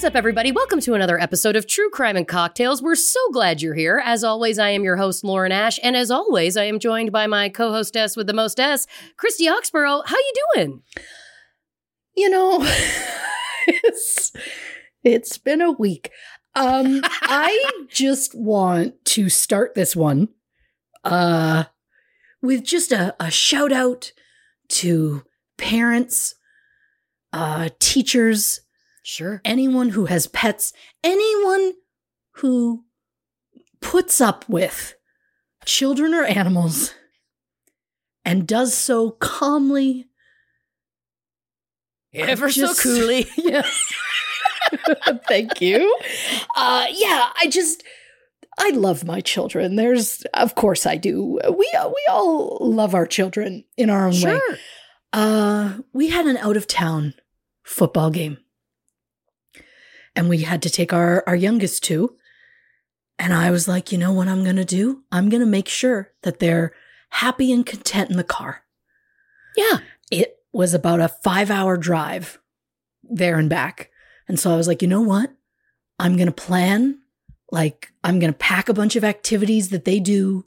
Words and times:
What's 0.00 0.06
up, 0.06 0.16
everybody? 0.16 0.50
Welcome 0.50 0.80
to 0.80 0.94
another 0.94 1.20
episode 1.20 1.56
of 1.56 1.66
True 1.66 1.90
Crime 1.90 2.16
and 2.16 2.26
Cocktails. 2.26 2.80
We're 2.80 2.94
so 2.94 3.20
glad 3.32 3.60
you're 3.60 3.74
here. 3.74 4.00
As 4.02 4.24
always, 4.24 4.58
I 4.58 4.70
am 4.70 4.82
your 4.82 4.96
host, 4.96 5.24
Lauren 5.24 5.52
Ash, 5.52 5.78
and 5.82 5.94
as 5.94 6.10
always, 6.10 6.56
I 6.56 6.64
am 6.64 6.78
joined 6.78 7.12
by 7.12 7.26
my 7.26 7.50
co-hostess 7.50 8.16
with 8.16 8.26
the 8.26 8.32
most 8.32 8.58
S, 8.58 8.86
Christy 9.18 9.46
Oxborough. 9.46 10.00
How 10.06 10.16
you 10.16 10.32
doing? 10.54 10.82
You 12.16 12.30
know, 12.30 12.60
it's 13.66 14.32
it's 15.04 15.36
been 15.36 15.60
a 15.60 15.70
week. 15.70 16.10
Um, 16.54 17.02
I 17.04 17.70
just 17.90 18.34
want 18.34 19.04
to 19.04 19.28
start 19.28 19.74
this 19.74 19.94
one 19.94 20.30
uh 21.04 21.64
with 22.40 22.64
just 22.64 22.90
a, 22.90 23.14
a 23.20 23.30
shout 23.30 23.70
out 23.70 24.12
to 24.68 25.24
parents, 25.58 26.36
uh, 27.34 27.68
teachers, 27.80 28.62
Sure. 29.02 29.40
anyone 29.44 29.90
who 29.90 30.06
has 30.06 30.26
pets, 30.26 30.72
anyone 31.02 31.72
who 32.36 32.84
puts 33.80 34.20
up 34.20 34.48
with 34.48 34.94
children 35.64 36.14
or 36.14 36.24
animals 36.24 36.92
and 38.24 38.46
does 38.46 38.74
so 38.74 39.10
calmly. 39.12 40.06
Ever 42.12 42.48
Just- 42.48 42.76
so 42.76 42.82
coolly. 42.82 43.26
yes. 43.36 43.92
Thank 45.28 45.60
you. 45.60 45.96
Uh, 46.56 46.86
yeah, 46.92 47.30
I 47.40 47.48
just. 47.48 47.82
I 48.58 48.70
love 48.70 49.04
my 49.04 49.20
children. 49.20 49.76
There's, 49.76 50.22
of 50.34 50.54
course, 50.54 50.84
I 50.84 50.96
do. 50.96 51.38
We 51.48 51.70
we 51.72 52.06
all 52.10 52.58
love 52.60 52.94
our 52.94 53.06
children 53.06 53.64
in 53.78 53.88
our 53.88 54.06
own 54.06 54.12
way. 54.12 54.18
Sure. 54.20 54.56
Uh, 55.12 55.78
we 55.94 56.08
had 56.10 56.26
an 56.26 56.36
out 56.36 56.56
of 56.58 56.66
town 56.66 57.14
football 57.64 58.10
game. 58.10 58.36
And 60.20 60.28
we 60.28 60.42
had 60.42 60.60
to 60.64 60.68
take 60.68 60.92
our, 60.92 61.24
our 61.26 61.34
youngest 61.34 61.82
two. 61.82 62.14
And 63.18 63.32
I 63.32 63.50
was 63.50 63.66
like, 63.66 63.90
you 63.90 63.96
know 63.96 64.12
what 64.12 64.28
I'm 64.28 64.44
going 64.44 64.56
to 64.56 64.66
do? 64.66 65.02
I'm 65.10 65.30
going 65.30 65.40
to 65.40 65.46
make 65.46 65.66
sure 65.66 66.12
that 66.24 66.40
they're 66.40 66.74
happy 67.08 67.50
and 67.50 67.64
content 67.64 68.10
in 68.10 68.18
the 68.18 68.22
car. 68.22 68.62
Yeah. 69.56 69.78
It 70.10 70.36
was 70.52 70.74
about 70.74 71.00
a 71.00 71.08
five 71.08 71.50
hour 71.50 71.78
drive 71.78 72.38
there 73.02 73.38
and 73.38 73.48
back. 73.48 73.90
And 74.28 74.38
so 74.38 74.52
I 74.52 74.56
was 74.56 74.68
like, 74.68 74.82
you 74.82 74.88
know 74.88 75.00
what? 75.00 75.32
I'm 75.98 76.16
going 76.16 76.26
to 76.26 76.32
plan, 76.32 76.98
like, 77.50 77.90
I'm 78.04 78.18
going 78.18 78.30
to 78.30 78.38
pack 78.38 78.68
a 78.68 78.74
bunch 78.74 78.96
of 78.96 79.04
activities 79.04 79.70
that 79.70 79.86
they 79.86 80.00
do. 80.00 80.44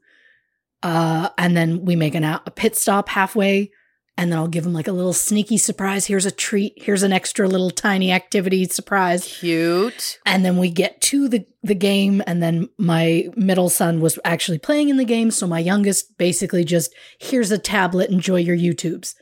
Uh, 0.84 1.30
and 1.36 1.58
then 1.58 1.84
we 1.84 1.96
make 1.96 2.14
an, 2.14 2.24
a 2.24 2.52
pit 2.56 2.76
stop 2.76 3.10
halfway 3.10 3.72
and 4.16 4.32
then 4.32 4.38
I'll 4.38 4.48
give 4.48 4.64
them 4.64 4.74
like 4.74 4.88
a 4.88 4.94
little 4.94 5.14
sneaky 5.14 5.58
surprise. 5.58 6.06
Here's 6.06 6.28
a 6.28 6.32
treat. 6.32 6.74
Here's 6.78 7.02
an 7.02 7.12
extra 7.12 7.48
little 7.48 7.72
tiny 7.72 8.12
activity 8.12 8.66
surprise. 8.66 9.26
Cute. 9.40 10.20
And 10.26 10.46
then 10.46 10.58
we 10.58 10.70
get 10.70 11.02
to 11.02 11.28
the, 11.28 11.46
the 11.64 11.74
game. 11.74 12.22
And 12.28 12.42
then 12.42 12.70
my 12.78 13.30
middle 13.36 13.70
son 13.70 14.02
was 14.02 14.20
actually 14.24 14.60
playing 14.60 14.90
in 14.90 14.98
the 14.98 15.06
game. 15.06 15.32
So 15.32 15.48
my 15.48 15.60
youngest 15.60 16.16
basically 16.18 16.64
just, 16.64 16.94
here's 17.20 17.50
a 17.50 17.58
tablet, 17.58 18.12
enjoy 18.12 18.38
your 18.38 18.56
YouTubes. 18.56 19.16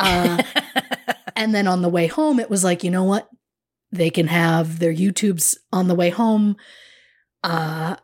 Uh, 0.00 0.42
and 1.36 1.54
then 1.54 1.68
on 1.68 1.82
the 1.82 1.90
way 1.90 2.06
home, 2.06 2.40
it 2.40 2.48
was 2.48 2.64
like, 2.64 2.82
you 2.82 2.90
know 2.90 3.04
what? 3.04 3.28
They 3.90 4.08
can 4.08 4.28
have 4.28 4.78
their 4.78 4.94
YouTubes 4.94 5.56
on 5.74 5.88
the 5.88 5.94
way 5.94 6.08
home. 6.08 6.56
Uh, 7.44 7.96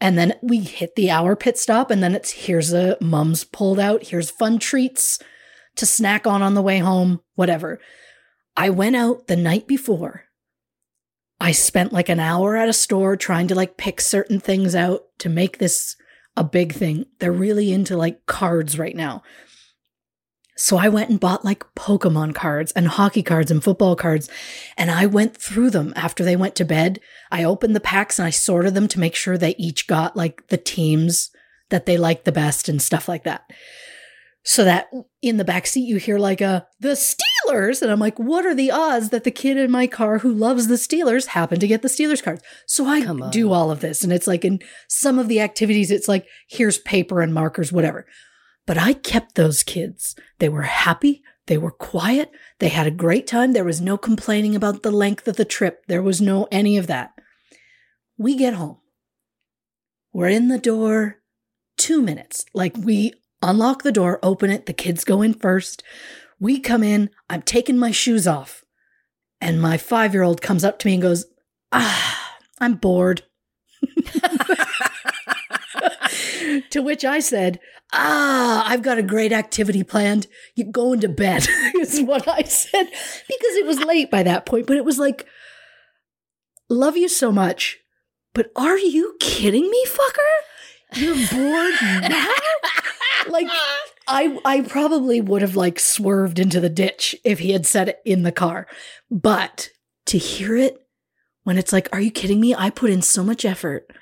and 0.00 0.18
then 0.18 0.34
we 0.42 0.58
hit 0.58 0.96
the 0.96 1.10
hour 1.12 1.36
pit 1.36 1.58
stop, 1.58 1.90
and 1.90 2.02
then 2.02 2.14
it's 2.14 2.30
here's 2.30 2.72
a 2.72 2.96
mum's 3.02 3.44
pulled 3.44 3.78
out, 3.78 4.04
here's 4.04 4.30
fun 4.30 4.58
treats 4.58 5.18
to 5.76 5.86
snack 5.86 6.26
on 6.26 6.42
on 6.42 6.54
the 6.54 6.62
way 6.62 6.78
home, 6.78 7.20
whatever. 7.34 7.80
I 8.56 8.70
went 8.70 8.96
out 8.96 9.26
the 9.26 9.36
night 9.36 9.66
before. 9.66 10.24
I 11.40 11.52
spent 11.52 11.92
like 11.92 12.08
an 12.08 12.20
hour 12.20 12.56
at 12.56 12.68
a 12.68 12.74
store 12.74 13.16
trying 13.16 13.48
to 13.48 13.54
like 13.54 13.78
pick 13.78 14.00
certain 14.00 14.40
things 14.40 14.74
out 14.74 15.04
to 15.20 15.28
make 15.28 15.58
this 15.58 15.96
a 16.36 16.44
big 16.44 16.74
thing. 16.74 17.06
They're 17.18 17.32
really 17.32 17.72
into 17.72 17.96
like 17.96 18.26
cards 18.26 18.78
right 18.78 18.94
now. 18.94 19.22
So 20.56 20.76
I 20.76 20.90
went 20.90 21.08
and 21.08 21.18
bought 21.18 21.42
like 21.42 21.64
Pokemon 21.74 22.34
cards 22.34 22.70
and 22.72 22.86
hockey 22.86 23.22
cards 23.22 23.50
and 23.50 23.64
football 23.64 23.96
cards. 23.96 24.28
And 24.76 24.90
I 24.90 25.06
went 25.06 25.34
through 25.34 25.70
them 25.70 25.94
after 25.96 26.22
they 26.22 26.36
went 26.36 26.54
to 26.56 26.66
bed. 26.66 27.00
I 27.30 27.44
opened 27.44 27.74
the 27.74 27.80
packs 27.80 28.18
and 28.18 28.26
I 28.26 28.30
sorted 28.30 28.74
them 28.74 28.86
to 28.88 29.00
make 29.00 29.14
sure 29.14 29.38
they 29.38 29.54
each 29.56 29.86
got 29.86 30.18
like 30.18 30.48
the 30.48 30.58
teams 30.58 31.30
that 31.70 31.86
they 31.86 31.96
liked 31.96 32.26
the 32.26 32.32
best 32.32 32.68
and 32.68 32.82
stuff 32.82 33.08
like 33.08 33.24
that. 33.24 33.50
So 34.42 34.64
that 34.64 34.90
in 35.20 35.36
the 35.36 35.44
back 35.44 35.66
seat 35.66 35.86
you 35.86 35.96
hear 35.96 36.18
like 36.18 36.40
a 36.40 36.66
the 36.78 36.96
Steelers 36.96 37.82
and 37.82 37.90
I'm 37.90 38.00
like 38.00 38.18
what 38.18 38.46
are 38.46 38.54
the 38.54 38.70
odds 38.70 39.10
that 39.10 39.24
the 39.24 39.30
kid 39.30 39.58
in 39.58 39.70
my 39.70 39.86
car 39.86 40.18
who 40.18 40.32
loves 40.32 40.66
the 40.66 40.76
Steelers 40.76 41.26
happened 41.26 41.60
to 41.60 41.66
get 41.66 41.82
the 41.82 41.88
Steelers 41.88 42.22
cards. 42.22 42.42
So 42.66 42.86
I 42.86 43.04
do 43.30 43.52
all 43.52 43.70
of 43.70 43.80
this 43.80 44.02
and 44.02 44.12
it's 44.12 44.26
like 44.26 44.44
in 44.44 44.60
some 44.88 45.18
of 45.18 45.28
the 45.28 45.40
activities 45.40 45.90
it's 45.90 46.08
like 46.08 46.26
here's 46.48 46.78
paper 46.78 47.20
and 47.20 47.34
markers 47.34 47.72
whatever. 47.72 48.06
But 48.66 48.78
I 48.78 48.92
kept 48.92 49.34
those 49.34 49.62
kids. 49.62 50.14
They 50.38 50.48
were 50.48 50.62
happy. 50.62 51.22
They 51.46 51.58
were 51.58 51.72
quiet. 51.72 52.30
They 52.60 52.68
had 52.68 52.86
a 52.86 52.92
great 52.92 53.26
time. 53.26 53.52
There 53.52 53.64
was 53.64 53.80
no 53.80 53.98
complaining 53.98 54.54
about 54.54 54.82
the 54.82 54.92
length 54.92 55.26
of 55.26 55.36
the 55.36 55.44
trip. 55.44 55.84
There 55.88 56.02
was 56.02 56.20
no 56.20 56.46
any 56.52 56.76
of 56.78 56.86
that. 56.86 57.12
We 58.16 58.36
get 58.36 58.54
home. 58.54 58.78
We're 60.12 60.28
in 60.28 60.48
the 60.48 60.58
door 60.58 61.16
two 61.76 62.02
minutes. 62.02 62.44
Like 62.54 62.76
we 62.76 63.14
unlock 63.42 63.82
the 63.82 63.92
door, 63.92 64.18
open 64.22 64.50
it. 64.50 64.66
The 64.66 64.72
kids 64.72 65.04
go 65.04 65.22
in 65.22 65.34
first. 65.34 65.82
We 66.38 66.60
come 66.60 66.82
in. 66.82 67.10
I'm 67.28 67.42
taking 67.42 67.78
my 67.78 67.90
shoes 67.90 68.26
off. 68.26 68.64
And 69.40 69.60
my 69.60 69.76
five 69.76 70.14
year 70.14 70.22
old 70.22 70.42
comes 70.42 70.64
up 70.64 70.78
to 70.80 70.86
me 70.86 70.94
and 70.94 71.02
goes, 71.02 71.26
Ah, 71.72 72.36
I'm 72.60 72.74
bored. 72.74 73.22
to 76.70 76.82
which 76.82 77.04
I 77.04 77.20
said, 77.20 77.60
ah, 77.92 78.64
I've 78.66 78.82
got 78.82 78.98
a 78.98 79.02
great 79.02 79.32
activity 79.32 79.82
planned. 79.82 80.26
You 80.54 80.64
going 80.64 81.00
to 81.00 81.08
bed 81.08 81.46
is 81.76 82.00
what 82.00 82.28
I 82.28 82.42
said 82.42 82.86
because 82.86 83.56
it 83.56 83.66
was 83.66 83.80
late 83.80 84.10
by 84.10 84.22
that 84.22 84.46
point. 84.46 84.66
But 84.66 84.76
it 84.76 84.84
was 84.84 84.98
like, 84.98 85.26
love 86.68 86.96
you 86.96 87.08
so 87.08 87.32
much, 87.32 87.78
but 88.34 88.50
are 88.56 88.78
you 88.78 89.16
kidding 89.20 89.70
me, 89.70 89.84
fucker? 89.86 90.94
You're 90.94 91.14
bored 91.14 92.10
now? 92.10 92.26
like 93.28 93.48
I 94.08 94.38
I 94.44 94.60
probably 94.62 95.20
would 95.20 95.42
have 95.42 95.56
like 95.56 95.78
swerved 95.78 96.38
into 96.38 96.60
the 96.60 96.68
ditch 96.68 97.14
if 97.24 97.38
he 97.38 97.52
had 97.52 97.66
said 97.66 97.88
it 97.88 98.00
in 98.04 98.22
the 98.22 98.32
car. 98.32 98.66
But 99.10 99.70
to 100.06 100.18
hear 100.18 100.56
it 100.56 100.86
when 101.44 101.58
it's 101.58 101.72
like, 101.72 101.88
are 101.92 102.00
you 102.00 102.10
kidding 102.10 102.40
me? 102.40 102.54
I 102.54 102.70
put 102.70 102.90
in 102.90 103.02
so 103.02 103.22
much 103.22 103.44
effort 103.44 103.92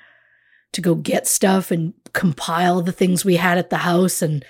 to 0.73 0.81
go 0.81 0.95
get 0.95 1.27
stuff 1.27 1.71
and 1.71 1.93
compile 2.13 2.81
the 2.81 2.91
things 2.91 3.25
we 3.25 3.37
had 3.37 3.57
at 3.57 3.69
the 3.69 3.77
house 3.77 4.21
and 4.21 4.45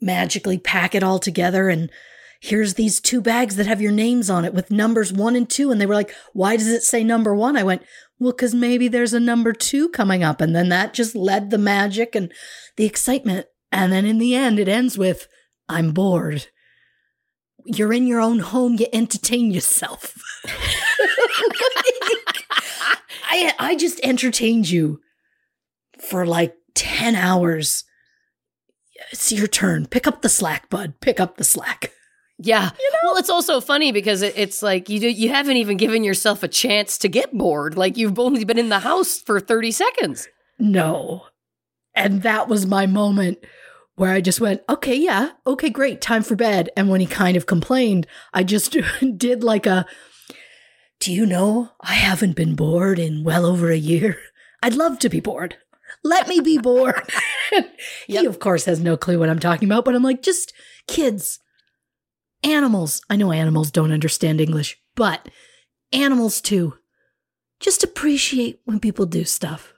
magically 0.00 0.58
pack 0.58 0.94
it 0.94 1.02
all 1.02 1.18
together 1.18 1.68
and 1.68 1.90
here's 2.40 2.74
these 2.74 3.00
two 3.00 3.20
bags 3.20 3.56
that 3.56 3.66
have 3.66 3.80
your 3.80 3.92
names 3.92 4.28
on 4.28 4.44
it 4.44 4.52
with 4.52 4.70
numbers 4.70 5.12
1 5.12 5.34
and 5.34 5.48
2 5.48 5.70
and 5.70 5.80
they 5.80 5.86
were 5.86 5.94
like 5.94 6.14
why 6.34 6.56
does 6.56 6.68
it 6.68 6.82
say 6.82 7.02
number 7.02 7.34
1 7.34 7.56
I 7.56 7.62
went 7.62 7.82
well 8.18 8.32
cuz 8.32 8.54
maybe 8.54 8.88
there's 8.88 9.12
a 9.12 9.20
number 9.20 9.52
2 9.52 9.88
coming 9.90 10.22
up 10.22 10.40
and 10.40 10.54
then 10.54 10.68
that 10.68 10.94
just 10.94 11.14
led 11.14 11.50
the 11.50 11.58
magic 11.58 12.14
and 12.14 12.32
the 12.76 12.84
excitement 12.84 13.46
and 13.70 13.92
then 13.92 14.06
in 14.06 14.18
the 14.18 14.34
end 14.34 14.58
it 14.58 14.68
ends 14.68 14.96
with 14.96 15.28
I'm 15.68 15.92
bored 15.92 16.48
you're 17.64 17.92
in 17.92 18.06
your 18.06 18.20
own 18.20 18.38
home 18.38 18.76
you 18.78 18.86
entertain 18.92 19.50
yourself 19.50 20.14
I 23.28 23.52
I 23.58 23.76
just 23.76 24.00
entertained 24.02 24.70
you 24.70 25.00
for 25.98 26.26
like 26.26 26.56
10 26.74 27.14
hours. 27.14 27.84
It's 29.10 29.32
your 29.32 29.46
turn. 29.46 29.86
Pick 29.86 30.06
up 30.06 30.22
the 30.22 30.28
slack, 30.28 30.68
bud. 30.70 31.00
Pick 31.00 31.20
up 31.20 31.36
the 31.36 31.44
slack. 31.44 31.92
Yeah. 32.38 32.70
You 32.78 32.90
know? 32.92 32.98
Well, 33.04 33.16
it's 33.16 33.30
also 33.30 33.60
funny 33.60 33.92
because 33.92 34.22
it, 34.22 34.34
it's 34.36 34.62
like 34.62 34.88
you 34.88 35.00
do, 35.00 35.08
you 35.08 35.30
haven't 35.30 35.56
even 35.56 35.76
given 35.76 36.04
yourself 36.04 36.42
a 36.42 36.48
chance 36.48 36.98
to 36.98 37.08
get 37.08 37.36
bored. 37.36 37.76
Like 37.76 37.96
you've 37.96 38.18
only 38.18 38.44
been 38.44 38.58
in 38.58 38.68
the 38.68 38.80
house 38.80 39.18
for 39.18 39.40
30 39.40 39.72
seconds. 39.72 40.28
No. 40.58 41.26
And 41.94 42.22
that 42.22 42.48
was 42.48 42.66
my 42.66 42.86
moment 42.86 43.38
where 43.94 44.12
I 44.12 44.20
just 44.20 44.40
went, 44.40 44.60
okay, 44.68 44.94
yeah, 44.94 45.30
okay, 45.46 45.70
great, 45.70 46.02
time 46.02 46.22
for 46.22 46.36
bed. 46.36 46.68
And 46.76 46.90
when 46.90 47.00
he 47.00 47.06
kind 47.06 47.36
of 47.36 47.46
complained, 47.46 48.06
I 48.34 48.44
just 48.44 48.76
did 49.16 49.42
like 49.42 49.66
a, 49.66 49.86
do 51.00 51.12
you 51.12 51.24
know, 51.24 51.70
I 51.80 51.94
haven't 51.94 52.36
been 52.36 52.54
bored 52.54 52.98
in 52.98 53.24
well 53.24 53.46
over 53.46 53.70
a 53.70 53.76
year. 53.76 54.18
I'd 54.62 54.74
love 54.74 54.98
to 55.00 55.08
be 55.08 55.20
bored. 55.20 55.56
Let 56.04 56.28
me 56.28 56.40
be 56.40 56.58
bored. 56.58 57.10
yep. 57.52 57.70
He, 58.06 58.26
of 58.26 58.38
course, 58.38 58.66
has 58.66 58.80
no 58.80 58.96
clue 58.96 59.18
what 59.18 59.30
I'm 59.30 59.38
talking 59.38 59.68
about, 59.68 59.84
but 59.84 59.94
I'm 59.94 60.02
like, 60.02 60.22
just 60.22 60.52
kids, 60.86 61.38
animals. 62.46 63.02
I 63.10 63.16
know 63.16 63.32
animals 63.32 63.70
don't 63.70 63.92
understand 63.92 64.40
English, 64.40 64.78
but 64.94 65.28
animals 65.92 66.40
too. 66.40 66.74
Just 67.60 67.82
appreciate 67.82 68.60
when 68.64 68.80
people 68.80 69.06
do 69.06 69.24
stuff. 69.24 69.72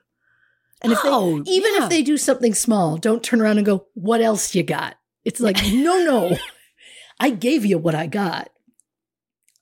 And 0.82 0.93
if 0.93 0.99
oh, 1.03 1.43
they, 1.43 1.50
even 1.50 1.75
yeah. 1.75 1.85
if 1.85 1.91
they 1.91 2.03
do 2.03 2.17
something 2.17 2.55
small, 2.55 2.97
don't 2.97 3.23
turn 3.23 3.41
around 3.41 3.59
and 3.59 3.67
go, 3.67 3.87
"What 3.94 4.20
else 4.20 4.55
you 4.55 4.62
got?" 4.62 4.97
It's 5.25 5.41
like, 5.41 5.56
no, 5.73 6.05
no, 6.05 6.37
I 7.19 7.31
gave 7.31 7.65
you 7.65 7.79
what 7.79 7.94
I 7.94 8.06
got. 8.06 8.50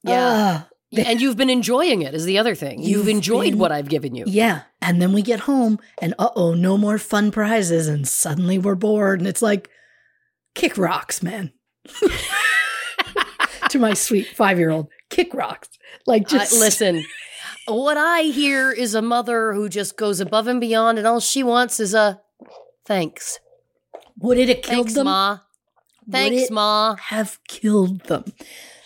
Yeah, 0.02 0.26
uh, 0.26 0.62
and 1.04 1.20
you've 1.20 1.36
been 1.36 1.50
enjoying 1.50 2.02
it 2.02 2.14
is 2.14 2.24
the 2.24 2.38
other 2.38 2.54
thing. 2.54 2.80
You've, 2.80 2.88
you've 2.88 3.08
enjoyed 3.08 3.52
been, 3.52 3.58
what 3.58 3.72
I've 3.72 3.88
given 3.88 4.14
you. 4.14 4.24
Yeah. 4.26 4.62
And 4.80 5.02
then 5.02 5.12
we 5.12 5.22
get 5.22 5.40
home 5.40 5.78
and 6.00 6.14
uh 6.18 6.30
oh, 6.36 6.54
no 6.54 6.76
more 6.78 6.98
fun 6.98 7.30
prizes. 7.30 7.88
And 7.88 8.06
suddenly 8.06 8.58
we're 8.58 8.74
bored. 8.74 9.20
And 9.20 9.28
it's 9.28 9.42
like, 9.42 9.68
kick 10.54 10.78
rocks, 10.78 11.22
man. 11.22 11.52
to 13.70 13.78
my 13.78 13.94
sweet 13.94 14.28
five 14.28 14.58
year 14.58 14.70
old, 14.70 14.88
kick 15.10 15.34
rocks. 15.34 15.68
Like, 16.06 16.28
just 16.28 16.54
uh, 16.54 16.58
listen. 16.58 17.04
What 17.66 17.96
I 17.96 18.22
hear 18.22 18.70
is 18.70 18.94
a 18.94 19.02
mother 19.02 19.52
who 19.52 19.68
just 19.68 19.96
goes 19.96 20.20
above 20.20 20.46
and 20.46 20.60
beyond, 20.60 20.98
and 20.98 21.06
all 21.06 21.20
she 21.20 21.42
wants 21.42 21.80
is 21.80 21.94
a 21.94 22.20
thanks. 22.84 23.40
Would 24.18 24.38
it 24.38 24.48
have 24.48 24.62
killed 24.62 24.86
thanks, 24.86 24.94
them? 24.94 25.06
Ma. 25.06 25.40
Thanks, 26.10 26.50
Ma. 26.50 26.96
Have 26.96 27.38
killed 27.48 28.00
them. 28.04 28.24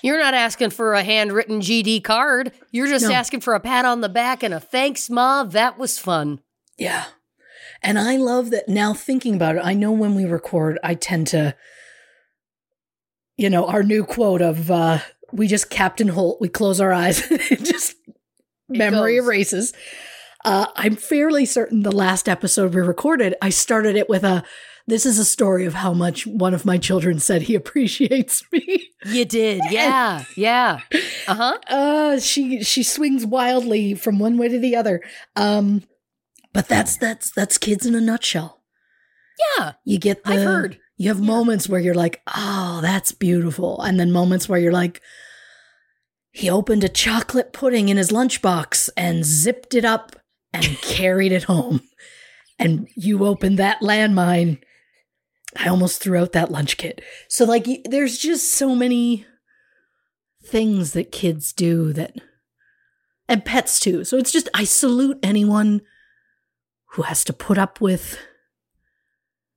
You're 0.02 0.18
not 0.18 0.34
asking 0.34 0.70
for 0.70 0.94
a 0.94 1.02
handwritten 1.02 1.60
GD 1.60 2.02
card. 2.02 2.52
You're 2.70 2.86
just 2.86 3.06
no. 3.06 3.12
asking 3.12 3.40
for 3.40 3.54
a 3.54 3.60
pat 3.60 3.84
on 3.84 4.00
the 4.00 4.08
back 4.08 4.42
and 4.42 4.54
a 4.54 4.60
thanks, 4.60 5.10
Ma. 5.10 5.44
That 5.44 5.78
was 5.78 5.98
fun. 5.98 6.40
Yeah. 6.78 7.04
And 7.82 7.98
I 7.98 8.16
love 8.16 8.50
that 8.50 8.68
now 8.68 8.94
thinking 8.94 9.34
about 9.34 9.56
it, 9.56 9.62
I 9.64 9.74
know 9.74 9.92
when 9.92 10.14
we 10.14 10.24
record, 10.24 10.78
I 10.82 10.94
tend 10.94 11.26
to, 11.28 11.54
you 13.40 13.48
know, 13.48 13.66
our 13.66 13.82
new 13.82 14.04
quote 14.04 14.42
of 14.42 14.70
uh, 14.70 14.98
we 15.32 15.46
just 15.46 15.70
Captain 15.70 16.08
Holt, 16.08 16.42
we 16.42 16.48
close 16.50 16.78
our 16.78 16.92
eyes, 16.92 17.26
just 17.48 17.96
memory 18.68 19.16
erases. 19.16 19.72
Uh, 20.44 20.66
I'm 20.76 20.94
fairly 20.94 21.46
certain 21.46 21.82
the 21.82 21.90
last 21.90 22.28
episode 22.28 22.74
we 22.74 22.82
recorded, 22.82 23.34
I 23.40 23.48
started 23.48 23.96
it 23.96 24.10
with 24.10 24.24
a 24.24 24.44
this 24.86 25.06
is 25.06 25.18
a 25.18 25.24
story 25.24 25.64
of 25.64 25.72
how 25.72 25.94
much 25.94 26.26
one 26.26 26.52
of 26.52 26.66
my 26.66 26.76
children 26.76 27.18
said 27.18 27.42
he 27.42 27.54
appreciates 27.62 28.44
me. 28.52 28.90
You 29.06 29.24
did, 29.24 29.62
yeah, 29.70 30.24
yeah. 30.36 30.80
Uh-huh. 31.26 31.58
Uh 31.66 32.20
She 32.20 32.62
she 32.62 32.82
swings 32.82 33.24
wildly 33.24 33.94
from 33.94 34.18
one 34.18 34.36
way 34.36 34.48
to 34.48 34.58
the 34.58 34.76
other. 34.76 35.00
Um, 35.34 35.84
but 36.52 36.68
that's 36.68 36.98
that's 36.98 37.30
that's 37.30 37.56
kids 37.56 37.86
in 37.86 37.94
a 37.94 38.02
nutshell. 38.02 38.60
Yeah, 39.56 39.72
you 39.86 39.98
get 39.98 40.24
the. 40.24 40.32
I've 40.32 40.42
heard. 40.42 40.78
You 41.00 41.08
have 41.08 41.20
yeah. 41.20 41.26
moments 41.26 41.66
where 41.66 41.80
you're 41.80 41.94
like, 41.94 42.20
oh, 42.36 42.80
that's 42.82 43.12
beautiful, 43.12 43.80
and 43.80 43.98
then 43.98 44.12
moments 44.12 44.50
where 44.50 44.60
you're 44.60 44.70
like, 44.70 45.00
he 46.30 46.50
opened 46.50 46.84
a 46.84 46.90
chocolate 46.90 47.54
pudding 47.54 47.88
in 47.88 47.96
his 47.96 48.10
lunchbox 48.10 48.90
and 48.98 49.24
zipped 49.24 49.74
it 49.74 49.86
up 49.86 50.14
and 50.52 50.64
carried 50.82 51.32
it 51.32 51.44
home. 51.44 51.80
And 52.58 52.86
you 52.94 53.24
opened 53.24 53.58
that 53.58 53.80
landmine 53.80 54.58
I 55.56 55.68
almost 55.68 56.02
threw 56.02 56.18
out 56.18 56.32
that 56.32 56.52
lunch 56.52 56.76
kit. 56.76 57.00
So, 57.28 57.46
like, 57.46 57.66
there's 57.86 58.18
just 58.18 58.52
so 58.52 58.74
many 58.74 59.24
things 60.44 60.92
that 60.92 61.12
kids 61.12 61.54
do 61.54 61.94
that, 61.94 62.16
and 63.26 63.42
pets 63.42 63.80
too. 63.80 64.04
So, 64.04 64.18
it's 64.18 64.32
just, 64.32 64.50
I 64.52 64.64
salute 64.64 65.18
anyone 65.22 65.80
who 66.92 67.02
has 67.02 67.24
to 67.24 67.32
put 67.32 67.56
up 67.56 67.80
with 67.80 68.18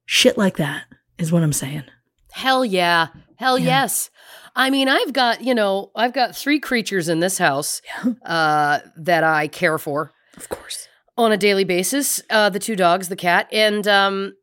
shit 0.05 0.37
like 0.37 0.55
that, 0.55 0.85
is 1.17 1.31
what 1.31 1.43
I'm 1.43 1.53
saying. 1.53 1.83
Hell 2.31 2.65
yeah. 2.65 3.07
Hell 3.37 3.57
yeah. 3.57 3.83
yes. 3.83 4.09
I 4.55 4.69
mean, 4.69 4.87
I've 4.87 5.13
got, 5.13 5.43
you 5.43 5.55
know, 5.55 5.91
I've 5.95 6.13
got 6.13 6.35
three 6.35 6.59
creatures 6.59 7.09
in 7.09 7.19
this 7.19 7.37
house 7.37 7.81
yeah. 8.03 8.13
uh, 8.25 8.79
that 8.97 9.23
I 9.23 9.47
care 9.47 9.77
for. 9.77 10.11
Of 10.37 10.49
course. 10.49 10.87
On 11.17 11.31
a 11.31 11.37
daily 11.37 11.63
basis. 11.63 12.21
Uh, 12.29 12.49
the 12.49 12.59
two 12.59 12.75
dogs, 12.75 13.09
the 13.09 13.15
cat, 13.15 13.47
and 13.51 13.87
um, 13.87 14.33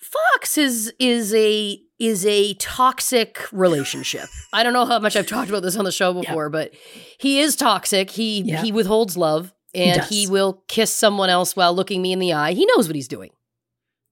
Fox 0.00 0.58
is 0.58 0.92
is 0.98 1.32
a 1.34 1.80
is 2.00 2.26
a 2.26 2.54
toxic 2.54 3.40
relationship. 3.52 4.26
I 4.52 4.64
don't 4.64 4.72
know 4.72 4.84
how 4.84 4.98
much 4.98 5.14
I've 5.14 5.26
talked 5.28 5.48
about 5.48 5.62
this 5.62 5.76
on 5.76 5.84
the 5.84 5.92
show 5.92 6.12
before, 6.12 6.46
yeah. 6.46 6.50
but 6.50 6.72
he 7.18 7.40
is 7.40 7.54
toxic. 7.54 8.10
He 8.10 8.42
yeah. 8.42 8.62
he 8.62 8.72
withholds 8.72 9.16
love 9.16 9.52
and 9.74 10.02
he, 10.04 10.22
he, 10.22 10.26
will 10.26 10.64
kiss 10.66 10.92
someone 10.92 11.30
else 11.30 11.54
while 11.54 11.74
looking 11.74 12.02
me 12.02 12.12
in 12.12 12.18
the 12.18 12.32
eye. 12.32 12.52
He 12.52 12.66
knows 12.66 12.88
what 12.88 12.96
he's 12.96 13.08
doing. 13.08 13.30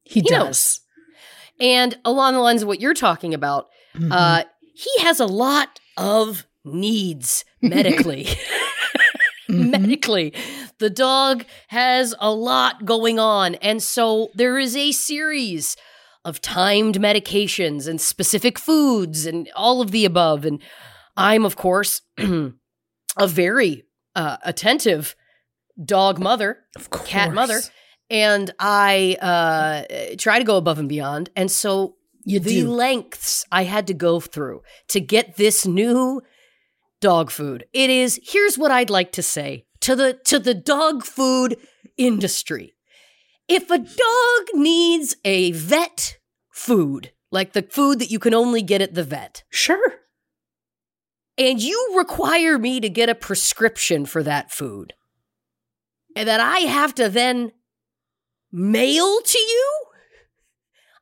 He, 0.04 0.20
he 0.20 0.22
does. 0.22 0.44
Knows. 0.44 0.80
And 1.60 1.98
along 2.04 2.34
the 2.34 2.40
lines 2.40 2.62
of 2.62 2.68
what 2.68 2.80
you're 2.80 2.94
talking 2.94 3.34
about, 3.34 3.68
mm-hmm. 3.94 4.12
uh, 4.12 4.42
he 4.74 5.00
has 5.00 5.20
a 5.20 5.26
lot 5.26 5.80
of 5.96 6.46
needs 6.64 7.44
medically. 7.62 8.24
mm-hmm. 9.48 9.70
medically. 9.70 10.34
The 10.78 10.90
dog 10.90 11.44
has 11.68 12.14
a 12.20 12.30
lot 12.30 12.84
going 12.84 13.18
on. 13.18 13.54
And 13.56 13.82
so 13.82 14.30
there 14.34 14.58
is 14.58 14.76
a 14.76 14.92
series 14.92 15.76
of 16.24 16.40
timed 16.40 16.96
medications 16.96 17.88
and 17.88 18.00
specific 18.00 18.58
foods 18.58 19.26
and 19.26 19.48
all 19.54 19.80
of 19.80 19.92
the 19.92 20.04
above. 20.04 20.44
And 20.44 20.60
I'm, 21.16 21.44
of 21.44 21.56
course, 21.56 22.02
a 22.18 23.26
very 23.26 23.84
uh, 24.14 24.36
attentive 24.42 25.14
dog 25.82 26.18
mother, 26.18 26.58
cat 27.04 27.32
mother. 27.32 27.60
And 28.08 28.52
I 28.58 29.16
uh, 29.20 30.14
try 30.16 30.38
to 30.38 30.44
go 30.44 30.56
above 30.56 30.78
and 30.78 30.88
beyond. 30.88 31.30
And 31.34 31.50
so 31.50 31.96
you 32.24 32.40
the 32.40 32.62
do. 32.62 32.70
lengths 32.70 33.44
I 33.50 33.64
had 33.64 33.86
to 33.88 33.94
go 33.94 34.20
through 34.20 34.62
to 34.88 35.00
get 35.00 35.36
this 35.36 35.66
new 35.66 36.22
dog 37.00 37.30
food. 37.30 37.64
It 37.72 37.90
is 37.90 38.20
here's 38.22 38.58
what 38.58 38.70
I'd 38.70 38.90
like 38.90 39.12
to 39.12 39.22
say 39.22 39.64
to 39.80 39.96
the 39.96 40.14
to 40.24 40.38
the 40.38 40.54
dog 40.54 41.04
food 41.04 41.56
industry. 41.96 42.74
If 43.48 43.70
a 43.70 43.78
dog 43.78 44.46
needs 44.54 45.16
a 45.24 45.52
vet 45.52 46.18
food, 46.50 47.12
like 47.30 47.52
the 47.52 47.62
food 47.62 48.00
that 48.00 48.10
you 48.10 48.18
can 48.18 48.34
only 48.34 48.62
get 48.62 48.82
at 48.82 48.94
the 48.94 49.04
vet. 49.04 49.44
Sure. 49.50 49.94
And 51.38 51.62
you 51.62 51.94
require 51.96 52.58
me 52.58 52.80
to 52.80 52.88
get 52.88 53.08
a 53.08 53.14
prescription 53.14 54.06
for 54.06 54.22
that 54.22 54.50
food. 54.50 54.94
And 56.16 56.28
that 56.28 56.40
I 56.40 56.60
have 56.60 56.94
to 56.94 57.08
then 57.08 57.52
mail 58.56 59.20
to 59.20 59.38
you? 59.38 59.84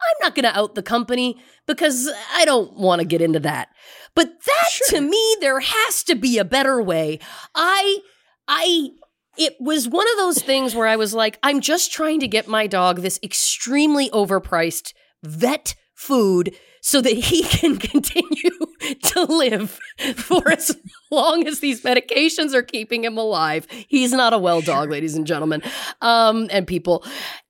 I'm 0.02 0.26
not 0.26 0.34
going 0.34 0.44
to 0.44 0.58
out 0.58 0.74
the 0.74 0.82
company 0.82 1.40
because 1.66 2.10
I 2.34 2.44
don't 2.44 2.74
want 2.74 3.00
to 3.00 3.06
get 3.06 3.22
into 3.22 3.40
that. 3.40 3.68
But 4.14 4.28
that 4.44 4.70
to 4.88 5.00
me, 5.00 5.36
there 5.40 5.60
has 5.60 6.02
to 6.04 6.14
be 6.14 6.38
a 6.38 6.44
better 6.44 6.82
way. 6.82 7.20
I, 7.54 7.98
I, 8.46 8.90
it 9.38 9.54
was 9.60 9.88
one 9.88 10.06
of 10.10 10.16
those 10.18 10.42
things 10.42 10.74
where 10.74 10.86
I 10.86 10.96
was 10.96 11.14
like, 11.14 11.38
I'm 11.42 11.60
just 11.60 11.92
trying 11.92 12.20
to 12.20 12.28
get 12.28 12.48
my 12.48 12.66
dog 12.66 13.00
this 13.00 13.18
extremely 13.22 14.10
overpriced 14.10 14.92
vet 15.22 15.74
food 15.94 16.54
so 16.84 17.00
that 17.00 17.14
he 17.14 17.42
can 17.44 17.78
continue 17.78 18.50
to 19.02 19.24
live 19.24 19.80
for 20.16 20.50
as 20.50 20.76
long 21.10 21.46
as 21.46 21.60
these 21.60 21.82
medications 21.82 22.52
are 22.52 22.62
keeping 22.62 23.04
him 23.04 23.16
alive. 23.16 23.66
He's 23.88 24.12
not 24.12 24.32
a 24.32 24.38
well 24.38 24.60
dog, 24.60 24.90
ladies 24.90 25.14
and 25.14 25.26
gentlemen, 25.26 25.62
um, 26.02 26.48
and 26.50 26.66
people. 26.66 27.04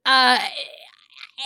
Uh, 0.04 0.38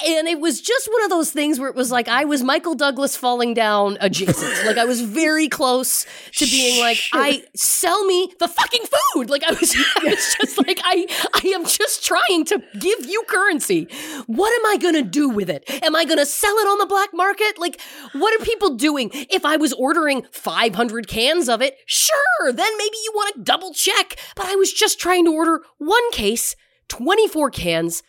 and 0.06 0.28
it 0.28 0.38
was 0.38 0.60
just 0.60 0.86
one 0.88 1.02
of 1.04 1.10
those 1.10 1.30
things 1.30 1.58
where 1.58 1.68
it 1.68 1.74
was 1.74 1.90
like 1.90 2.08
I 2.08 2.24
was 2.24 2.42
Michael 2.42 2.74
Douglas 2.74 3.16
falling 3.16 3.54
down 3.54 3.96
adjacent. 4.00 4.52
like 4.66 4.76
I 4.78 4.84
was 4.84 5.00
very 5.00 5.48
close 5.48 6.06
to 6.36 6.44
being 6.44 6.80
like, 6.80 6.98
I 7.12 7.42
sell 7.54 8.04
me 8.04 8.32
the 8.38 8.48
fucking 8.48 8.82
food. 9.14 9.30
Like 9.30 9.44
I 9.44 9.52
was, 9.52 9.74
I 9.96 10.04
was 10.04 10.36
just 10.40 10.66
like, 10.66 10.80
I, 10.84 11.06
I 11.34 11.48
am 11.48 11.64
just 11.64 12.04
trying 12.04 12.44
to 12.46 12.62
give 12.78 13.06
you 13.06 13.24
currency. 13.28 13.88
What 14.26 14.52
am 14.52 14.66
I 14.66 14.76
gonna 14.76 15.02
do 15.02 15.28
with 15.30 15.50
it? 15.50 15.64
Am 15.82 15.96
I 15.96 16.04
gonna 16.04 16.26
sell 16.26 16.54
it 16.58 16.68
on 16.68 16.78
the 16.78 16.86
black 16.86 17.10
market? 17.12 17.58
Like, 17.58 17.80
what 18.12 18.38
are 18.38 18.44
people 18.44 18.76
doing? 18.76 19.10
If 19.12 19.44
I 19.44 19.56
was 19.56 19.72
ordering 19.72 20.26
500 20.30 21.08
cans 21.08 21.48
of 21.48 21.62
it, 21.62 21.76
sure, 21.86 22.52
then 22.52 22.70
maybe 22.76 22.96
you 23.04 23.12
want 23.14 23.34
to 23.34 23.42
double 23.42 23.72
check. 23.72 24.16
But 24.36 24.46
I 24.46 24.54
was 24.56 24.72
just 24.72 25.00
trying 25.00 25.24
to 25.24 25.32
order 25.32 25.62
one 25.78 26.10
case, 26.12 26.54
24 26.88 27.50
cans 27.50 28.02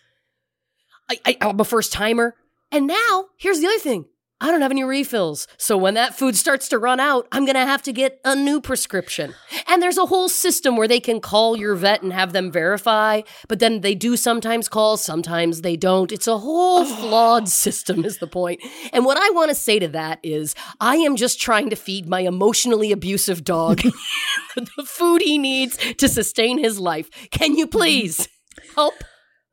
I, 1.09 1.19
I, 1.25 1.37
I'm 1.41 1.59
a 1.59 1.65
first 1.65 1.91
timer. 1.91 2.35
And 2.71 2.87
now, 2.87 3.25
here's 3.37 3.59
the 3.59 3.67
other 3.67 3.79
thing 3.79 4.05
I 4.41 4.51
don't 4.51 4.61
have 4.61 4.71
any 4.71 4.85
refills. 4.85 5.47
So 5.57 5.77
when 5.77 5.95
that 5.95 6.17
food 6.17 6.37
starts 6.37 6.69
to 6.69 6.77
run 6.77 7.01
out, 7.01 7.27
I'm 7.31 7.43
going 7.43 7.55
to 7.55 7.65
have 7.65 7.81
to 7.83 7.91
get 7.91 8.21
a 8.23 8.35
new 8.35 8.61
prescription. 8.61 9.35
And 9.67 9.83
there's 9.83 9.97
a 9.97 10.05
whole 10.05 10.29
system 10.29 10.77
where 10.77 10.87
they 10.87 11.01
can 11.01 11.19
call 11.19 11.57
your 11.57 11.75
vet 11.75 12.03
and 12.03 12.13
have 12.13 12.31
them 12.31 12.49
verify, 12.49 13.23
but 13.49 13.59
then 13.59 13.81
they 13.81 13.95
do 13.95 14.15
sometimes 14.15 14.69
call, 14.69 14.95
sometimes 14.95 15.61
they 15.61 15.75
don't. 15.75 16.13
It's 16.13 16.27
a 16.27 16.37
whole 16.37 16.85
flawed 16.95 17.49
system, 17.49 18.05
is 18.05 18.19
the 18.19 18.27
point. 18.27 18.61
And 18.93 19.03
what 19.03 19.17
I 19.17 19.29
want 19.31 19.49
to 19.49 19.55
say 19.55 19.77
to 19.79 19.89
that 19.89 20.19
is 20.23 20.55
I 20.79 20.97
am 20.97 21.17
just 21.17 21.41
trying 21.41 21.69
to 21.71 21.75
feed 21.75 22.07
my 22.07 22.21
emotionally 22.21 22.93
abusive 22.93 23.43
dog 23.43 23.81
the 24.55 24.85
food 24.85 25.21
he 25.21 25.37
needs 25.37 25.75
to 25.95 26.07
sustain 26.07 26.59
his 26.59 26.79
life. 26.79 27.09
Can 27.31 27.55
you 27.55 27.67
please 27.67 28.29
help 28.75 28.93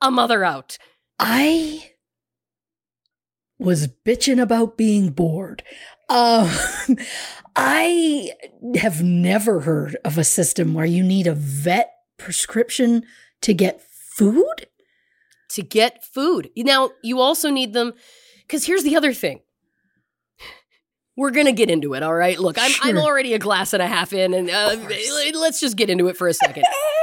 a 0.01 0.09
mother 0.09 0.45
out? 0.45 0.77
I 1.19 1.91
was 3.59 3.87
bitching 3.87 4.41
about 4.41 4.77
being 4.77 5.09
bored. 5.09 5.63
Um, 6.09 6.49
I 7.55 8.31
have 8.75 9.03
never 9.03 9.61
heard 9.61 9.97
of 10.05 10.17
a 10.17 10.23
system 10.23 10.73
where 10.73 10.85
you 10.85 11.03
need 11.03 11.27
a 11.27 11.33
vet 11.33 11.91
prescription 12.17 13.03
to 13.41 13.53
get 13.53 13.81
food. 13.81 14.67
To 15.51 15.61
get 15.63 16.03
food. 16.03 16.49
Now, 16.55 16.91
you 17.03 17.19
also 17.19 17.49
need 17.49 17.73
them 17.73 17.93
because 18.41 18.65
here's 18.65 18.83
the 18.83 18.95
other 18.95 19.13
thing. 19.13 19.41
We're 21.15 21.31
gonna 21.31 21.51
get 21.51 21.71
into 21.71 21.95
it, 21.95 22.03
all 22.03 22.13
right. 22.13 22.37
Look, 22.37 22.57
I'm 22.59 22.71
I'm 22.83 22.97
already 22.99 23.33
a 23.33 23.39
glass 23.39 23.73
and 23.73 23.81
a 23.81 23.87
half 23.87 24.13
in, 24.13 24.35
and 24.35 24.51
uh, 24.51 24.75
let's 25.33 25.59
just 25.59 25.75
get 25.75 25.89
into 25.89 26.09
it 26.09 26.17
for 26.17 26.27
a 26.27 26.33
second. 26.33 26.63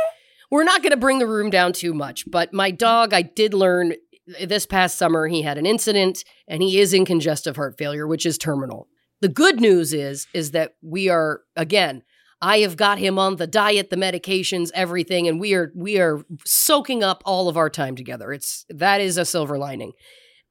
We're 0.54 0.62
not 0.62 0.84
gonna 0.84 0.96
bring 0.96 1.18
the 1.18 1.26
room 1.26 1.50
down 1.50 1.73
too 1.73 1.92
much, 1.92 2.30
but 2.30 2.52
my 2.52 2.70
dog, 2.70 3.12
I 3.12 3.23
did 3.23 3.54
learn 3.54 3.94
this 4.40 4.66
past 4.66 4.96
summer 4.96 5.26
he 5.26 5.42
had 5.42 5.58
an 5.58 5.66
incident, 5.66 6.23
and 6.46 6.62
he 6.62 6.78
is 6.78 6.94
in 6.94 7.04
congestive 7.04 7.56
heart 7.56 7.76
failure, 7.76 8.06
which 8.06 8.25
is 8.25 8.38
terminal. 8.38 8.87
The 9.20 9.28
good 9.28 9.61
news 9.61 9.92
is 9.92 10.28
is 10.32 10.52
that 10.52 10.76
we 10.80 11.08
are 11.08 11.40
again. 11.56 12.04
I 12.40 12.58
have 12.58 12.76
got 12.76 12.99
him 12.99 13.18
on 13.18 13.34
the 13.34 13.49
diet, 13.49 13.90
the 13.90 13.96
medications, 13.96 14.70
everything, 14.75 15.26
and 15.26 15.40
we 15.40 15.54
are 15.54 15.73
we 15.75 15.99
are 15.99 16.25
soaking 16.46 17.02
up 17.02 17.25
all 17.26 17.49
of 17.49 17.56
our 17.56 17.68
time 17.68 17.96
together. 17.96 18.32
It's 18.32 18.64
that 18.68 19.00
is 19.00 19.18
a 19.18 19.25
silver 19.25 19.58
lining. 19.58 19.90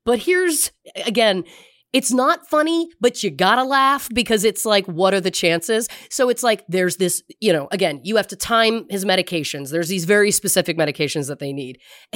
But 0.03 0.19
here's 0.19 0.74
again, 1.05 1.45
it's 1.94 2.12
not 2.12 2.48
funny, 2.48 2.90
but 3.00 3.24
you 3.24 3.30
gotta 3.30 3.64
laugh 3.64 4.10
because 4.14 4.44
it's 4.44 4.66
like, 4.66 4.86
what 4.88 5.14
are 5.14 5.22
the 5.22 5.32
chances? 5.32 5.88
So 6.10 6.28
it's 6.30 6.42
like, 6.42 6.66
there's 6.68 6.98
this, 6.98 7.22
you 7.40 7.54
know, 7.54 7.68
again, 7.72 8.02
you 8.04 8.16
have 8.18 8.28
to 8.30 8.36
time 8.36 8.88
his 8.90 9.06
medications. 9.06 9.70
There's 9.70 9.90
these 9.90 10.06
very 10.06 10.32
specific 10.32 10.78
medications 10.78 11.28
that 11.28 11.38
they 11.38 11.54
need. 11.54 11.80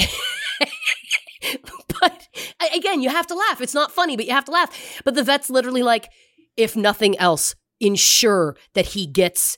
but 2.00 2.28
again, 2.74 3.02
you 3.02 3.10
have 3.10 3.28
to 3.28 3.36
laugh. 3.36 3.62
It's 3.62 3.76
not 3.76 3.92
funny, 3.92 4.18
but 4.18 4.26
you 4.26 4.34
have 4.34 4.46
to 4.46 4.52
laugh. 4.52 5.02
But 5.06 5.14
the 5.14 5.24
vet's 5.24 5.50
literally 5.50 5.84
like, 5.84 6.10
if 6.58 6.76
nothing 6.76 7.18
else, 7.20 7.56
ensure 7.80 8.56
that 8.74 8.88
he 8.88 9.06
gets 9.06 9.58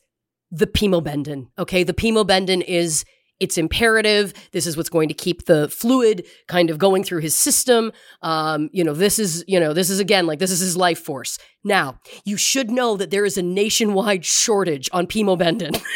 the 0.52 0.68
pimobendan. 0.68 1.48
Okay. 1.58 1.84
The 1.84 1.94
pimobendan 1.94 2.62
is 2.68 3.06
it's 3.40 3.58
imperative. 3.58 4.34
This 4.52 4.68
is 4.68 4.76
what's 4.76 4.90
going 4.90 5.08
to 5.08 5.14
keep 5.14 5.46
the 5.46 5.70
fluid 5.70 6.26
kind 6.48 6.70
of 6.70 6.78
going 6.78 7.04
through 7.04 7.22
his 7.22 7.36
system. 7.36 7.92
Um, 8.22 8.70
you 8.74 8.84
know, 8.84 8.94
this 8.94 9.20
is, 9.20 9.44
you 9.48 9.60
know, 9.60 9.74
this 9.74 9.90
is 9.90 10.00
again 10.00 10.28
like 10.28 10.40
this 10.40 10.52
is 10.52 10.60
his 10.60 10.76
life 10.78 11.00
force. 11.00 11.38
Now, 11.64 12.00
you 12.26 12.38
should 12.38 12.70
know 12.70 12.98
that 12.98 13.12
there 13.12 13.26
is 13.26 13.38
a 13.38 13.42
nationwide 13.42 14.26
shortage 14.26 14.90
on 14.92 15.08
pimobendan. 15.08 15.76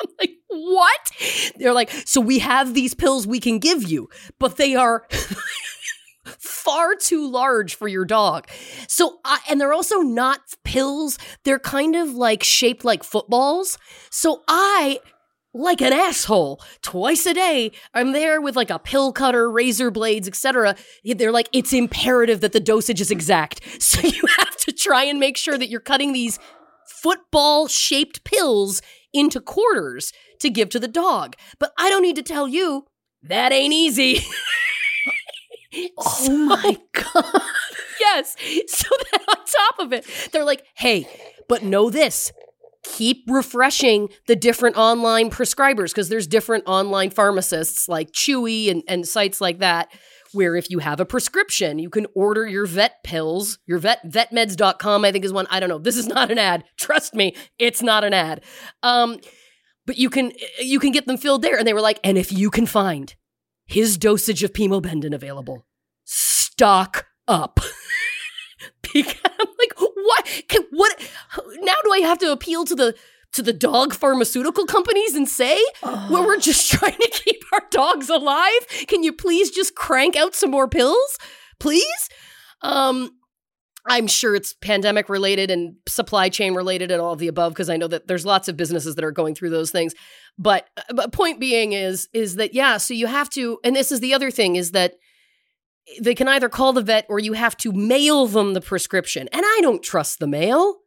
I'm 0.00 0.08
like, 0.18 0.32
what? 0.48 1.10
They're 1.56 1.74
like, 1.74 1.90
so 1.90 2.20
we 2.20 2.38
have 2.38 2.74
these 2.74 2.94
pills 2.94 3.26
we 3.26 3.40
can 3.40 3.58
give 3.58 3.82
you, 3.82 4.08
but 4.38 4.56
they 4.56 4.74
are 4.74 5.06
far 6.38 6.94
too 6.94 7.28
large 7.30 7.74
for 7.74 7.88
your 7.88 8.04
dog. 8.04 8.48
So, 8.88 9.20
and 9.48 9.60
they're 9.60 9.72
also 9.72 9.98
not 9.98 10.40
pills. 10.64 11.18
They're 11.44 11.58
kind 11.58 11.96
of 11.96 12.10
like 12.10 12.42
shaped 12.42 12.84
like 12.84 13.02
footballs. 13.02 13.78
So 14.10 14.42
I 14.48 15.00
like 15.52 15.80
an 15.80 15.92
asshole 15.92 16.60
twice 16.82 17.26
a 17.26 17.34
day 17.34 17.72
i'm 17.92 18.12
there 18.12 18.40
with 18.40 18.54
like 18.54 18.70
a 18.70 18.78
pill 18.78 19.12
cutter 19.12 19.50
razor 19.50 19.90
blades 19.90 20.28
etc 20.28 20.76
they're 21.16 21.32
like 21.32 21.48
it's 21.52 21.72
imperative 21.72 22.40
that 22.40 22.52
the 22.52 22.60
dosage 22.60 23.00
is 23.00 23.10
exact 23.10 23.60
so 23.82 24.00
you 24.06 24.22
have 24.38 24.56
to 24.56 24.72
try 24.72 25.02
and 25.04 25.18
make 25.18 25.36
sure 25.36 25.58
that 25.58 25.68
you're 25.68 25.80
cutting 25.80 26.12
these 26.12 26.38
football 26.86 27.66
shaped 27.66 28.22
pills 28.24 28.80
into 29.12 29.40
quarters 29.40 30.12
to 30.38 30.50
give 30.50 30.68
to 30.68 30.78
the 30.78 30.88
dog 30.88 31.34
but 31.58 31.72
i 31.78 31.90
don't 31.90 32.02
need 32.02 32.16
to 32.16 32.22
tell 32.22 32.46
you 32.46 32.86
that 33.22 33.52
ain't 33.52 33.74
easy 33.74 34.20
Oh 35.98 36.28
my 36.30 36.78
god. 36.92 37.42
yes. 38.00 38.36
So 38.66 38.88
then 39.12 39.20
on 39.28 39.36
top 39.46 39.78
of 39.78 39.92
it, 39.92 40.04
they're 40.32 40.44
like, 40.44 40.64
hey, 40.74 41.06
but 41.48 41.62
know 41.62 41.90
this. 41.90 42.32
Keep 42.82 43.24
refreshing 43.28 44.08
the 44.26 44.36
different 44.36 44.76
online 44.76 45.30
prescribers 45.30 45.90
because 45.90 46.08
there's 46.08 46.26
different 46.26 46.64
online 46.66 47.10
pharmacists 47.10 47.88
like 47.88 48.12
Chewy 48.12 48.70
and, 48.70 48.82
and 48.88 49.06
sites 49.06 49.40
like 49.40 49.58
that 49.58 49.90
where 50.32 50.56
if 50.56 50.70
you 50.70 50.78
have 50.78 51.00
a 51.00 51.04
prescription, 51.04 51.78
you 51.78 51.90
can 51.90 52.06
order 52.14 52.46
your 52.46 52.66
vet 52.66 53.02
pills. 53.04 53.58
Your 53.66 53.78
vet 53.78 54.08
vetmeds.com, 54.08 55.04
I 55.04 55.12
think 55.12 55.24
is 55.24 55.32
one. 55.32 55.46
I 55.50 55.60
don't 55.60 55.68
know. 55.68 55.78
This 55.78 55.96
is 55.96 56.06
not 56.06 56.30
an 56.30 56.38
ad. 56.38 56.64
Trust 56.78 57.14
me, 57.14 57.34
it's 57.58 57.82
not 57.82 58.04
an 58.04 58.14
ad. 58.14 58.42
Um, 58.82 59.18
but 59.86 59.98
you 59.98 60.10
can 60.10 60.32
you 60.60 60.78
can 60.78 60.92
get 60.92 61.06
them 61.06 61.16
filled 61.16 61.42
there. 61.42 61.58
And 61.58 61.66
they 61.66 61.74
were 61.74 61.80
like, 61.80 61.98
and 62.04 62.16
if 62.16 62.32
you 62.32 62.50
can 62.50 62.66
find 62.66 63.14
his 63.66 63.98
dosage 63.98 64.42
of 64.42 64.52
pimobendan 64.52 65.14
available, 65.14 65.66
stock 66.04 67.06
up. 67.26 67.60
because 68.92 69.14
I'm 69.24 69.46
like, 69.58 69.72
what? 69.78 70.44
Can, 70.48 70.62
what? 70.70 71.10
Now 71.60 71.74
do 71.84 71.92
I 71.92 72.00
have 72.02 72.18
to 72.18 72.32
appeal 72.32 72.64
to 72.64 72.74
the 72.74 72.94
to 73.32 73.42
the 73.42 73.52
dog 73.52 73.94
pharmaceutical 73.94 74.66
companies 74.66 75.14
and 75.14 75.28
say, 75.28 75.62
well, 75.82 76.26
we're 76.26 76.40
just 76.40 76.70
trying 76.70 76.96
to 76.96 77.10
keep 77.12 77.40
our 77.52 77.62
dogs 77.70 78.08
alive? 78.08 78.66
Can 78.88 79.02
you 79.02 79.12
please 79.12 79.50
just 79.50 79.74
crank 79.74 80.16
out 80.16 80.34
some 80.34 80.50
more 80.50 80.68
pills, 80.68 81.18
please? 81.60 82.08
Um, 82.62 83.10
I'm 83.86 84.06
sure 84.06 84.34
it's 84.34 84.54
pandemic 84.54 85.08
related 85.08 85.50
and 85.50 85.76
supply 85.88 86.28
chain 86.28 86.54
related 86.54 86.90
and 86.90 87.00
all 87.00 87.12
of 87.12 87.18
the 87.18 87.28
above 87.28 87.52
because 87.52 87.70
I 87.70 87.76
know 87.76 87.88
that 87.88 88.08
there's 88.08 88.26
lots 88.26 88.48
of 88.48 88.56
businesses 88.56 88.94
that 88.96 89.04
are 89.04 89.12
going 89.12 89.34
through 89.34 89.50
those 89.50 89.70
things. 89.70 89.94
But, 90.38 90.68
but 90.94 91.12
point 91.12 91.40
being 91.40 91.72
is 91.72 92.08
is 92.12 92.36
that 92.36 92.54
yeah, 92.54 92.76
so 92.76 92.94
you 92.94 93.06
have 93.06 93.30
to 93.30 93.58
and 93.64 93.74
this 93.74 93.90
is 93.90 94.00
the 94.00 94.14
other 94.14 94.30
thing 94.30 94.56
is 94.56 94.72
that 94.72 94.94
they 96.00 96.14
can 96.14 96.28
either 96.28 96.48
call 96.48 96.72
the 96.72 96.82
vet 96.82 97.06
or 97.08 97.18
you 97.18 97.32
have 97.32 97.56
to 97.58 97.72
mail 97.72 98.26
them 98.26 98.54
the 98.54 98.60
prescription. 98.60 99.28
And 99.32 99.42
I 99.44 99.58
don't 99.62 99.82
trust 99.82 100.18
the 100.18 100.26
mail. 100.26 100.78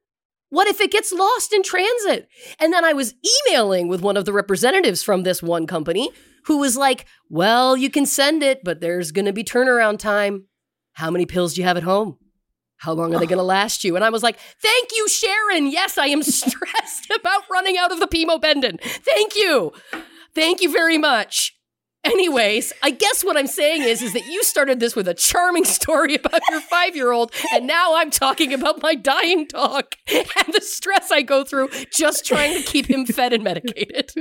What 0.49 0.67
if 0.67 0.79
it 0.79 0.91
gets 0.91 1.11
lost 1.11 1.51
in 1.51 1.63
transit? 1.63 2.27
And 2.59 2.71
then 2.71 2.85
I 2.85 2.93
was 2.93 3.15
emailing 3.49 3.87
with 3.87 4.01
one 4.01 4.17
of 4.17 4.25
the 4.25 4.33
representatives 4.33 5.01
from 5.01 5.23
this 5.23 5.41
one 5.41 5.65
company 5.65 6.11
who 6.45 6.59
was 6.59 6.77
like, 6.77 7.05
"Well, 7.29 7.75
you 7.75 7.89
can 7.89 8.05
send 8.05 8.43
it, 8.43 8.63
but 8.63 8.79
there's 8.79 9.11
going 9.11 9.25
to 9.25 9.33
be 9.33 9.43
turnaround 9.43 9.97
time. 9.97 10.45
How 10.93 11.09
many 11.09 11.25
pills 11.25 11.53
do 11.53 11.61
you 11.61 11.67
have 11.67 11.77
at 11.77 11.83
home?" 11.83 12.17
How 12.83 12.91
long 12.91 13.15
are 13.15 13.19
they 13.19 13.25
going 13.33 13.37
to 13.37 13.43
last 13.43 13.83
you? 13.83 13.95
And 13.95 14.03
I 14.03 14.09
was 14.09 14.23
like, 14.23 14.37
thank 14.61 14.89
you, 14.93 15.07
Sharon. 15.07 15.67
Yes, 15.67 15.97
I 15.97 16.07
am 16.07 16.21
stressed 16.23 17.09
about 17.09 17.43
running 17.49 17.77
out 17.77 17.91
of 17.91 17.99
the 17.99 18.07
Pimobendan. 18.07 18.79
Thank 18.81 19.35
you. 19.35 19.71
Thank 20.35 20.61
you 20.61 20.71
very 20.71 20.97
much. 20.97 21.55
Anyways, 22.05 22.73
I 22.83 22.89
guess 22.91 23.23
what 23.23 23.37
I'm 23.37 23.47
saying 23.47 23.83
is, 23.83 24.01
is 24.01 24.11
that 24.13 24.25
you 24.25 24.43
started 24.43 24.79
this 24.81 24.95
with 24.95 25.07
a 25.07 25.13
charming 25.13 25.63
story 25.65 26.15
about 26.15 26.41
your 26.49 26.59
five 26.61 26.95
year 26.95 27.11
old, 27.11 27.31
and 27.53 27.65
now 27.65 27.95
I'm 27.95 28.11
talking 28.11 28.53
about 28.53 28.81
my 28.81 28.93
dying 28.95 29.45
dog 29.45 29.85
and 30.09 30.53
the 30.53 30.61
stress 30.61 31.11
I 31.11 31.21
go 31.21 31.43
through 31.43 31.69
just 31.93 32.25
trying 32.25 32.57
to 32.57 32.63
keep 32.63 32.87
him 32.89 33.05
fed 33.05 33.31
and 33.33 33.43
medicated. 33.43 34.11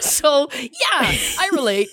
So, 0.00 0.48
yeah, 0.52 0.68
I 1.00 1.48
relate. 1.52 1.88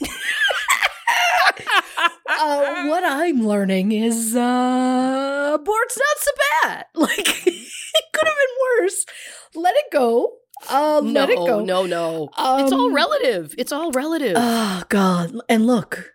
uh, 2.28 2.86
what 2.88 3.04
I'm 3.06 3.46
learning 3.48 3.92
is 3.92 4.36
uh 4.36 5.58
Bort's 5.64 5.98
not 5.98 6.18
so 6.18 6.32
bad. 6.64 6.86
Like 6.96 7.28
it 7.48 8.04
could 8.14 8.28
have 8.28 8.36
been 8.36 8.84
worse. 8.84 9.06
Let 9.54 9.76
it 9.76 9.86
go. 9.92 10.38
Uh, 10.70 11.02
no, 11.04 11.12
let 11.22 11.30
it 11.30 11.36
go. 11.38 11.64
no, 11.64 11.86
no. 11.86 12.30
it's 12.38 12.72
all 12.72 12.88
Um, 12.88 12.94
relative. 12.96 13.56
It's 13.58 13.72
all 13.72 13.92
relative. 13.92 14.34
Oh 14.38 14.84
God! 14.90 15.36
And 15.50 15.66
look, 15.68 16.12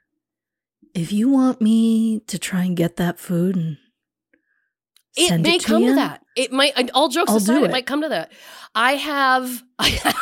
if 0.94 1.12
you 1.12 1.28
want 1.28 1.60
me 1.60 2.20
to 2.26 2.38
try 2.38 2.64
and 2.64 2.76
get 2.76 2.96
that 2.96 3.18
food 3.18 3.56
and 3.56 3.76
it 5.16 5.40
may 5.40 5.56
it 5.56 5.60
to 5.62 5.66
come 5.66 5.82
you, 5.82 5.88
to 5.90 5.94
that. 5.96 6.22
It 6.36 6.52
might. 6.52 6.90
All 6.94 7.08
jokes 7.08 7.30
I'll 7.30 7.36
aside, 7.38 7.62
it. 7.62 7.64
it. 7.64 7.70
might 7.70 7.86
come 7.86 8.02
to 8.02 8.08
that. 8.08 8.32
I 8.74 8.92
have. 8.92 9.62
I 9.78 9.88
have. 9.88 10.16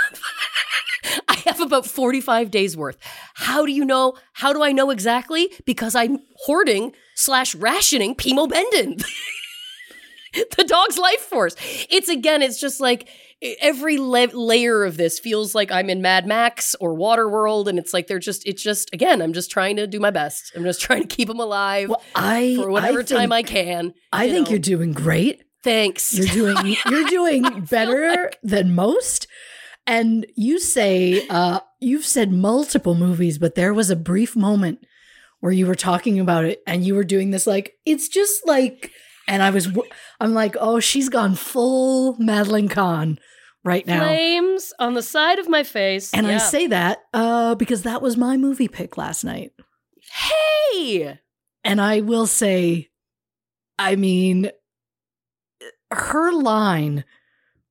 I 1.28 1.34
have 1.46 1.60
about 1.60 1.86
45 1.86 2.50
days 2.50 2.76
worth. 2.76 2.98
How 3.34 3.64
do 3.64 3.72
you 3.72 3.84
know? 3.84 4.14
How 4.34 4.52
do 4.52 4.62
I 4.62 4.72
know 4.72 4.90
exactly? 4.90 5.50
Because 5.64 5.94
I'm 5.94 6.18
hoarding 6.44 6.92
slash 7.14 7.54
rationing 7.54 8.14
Pimobendan, 8.14 9.02
the 10.34 10.64
dog's 10.64 10.98
life 10.98 11.20
force. 11.20 11.54
It's 11.90 12.08
again, 12.08 12.42
it's 12.42 12.60
just 12.60 12.80
like 12.80 13.08
every 13.60 13.96
la- 13.98 14.26
layer 14.32 14.84
of 14.84 14.96
this 14.96 15.18
feels 15.18 15.54
like 15.54 15.70
I'm 15.70 15.88
in 15.90 16.02
Mad 16.02 16.26
Max 16.26 16.74
or 16.80 16.94
Waterworld, 16.96 17.66
and 17.68 17.78
it's 17.78 17.92
like 17.92 18.06
they're 18.06 18.18
just, 18.18 18.46
it's 18.46 18.62
just, 18.62 18.92
again, 18.92 19.22
I'm 19.22 19.32
just 19.32 19.50
trying 19.50 19.76
to 19.76 19.86
do 19.86 20.00
my 20.00 20.10
best. 20.10 20.52
I'm 20.56 20.64
just 20.64 20.80
trying 20.88 21.02
to 21.02 21.08
keep 21.08 21.28
them 21.28 21.40
alive 21.40 21.88
Well, 21.88 22.02
I 22.14 22.56
for 22.60 22.70
whatever 22.70 23.00
I 23.00 23.04
time 23.04 23.32
I 23.32 23.42
can. 23.42 23.94
I 24.12 24.24
you 24.24 24.32
think 24.32 24.46
know. 24.46 24.50
you're 24.52 24.58
doing 24.60 24.92
great. 24.92 25.42
Thanks. 25.64 26.16
You're 26.16 26.26
doing 26.54 26.76
you're 26.90 27.08
doing 27.08 27.60
better 27.62 28.30
than 28.42 28.74
most. 28.74 29.26
And 29.86 30.26
you 30.36 30.60
say 30.60 31.26
uh 31.28 31.60
you've 31.80 32.06
said 32.06 32.32
multiple 32.32 32.94
movies, 32.94 33.38
but 33.38 33.54
there 33.54 33.74
was 33.74 33.90
a 33.90 33.96
brief 33.96 34.36
moment 34.36 34.78
where 35.40 35.52
you 35.52 35.66
were 35.66 35.74
talking 35.74 36.20
about 36.20 36.44
it 36.44 36.62
and 36.66 36.84
you 36.84 36.94
were 36.94 37.04
doing 37.04 37.30
this 37.30 37.46
like 37.46 37.74
it's 37.84 38.08
just 38.08 38.46
like 38.46 38.92
and 39.28 39.42
I 39.42 39.50
was 39.50 39.68
I'm 40.18 40.34
like, 40.34 40.56
"Oh, 40.58 40.80
she's 40.80 41.08
gone 41.08 41.36
full 41.36 42.16
Madeline 42.18 42.68
Kahn 42.68 43.18
right 43.64 43.86
now." 43.86 44.00
Flames 44.00 44.72
on 44.80 44.94
the 44.94 45.02
side 45.02 45.38
of 45.38 45.48
my 45.48 45.62
face. 45.62 46.12
And 46.12 46.26
I 46.26 46.38
say 46.38 46.66
that 46.66 46.98
uh 47.14 47.54
because 47.54 47.82
that 47.82 48.02
was 48.02 48.16
my 48.16 48.36
movie 48.36 48.68
pick 48.68 48.96
last 48.96 49.22
night. 49.24 49.52
hey, 50.10 51.18
And 51.64 51.80
I 51.80 52.00
will 52.00 52.26
say, 52.26 52.88
I 53.78 53.94
mean, 53.94 54.50
her 55.92 56.32
line 56.32 57.04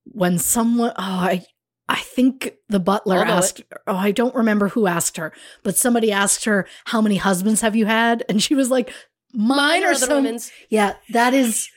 when 0.05 0.37
someone, 0.37 0.91
oh, 0.91 0.93
I, 0.97 1.45
I 1.89 1.97
think 1.97 2.53
the 2.69 2.79
butler 2.79 3.17
asked, 3.23 3.61
oh, 3.87 3.95
I 3.95 4.11
don't 4.11 4.35
remember 4.35 4.69
who 4.69 4.87
asked 4.87 5.17
her, 5.17 5.33
but 5.63 5.75
somebody 5.75 6.11
asked 6.11 6.45
her, 6.45 6.67
how 6.85 7.01
many 7.01 7.17
husbands 7.17 7.61
have 7.61 7.75
you 7.75 7.85
had? 7.85 8.23
And 8.29 8.41
she 8.41 8.55
was 8.55 8.69
like, 8.69 8.91
mine, 9.37 9.83
or 9.83 9.87
are 9.87 9.91
other 9.91 10.05
some. 10.07 10.23
women's. 10.23 10.51
Yeah, 10.69 10.95
that 11.11 11.33
is 11.33 11.69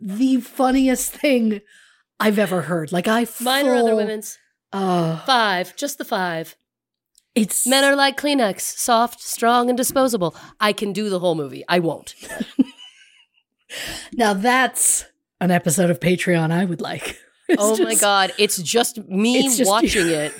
the 0.00 0.40
funniest 0.40 1.12
thing 1.12 1.60
I've 2.18 2.38
ever 2.38 2.62
heard. 2.62 2.90
Like, 2.92 3.06
I, 3.06 3.26
Mine 3.40 3.66
or 3.66 3.74
other 3.74 3.94
women's. 3.94 4.38
Uh, 4.72 5.18
Five, 5.24 5.76
just 5.76 5.98
the 5.98 6.04
five. 6.04 6.56
it's 7.34 7.66
Men 7.66 7.84
are 7.84 7.94
like 7.94 8.18
Kleenex, 8.20 8.60
soft, 8.62 9.20
strong, 9.20 9.68
and 9.68 9.76
disposable. 9.76 10.34
I 10.58 10.72
can 10.72 10.92
do 10.92 11.08
the 11.10 11.18
whole 11.20 11.34
movie. 11.34 11.62
I 11.68 11.78
won't. 11.78 12.14
now 14.14 14.32
that's 14.32 15.04
an 15.40 15.50
episode 15.50 15.90
of 15.90 16.00
Patreon 16.00 16.50
I 16.52 16.64
would 16.64 16.80
like. 16.80 17.18
It's 17.48 17.62
oh 17.62 17.76
my 17.80 17.94
god, 17.94 18.32
it's 18.38 18.60
just 18.60 18.98
me 19.06 19.38
It's 19.38 19.56
just 19.56 19.70
watching 19.70 20.08
you. 20.08 20.14
it, 20.14 20.34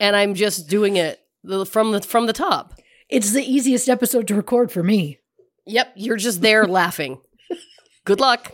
and 0.00 0.16
I'm 0.16 0.32
just 0.32 0.70
doing 0.70 0.96
it 0.96 1.20
from 1.66 1.92
the 1.92 2.00
from 2.00 2.24
the 2.24 2.32
top. 2.32 2.72
It's 3.08 3.32
the 3.32 3.42
easiest 3.42 3.88
episode 3.88 4.26
to 4.28 4.34
record 4.34 4.70
for 4.70 4.82
me. 4.82 5.18
Yep, 5.66 5.92
you're 5.96 6.16
just 6.16 6.40
there 6.40 6.66
laughing. 6.66 7.20
Good 8.04 8.20
luck. 8.20 8.52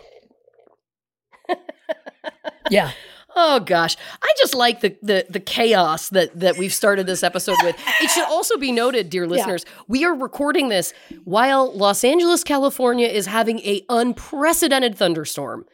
Yeah. 2.71 2.93
Oh 3.37 3.59
gosh, 3.59 3.97
I 4.23 4.33
just 4.39 4.55
like 4.55 4.81
the 4.81 4.97
the 5.03 5.27
the 5.29 5.41
chaos 5.41 6.09
that 6.11 6.39
that 6.39 6.57
we've 6.57 6.73
started 6.73 7.07
this 7.07 7.25
episode 7.25 7.57
with. 7.65 7.77
It 8.01 8.09
should 8.11 8.25
also 8.27 8.57
be 8.59 8.71
noted, 8.71 9.11
dear 9.11 9.27
listeners, 9.27 9.65
we 9.89 10.05
are 10.05 10.15
recording 10.15 10.69
this 10.69 10.93
while 11.25 11.73
Los 11.73 12.05
Angeles, 12.05 12.45
California 12.45 13.09
is 13.09 13.27
having 13.27 13.59
a 13.61 13.85
unprecedented 13.89 14.97
thunderstorm. 14.97 15.65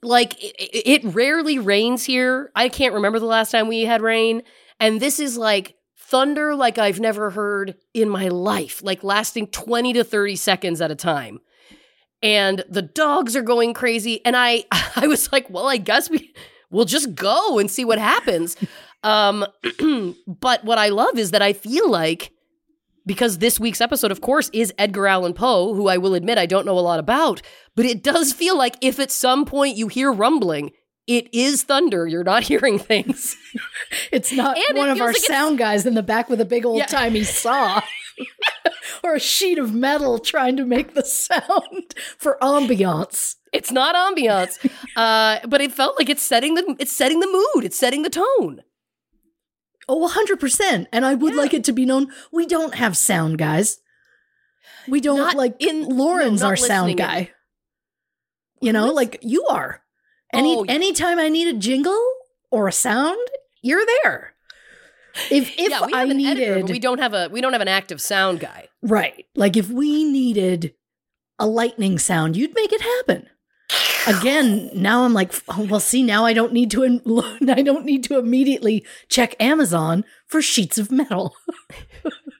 Like 0.00 0.40
it, 0.42 1.02
it 1.02 1.04
rarely 1.12 1.58
rains 1.58 2.04
here. 2.04 2.52
I 2.54 2.68
can't 2.68 2.94
remember 2.94 3.18
the 3.18 3.26
last 3.26 3.50
time 3.50 3.66
we 3.66 3.82
had 3.82 4.00
rain, 4.00 4.42
and 4.78 5.00
this 5.00 5.18
is 5.18 5.36
like 5.36 5.74
thunder 6.08 6.54
like 6.54 6.78
I've 6.78 7.00
never 7.00 7.30
heard 7.30 7.74
in 7.92 8.08
my 8.08 8.28
life, 8.28 8.82
like 8.82 9.04
lasting 9.04 9.48
20 9.48 9.92
to 9.94 10.04
30 10.04 10.36
seconds 10.36 10.80
at 10.80 10.90
a 10.90 10.94
time. 10.94 11.38
And 12.22 12.64
the 12.68 12.82
dogs 12.82 13.36
are 13.36 13.42
going 13.42 13.74
crazy 13.74 14.24
and 14.24 14.36
I 14.36 14.64
I 14.96 15.06
was 15.06 15.30
like, 15.32 15.48
well, 15.50 15.68
I 15.68 15.76
guess 15.76 16.10
we 16.10 16.34
we'll 16.70 16.86
just 16.86 17.14
go 17.14 17.58
and 17.58 17.70
see 17.70 17.84
what 17.84 17.98
happens. 17.98 18.56
Um, 19.02 19.46
but 20.26 20.64
what 20.64 20.78
I 20.78 20.88
love 20.88 21.18
is 21.18 21.30
that 21.30 21.42
I 21.42 21.52
feel 21.52 21.90
like 21.90 22.32
because 23.06 23.38
this 23.38 23.58
week's 23.58 23.80
episode, 23.80 24.10
of 24.10 24.20
course, 24.20 24.50
is 24.52 24.72
Edgar 24.76 25.06
Allan 25.06 25.32
Poe, 25.32 25.72
who 25.74 25.88
I 25.88 25.96
will 25.96 26.14
admit 26.14 26.36
I 26.36 26.44
don't 26.44 26.66
know 26.66 26.78
a 26.78 26.80
lot 26.80 26.98
about, 26.98 27.40
but 27.74 27.86
it 27.86 28.02
does 28.02 28.34
feel 28.34 28.56
like 28.56 28.76
if 28.82 28.98
at 28.98 29.10
some 29.10 29.46
point 29.46 29.78
you 29.78 29.88
hear 29.88 30.12
rumbling, 30.12 30.72
it 31.08 31.28
is 31.34 31.64
thunder. 31.64 32.06
You're 32.06 32.22
not 32.24 32.42
hearing 32.52 32.78
things. 32.78 33.36
It's 34.12 34.32
not 34.32 34.56
And 34.56 34.76
it 34.76 34.76
one 34.76 34.90
of 34.90 35.00
our 35.00 35.08
like 35.08 35.16
sound 35.16 35.56
guys 35.58 35.86
in 35.86 35.94
the 35.94 36.02
back 36.02 36.28
with 36.28 36.40
a 36.40 36.44
big 36.44 36.66
old 36.66 36.78
Yeah. 36.78 36.86
timey 36.86 37.24
saw 37.24 37.80
or 39.02 39.14
a 39.14 39.20
sheet 39.20 39.58
of 39.58 39.72
metal 39.74 40.18
trying 40.18 40.56
to 40.58 40.66
make 40.66 40.92
the 40.94 41.04
sound 41.04 41.94
for 42.18 42.36
ambiance. 42.42 43.36
It's 43.52 43.72
not 43.72 43.94
ambiance, 43.94 44.58
uh, 44.96 45.46
but 45.48 45.60
it 45.62 45.72
felt 45.72 45.98
like 45.98 46.10
it's 46.10 46.22
setting 46.22 46.54
the 46.54 46.76
it's 46.78 46.92
setting 46.92 47.20
the 47.20 47.26
mood. 47.26 47.64
It's 47.64 47.78
setting 47.78 48.02
the 48.02 48.10
tone. 48.10 48.62
Oh, 49.88 50.06
100%. 50.06 50.86
And 50.92 51.06
I 51.06 51.14
would 51.14 51.32
Yeah. 51.34 51.40
like 51.40 51.54
it 51.54 51.64
to 51.64 51.72
be 51.72 51.86
known 51.86 52.12
we 52.30 52.44
don't 52.44 52.74
have 52.74 52.94
sound 52.96 53.38
guys. 53.38 53.80
We 54.86 55.00
don't 55.00 55.16
Not 55.18 55.34
like 55.34 55.56
in- 55.60 55.88
Lauren's 55.96 56.42
no, 56.42 56.48
our 56.48 56.56
sound 56.56 56.88
listening 56.88 56.98
in. 56.98 57.06
guy. 57.06 57.30
You 58.60 58.72
know, 58.74 58.92
like 58.92 59.18
you 59.22 59.46
are. 59.46 59.82
Any 60.32 60.56
Oh, 60.56 60.64
yeah. 60.64 60.72
anytime 60.72 61.18
I 61.18 61.28
need 61.28 61.48
a 61.48 61.58
jingle 61.58 62.00
or 62.50 62.68
a 62.68 62.72
sound, 62.72 63.18
you're 63.62 63.84
there. 64.02 64.34
If 65.30 65.50
if 65.58 65.70
yeah, 65.70 65.86
we 65.86 65.92
I 65.94 66.04
needed 66.04 66.42
editor, 66.42 66.72
we 66.72 66.78
don't 66.78 66.98
have 66.98 67.14
a 67.14 67.28
we 67.30 67.40
don't 67.40 67.52
have 67.52 67.62
an 67.62 67.68
active 67.68 68.00
sound 68.00 68.40
guy. 68.40 68.68
Right. 68.82 69.26
Like 69.34 69.56
if 69.56 69.70
we 69.70 70.04
needed 70.04 70.74
a 71.38 71.46
lightning 71.46 71.98
sound, 71.98 72.36
you'd 72.36 72.54
make 72.54 72.72
it 72.72 72.80
happen. 72.80 73.28
Again, 74.06 74.70
now 74.72 75.04
I'm 75.04 75.12
like, 75.12 75.34
oh, 75.48 75.66
well, 75.68 75.80
see, 75.80 76.02
now 76.02 76.24
I 76.24 76.32
don't 76.32 76.52
need 76.54 76.70
to. 76.70 76.84
I 77.48 77.62
don't 77.62 77.84
need 77.84 78.04
to 78.04 78.18
immediately 78.18 78.86
check 79.08 79.34
Amazon 79.38 80.04
for 80.26 80.40
sheets 80.40 80.78
of 80.78 80.90
metal. 80.90 81.34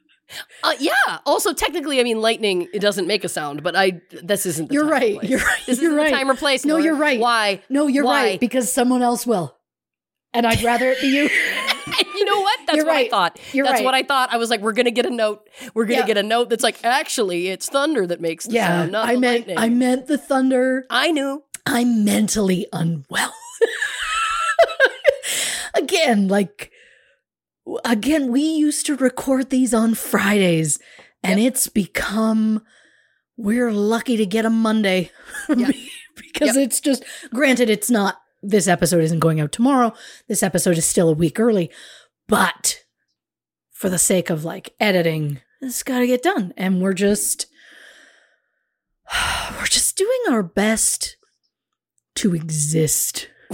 Uh, 0.63 0.75
yeah. 0.79 0.93
Also, 1.25 1.53
technically, 1.53 2.01
I 2.01 2.05
mean, 2.05 2.21
lightning 2.21 2.69
it 2.75 2.81
doesn't 2.81 3.07
make 3.07 3.25
a 3.25 3.29
sound, 3.29 3.63
but 3.63 3.75
I 3.77 4.01
this 4.23 4.47
isn't. 4.47 4.69
The 4.69 4.75
You're 4.75 4.87
right. 4.87 5.23
You're 5.23 5.41
right. 5.41 5.63
This 5.67 5.81
You're 5.81 5.95
right. 5.95 6.11
the 6.11 6.17
time 6.17 6.31
or 6.31 6.37
place. 6.37 6.65
No, 6.65 6.77
you're 6.77 6.97
right. 6.97 7.19
Why? 7.19 7.63
No, 7.69 7.87
you're 7.87 8.05
Why? 8.05 8.25
right 8.25 8.41
because 8.41 8.73
someone 8.73 9.03
else 9.03 9.27
will, 9.27 9.57
and 10.35 10.47
I'd 10.47 10.63
rather 10.63 10.91
it 10.91 11.01
be 11.01 11.09
you. 11.09 11.23
you 12.15 12.25
know 12.25 12.41
what? 12.41 12.59
That's 12.67 12.77
You're 12.77 12.87
what 12.87 12.97
I 12.97 13.09
thought. 13.09 13.41
You're 13.53 13.65
that's 13.65 13.79
right. 13.79 13.85
what 13.85 13.95
I 13.95 14.03
thought. 14.03 14.33
I 14.33 14.37
was 14.37 14.51
like, 14.51 14.61
we're 14.61 14.73
gonna 14.73 14.91
get 14.91 15.07
a 15.07 15.11
note. 15.11 15.49
We're 15.75 15.87
gonna 15.87 16.01
Yeah. 16.01 16.07
get 16.07 16.19
a 16.19 16.23
note 16.23 16.51
that's 16.51 16.63
like, 16.63 16.85
actually, 16.85 17.49
it's 17.49 17.69
thunder 17.69 18.07
that 18.07 18.21
makes 18.21 18.47
the 18.47 18.55
yeah, 18.55 18.69
sound, 18.69 18.93
not 18.93 19.09
I 19.09 19.17
meant 19.17 19.49
lightning. 19.49 19.59
I 19.59 19.69
meant 19.71 20.07
the 20.07 20.19
thunder. 20.19 20.87
I 20.91 21.13
knew. 21.13 21.45
I'm 21.65 22.05
mentally 22.05 22.67
unwell. 22.73 23.33
again, 25.75 26.29
like 26.29 26.73
again, 27.85 28.31
we 28.33 28.43
used 28.43 28.87
to 28.87 28.97
record 28.97 29.51
these 29.51 29.75
on 29.75 29.95
Fridays 29.95 30.79
and 31.23 31.41
it's 31.41 31.69
become 31.69 32.63
we're 33.37 33.71
lucky 33.73 34.17
to 34.17 34.27
get 34.27 34.45
a 34.45 34.51
Monday 34.51 35.11
Yep. 35.49 35.75
because 36.17 36.57
Yep. 36.57 36.67
it's 36.67 36.81
just 36.81 37.05
granted 37.33 37.71
it's 37.71 37.91
not 37.91 38.21
this 38.43 38.69
episode 38.69 39.03
isn't 39.03 39.19
going 39.21 39.41
out 39.41 39.53
tomorrow. 39.53 39.93
This 40.29 40.43
episode 40.43 40.79
is 40.79 40.85
still 40.87 41.09
a 41.09 41.13
week 41.15 41.39
early, 41.41 41.71
but 42.27 42.83
for 43.73 43.89
the 43.89 43.99
sake 43.99 44.31
of 44.31 44.45
like 44.45 44.75
editing, 44.81 45.41
it's 45.61 45.83
got 45.83 45.99
to 46.01 46.07
get 46.07 46.23
done 46.23 46.53
and 46.57 46.81
we're 46.81 46.95
just 46.95 47.47
we're 49.59 49.67
just 49.67 49.97
doing 49.97 50.19
our 50.31 50.43
best 50.43 51.17
to 52.17 52.35
exist 52.35 53.29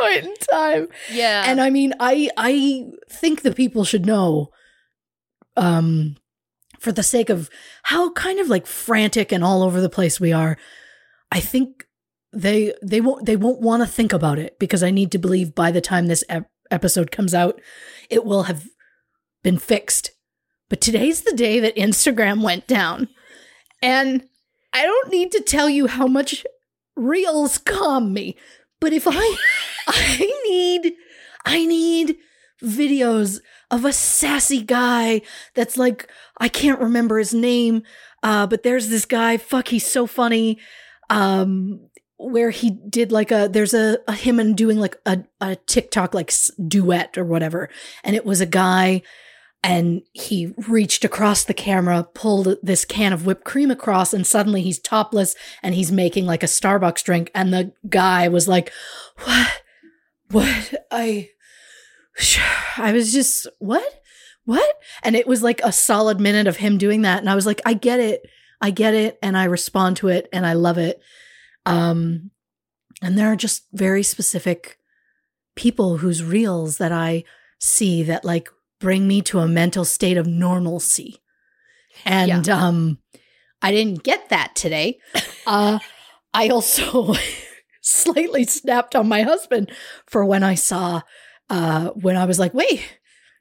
point 0.00 0.24
in 0.24 0.34
time. 0.50 0.88
Yeah. 1.10 1.44
And 1.46 1.60
I 1.60 1.70
mean, 1.70 1.94
I 2.00 2.30
I 2.36 2.86
think 3.10 3.42
the 3.42 3.52
people 3.52 3.84
should 3.84 4.06
know, 4.06 4.50
um, 5.56 6.16
for 6.78 6.92
the 6.92 7.02
sake 7.02 7.30
of 7.30 7.50
how 7.84 8.10
kind 8.12 8.40
of 8.40 8.48
like 8.48 8.66
frantic 8.66 9.32
and 9.32 9.44
all 9.44 9.62
over 9.62 9.80
the 9.80 9.90
place 9.90 10.18
we 10.18 10.32
are. 10.32 10.56
I 11.30 11.40
think 11.40 11.86
they 12.32 12.74
they 12.82 13.00
won't 13.00 13.26
they 13.26 13.36
won't 13.36 13.60
want 13.60 13.82
to 13.82 13.88
think 13.88 14.12
about 14.12 14.38
it 14.38 14.58
because 14.58 14.82
I 14.82 14.90
need 14.90 15.12
to 15.12 15.18
believe 15.18 15.54
by 15.54 15.70
the 15.70 15.80
time 15.80 16.06
this 16.06 16.24
ep- 16.28 16.50
episode 16.70 17.10
comes 17.10 17.34
out, 17.34 17.60
it 18.08 18.24
will 18.24 18.44
have 18.44 18.64
been 19.42 19.58
fixed. 19.58 20.12
But 20.68 20.80
today's 20.80 21.22
the 21.22 21.34
day 21.34 21.60
that 21.60 21.76
Instagram 21.76 22.42
went 22.42 22.66
down, 22.66 23.08
and 23.82 24.24
I 24.72 24.84
don't 24.84 25.10
need 25.10 25.32
to 25.32 25.40
tell 25.40 25.68
you 25.68 25.88
how 25.88 26.06
much 26.06 26.44
reels 26.96 27.58
calm 27.58 28.12
me. 28.12 28.36
But 28.80 28.92
if 28.92 29.06
I 29.08 29.36
I 29.90 30.42
need 30.48 30.94
I 31.44 31.64
need 31.66 32.16
videos 32.62 33.40
of 33.70 33.84
a 33.84 33.92
sassy 33.92 34.62
guy 34.62 35.22
that's 35.54 35.76
like 35.76 36.08
I 36.38 36.48
can't 36.48 36.80
remember 36.80 37.18
his 37.18 37.34
name, 37.34 37.82
uh, 38.22 38.46
but 38.46 38.62
there's 38.62 38.88
this 38.88 39.04
guy. 39.04 39.36
Fuck, 39.36 39.68
he's 39.68 39.86
so 39.86 40.06
funny. 40.06 40.58
Um, 41.08 41.88
where 42.18 42.50
he 42.50 42.70
did 42.70 43.10
like 43.10 43.30
a 43.32 43.48
there's 43.50 43.72
a, 43.72 43.98
a 44.06 44.12
him 44.12 44.38
and 44.38 44.56
doing 44.56 44.78
like 44.78 44.96
a, 45.06 45.24
a 45.40 45.56
TikTok 45.56 46.14
like 46.14 46.32
duet 46.68 47.16
or 47.16 47.24
whatever, 47.24 47.68
and 48.04 48.14
it 48.14 48.24
was 48.24 48.40
a 48.40 48.46
guy 48.46 49.02
and 49.62 50.02
he 50.12 50.54
reached 50.68 51.04
across 51.04 51.44
the 51.44 51.54
camera, 51.54 52.08
pulled 52.14 52.56
this 52.62 52.84
can 52.86 53.12
of 53.12 53.26
whipped 53.26 53.44
cream 53.44 53.70
across, 53.70 54.14
and 54.14 54.26
suddenly 54.26 54.62
he's 54.62 54.78
topless 54.78 55.34
and 55.62 55.74
he's 55.74 55.92
making 55.92 56.24
like 56.24 56.42
a 56.42 56.46
Starbucks 56.46 57.04
drink. 57.04 57.30
And 57.34 57.52
the 57.52 57.72
guy 57.88 58.28
was 58.28 58.48
like, 58.48 58.72
What? 59.24 59.62
What? 60.30 60.74
I. 60.90 61.30
I 62.76 62.92
was 62.92 63.12
just, 63.12 63.46
What? 63.58 64.02
What? 64.44 64.76
And 65.02 65.14
it 65.14 65.26
was 65.26 65.42
like 65.42 65.60
a 65.62 65.72
solid 65.72 66.20
minute 66.20 66.46
of 66.46 66.56
him 66.56 66.78
doing 66.78 67.02
that. 67.02 67.18
And 67.18 67.30
I 67.30 67.34
was 67.34 67.46
like, 67.46 67.60
I 67.64 67.74
get 67.74 68.00
it. 68.00 68.26
I 68.60 68.70
get 68.70 68.94
it. 68.94 69.18
And 69.22 69.36
I 69.36 69.44
respond 69.44 69.98
to 69.98 70.08
it 70.08 70.28
and 70.32 70.46
I 70.46 70.54
love 70.54 70.78
it. 70.78 71.00
Um, 71.66 72.30
and 73.02 73.16
there 73.18 73.30
are 73.30 73.36
just 73.36 73.64
very 73.72 74.02
specific 74.02 74.78
people 75.56 75.98
whose 75.98 76.24
reels 76.24 76.78
that 76.78 76.92
I 76.92 77.24
see 77.58 78.02
that 78.04 78.24
like 78.24 78.48
bring 78.78 79.06
me 79.06 79.20
to 79.22 79.40
a 79.40 79.48
mental 79.48 79.84
state 79.84 80.16
of 80.16 80.26
normalcy. 80.26 81.20
And 82.04 82.48
um 82.48 82.98
I 83.62 83.72
didn't 83.72 84.02
get 84.02 84.30
that 84.30 84.54
today. 84.54 84.98
Uh 85.46 85.78
I 86.32 86.48
also 86.48 87.14
slightly 87.80 88.44
snapped 88.44 88.94
on 88.94 89.08
my 89.08 89.22
husband 89.22 89.70
for 90.06 90.24
when 90.24 90.42
I 90.42 90.54
saw 90.54 91.02
uh 91.48 91.90
when 91.90 92.16
I 92.16 92.24
was 92.26 92.38
like, 92.38 92.54
"Wait, 92.54 93.00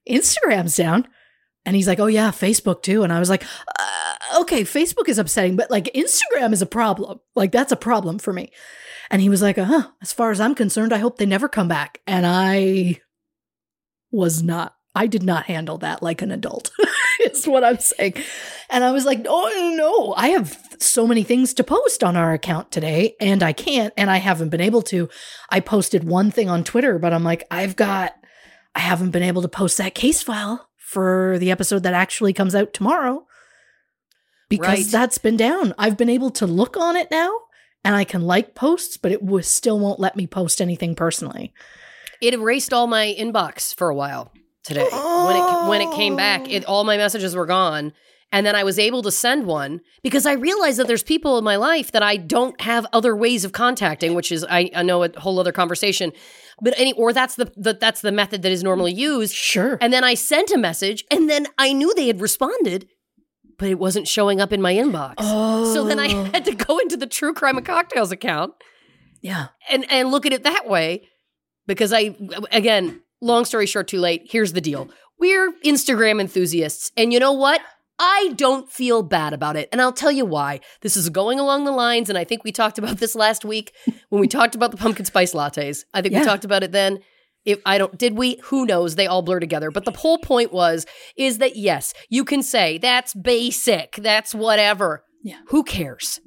Instagram's 0.09 0.75
down." 0.75 1.07
And 1.65 1.75
he's 1.75 1.87
like, 1.87 1.99
"Oh 1.99 2.07
yeah, 2.07 2.31
Facebook 2.31 2.81
too." 2.81 3.03
And 3.03 3.13
I 3.13 3.19
was 3.19 3.29
like, 3.29 3.43
uh, 3.79 4.41
"Okay, 4.41 4.63
Facebook 4.63 5.07
is 5.09 5.19
upsetting, 5.19 5.55
but 5.55 5.69
like 5.69 5.85
Instagram 5.93 6.53
is 6.53 6.61
a 6.61 6.65
problem. 6.65 7.19
Like 7.35 7.51
that's 7.51 7.71
a 7.71 7.77
problem 7.77 8.19
for 8.19 8.33
me." 8.33 8.51
And 9.11 9.21
he 9.21 9.29
was 9.29 9.41
like, 9.41 9.57
"Uh-huh, 9.57 9.87
as 10.01 10.13
far 10.13 10.31
as 10.31 10.39
I'm 10.39 10.55
concerned, 10.55 10.93
I 10.93 10.97
hope 10.99 11.17
they 11.17 11.25
never 11.25 11.49
come 11.49 11.67
back." 11.67 12.01
And 12.07 12.25
I 12.25 13.01
was 14.11 14.41
not 14.41 14.75
I 14.99 15.07
did 15.07 15.23
not 15.23 15.45
handle 15.45 15.77
that 15.79 16.03
like 16.03 16.21
an 16.21 16.31
adult. 16.31 16.71
is 17.21 17.47
what 17.47 17.63
I'm 17.63 17.79
saying. 17.79 18.15
And 18.69 18.83
I 18.83 18.91
was 18.91 19.05
like, 19.05 19.25
"Oh 19.27 19.73
no, 19.77 20.13
I 20.15 20.29
have 20.29 20.57
so 20.79 21.05
many 21.07 21.23
things 21.23 21.53
to 21.55 21.63
post 21.63 22.03
on 22.03 22.15
our 22.17 22.33
account 22.33 22.71
today 22.71 23.15
and 23.19 23.41
I 23.43 23.53
can't 23.53 23.93
and 23.97 24.09
I 24.09 24.17
haven't 24.17 24.49
been 24.49 24.61
able 24.61 24.81
to. 24.83 25.09
I 25.49 25.59
posted 25.59 26.03
one 26.03 26.31
thing 26.31 26.49
on 26.49 26.63
Twitter, 26.63 26.99
but 26.99 27.13
I'm 27.13 27.23
like, 27.23 27.45
I've 27.49 27.75
got 27.75 28.13
I 28.75 28.79
haven't 28.79 29.11
been 29.11 29.23
able 29.23 29.41
to 29.41 29.47
post 29.47 29.77
that 29.77 29.95
case 29.95 30.21
file 30.21 30.69
for 30.77 31.37
the 31.39 31.51
episode 31.51 31.83
that 31.83 31.93
actually 31.93 32.33
comes 32.33 32.55
out 32.55 32.73
tomorrow 32.73 33.25
because 34.49 34.79
Right. 34.79 34.85
that's 34.91 35.17
been 35.17 35.37
down. 35.37 35.73
I've 35.77 35.97
been 35.97 36.09
able 36.09 36.29
to 36.31 36.47
look 36.47 36.77
on 36.77 36.95
it 36.95 37.09
now 37.11 37.31
and 37.83 37.95
I 37.95 38.03
can 38.03 38.21
like 38.21 38.55
posts, 38.55 38.97
but 38.97 39.11
it 39.11 39.21
was, 39.23 39.47
still 39.47 39.79
won't 39.79 39.99
let 39.99 40.15
me 40.15 40.27
post 40.27 40.61
anything 40.61 40.95
personally. 40.95 41.53
it 42.21 42.33
erased 42.33 42.73
all 42.73 42.87
my 42.87 43.15
inbox 43.17 43.73
for 43.75 43.89
a 43.89 43.95
while 43.95 44.31
today. 44.69 44.87
When 44.89 45.35
it 45.35 45.67
when 45.69 45.81
it 45.81 45.91
came 45.95 46.15
back, 46.15 46.49
it 46.49 46.63
all 46.65 46.85
my 46.85 46.95
messages 46.95 47.35
were 47.35 47.45
gone. 47.45 47.91
And 48.31 48.45
then 48.45 48.55
I 48.55 48.63
was 48.63 48.77
able 48.77 49.01
to 49.01 49.11
send 49.11 49.47
one 49.47 49.81
because 50.03 50.27
I 50.27 50.33
realized 50.33 50.77
that 50.77 50.85
there's 50.87 51.01
people 51.01 51.39
in 51.39 51.43
my 51.43 51.55
life 51.55 51.91
that 51.93 52.03
I 52.03 52.15
don't 52.15 52.61
have 52.61 52.85
other 52.93 53.15
ways 53.15 53.43
of 53.43 53.53
contacting, 53.53 54.13
which 54.13 54.31
is 54.31 54.45
I, 54.47 54.69
I 54.75 54.83
know 54.83 55.03
a 55.03 55.09
whole 55.19 55.39
other 55.39 55.51
conversation. 55.51 56.13
But 56.61 56.75
any 56.77 56.93
or 56.93 57.11
that's 57.11 57.35
the, 57.35 57.51
the 57.57 57.73
that's 57.73 58.01
the 58.01 58.11
method 58.11 58.43
that 58.43 58.51
is 58.51 58.61
normally 58.63 58.93
used. 58.93 59.33
Sure. 59.33 59.77
And 59.81 59.91
then 59.91 60.03
I 60.03 60.13
sent 60.13 60.51
a 60.51 60.57
message, 60.57 61.05
and 61.09 61.27
then 61.29 61.47
I 61.57 61.73
knew 61.73 61.91
they 61.95 62.05
had 62.07 62.21
responded, 62.21 62.87
but 63.57 63.67
it 63.69 63.79
wasn't 63.79 64.07
showing 64.07 64.39
up 64.39 64.53
in 64.53 64.61
my 64.61 64.73
inbox. 64.75 65.15
oh. 65.17 65.73
So 65.73 65.83
then 65.85 65.97
I 65.99 66.07
oh. 66.13 66.23
had 66.25 66.45
to 66.45 66.53
go 66.53 66.77
into 66.77 66.97
the 66.97 67.07
True 67.07 67.33
Crime 67.33 67.57
and 67.57 67.65
Cocktails 67.65 68.11
account 68.11 68.53
Yeah. 69.21 69.47
and 69.71 69.89
and 69.89 70.11
look 70.11 70.25
at 70.27 70.33
it 70.33 70.43
that 70.43 70.67
way 70.67 71.07
because 71.65 71.91
I 71.93 72.15
again, 72.51 73.01
long 73.21 73.45
story 73.45 73.65
short, 73.65 73.87
too 73.87 73.99
late. 73.99 74.23
Here's 74.29 74.53
the 74.53 74.61
deal: 74.61 74.89
we're 75.19 75.51
Instagram 75.65 76.19
enthusiasts, 76.21 76.91
and 76.97 77.11
you 77.13 77.19
know 77.19 77.33
what? 77.33 77.61
I 78.01 78.31
don't 78.37 78.71
feel 78.71 79.03
bad 79.03 79.33
about 79.33 79.57
it, 79.57 79.67
and 79.73 79.81
I'll 79.81 79.91
tell 79.91 80.11
you 80.11 80.23
why. 80.25 80.61
This 80.81 80.95
is 80.95 81.09
going 81.09 81.37
along 81.39 81.65
the 81.65 81.71
lines, 81.71 82.07
and 82.09 82.17
I 82.17 82.23
think 82.23 82.43
we 82.45 82.51
talked 82.53 82.77
about 82.77 82.97
this 82.99 83.13
last 83.13 83.43
week 83.43 83.73
when 84.09 84.21
we 84.21 84.27
talked 84.27 84.55
about 84.55 84.71
the 84.71 84.77
pumpkin 84.77 85.05
spice 85.05 85.33
lattes. 85.33 85.83
I 85.93 86.01
think 86.01 86.13
Yeah. 86.13 86.19
we 86.21 86.25
talked 86.25 86.45
about 86.45 86.63
it 86.63 86.71
then. 86.71 86.99
If 87.45 87.59
I 87.65 87.77
don't, 87.77 87.97
did 87.97 88.17
we? 88.17 88.39
Who 88.45 88.65
knows? 88.65 88.95
They 88.95 89.07
all 89.07 89.21
blur 89.21 89.39
together. 89.39 89.71
But 89.71 89.85
the 89.85 89.91
whole 89.91 90.17
point 90.17 90.53
was, 90.53 90.85
is 91.17 91.39
that 91.39 91.55
yes, 91.55 91.93
you 92.09 92.23
can 92.23 92.43
say 92.43 92.77
that's 92.77 93.13
basic, 93.13 93.95
that's 93.95 94.33
whatever. 94.35 95.03
Yeah. 95.23 95.39
Who 95.47 95.63
cares? 95.63 96.19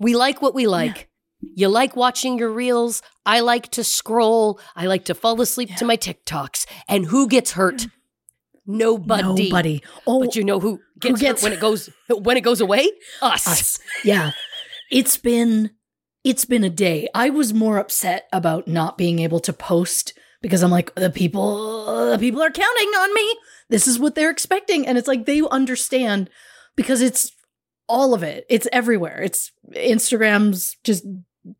We 0.00 0.16
like 0.16 0.42
what 0.42 0.54
we 0.54 0.66
like. 0.66 1.08
You 1.54 1.68
like 1.68 1.96
watching 1.96 2.38
your 2.38 2.50
reels. 2.50 3.02
I 3.26 3.40
like 3.40 3.70
to 3.72 3.84
scroll. 3.84 4.60
I 4.76 4.86
like 4.86 5.04
to 5.06 5.14
fall 5.14 5.40
asleep 5.40 5.74
to 5.76 5.84
my 5.84 5.96
TikToks. 5.96 6.66
And 6.88 7.06
who 7.06 7.28
gets 7.28 7.52
hurt? 7.52 7.86
Nobody. 8.66 9.44
Nobody. 9.50 9.82
Oh, 10.06 10.20
But 10.20 10.36
you 10.36 10.44
know 10.44 10.60
who 10.60 10.80
gets, 11.00 11.20
gets- 11.20 11.42
hurt 11.42 11.46
when 11.50 11.52
it 11.52 11.60
goes 11.60 11.90
when 12.08 12.36
it 12.36 12.42
goes 12.42 12.60
away? 12.60 12.88
Us. 13.20 13.46
us. 13.46 13.78
Yeah. 14.04 14.32
It's 14.90 15.16
been 15.16 15.70
it's 16.24 16.44
been 16.44 16.62
a 16.62 16.70
day. 16.70 17.08
I 17.14 17.30
was 17.30 17.52
more 17.52 17.78
upset 17.78 18.28
about 18.32 18.68
not 18.68 18.96
being 18.96 19.18
able 19.18 19.40
to 19.40 19.52
post 19.52 20.14
because 20.40 20.62
I'm 20.62 20.70
like 20.70 20.94
the 20.94 21.10
people 21.10 22.10
the 22.10 22.18
people 22.18 22.40
are 22.42 22.50
counting 22.50 22.88
on 22.88 23.14
me. 23.14 23.36
This 23.68 23.88
is 23.88 23.98
what 23.98 24.14
they're 24.14 24.30
expecting 24.30 24.86
and 24.86 24.96
it's 24.96 25.08
like 25.08 25.26
they 25.26 25.42
understand 25.50 26.30
because 26.76 27.00
it's 27.00 27.32
all 27.88 28.14
of 28.14 28.22
it. 28.22 28.46
It's 28.48 28.68
everywhere. 28.70 29.20
It's 29.22 29.50
Instagram's 29.74 30.76
just 30.84 31.04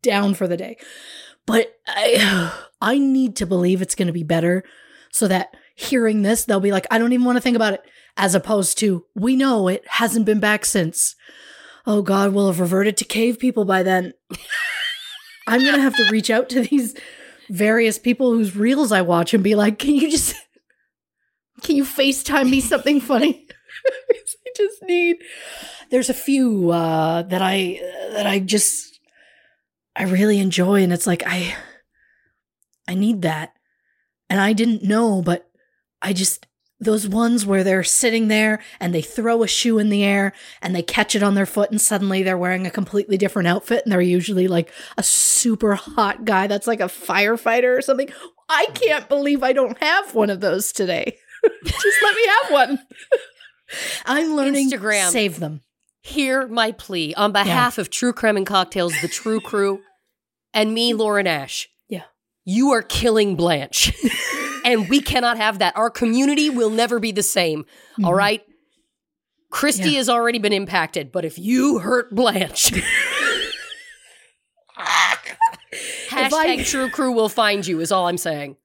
down 0.01 0.33
for 0.33 0.47
the 0.47 0.57
day. 0.57 0.77
But 1.45 1.75
I 1.87 2.53
I 2.81 2.97
need 2.97 3.35
to 3.37 3.45
believe 3.45 3.81
it's 3.81 3.95
going 3.95 4.07
to 4.07 4.13
be 4.13 4.23
better 4.23 4.63
so 5.11 5.27
that 5.27 5.55
hearing 5.75 6.21
this 6.21 6.45
they'll 6.45 6.59
be 6.59 6.71
like 6.71 6.87
I 6.91 6.97
don't 6.97 7.13
even 7.13 7.25
want 7.25 7.37
to 7.37 7.41
think 7.41 7.55
about 7.55 7.73
it 7.73 7.83
as 8.15 8.35
opposed 8.35 8.77
to 8.79 9.05
we 9.15 9.35
know 9.35 9.67
it 9.67 9.83
hasn't 9.87 10.25
been 10.25 10.39
back 10.39 10.65
since 10.65 11.15
oh 11.85 12.01
God, 12.01 12.33
we'll 12.33 12.47
have 12.47 12.59
reverted 12.59 12.97
to 12.97 13.05
cave 13.05 13.39
people 13.39 13.65
by 13.65 13.83
then. 13.83 14.13
I'm 15.47 15.61
going 15.61 15.75
to 15.75 15.81
have 15.81 15.95
to 15.97 16.09
reach 16.11 16.29
out 16.29 16.49
to 16.49 16.61
these 16.61 16.95
various 17.49 17.99
people 17.99 18.31
whose 18.31 18.55
reels 18.55 18.91
I 18.91 19.01
watch 19.01 19.33
and 19.33 19.43
be 19.43 19.55
like, 19.55 19.79
can 19.79 19.95
you 19.95 20.09
just, 20.09 20.35
can 21.61 21.75
you 21.75 21.83
FaceTime 21.83 22.49
me 22.49 22.61
something 22.61 23.01
funny? 23.01 23.45
I 23.87 24.49
just 24.55 24.83
need, 24.83 25.17
there's 25.89 26.09
a 26.09 26.13
few 26.13 26.71
uh, 26.71 27.23
that 27.23 27.41
I, 27.41 27.79
that 28.11 28.25
I 28.25 28.39
just, 28.39 28.92
I 29.95 30.03
really 30.03 30.39
enjoy. 30.39 30.83
And 30.83 30.91
it's 30.91 31.07
like, 31.07 31.23
I, 31.25 31.55
I 32.87 32.95
need 32.95 33.21
that. 33.21 33.53
And 34.29 34.39
I 34.39 34.53
didn't 34.53 34.83
know, 34.83 35.21
but 35.21 35.49
I 36.01 36.13
just, 36.13 36.47
those 36.79 37.07
ones 37.07 37.45
where 37.45 37.63
they're 37.63 37.83
sitting 37.83 38.27
there 38.27 38.59
and 38.79 38.93
they 38.93 39.01
throw 39.01 39.43
a 39.43 39.47
shoe 39.47 39.77
in 39.79 39.89
the 39.89 40.03
air 40.03 40.33
and 40.61 40.75
they 40.75 40.81
catch 40.81 41.15
it 41.15 41.23
on 41.23 41.35
their 41.35 41.45
foot 41.45 41.71
and 41.71 41.79
suddenly 41.79 42.23
they're 42.23 42.37
wearing 42.37 42.65
a 42.65 42.71
completely 42.71 43.17
different 43.17 43.47
outfit 43.47 43.83
and 43.83 43.91
they're 43.91 44.01
usually 44.01 44.47
like 44.47 44.71
a 44.97 45.03
super 45.03 45.75
hot 45.75 46.25
guy 46.25 46.47
that's 46.47 46.67
like 46.67 46.79
a 46.81 46.85
firefighter 46.85 47.77
or 47.77 47.81
something. 47.81 48.09
I 48.49 48.67
can't 48.73 49.07
believe 49.07 49.43
I 49.43 49.53
don't 49.53 49.81
have 49.81 50.13
one 50.13 50.29
of 50.29 50.41
those 50.41 50.71
today. 50.71 51.17
Just 51.65 52.03
let 52.03 52.15
me 52.15 52.27
have 52.27 52.51
one. 52.51 52.79
I'm 54.05 54.35
learning 54.35 54.69
Instagram. 54.69 55.09
save 55.09 55.39
them. 55.39 55.61
Hear 56.03 56.47
my 56.49 56.73
plea 56.73 57.13
on 57.15 57.31
behalf 57.31 57.77
of 57.77 57.89
True 57.89 58.11
Crime 58.11 58.35
and 58.35 58.45
Cocktails, 58.45 58.93
the 59.01 59.07
True 59.07 59.39
Crew, 59.39 59.79
and 60.53 60.73
me, 60.73 60.91
mm. 60.91 60.97
Lauren 60.97 61.27
Ash. 61.27 61.69
Yeah. 61.87 62.03
You 62.43 62.71
are 62.71 62.81
killing 62.81 63.37
Blanche. 63.37 63.93
and 64.65 64.89
we 64.89 64.99
cannot 64.99 65.37
have 65.37 65.59
that. 65.59 65.77
Our 65.77 65.89
community 65.89 66.49
will 66.49 66.69
never 66.69 66.99
be 66.99 67.13
the 67.13 67.23
same. 67.23 67.63
Mm-hmm. 67.63 68.05
all 68.05 68.13
right? 68.13 68.43
Christy 69.49 69.91
Yeah. 69.91 69.97
has 69.99 70.09
already 70.09 70.39
been 70.39 70.51
impacted, 70.51 71.09
but 71.11 71.23
if 71.23 71.39
you 71.39 71.79
hurt 71.79 72.13
Blanche, 72.13 72.73
if 72.73 72.83
I- 74.77 75.15
Hashtag 76.09 76.65
True 76.65 76.89
Crew 76.89 77.13
will 77.13 77.29
find 77.29 77.65
you. 77.65 77.79
Is 77.79 77.93
all 77.93 78.07
I'm 78.07 78.17
saying. 78.17 78.57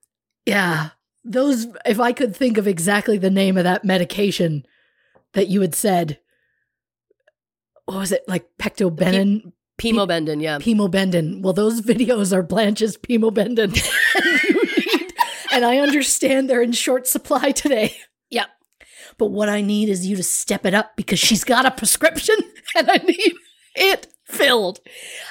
Yeah. 0.44 0.90
Those, 1.24 1.66
if 1.86 2.00
I 2.00 2.12
could 2.12 2.34
think 2.34 2.58
of 2.58 2.66
exactly 2.66 3.16
the 3.18 3.30
name 3.30 3.56
of 3.56 3.64
that 3.64 3.84
medication 3.84 4.64
that 5.34 5.48
you 5.48 5.60
had 5.60 5.74
said, 5.74 6.18
what 7.88 8.00
was 8.00 8.12
it? 8.12 8.22
Like 8.28 8.46
pectobenin, 8.60 9.52
Pimobendan, 9.80 10.42
yeah. 10.42 10.58
pimobendan. 10.58 11.40
Well, 11.40 11.54
those 11.54 11.80
videos 11.80 12.34
are 12.34 12.42
Blanche's 12.42 12.98
pimobendan. 12.98 13.72
and, 15.52 15.64
I 15.64 15.78
understand 15.78 16.50
they're 16.50 16.60
in 16.60 16.72
short 16.72 17.06
supply 17.06 17.50
today. 17.52 17.96
Yep. 18.30 18.48
But 19.16 19.28
what 19.30 19.48
I 19.48 19.62
need 19.62 19.88
is 19.88 20.06
you 20.06 20.16
to 20.16 20.22
step 20.22 20.66
it 20.66 20.74
up 20.74 20.96
because 20.96 21.18
she's 21.18 21.44
got 21.44 21.64
a 21.64 21.70
prescription 21.70 22.36
and 22.76 22.90
I 22.90 22.98
need 22.98 23.32
it 23.74 24.08
filled. 24.26 24.80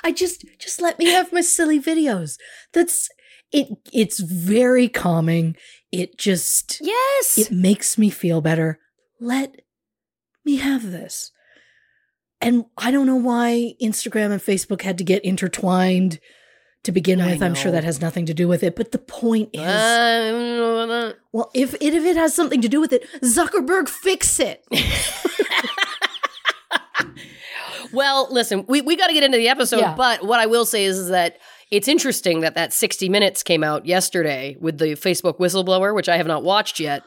I 0.04 0.12
just 0.12 0.44
just 0.58 0.82
let 0.82 0.98
me 0.98 1.12
have 1.12 1.32
my 1.32 1.42
silly 1.42 1.80
videos. 1.80 2.38
That's 2.74 3.08
it 3.52 3.68
it's 3.94 4.20
very 4.20 4.88
calming. 4.90 5.56
It 5.92 6.18
just 6.18 6.80
Yes. 6.82 7.38
it 7.38 7.52
makes 7.52 8.00
me 8.00 8.10
feel 8.10 8.42
better. 8.42 8.80
Let 9.20 9.62
me 10.44 10.56
have 10.56 10.90
this. 10.92 11.32
And 12.40 12.66
I 12.78 12.92
don't 12.92 13.08
know 13.08 13.16
why 13.16 13.74
Instagram 13.82 14.32
and 14.32 14.42
Facebook 14.42 14.84
had 14.84 14.98
to 15.00 15.04
get 15.04 15.24
intertwined 15.26 16.20
to 16.84 16.92
begin 16.92 17.20
I 17.20 17.32
with. 17.32 17.42
I'm 17.44 17.56
sure 17.56 17.72
that 17.72 17.84
has 17.84 18.00
nothing 18.00 18.26
to 18.28 18.34
do 18.34 18.48
with 18.48 18.64
it. 18.64 18.76
But 18.76 18.92
the 18.92 19.00
point 19.00 19.50
is, 19.54 19.62
Uh, 19.62 21.14
well, 21.32 21.50
if 21.54 21.74
it, 21.76 21.82
if 21.82 22.06
it 22.06 22.16
has 22.16 22.34
something 22.36 22.62
to 22.62 22.70
do 22.70 22.80
with 22.80 22.94
it, 22.94 23.06
Zuckerberg 23.22 23.90
fix 23.90 24.40
it. 24.40 24.64
well, 27.92 28.28
listen, 28.32 28.66
we, 28.68 28.82
we 28.82 28.96
got 28.96 29.08
to 29.08 29.14
get 29.14 29.24
into 29.24 29.38
the 29.38 29.50
episode, 29.50 29.80
Yeah. 29.80 29.96
but 29.96 30.26
what 30.26 30.40
I 30.40 30.46
will 30.46 30.66
say 30.66 30.86
is, 30.86 30.98
is 30.98 31.10
that 31.10 31.38
it's 31.72 31.88
interesting 31.88 32.42
that 32.42 32.56
that 32.56 32.74
60 32.74 33.10
Minutes 33.10 33.44
came 33.44 33.64
out 33.64 33.86
yesterday 33.86 34.56
with 34.60 34.78
the 34.78 34.94
Facebook 34.96 35.40
whistleblower, 35.40 35.94
which 35.94 36.08
I 36.10 36.18
have 36.18 36.28
not 36.28 36.44
watched 36.44 36.80
yet. 36.80 37.04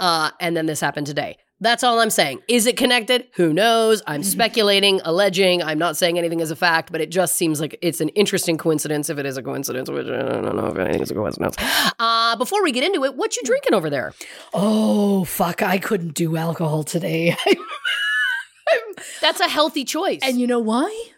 Uh, 0.00 0.30
and 0.40 0.56
then 0.56 0.66
this 0.66 0.80
happened 0.80 1.06
today. 1.06 1.36
That's 1.60 1.84
all 1.84 2.00
I'm 2.00 2.10
saying. 2.10 2.40
Is 2.48 2.66
it 2.66 2.76
connected? 2.76 3.28
Who 3.36 3.52
knows? 3.52 4.02
I'm 4.06 4.22
speculating, 4.24 5.00
alleging. 5.04 5.62
I'm 5.62 5.78
not 5.78 5.96
saying 5.96 6.18
anything 6.18 6.40
as 6.40 6.50
a 6.50 6.56
fact, 6.56 6.90
but 6.90 7.00
it 7.00 7.10
just 7.10 7.36
seems 7.36 7.60
like 7.60 7.78
it's 7.80 8.00
an 8.00 8.08
interesting 8.10 8.58
coincidence 8.58 9.08
if 9.08 9.18
it 9.18 9.24
is 9.26 9.36
a 9.36 9.42
coincidence, 9.42 9.88
which 9.88 10.06
I 10.06 10.40
don't 10.40 10.56
know 10.56 10.66
if 10.66 10.76
anything 10.76 11.02
is 11.02 11.10
a 11.10 11.14
coincidence. 11.14 11.56
Uh, 11.98 12.36
before 12.36 12.62
we 12.62 12.72
get 12.72 12.82
into 12.82 13.04
it, 13.04 13.16
what 13.16 13.36
you 13.36 13.42
drinking 13.44 13.72
over 13.72 13.88
there? 13.88 14.12
Oh 14.52 15.24
fuck! 15.24 15.62
I 15.62 15.78
couldn't 15.78 16.14
do 16.14 16.36
alcohol 16.36 16.82
today. 16.82 17.36
That's 19.20 19.40
a 19.40 19.48
healthy 19.48 19.84
choice. 19.84 20.20
And 20.22 20.40
you 20.40 20.46
know 20.46 20.58
why? 20.58 21.10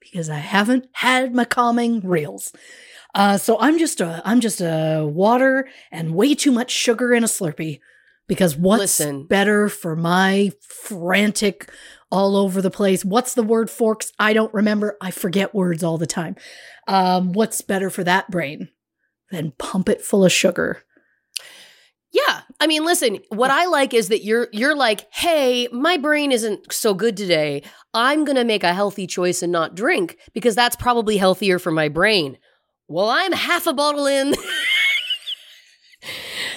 Because 0.00 0.30
I 0.30 0.38
haven't 0.38 0.88
had 0.92 1.34
my 1.34 1.44
calming 1.44 2.00
reels. 2.00 2.52
Uh, 3.14 3.36
so 3.36 3.58
I'm 3.60 3.78
just 3.78 4.00
a 4.00 4.22
I'm 4.24 4.40
just 4.40 4.60
a 4.60 5.04
water 5.06 5.68
and 5.92 6.14
way 6.14 6.34
too 6.34 6.50
much 6.50 6.70
sugar 6.70 7.12
in 7.12 7.24
a 7.24 7.28
Slurpee. 7.28 7.80
Because 8.30 8.56
what's 8.56 8.78
Listen. 8.78 9.26
better 9.26 9.68
for 9.68 9.96
my 9.96 10.52
frantic 10.62 11.68
all 12.12 12.36
over 12.36 12.62
the 12.62 12.70
place? 12.70 13.04
What's 13.04 13.34
the 13.34 13.42
word 13.42 13.68
forks? 13.68 14.12
I 14.20 14.34
don't 14.34 14.54
remember. 14.54 14.96
I 15.00 15.10
forget 15.10 15.52
words 15.52 15.82
all 15.82 15.98
the 15.98 16.06
time. 16.06 16.36
Um, 16.86 17.32
what's 17.32 17.60
better 17.60 17.90
for 17.90 18.04
that 18.04 18.30
brain 18.30 18.68
than 19.32 19.50
pump 19.58 19.88
it 19.88 20.00
full 20.00 20.24
of 20.24 20.30
sugar? 20.30 20.84
Yeah. 22.12 22.42
I 22.60 22.68
mean, 22.68 22.84
listen, 22.84 23.18
what 23.30 23.50
I 23.50 23.66
like 23.66 23.92
is 23.92 24.06
that 24.10 24.22
you're 24.22 24.46
you're 24.52 24.76
like, 24.76 25.12
"Hey, 25.12 25.66
my 25.72 25.96
brain 25.96 26.30
isn't 26.30 26.72
so 26.72 26.94
good 26.94 27.16
today. 27.16 27.64
I'm 27.94 28.24
going 28.24 28.36
to 28.36 28.44
make 28.44 28.62
a 28.62 28.74
healthy 28.74 29.08
choice 29.08 29.42
and 29.42 29.50
not 29.50 29.74
drink 29.74 30.18
because 30.32 30.54
that's 30.54 30.76
probably 30.76 31.16
healthier 31.16 31.58
for 31.58 31.72
my 31.72 31.88
brain." 31.88 32.38
Well, 32.86 33.08
I'm 33.08 33.32
half 33.32 33.66
a 33.66 33.72
bottle 33.72 34.06
in 34.06 34.34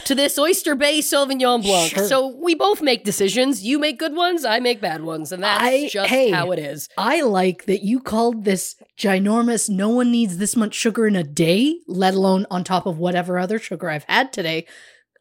to 0.06 0.16
this 0.16 0.38
Oyster 0.38 0.76
Bay 0.76 1.00
Sauvignon 1.00 1.62
Blanc. 1.63 1.92
Sure. 1.92 2.08
So 2.08 2.28
we 2.28 2.56
both 2.56 2.82
make 2.82 3.04
decisions. 3.04 3.63
You 3.63 3.80
make 3.80 3.98
good 4.00 4.16
ones, 4.16 4.46
I 4.46 4.60
make 4.60 4.82
bad 4.82 5.04
ones, 5.04 5.32
and 5.32 5.44
that's 5.44 5.63
I- 5.63 5.88
just 5.88 6.10
hey. 6.10 6.32
how 6.32 6.52
it 6.52 6.60
is. 6.60 6.89
I 6.98 7.22
like 7.22 7.66
that 7.66 7.84
you 7.84 8.00
called 8.00 8.44
this 8.46 8.76
ginormous, 8.98 9.70
no 9.70 9.89
one 9.89 10.12
needs 10.12 10.38
this 10.38 10.56
much 10.56 10.74
sugar 10.76 11.08
in 11.08 11.16
a 11.16 11.24
day, 11.24 11.80
let 11.88 12.13
alone 12.13 12.46
on 12.52 12.63
top 12.63 12.86
of 12.86 12.98
whatever 12.98 13.38
other 13.39 13.60
sugar 13.60 13.89
I've 13.89 14.06
had 14.06 14.34
today, 14.34 14.66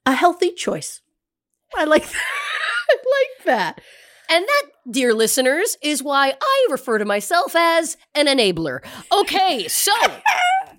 a 0.07 0.13
healthy 0.15 0.53
choice. 0.53 1.01
I 1.77 1.85
like 1.85 2.03
that. 2.11 2.23
I 2.91 2.95
like 2.97 3.45
that. 3.47 3.81
And 4.31 4.45
that, 4.47 4.63
dear 4.91 5.13
listeners, 5.15 5.77
is 5.83 6.03
why 6.03 6.35
I 6.41 6.67
refer 6.71 6.99
to 6.99 7.05
myself 7.05 7.55
as 7.55 7.97
an 8.15 8.27
enabler. 8.27 8.81
Okay, 9.13 9.69
so 9.69 9.93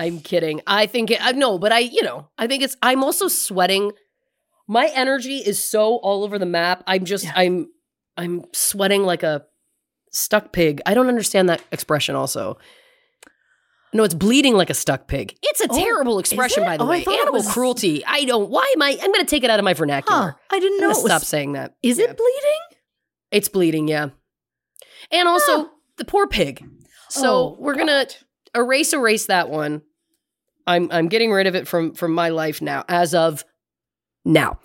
I'm 0.00 0.20
kidding. 0.20 0.60
I 0.66 0.86
think 0.86 1.10
it, 1.10 1.18
I 1.24 1.32
no, 1.32 1.58
but 1.58 1.72
I, 1.72 1.80
you 1.80 2.02
know, 2.02 2.28
I 2.38 2.46
think 2.46 2.62
it's, 2.62 2.76
I'm 2.82 3.04
also 3.04 3.28
sweating. 3.28 3.92
My 4.66 4.90
energy 4.94 5.36
is 5.38 5.62
so 5.62 5.96
all 5.96 6.24
over 6.24 6.38
the 6.38 6.46
map. 6.46 6.82
I'm 6.86 7.04
just, 7.04 7.24
Yeah. 7.24 7.32
I'm, 7.36 7.68
I'm 8.16 8.44
sweating 8.52 9.02
like 9.04 9.22
a 9.22 9.44
stuck 10.12 10.52
pig. 10.52 10.80
I 10.86 10.94
don't 10.94 11.08
understand 11.08 11.48
that 11.48 11.62
expression 11.72 12.14
also. 12.16 12.56
No, 13.92 14.04
it's 14.04 14.14
bleeding 14.14 14.54
like 14.54 14.70
a 14.70 14.74
stuck 14.74 15.08
pig. 15.08 15.36
It's 15.42 15.60
a 15.60 15.66
Oh, 15.68 15.76
terrible 15.76 16.18
expression, 16.20 16.64
by 16.64 16.76
the 16.76 16.84
Oh, 16.84 16.88
way. 16.88 17.04
Animal 17.04 17.32
was- 17.32 17.52
cruelty. 17.52 18.04
I 18.06 18.24
don't. 18.24 18.48
Why 18.48 18.72
am 18.74 18.82
I? 18.82 18.90
I'm 18.90 19.12
going 19.12 19.20
to 19.20 19.24
take 19.26 19.42
it 19.42 19.50
out 19.50 19.58
of 19.58 19.64
my 19.64 19.74
vernacular. 19.74 20.20
Huh. 20.30 20.32
I 20.50 20.60
didn't 20.60 20.80
know 20.80 20.86
it 20.90 21.02
was. 21.02 21.04
stop 21.04 21.22
saying 21.22 21.52
that. 21.52 21.74
Is 21.82 21.98
Yeah. 21.98 22.04
it 22.10 22.16
bleeding? 22.16 22.60
It's 23.32 23.48
bleeding, 23.48 23.88
yeah. 23.88 24.10
And 25.10 25.26
also 25.28 25.70
the 25.96 26.04
poor 26.04 26.26
pig. 26.28 26.64
So 27.08 27.28
Oh, 27.30 27.56
we're 27.58 27.74
gonna 27.74 28.06
erase 28.54 28.92
erase 28.92 29.26
that 29.26 29.50
one. 29.50 29.82
I'm 30.66 30.88
I'm 30.90 31.08
getting 31.08 31.32
rid 31.32 31.46
of 31.46 31.54
it 31.54 31.68
from 31.68 31.94
from 31.94 32.12
my 32.12 32.28
life 32.28 32.62
now, 32.62 32.84
as 32.88 33.14
of 33.14 33.44
now. 34.24 34.58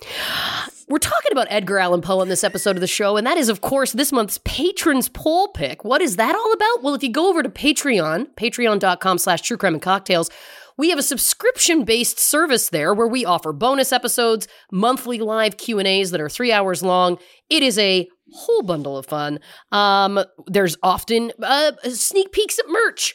We're 0.88 0.98
talking 0.98 1.32
about 1.32 1.48
Edgar 1.50 1.78
Allan 1.78 2.00
Poe 2.00 2.22
in 2.22 2.28
this 2.28 2.44
episode 2.44 2.76
of 2.76 2.80
the 2.80 2.86
show, 2.86 3.16
and 3.16 3.26
that 3.26 3.36
is, 3.36 3.48
of 3.48 3.60
course, 3.60 3.90
this 3.90 4.12
month's 4.12 4.38
patrons 4.44 5.08
poll 5.08 5.48
pick. 5.48 5.84
What 5.84 6.00
is 6.00 6.14
that 6.14 6.36
all 6.36 6.52
about? 6.52 6.84
Well, 6.84 6.94
if 6.94 7.02
you 7.02 7.10
go 7.10 7.28
over 7.28 7.42
to 7.42 7.48
Patreon, 7.48 8.28
patreon.com 8.36 9.18
slash 9.18 9.40
true 9.42 9.56
crime 9.56 9.74
and 9.74 9.82
cocktails, 9.82 10.30
we 10.78 10.90
have 10.90 10.98
a 10.98 11.02
subscription-based 11.02 12.20
service 12.20 12.68
there 12.68 12.94
where 12.94 13.08
we 13.08 13.24
offer 13.24 13.52
bonus 13.52 13.92
episodes, 13.92 14.46
monthly 14.70 15.18
live 15.18 15.56
Q&As 15.56 16.12
that 16.12 16.20
are 16.20 16.28
three 16.28 16.52
hours 16.52 16.84
long. 16.84 17.18
It 17.50 17.64
is 17.64 17.78
a 17.80 18.08
whole 18.32 18.62
bundle 18.62 18.96
of 18.96 19.06
fun. 19.06 19.40
Um, 19.72 20.22
there's 20.46 20.76
often 20.84 21.32
uh, 21.42 21.72
sneak 21.88 22.30
peeks 22.30 22.60
at 22.60 22.68
merch 22.68 23.14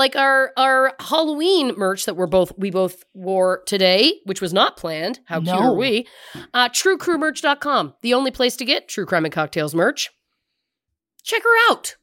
like 0.00 0.16
our 0.16 0.52
our 0.56 0.94
Halloween 0.98 1.74
merch 1.76 2.06
that 2.06 2.16
we're 2.16 2.26
both 2.26 2.52
we 2.58 2.70
both 2.70 3.04
wore 3.14 3.62
today, 3.66 4.14
which 4.24 4.40
was 4.40 4.52
not 4.52 4.76
planned. 4.76 5.20
How 5.26 5.40
cute 5.40 5.54
are 5.54 5.74
we? 5.74 6.08
Uh 6.52 6.68
truecrewmerch.com, 6.68 7.94
the 8.02 8.14
only 8.14 8.30
place 8.30 8.56
to 8.56 8.64
get 8.64 8.88
True 8.88 9.06
Crime 9.06 9.24
and 9.24 9.34
Cocktails 9.34 9.74
merch. 9.74 10.10
Check 11.22 11.42
her 11.42 11.70
out. 11.70 11.96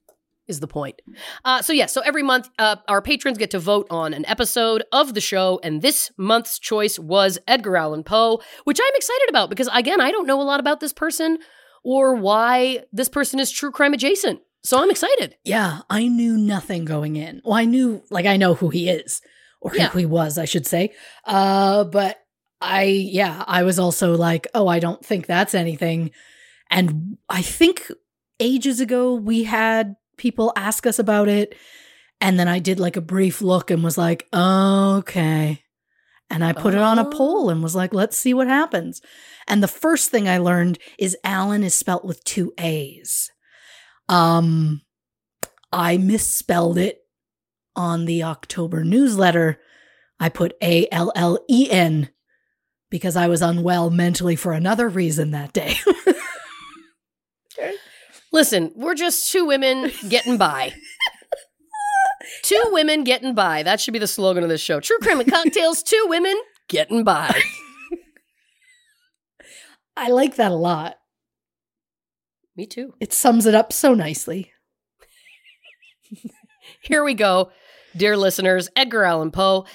Is 0.48 0.62
the 0.62 0.68
point. 0.68 1.02
Uh, 1.44 1.62
so, 1.62 1.74
yeah, 1.74 1.88
so 1.88 2.00
every 2.06 2.24
month, 2.24 2.50
uh, 2.58 2.78
our 2.88 3.02
patrons 3.02 3.38
get 3.38 3.52
to 3.52 3.60
vote 3.60 3.86
on 3.90 4.14
an 4.14 4.26
episode 4.28 4.82
of 4.94 5.14
the 5.14 5.20
show. 5.20 5.60
And 5.62 5.82
this 5.82 6.10
month's 6.16 6.58
choice 6.58 6.98
was 6.98 7.38
Edgar 7.50 7.76
Allan 7.76 8.04
Poe, 8.04 8.40
which 8.64 8.80
I'm 8.82 8.96
excited 8.96 9.28
about 9.28 9.50
because, 9.50 9.68
again, 9.74 10.00
I 10.00 10.10
don't 10.10 10.26
know 10.26 10.42
a 10.42 10.44
lot 10.44 10.62
about 10.62 10.80
this 10.80 10.94
person 10.94 11.40
or 11.84 12.16
why 12.16 12.86
this 12.94 13.10
person 13.10 13.42
is 13.42 13.52
true 13.52 13.72
crime 13.72 13.94
adjacent. 13.94 14.40
So 14.64 14.82
I'm 14.82 14.90
excited. 14.92 15.36
Yeah, 15.44 15.82
I 15.90 16.08
knew 16.08 16.38
nothing 16.38 16.84
going 16.86 17.16
in. 17.16 17.42
Well, 17.46 17.54
I 17.56 17.66
knew, 17.66 18.04
like, 18.10 18.26
I 18.26 18.38
know 18.38 18.54
who 18.54 18.70
he 18.70 18.90
is, 18.90 19.22
or 19.62 19.72
Yeah. 19.76 19.88
who 19.90 20.00
he 20.00 20.06
was, 20.06 20.38
I 20.38 20.46
should 20.46 20.66
say. 20.68 20.94
Uh, 21.26 21.84
but 21.86 22.18
I, 22.60 22.84
yeah, 22.84 23.44
I 23.48 23.64
was 23.64 23.80
also 23.80 24.16
like, 24.18 24.48
oh, 24.54 24.68
I 24.68 24.80
don't 24.80 25.06
think 25.06 25.26
that's 25.26 25.54
anything. 25.56 26.12
And 26.70 27.18
I 27.30 27.42
think 27.42 27.90
ages 28.40 28.80
ago 28.82 29.14
we 29.14 29.44
had 29.44 29.96
people 30.18 30.52
ask 30.56 30.86
us 30.86 31.00
about 31.00 31.28
it. 31.30 31.56
And 32.20 32.40
then 32.40 32.48
I 32.48 32.60
did 32.60 32.80
like 32.80 32.98
a 32.98 33.02
brief 33.02 33.42
look 33.42 33.70
and 33.72 33.84
was 33.84 33.98
like, 33.98 34.28
okay. 34.34 35.64
And 36.30 36.44
I 36.44 36.52
put 36.52 36.74
it 36.74 36.82
on 36.82 37.00
a 37.00 37.08
Oh. 37.08 37.12
poll 37.12 37.50
and 37.50 37.64
was 37.64 37.76
like, 37.76 37.94
let's 37.94 38.18
see 38.18 38.34
what 38.34 38.48
happens. 38.48 39.02
And 39.48 39.64
the 39.64 39.68
first 39.68 40.10
thing 40.12 40.28
I 40.28 40.40
learned 40.40 40.78
is 41.00 41.16
Alan 41.24 41.64
is 41.64 41.74
spelt 41.74 42.04
with 42.04 42.22
two 42.26 42.54
A's. 42.58 43.32
Um, 44.10 44.82
I 45.72 45.98
misspelled 45.98 46.78
it 46.78 47.02
on 47.76 48.06
the 48.06 48.24
October 48.24 48.84
newsletter. 48.84 49.60
I 50.20 50.30
put 50.30 50.56
A 50.62 50.88
L 50.92 51.12
L 51.16 51.40
E 51.50 51.70
N 51.70 52.10
because 52.90 53.16
I 53.16 53.28
was 53.28 53.42
unwell 53.42 53.90
mentally 53.90 54.36
for 54.36 54.54
another 54.54 54.90
reason 54.90 55.32
that 55.32 55.54
day. 55.54 55.76
Listen, 58.32 58.72
we're 58.76 58.96
just 58.96 59.32
two 59.32 59.46
women 59.46 59.92
getting 60.10 60.38
by. 60.38 60.74
two 62.44 62.62
women 62.68 63.04
getting 63.04 63.34
by. 63.34 63.64
That 63.64 63.80
should 63.80 63.94
be 63.94 64.00
the 64.00 64.08
slogan 64.08 64.44
of 64.44 64.50
this 64.50 64.62
show. 64.62 64.80
True 64.80 64.98
crime 65.00 65.20
and 65.20 65.32
cocktails, 65.32 65.82
two 65.82 66.06
women 66.08 66.36
getting 66.68 67.04
by. 67.04 67.34
I 69.98 70.10
like 70.10 70.36
that 70.36 70.52
a 70.52 70.56
lot. 70.56 70.98
Me 72.58 72.66
too. 72.66 72.96
It 73.00 73.14
sums 73.14 73.46
it 73.46 73.54
up 73.54 73.72
so 73.72 73.94
nicely. 73.94 74.52
Here 76.82 77.04
we 77.04 77.14
go. 77.14 77.52
Dear 77.96 78.18
listeners, 78.18 78.68
Edgar 78.76 79.04
Allan 79.04 79.30
Poe. 79.30 79.66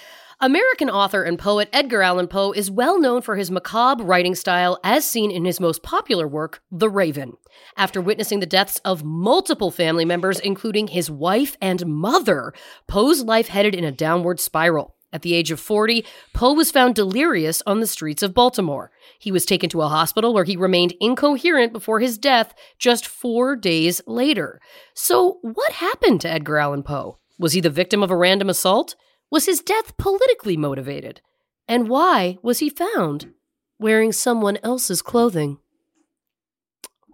American 0.41 0.91
author 0.91 1.23
and 1.23 1.39
poet 1.39 1.69
Edgar 1.73 2.03
Allan 2.03 2.27
Poe 2.27 2.51
is 2.51 2.69
well 2.69 3.01
known 3.01 3.23
for 3.23 3.37
his 3.37 3.53
macabre 3.53 4.03
writing 4.03 4.35
style, 4.35 4.81
as 4.83 5.05
seen 5.05 5.31
in 5.31 5.45
his 5.45 5.61
most 5.61 5.85
popular 5.85 6.27
work, 6.27 6.61
The 6.73 6.91
Raven. 6.91 7.35
After 7.77 8.01
witnessing 8.01 8.41
the 8.41 8.47
deaths 8.47 8.81
of 8.85 9.05
multiple 9.05 9.71
family 9.71 10.05
members, 10.05 10.41
including 10.41 10.89
his 10.89 11.09
wife 11.09 11.57
and 11.61 11.87
mother, 11.87 12.53
Poe's 12.89 13.23
life 13.23 13.47
headed 13.47 13.77
in 13.77 13.85
a 13.85 13.93
downward 13.93 14.41
spiral. 14.41 14.97
At 15.13 15.23
the 15.23 15.35
age 15.35 15.51
of 15.51 15.61
40, 15.61 16.05
Poe 16.33 16.55
was 16.55 16.71
found 16.71 16.95
delirious 16.95 17.63
on 17.67 17.81
the 17.81 17.87
streets 17.87 18.23
of 18.23 18.33
Baltimore. 18.33 18.91
He 19.19 19.31
was 19.31 19.45
taken 19.45 19.69
to 19.71 19.83
a 19.83 19.89
hospital 19.89 20.33
where 20.33 20.45
he 20.45 20.57
remained 20.57 20.95
incoherent 21.01 21.73
before 21.73 22.01
his 22.01 22.17
death 22.17 22.55
just 22.79 23.07
four 23.07 23.55
days 23.55 24.01
later. 24.07 24.61
So, 24.95 25.39
what 25.43 25.73
happened 25.73 26.23
to 26.23 26.31
Edgar 26.31 26.57
Allan 26.57 26.83
Poe? 26.83 27.19
Was 27.39 27.53
he 27.53 27.61
the 27.61 27.69
victim 27.69 28.03
of 28.03 28.11
a 28.11 28.17
random 28.17 28.49
assault? 28.49 28.95
Was 29.31 29.47
his 29.47 29.61
death 29.61 29.97
politically 29.99 30.57
motivated? 30.57 31.21
And 31.69 31.89
why 31.89 32.39
was 32.43 32.61
he 32.61 32.71
found 32.71 33.33
wearing 33.79 34.13
someone 34.13 34.59
else's 34.63 35.03
clothing? 35.03 35.59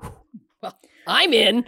Well, 0.61 0.77
I'm 1.07 1.33
in. 1.33 1.67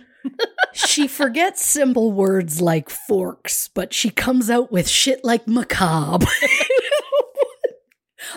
She 0.73 1.07
forgets 1.07 1.65
simple 1.65 2.13
words 2.13 2.61
like 2.61 2.91
forks, 2.91 3.69
but 3.69 3.93
she 3.93 4.11
comes 4.11 4.51
out 4.51 4.71
with 4.71 4.89
shit 4.89 5.25
like 5.25 5.47
macabre. 5.47 6.27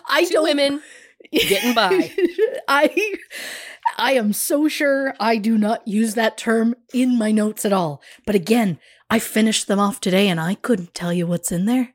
I 0.07 0.25
Two 0.25 0.33
don't 0.33 0.43
women 0.43 0.81
getting 1.31 1.73
by. 1.73 2.11
I 2.67 3.15
I 3.97 4.13
am 4.13 4.33
so 4.33 4.67
sure 4.67 5.13
I 5.19 5.37
do 5.37 5.57
not 5.57 5.87
use 5.87 6.15
that 6.15 6.37
term 6.37 6.75
in 6.93 7.17
my 7.17 7.31
notes 7.31 7.65
at 7.65 7.73
all. 7.73 8.01
But 8.25 8.35
again, 8.35 8.79
I 9.09 9.19
finished 9.19 9.67
them 9.67 9.79
off 9.79 9.99
today 9.99 10.27
and 10.29 10.39
I 10.39 10.55
couldn't 10.55 10.93
tell 10.93 11.13
you 11.13 11.27
what's 11.27 11.51
in 11.51 11.65
there. 11.65 11.93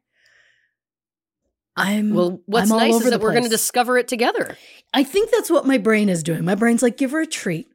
I'm 1.77 2.13
Well, 2.13 2.41
what's 2.47 2.71
I'm 2.71 2.79
nice 2.79 3.01
is 3.01 3.11
that 3.11 3.21
we're 3.21 3.33
going 3.33 3.45
to 3.45 3.49
discover 3.49 3.99
it 3.99 4.09
together. 4.09 4.57
I 4.93 5.05
think 5.05 5.31
that's 5.31 5.51
what 5.51 5.67
my 5.67 5.79
brain 5.79 6.09
is 6.09 6.23
doing. 6.23 6.45
My 6.45 6.57
brain's 6.57 6.83
like, 6.83 6.97
give 6.97 7.13
her 7.13 7.21
a 7.21 7.27
treat. 7.27 7.69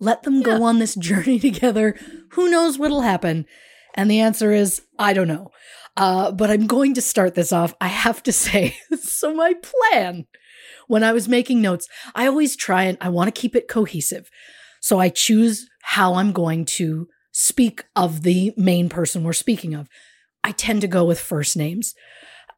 Let 0.00 0.22
them 0.22 0.42
go 0.42 0.62
on 0.62 0.78
this 0.78 0.94
journey 0.98 1.38
together. 1.38 1.98
Who 2.30 2.50
knows 2.50 2.78
what'll 2.78 3.02
happen? 3.02 3.46
And 3.94 4.10
the 4.10 4.20
answer 4.20 4.52
is, 4.52 4.82
I 4.98 5.12
don't 5.12 5.28
know. 5.28 5.50
Uh, 5.96 6.30
but 6.30 6.50
I'm 6.50 6.66
going 6.68 6.94
to 6.94 7.02
start 7.02 7.34
this 7.34 7.52
off. 7.52 7.74
I 7.80 7.88
have 7.88 8.22
to 8.24 8.32
say, 8.44 8.76
so 9.00 9.34
my 9.34 9.54
plan 9.54 10.26
when 10.88 11.04
I 11.04 11.12
was 11.12 11.28
making 11.28 11.60
notes, 11.60 11.86
I 12.14 12.26
always 12.26 12.56
try 12.56 12.84
and 12.84 12.98
I 13.00 13.10
want 13.10 13.32
to 13.32 13.40
keep 13.40 13.54
it 13.54 13.68
cohesive. 13.68 14.28
So 14.80 14.98
I 14.98 15.10
choose 15.10 15.68
how 15.82 16.14
I'm 16.14 16.32
going 16.32 16.64
to 16.64 17.08
speak 17.30 17.84
of 17.94 18.22
the 18.22 18.52
main 18.56 18.88
person 18.88 19.22
we're 19.22 19.32
speaking 19.32 19.74
of. 19.74 19.88
I 20.42 20.52
tend 20.52 20.80
to 20.80 20.88
go 20.88 21.04
with 21.04 21.20
first 21.20 21.56
names. 21.56 21.94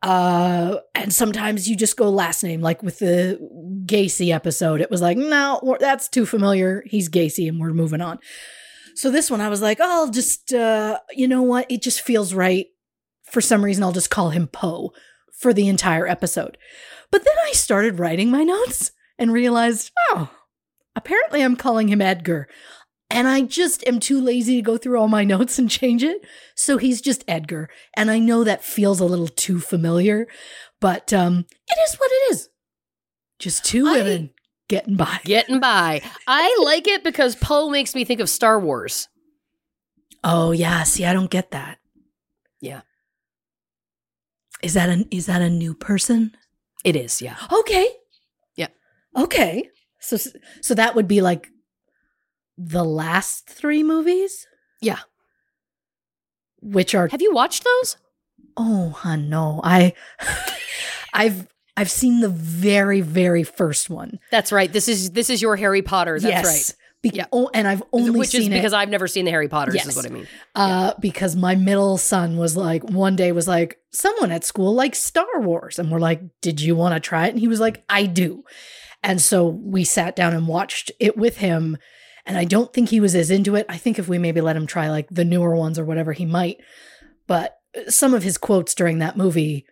Uh, 0.02 0.78
and 0.94 1.12
sometimes 1.12 1.68
you 1.68 1.76
just 1.76 1.96
go 1.96 2.08
last 2.08 2.42
name, 2.42 2.60
like 2.60 2.82
with 2.82 3.00
the 3.00 3.38
Gacy 3.84 4.32
episode. 4.32 4.80
It 4.80 4.90
was 4.90 5.02
like, 5.02 5.18
no, 5.18 5.76
that's 5.78 6.08
too 6.08 6.24
familiar. 6.24 6.82
He's 6.86 7.10
Gacy, 7.10 7.48
and 7.48 7.60
we're 7.60 7.72
moving 7.72 8.00
on. 8.00 8.18
So 8.94 9.10
this 9.10 9.30
one, 9.30 9.40
I 9.40 9.48
was 9.48 9.62
like, 9.62 9.78
oh, 9.80 10.04
I'll 10.04 10.10
just, 10.10 10.52
uh, 10.52 10.98
you 11.12 11.28
know 11.28 11.42
what? 11.42 11.70
It 11.70 11.82
just 11.82 12.00
feels 12.00 12.34
right. 12.34 12.66
For 13.24 13.40
some 13.40 13.64
reason, 13.64 13.84
I'll 13.84 13.92
just 13.92 14.10
call 14.10 14.30
him 14.30 14.46
Poe 14.48 14.92
for 15.38 15.52
the 15.52 15.68
entire 15.68 16.06
episode. 16.06 16.58
But 17.10 17.24
then 17.24 17.34
I 17.46 17.52
started 17.52 17.98
writing 17.98 18.30
my 18.30 18.42
notes 18.42 18.92
and 19.18 19.32
realized, 19.32 19.90
oh, 20.10 20.30
apparently 20.96 21.42
I'm 21.42 21.56
calling 21.56 21.88
him 21.88 22.00
Edgar. 22.00 22.48
And 23.10 23.26
I 23.26 23.42
just 23.42 23.86
am 23.88 23.98
too 23.98 24.20
lazy 24.20 24.56
to 24.56 24.62
go 24.62 24.76
through 24.78 24.98
all 24.98 25.08
my 25.08 25.24
notes 25.34 25.58
and 25.58 25.70
change 25.70 26.02
it. 26.02 26.24
So 26.54 26.78
he's 26.78 27.00
just 27.00 27.24
Edgar. 27.26 27.68
And 27.96 28.10
I 28.10 28.18
know 28.18 28.44
that 28.44 28.64
feels 28.64 29.00
a 29.00 29.04
little 29.04 29.28
too 29.28 29.60
familiar, 29.60 30.28
but 30.80 31.12
um, 31.12 31.44
it 31.68 31.78
is 31.88 31.96
what 31.96 32.10
it 32.12 32.32
is. 32.32 32.48
Just 33.38 33.64
two 33.64 33.86
I- 33.88 33.92
women 33.98 34.30
getting 34.68 34.96
by. 34.96 35.18
Getting 35.24 35.58
by. 35.60 36.02
I 36.26 36.56
like 36.64 36.86
it 36.86 37.02
because 37.02 37.34
Poe 37.34 37.68
makes 37.68 37.94
me 37.94 38.04
think 38.04 38.20
of 38.20 38.28
Star 38.28 38.60
Wars. 38.60 39.08
Oh 40.22 40.52
yeah, 40.52 40.82
see, 40.82 41.04
I 41.06 41.12
don't 41.14 41.30
get 41.30 41.50
that. 41.52 41.78
Yeah. 42.60 42.82
Is 44.62 44.74
that 44.74 44.90
a 44.90 45.06
is 45.10 45.24
that 45.26 45.40
a 45.40 45.48
new 45.48 45.72
person? 45.74 46.36
It 46.84 46.94
is, 46.94 47.22
yeah. 47.22 47.36
Okay. 47.50 47.88
Yeah. 48.56 48.68
Okay. 49.16 49.70
So 49.98 50.18
so 50.60 50.74
that 50.74 50.94
would 50.94 51.08
be 51.08 51.22
like 51.22 51.48
the 52.62 52.84
last 52.84 53.46
three 53.48 53.82
movies, 53.82 54.46
Yeah. 54.82 54.98
which 56.60 56.94
are 56.94 57.08
Have 57.08 57.22
you 57.22 57.32
watched 57.32 57.64
those? 57.64 57.96
oh 58.56 58.90
hun, 58.90 59.28
no, 59.30 59.60
I 59.64 59.94
I've 61.14 61.46
I've 61.76 61.90
seen 61.90 62.20
the 62.20 62.28
very 62.28 63.00
very 63.00 63.42
first 63.44 63.88
one. 63.88 64.18
That's 64.30 64.52
right. 64.52 64.70
This 64.72 64.88
is 64.88 65.10
this 65.12 65.30
is 65.30 65.40
your 65.40 65.56
Harry 65.56 65.82
Potter. 65.82 66.18
That's 66.20 66.46
right. 66.46 66.76
Be- 67.02 67.10
Yeah. 67.14 67.24
oh, 67.32 67.48
and 67.54 67.66
I've 67.66 67.82
only. 67.92 68.18
Which 68.18 68.34
is 68.34 68.42
seen 68.42 68.50
because 68.52 68.74
it 68.74 68.76
I've 68.76 68.90
never 68.90 69.08
seen 69.08 69.24
the 69.24 69.30
Harry 69.30 69.48
Potters 69.48 69.74
Yes. 69.74 69.86
is 69.86 69.96
what 69.96 70.04
I 70.04 70.10
mean. 70.10 70.26
uh, 70.54 70.92
because 71.00 71.34
my 71.34 71.54
middle 71.54 71.96
son 71.96 72.36
was 72.36 72.56
like 72.58 72.84
one 72.90 73.16
day 73.16 73.32
was 73.32 73.48
like 73.48 73.78
someone 73.90 74.30
at 74.30 74.44
school 74.44 74.74
likes 74.74 74.98
Star 74.98 75.40
Wars, 75.40 75.78
and 75.78 75.90
we're 75.90 75.98
like, 76.00 76.20
did 76.42 76.60
you 76.60 76.76
want 76.76 76.92
to 76.94 77.00
try 77.00 77.26
it? 77.26 77.30
And 77.30 77.38
he 77.38 77.48
was 77.48 77.60
like, 77.60 77.82
I 77.88 78.04
do. 78.04 78.44
And 79.02 79.18
so 79.22 79.46
we 79.46 79.84
sat 79.84 80.14
down 80.14 80.34
and 80.34 80.46
watched 80.46 80.92
it 81.00 81.16
with 81.16 81.38
him. 81.38 81.78
And 82.26 82.36
I 82.36 82.44
don't 82.44 82.72
think 82.72 82.88
he 82.88 83.00
was 83.00 83.14
as 83.14 83.30
into 83.30 83.54
it. 83.56 83.66
I 83.68 83.76
think 83.76 83.98
if 83.98 84.08
we 84.08 84.18
maybe 84.18 84.40
let 84.40 84.56
him 84.56 84.66
try 84.66 84.90
like 84.90 85.08
the 85.10 85.24
newer 85.24 85.56
ones 85.56 85.78
or 85.78 85.84
whatever, 85.84 86.12
he 86.12 86.26
might. 86.26 86.58
But 87.26 87.56
some 87.88 88.14
of 88.14 88.22
his 88.22 88.36
quotes 88.38 88.74
during 88.74 88.98
that 88.98 89.16
movie, 89.16 89.64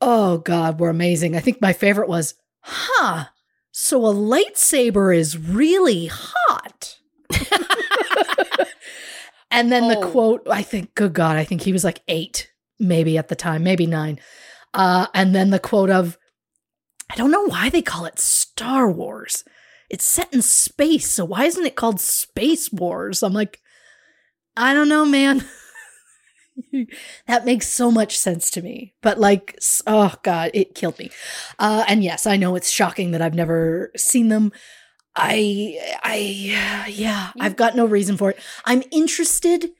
oh 0.00 0.38
God, 0.38 0.78
were 0.78 0.90
amazing. 0.90 1.34
I 1.36 1.40
think 1.40 1.60
my 1.60 1.72
favorite 1.72 2.08
was, 2.08 2.34
huh, 2.60 3.26
so 3.72 4.04
a 4.06 4.12
lightsaber 4.14 5.16
is 5.16 5.36
really 5.38 6.06
hot. 6.12 6.98
and 9.50 9.70
then 9.72 9.88
the 9.88 9.98
Oh. 9.98 10.10
quote, 10.10 10.46
I 10.50 10.62
think, 10.62 10.94
good 10.94 11.12
God, 11.12 11.36
I 11.36 11.44
think 11.44 11.62
he 11.62 11.72
was 11.72 11.84
like 11.84 12.00
eight, 12.08 12.50
maybe 12.78 13.16
at 13.18 13.28
the 13.28 13.36
time, 13.36 13.62
maybe 13.62 13.86
nine. 13.86 14.18
Uh, 14.74 15.06
and 15.14 15.34
then 15.34 15.50
the 15.50 15.58
quote 15.58 15.90
of, 15.90 16.18
I 17.10 17.16
don't 17.16 17.30
know 17.30 17.46
why 17.46 17.70
they 17.70 17.82
call 17.82 18.04
it 18.04 18.18
Star 18.18 18.90
Wars. 18.90 19.44
It's 19.88 20.06
set 20.06 20.32
in 20.32 20.42
space, 20.42 21.10
so 21.10 21.24
why 21.24 21.44
isn't 21.44 21.66
it 21.66 21.76
called 21.76 22.00
Space 22.00 22.72
Wars? 22.72 23.22
I'm 23.22 23.32
like, 23.32 23.60
I 24.56 24.74
don't 24.74 24.88
know, 24.88 25.04
man. 25.04 25.44
that 27.26 27.44
makes 27.44 27.68
so 27.68 27.90
much 27.90 28.16
sense 28.16 28.50
to 28.52 28.62
me. 28.62 28.94
But 29.02 29.18
like, 29.20 29.58
oh 29.86 30.14
God, 30.22 30.50
it 30.54 30.74
killed 30.74 30.98
me. 30.98 31.10
Uh, 31.58 31.84
and 31.86 32.02
yes, 32.02 32.26
I 32.26 32.36
know 32.36 32.56
it's 32.56 32.70
shocking 32.70 33.10
that 33.12 33.22
I've 33.22 33.34
never 33.34 33.92
seen 33.96 34.28
them. 34.28 34.52
I, 35.14 35.98
I, 36.02 36.16
yeah, 36.90 37.32
I've 37.38 37.56
got 37.56 37.76
no 37.76 37.86
reason 37.86 38.16
for 38.16 38.30
it. 38.30 38.38
I'm 38.64 38.82
interested. 38.90 39.70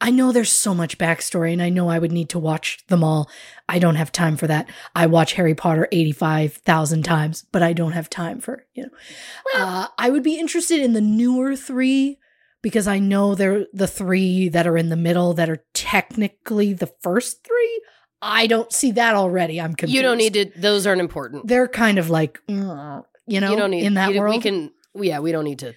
I 0.00 0.10
know 0.10 0.30
there's 0.30 0.52
so 0.52 0.74
much 0.74 0.98
backstory, 0.98 1.52
and 1.52 1.62
I 1.62 1.70
know 1.70 1.88
I 1.88 1.98
would 1.98 2.12
need 2.12 2.28
to 2.30 2.38
watch 2.38 2.84
them 2.88 3.02
all. 3.02 3.30
I 3.68 3.78
don't 3.78 3.94
have 3.94 4.12
time 4.12 4.36
for 4.36 4.46
that. 4.46 4.68
I 4.94 5.06
watch 5.06 5.32
Harry 5.34 5.54
Potter 5.54 5.88
85,000 5.90 7.02
times, 7.02 7.46
but 7.50 7.62
I 7.62 7.72
don't 7.72 7.92
have 7.92 8.10
time 8.10 8.40
for, 8.40 8.66
you 8.74 8.84
know. 8.84 8.90
uh, 9.56 9.86
I 9.98 10.10
would 10.10 10.22
be 10.22 10.38
interested 10.38 10.80
in 10.80 10.92
the 10.92 11.00
newer 11.00 11.56
three 11.56 12.18
because 12.62 12.86
I 12.86 12.98
know 12.98 13.34
they're 13.34 13.66
the 13.72 13.86
three 13.86 14.48
that 14.50 14.66
are 14.66 14.76
in 14.76 14.90
the 14.90 14.96
middle 14.96 15.32
that 15.34 15.48
are 15.48 15.64
technically 15.72 16.72
the 16.74 16.92
first 17.00 17.42
three. 17.44 17.82
I 18.20 18.46
don't 18.46 18.72
see 18.72 18.92
that 18.92 19.14
already. 19.14 19.60
I'm 19.60 19.74
confused. 19.74 19.94
You 19.96 20.02
don't 20.02 20.18
need 20.18 20.34
to 20.34 20.50
those 20.56 20.86
aren't 20.86 21.00
important. 21.00 21.46
They're 21.46 21.68
kind 21.68 21.98
of 21.98 22.10
like, 22.10 22.40
mm, 22.48 23.04
you 23.26 23.40
know, 23.40 23.50
you 23.50 23.56
don't 23.56 23.70
need 23.70 23.84
in 23.84 23.94
that 23.94 24.12
you- 24.12 24.20
world. 24.20 24.34
We 24.34 24.42
can 24.42 24.72
yeah, 24.94 25.20
we 25.20 25.32
don't 25.32 25.44
need 25.44 25.58
to. 25.60 25.74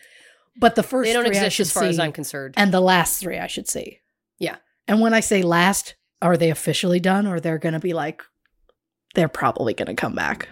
but 0.58 0.76
the 0.76 0.84
first 0.84 1.08
They 1.08 1.14
don't 1.14 1.26
exist 1.28 1.60
as 1.60 1.72
far 1.72 1.84
as 1.84 2.00
I'm 2.00 2.12
concerned. 2.12 2.56
and 2.58 2.74
the 2.74 2.82
last 2.82 3.20
three 3.20 3.38
I 3.38 3.48
should 3.48 3.68
see. 3.68 4.00
Yeah. 4.39 4.58
And 4.88 5.02
when 5.02 5.13
I 5.13 5.19
say 5.19 5.41
last, 5.43 5.95
are 6.21 6.38
they 6.38 6.49
officially 6.49 6.99
done 6.99 7.28
or 7.28 7.39
they're 7.39 7.58
going 7.58 7.73
to 7.73 7.80
be 7.80 7.93
like, 7.93 8.23
they're 9.15 9.28
probably 9.28 9.73
going 9.73 9.88
to 9.88 9.93
come 9.93 10.15
back? 10.15 10.47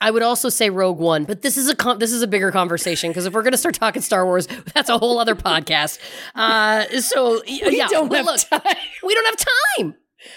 I 0.00 0.10
would 0.10 0.22
also 0.22 0.50
say 0.50 0.68
Rogue 0.68 0.98
One, 0.98 1.24
but 1.24 1.40
this 1.40 1.56
is 1.56 1.68
a 1.70 1.74
con- 1.74 1.98
this 1.98 2.12
is 2.12 2.20
a 2.20 2.26
bigger 2.26 2.52
conversation 2.52 3.10
because 3.10 3.24
if 3.24 3.32
we're 3.32 3.42
going 3.42 3.52
to 3.52 3.58
start 3.58 3.74
talking 3.76 4.02
Star 4.02 4.26
Wars, 4.26 4.46
that's 4.74 4.90
a 4.90 4.98
whole 4.98 5.18
other 5.18 5.34
podcast. 5.34 5.98
Uh, 6.34 6.84
so 7.00 7.40
We 7.46 7.78
yeah, 7.78 7.88
don't 7.88 8.12
have 8.12 8.26
look, 8.26 8.40
time. 8.40 8.60
we 9.02 9.14
don't 9.14 9.26
have 9.26 9.46
time. 9.78 9.94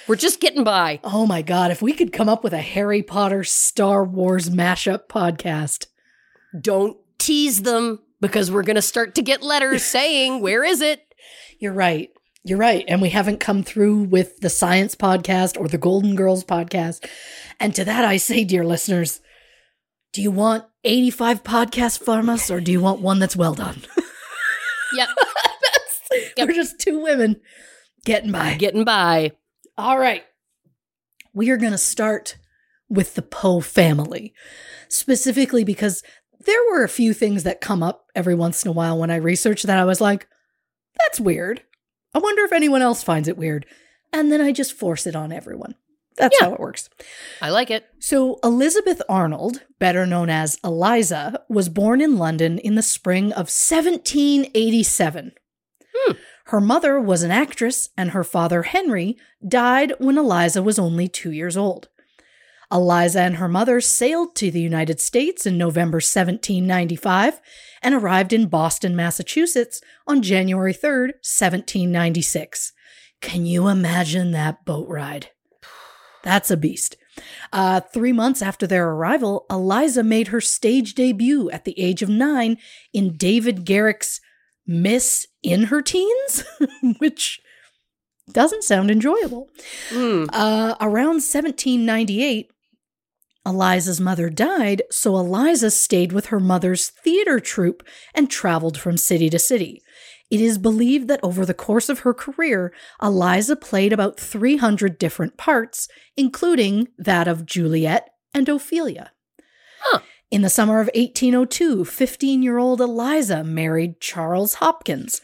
We're 0.07 0.15
just 0.15 0.39
getting 0.39 0.63
by. 0.63 0.99
Oh 1.03 1.25
my 1.25 1.41
God. 1.41 1.71
If 1.71 1.81
we 1.81 1.93
could 1.93 2.13
come 2.13 2.29
up 2.29 2.43
with 2.43 2.53
a 2.53 2.59
Harry 2.61 3.01
Potter 3.03 3.43
Star 3.43 4.03
Wars 4.05 4.49
mashup 4.49 5.07
podcast. 5.07 5.87
Don't 6.59 6.97
tease 7.17 7.61
them 7.63 7.99
because 8.21 8.49
we're 8.49 8.63
going 8.63 8.75
to 8.75 8.81
start 8.81 9.15
to 9.15 9.21
get 9.21 9.43
letters 9.43 9.83
saying 9.83 10.41
where 10.41 10.63
is 10.63 10.81
it? 10.81 11.01
You're 11.59 11.73
right. 11.73 12.09
You're 12.43 12.57
right. 12.57 12.85
And 12.87 13.01
we 13.01 13.09
haven't 13.09 13.39
come 13.39 13.63
through 13.63 14.03
with 14.03 14.39
the 14.39 14.49
science 14.49 14.95
podcast 14.95 15.59
or 15.59 15.67
the 15.67 15.77
Golden 15.77 16.15
Girls 16.15 16.43
podcast. 16.43 17.07
And 17.59 17.75
to 17.75 17.83
that, 17.85 18.05
I 18.05 18.17
say, 18.17 18.43
dear 18.43 18.65
listeners, 18.65 19.19
do 20.13 20.21
you 20.21 20.31
want 20.31 20.65
85 20.85 21.43
podcasts 21.43 22.01
from 22.01 22.29
us 22.29 22.49
or 22.49 22.61
do 22.61 22.71
you 22.71 22.79
want 22.79 23.01
one 23.01 23.19
that's 23.19 23.35
well 23.35 23.53
done? 23.53 23.81
Yep. 24.91 25.09
We're 26.39 26.53
just 26.53 26.79
two 26.79 26.99
women 26.99 27.39
Getting 28.05 28.31
by. 28.31 28.55
Getting 28.55 28.83
by. 28.83 29.31
All 29.77 29.99
right. 29.99 30.23
We 31.33 31.49
are 31.49 31.57
going 31.57 31.71
to 31.73 31.77
start 31.77 32.37
with 32.89 33.15
the 33.15 33.21
Poe 33.21 33.59
family, 33.59 34.33
specifically 34.87 35.63
because 35.63 36.01
there 36.39 36.61
were 36.71 36.83
a 36.83 36.89
few 36.89 37.13
things 37.13 37.43
that 37.43 37.61
come 37.61 37.83
up 37.83 38.07
every 38.15 38.35
once 38.35 38.63
in 38.63 38.69
a 38.69 38.73
while 38.73 38.97
when 38.97 39.11
I 39.11 39.17
research 39.17 39.63
that 39.63 39.77
I 39.77 39.85
was 39.85 40.01
like, 40.01 40.27
that's 40.97 41.19
weird. 41.19 41.61
I 42.13 42.19
wonder 42.19 42.43
if 42.43 42.51
anyone 42.51 42.81
else 42.81 43.03
finds 43.03 43.27
it 43.27 43.37
weird. 43.37 43.65
And 44.11 44.31
then 44.31 44.41
I 44.41 44.51
just 44.51 44.73
force 44.73 45.05
it 45.05 45.15
on 45.15 45.31
everyone. 45.31 45.75
That's 46.17 46.35
Yeah. 46.39 46.47
how 46.47 46.53
it 46.53 46.59
works. 46.59 46.89
I 47.41 47.49
like 47.49 47.69
it. 47.71 47.85
So, 47.99 48.39
Elizabeth 48.43 49.01
Arnold, 49.07 49.63
better 49.77 50.05
known 50.05 50.29
as 50.29 50.57
Eliza, 50.63 51.43
was 51.47 51.69
born 51.69 52.01
in 52.01 52.17
London 52.17 52.57
in 52.57 52.75
the 52.75 52.81
spring 52.81 53.31
of 53.33 53.49
1787. 53.49 55.31
Hmm. 55.95 56.13
Her 56.45 56.59
mother 56.59 56.99
was 56.99 57.23
an 57.23 57.31
actress, 57.31 57.89
and 57.95 58.11
her 58.11 58.23
father, 58.23 58.63
Henry, 58.63 59.17
died 59.47 59.93
when 59.99 60.17
Eliza 60.17 60.61
was 60.63 60.79
only 60.79 61.07
two 61.07 61.31
years 61.31 61.55
old. 61.55 61.87
Eliza 62.71 63.21
and 63.21 63.37
her 63.37 63.47
mother 63.47 63.81
sailed 63.81 64.35
to 64.35 64.51
the 64.51 64.61
United 64.61 64.99
States 64.99 65.45
in 65.45 65.57
November 65.57 65.97
1795 65.97 67.41
and 67.81 67.95
arrived 67.95 68.33
in 68.33 68.47
Boston, 68.47 68.95
Massachusetts 68.95 69.81
on 70.05 70.21
January 70.21 70.73
3, 70.73 70.89
1796. 70.89 72.73
Can 73.21 73.45
you 73.45 73.67
imagine 73.67 74.31
that 74.31 74.65
boat 74.65 74.87
ride? 74.87 75.29
That's 76.23 76.51
a 76.51 76.57
beast. 76.57 76.95
Uh, 77.51 77.81
three 77.81 78.13
months 78.13 78.41
after 78.41 78.67
their 78.67 78.89
arrival, 78.89 79.45
Eliza 79.49 80.03
made 80.03 80.29
her 80.29 80.41
stage 80.41 80.93
debut 80.93 81.49
at 81.49 81.65
the 81.65 81.77
age 81.79 82.01
of 82.01 82.09
nine 82.09 82.57
in 82.93 83.17
David 83.17 83.65
Garrick's 83.65 84.21
Miss 84.65 85.27
in 85.41 85.65
Her 85.65 85.81
Teens, 85.81 86.43
which 86.99 87.41
doesn't 88.31 88.63
sound 88.63 88.91
enjoyable. 88.91 89.49
Mm. 89.89 90.29
Uh, 90.31 90.75
around 90.79 91.21
1798, 91.23 92.51
Eliza's 93.49 93.99
mother 93.99 94.29
died, 94.29 94.83
so 94.91 95.17
Eliza 95.17 95.71
stayed 95.71 96.13
with 96.13 96.27
her 96.27 96.39
mother's 96.39 96.89
theater 96.89 97.39
troupe 97.39 97.83
and 98.13 98.29
traveled 98.29 98.77
from 98.77 98.95
city 98.95 99.29
to 99.31 99.39
city. 99.39 99.81
It 100.29 100.39
is 100.39 100.59
believed 100.59 101.07
that 101.07 101.19
over 101.23 101.45
the 101.45 101.55
course 101.55 101.89
of 101.89 101.99
her 101.99 102.13
career, 102.13 102.71
Eliza 103.01 103.55
played 103.55 103.91
about 103.91 104.19
300 104.19 104.99
different 104.99 105.37
parts, 105.37 105.87
including 106.15 106.89
that 106.99 107.27
of 107.27 107.47
Juliet 107.47 108.11
and 108.33 108.47
Ophelia. 108.47 109.11
Huh. 109.81 110.01
In 110.29 110.43
the 110.43 110.49
summer 110.49 110.79
of 110.79 110.91
1802, 110.93 111.85
15 111.85 112.43
year 112.43 112.59
old 112.59 112.79
Eliza 112.79 113.43
married 113.43 113.99
Charles 113.99 114.55
Hopkins. 114.55 115.21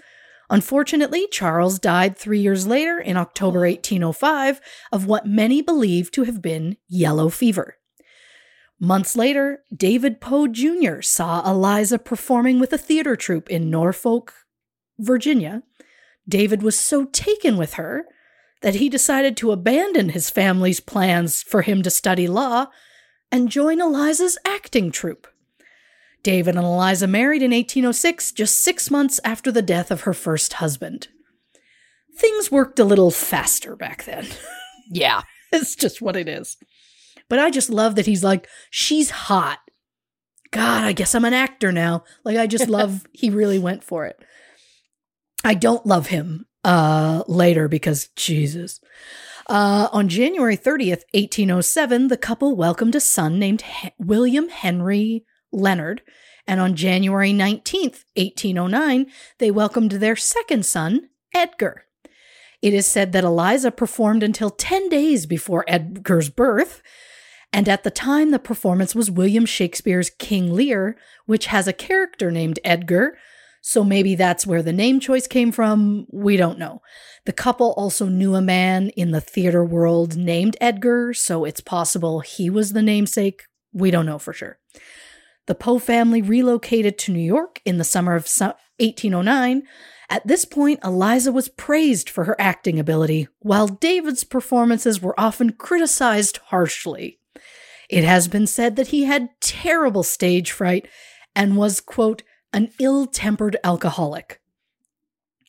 Unfortunately, 0.50 1.28
Charles 1.32 1.78
died 1.78 2.18
three 2.18 2.40
years 2.40 2.66
later 2.66 3.00
in 3.00 3.18
October 3.18 3.62
1805 3.62 4.62
of 4.92 5.06
what 5.06 5.28
many 5.28 5.62
believe 5.62 6.10
to 6.12 6.24
have 6.24 6.42
been 6.42 6.78
yellow 6.88 7.30
fever. 7.30 7.78
Months 8.80 9.16
later, 9.16 9.64
David 9.76 10.20
Poe 10.20 10.48
Jr. 10.48 11.02
saw 11.02 11.50
Eliza 11.50 11.98
performing 11.98 12.60
with 12.60 12.74
a 12.74 12.78
theater 12.78 13.16
troupe 13.16 13.50
in 13.50 13.70
Norfolk, 13.70 14.34
Virginia. 15.00 15.64
David 16.28 16.62
was 16.62 16.78
so 16.78 17.06
taken 17.06 17.58
with 17.58 17.76
her 17.76 18.06
that 18.62 18.76
he 18.76 18.90
decided 18.90 19.38
to 19.38 19.52
abandon 19.52 20.10
his 20.10 20.30
family's 20.30 20.80
plans 20.80 21.44
for 21.44 21.62
him 21.62 21.84
to 21.84 21.90
study 21.90 22.28
law 22.28 22.68
and 23.32 23.50
join 23.50 23.80
Eliza's 23.80 24.38
acting 24.46 24.92
troupe. 24.92 25.28
David 26.24 26.56
and 26.56 26.66
Eliza 26.66 27.06
married 27.08 27.44
in 27.44 27.52
1806, 27.52 28.32
just 28.32 28.58
six 28.60 28.90
months 28.90 29.20
after 29.24 29.52
the 29.52 29.62
death 29.62 29.92
of 29.92 30.02
her 30.02 30.14
first 30.14 30.54
husband. 30.54 31.08
Things 32.18 32.52
worked 32.52 32.80
a 32.80 32.84
little 32.86 33.12
faster 33.12 33.76
back 33.76 34.04
then. 34.06 34.28
Yeah. 34.88 35.24
it's 35.52 35.76
just 35.76 36.00
what 36.00 36.16
it 36.16 36.28
is. 36.28 36.58
But 37.30 37.40
I 37.40 37.50
just 37.50 37.70
love 37.70 37.96
that 37.96 38.06
he's 38.06 38.24
like, 38.24 38.48
she's 38.70 39.10
hot. 39.10 39.60
God, 40.52 40.84
I 40.84 40.94
guess 40.94 41.16
I'm 41.16 41.26
an 41.26 41.34
actor 41.34 41.72
now. 41.72 42.04
Like, 42.24 42.38
I 42.38 42.48
just 42.48 42.70
love 42.70 43.06
he 43.12 43.30
really 43.30 43.60
went 43.60 43.84
for 43.84 44.06
it. 44.06 44.18
I 45.44 45.54
don't 45.54 45.86
love 45.86 46.08
him 46.08 46.46
uh 46.64 47.24
later 47.28 47.68
because 47.68 48.10
Jesus. 48.16 48.80
Uh, 49.48 49.90
on 49.92 50.10
January 50.10 50.58
30th, 50.58 51.04
1807, 51.14 52.08
the 52.08 52.18
couple 52.18 52.56
welcomed 52.56 52.96
a 52.96 53.00
son 53.00 53.38
named 53.38 53.62
He- 53.62 53.92
William 54.00 54.50
Henry 54.50 55.24
Leonard. 55.52 56.02
And 56.48 56.60
on 56.60 56.76
January 56.76 57.32
19th, 57.32 58.06
1809, 58.16 59.08
they 59.40 59.52
welcomed 59.52 59.92
their 59.92 60.16
second 60.16 60.66
son, 60.66 61.10
Edgar. 61.34 61.84
It 62.62 62.74
is 62.74 62.88
said 62.88 63.12
that 63.12 63.24
Eliza 63.24 63.72
performed 63.72 64.24
until 64.24 64.50
10 64.50 64.90
days 64.90 65.26
before 65.26 65.66
Edgar's 65.68 66.30
birth. 66.30 66.82
And 67.56 67.70
at 67.70 67.86
the 67.86 67.89
time, 67.89 68.32
the 68.32 68.38
performance 68.38 68.93
was 68.93 69.10
William 69.10 69.45
Shakespeare's 69.45 70.10
King 70.10 70.53
Lear, 70.53 70.97
which 71.26 71.45
has 71.45 71.70
a 71.70 71.74
character 71.74 72.30
named 72.30 72.60
Edgar. 72.66 73.18
So 73.62 73.82
maybe 73.82 74.14
that's 74.14 74.45
where 74.45 74.62
the 74.62 74.74
name 74.74 74.99
choice 74.99 75.26
came 75.26 75.53
from. 75.53 76.06
We 76.12 76.36
don't 76.36 76.60
know. 76.60 76.82
The 77.26 77.32
couple 77.32 77.74
also 77.78 78.10
knew 78.10 78.36
a 78.36 78.41
man 78.41 78.89
in 78.89 79.12
the 79.12 79.22
theater 79.22 79.64
world 79.64 80.18
named 80.18 80.58
Edgar, 80.60 81.14
so 81.14 81.45
it's 81.45 81.62
possible 81.62 82.20
he 82.20 82.49
was 82.49 82.74
the 82.74 82.82
namesake. 82.82 83.43
We 83.72 83.89
don't 83.89 84.06
know 84.06 84.20
for 84.20 84.34
sure. 84.34 84.60
The 85.45 85.56
Poe 85.56 85.80
family 85.80 86.22
relocated 86.22 86.97
to 86.97 87.14
New 87.14 87.24
York 87.24 87.62
in 87.64 87.78
the 87.78 87.86
summer 87.86 88.16
of 88.16 88.24
1809. 88.26 89.64
At 90.10 90.28
this 90.28 90.43
point, 90.43 90.82
Eliza 90.84 91.32
was 91.32 91.47
praised 91.47 92.10
for 92.10 92.26
her 92.26 92.36
acting 92.38 92.82
ability, 92.82 93.30
while 93.39 93.70
David's 93.70 94.26
performances 94.26 95.01
were 95.01 95.18
often 95.18 95.53
criticized 95.53 96.39
harshly. 96.47 97.20
It 97.90 98.04
has 98.04 98.28
been 98.28 98.48
said 98.48 98.76
that 98.76 98.88
he 98.88 99.04
had 99.04 99.30
terrible 99.42 100.04
stage 100.04 100.52
fright 100.52 100.88
and 101.36 101.58
was, 101.58 101.82
quote, 101.82 102.24
an 102.54 102.72
ill 102.80 103.06
tempered 103.06 103.58
alcoholic. 103.64 104.40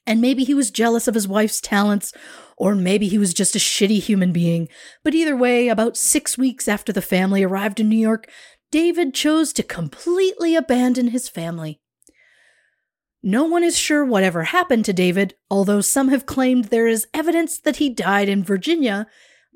And 0.06 0.20
maybe 0.20 0.44
he 0.44 0.54
was 0.54 0.70
jealous 0.70 1.08
of 1.08 1.14
his 1.14 1.26
wife's 1.26 1.60
talents, 1.60 2.12
or 2.56 2.74
maybe 2.74 3.08
he 3.08 3.18
was 3.18 3.34
just 3.34 3.56
a 3.56 3.60
shitty 3.60 4.00
human 4.00 4.32
being. 4.32 4.68
But 5.02 5.14
either 5.14 5.36
way, 5.36 5.68
about 5.68 5.96
six 5.96 6.38
weeks 6.38 6.68
after 6.68 6.92
the 6.92 7.02
family 7.02 7.42
arrived 7.42 7.80
in 7.80 7.88
New 7.88 7.98
York, 7.98 8.28
David 8.70 9.14
chose 9.14 9.52
to 9.54 9.62
completely 9.62 10.54
abandon 10.54 11.08
his 11.08 11.28
family. 11.28 11.80
No 13.22 13.44
one 13.44 13.64
is 13.64 13.76
sure 13.76 14.04
whatever 14.04 14.44
happened 14.44 14.84
to 14.84 14.92
David, 14.92 15.34
although 15.50 15.80
some 15.80 16.08
have 16.08 16.26
claimed 16.26 16.66
there 16.66 16.86
is 16.86 17.08
evidence 17.12 17.58
that 17.58 17.76
he 17.76 17.90
died 17.90 18.28
in 18.28 18.44
Virginia 18.44 19.08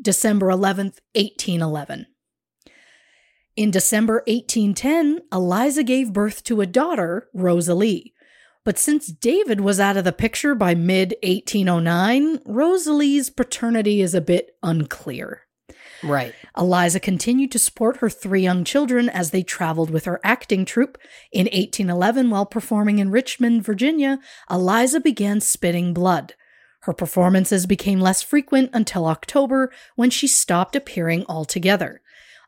December 0.03 0.47
11th, 0.49 0.99
1811. 1.14 2.07
In 3.61 3.70
December 3.70 4.22
1810, 4.26 5.20
Eliza 5.30 5.82
gave 5.84 6.14
birth 6.14 6.42
to 6.44 6.62
a 6.62 6.66
daughter, 6.66 7.28
Rosalie. 7.34 8.14
But 8.64 8.78
since 8.78 9.08
David 9.08 9.61
was 9.61 9.78
out 9.78 9.98
of 9.98 10.04
the 10.04 10.14
picture 10.14 10.54
by 10.54 10.74
mid 10.74 11.14
1809, 11.22 12.38
Rosalie's 12.46 13.28
paternity 13.28 14.00
is 14.00 14.14
a 14.14 14.22
bit 14.22 14.56
unclear. 14.62 15.42
Right. 16.02 16.34
Eliza 16.56 17.00
continued 17.00 17.52
to 17.52 17.58
support 17.58 17.98
her 17.98 18.08
three 18.08 18.40
young 18.40 18.64
children 18.64 19.11
as 19.11 19.30
they 19.30 19.42
traveled 19.42 19.90
with 19.90 20.06
her 20.06 20.20
acting 20.24 20.64
troupe. 20.64 20.96
In 21.30 21.44
1811, 21.44 22.30
while 22.30 22.46
performing 22.46 22.98
in 22.98 23.11
Richmond, 23.11 23.62
Virginia, 23.62 24.20
Eliza 24.50 25.00
began 25.00 25.38
spitting 25.38 25.92
blood. 25.92 26.32
Her 26.84 26.94
performances 26.94 27.66
became 27.66 28.00
less 28.00 28.22
frequent 28.22 28.70
until 28.72 29.04
October 29.04 29.70
when 29.96 30.08
she 30.08 30.26
stopped 30.26 30.74
appearing 30.74 31.26
altogether. 31.28 32.00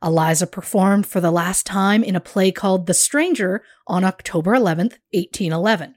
Eliza 0.03 0.47
performed 0.47 1.07
for 1.07 1.21
the 1.21 1.31
last 1.31 1.65
time 1.67 2.03
in 2.03 2.17
a 2.17 2.21
play 2.21 2.51
called 2.51 2.87
The 2.87 2.95
Stranger 2.95 3.63
on 3.87 4.05
October 4.05 4.53
11th, 4.53 4.99
1811. 5.13 5.95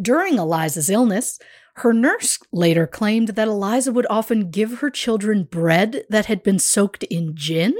During 0.00 0.38
Eliza's 0.38 0.90
illness, 0.90 1.38
her 1.76 1.92
nurse 1.92 2.38
later 2.52 2.86
claimed 2.86 3.28
that 3.28 3.48
Eliza 3.48 3.92
would 3.92 4.06
often 4.08 4.50
give 4.50 4.78
her 4.78 4.90
children 4.90 5.44
bread 5.44 6.04
that 6.08 6.26
had 6.26 6.42
been 6.42 6.58
soaked 6.58 7.02
in 7.04 7.34
gin 7.34 7.74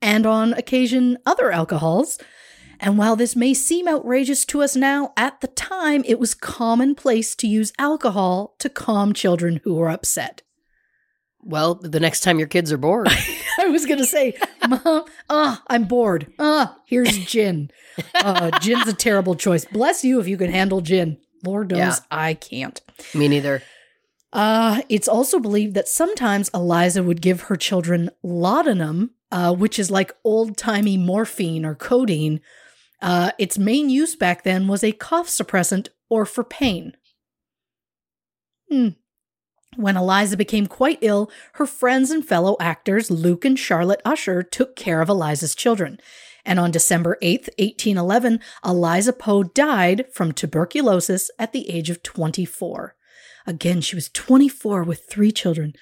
and 0.00 0.26
on 0.26 0.52
occasion 0.54 1.16
other 1.24 1.52
alcohols. 1.52 2.18
And 2.80 2.98
while 2.98 3.14
this 3.14 3.36
may 3.36 3.54
seem 3.54 3.86
outrageous 3.86 4.44
to 4.46 4.62
us 4.62 4.74
now, 4.74 5.12
at 5.16 5.40
the 5.40 5.46
time 5.46 6.02
it 6.04 6.18
was 6.18 6.34
commonplace 6.34 7.36
to 7.36 7.46
use 7.46 7.72
alcohol 7.78 8.56
to 8.58 8.68
calm 8.68 9.12
children 9.12 9.60
who 9.62 9.74
were 9.74 9.88
upset. 9.88 10.42
Well, 11.44 11.74
the 11.74 12.00
next 12.00 12.20
time 12.20 12.38
your 12.38 12.48
kids 12.48 12.70
are 12.72 12.78
bored. 12.78 13.08
I 13.58 13.66
was 13.68 13.84
going 13.86 13.98
to 13.98 14.06
say, 14.06 14.34
Mom, 14.68 15.04
ah, 15.28 15.62
I'm 15.66 15.84
bored. 15.84 16.32
Ah, 16.38 16.76
here's 16.86 17.18
gin. 17.18 17.70
Uh, 18.14 18.58
gin's 18.60 18.86
a 18.86 18.92
terrible 18.92 19.34
choice. 19.34 19.64
Bless 19.64 20.04
you 20.04 20.20
if 20.20 20.28
you 20.28 20.36
can 20.36 20.50
handle 20.50 20.80
gin. 20.80 21.18
Lord 21.44 21.70
knows 21.70 21.78
Yeah. 21.78 21.96
I 22.10 22.34
can't. 22.34 22.80
Me 23.14 23.28
neither. 23.28 23.62
Uh, 24.32 24.80
it's 24.88 25.08
also 25.08 25.38
believed 25.38 25.74
that 25.74 25.88
sometimes 25.88 26.48
Eliza 26.54 27.02
would 27.02 27.20
give 27.20 27.42
her 27.42 27.56
children 27.56 28.10
laudanum, 28.22 29.10
uh, 29.30 29.54
which 29.54 29.78
is 29.78 29.90
like 29.90 30.16
old 30.24 30.56
timey 30.56 30.96
morphine 30.96 31.66
or 31.66 31.74
codeine. 31.74 32.40
Uh, 33.02 33.32
its 33.38 33.58
main 33.58 33.90
use 33.90 34.14
back 34.16 34.44
then 34.44 34.68
was 34.68 34.84
a 34.84 34.92
cough 34.92 35.26
suppressant 35.26 35.88
or 36.08 36.24
for 36.24 36.44
pain. 36.44 36.96
Hmm. 38.70 38.90
When 39.76 39.96
Eliza 39.96 40.36
became 40.36 40.66
quite 40.66 40.98
ill, 41.00 41.30
her 41.54 41.66
friends 41.66 42.10
and 42.10 42.26
fellow 42.26 42.56
actors 42.60 43.10
Luke 43.10 43.44
and 43.44 43.58
Charlotte 43.58 44.02
Usher 44.04 44.42
took 44.42 44.76
care 44.76 45.00
of 45.00 45.08
Eliza's 45.08 45.54
children. 45.54 45.98
And 46.44 46.58
on 46.58 46.70
December 46.70 47.16
8th, 47.22 47.48
1811, 47.58 48.40
Eliza 48.64 49.12
Poe 49.12 49.44
died 49.44 50.06
from 50.12 50.32
tuberculosis 50.32 51.30
at 51.38 51.52
the 51.52 51.70
age 51.70 51.88
of 51.88 52.02
24. 52.02 52.96
Again, 53.46 53.80
she 53.80 53.94
was 53.94 54.08
24 54.10 54.82
with 54.84 55.04
three 55.08 55.32
children. 55.32 55.72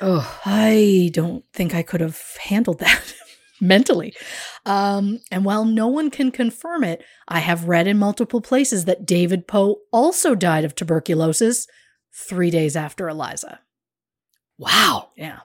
Oh, 0.00 0.40
I 0.44 1.10
don't 1.12 1.44
think 1.52 1.74
I 1.74 1.82
could 1.82 2.00
have 2.00 2.20
handled 2.42 2.80
that 2.80 3.14
mentally. 3.60 4.14
Um, 4.64 5.20
and 5.30 5.44
while 5.44 5.64
no 5.64 5.86
one 5.86 6.10
can 6.10 6.30
confirm 6.30 6.82
it, 6.82 7.02
I 7.28 7.38
have 7.38 7.68
read 7.68 7.86
in 7.86 7.98
multiple 7.98 8.40
places 8.40 8.86
that 8.86 9.06
David 9.06 9.46
Poe 9.46 9.78
also 9.92 10.34
died 10.34 10.64
of 10.64 10.74
tuberculosis 10.74 11.66
three 12.16 12.50
days 12.50 12.74
after 12.76 13.08
Eliza. 13.08 13.60
wow. 14.58 15.10
Yeah. 15.16 15.40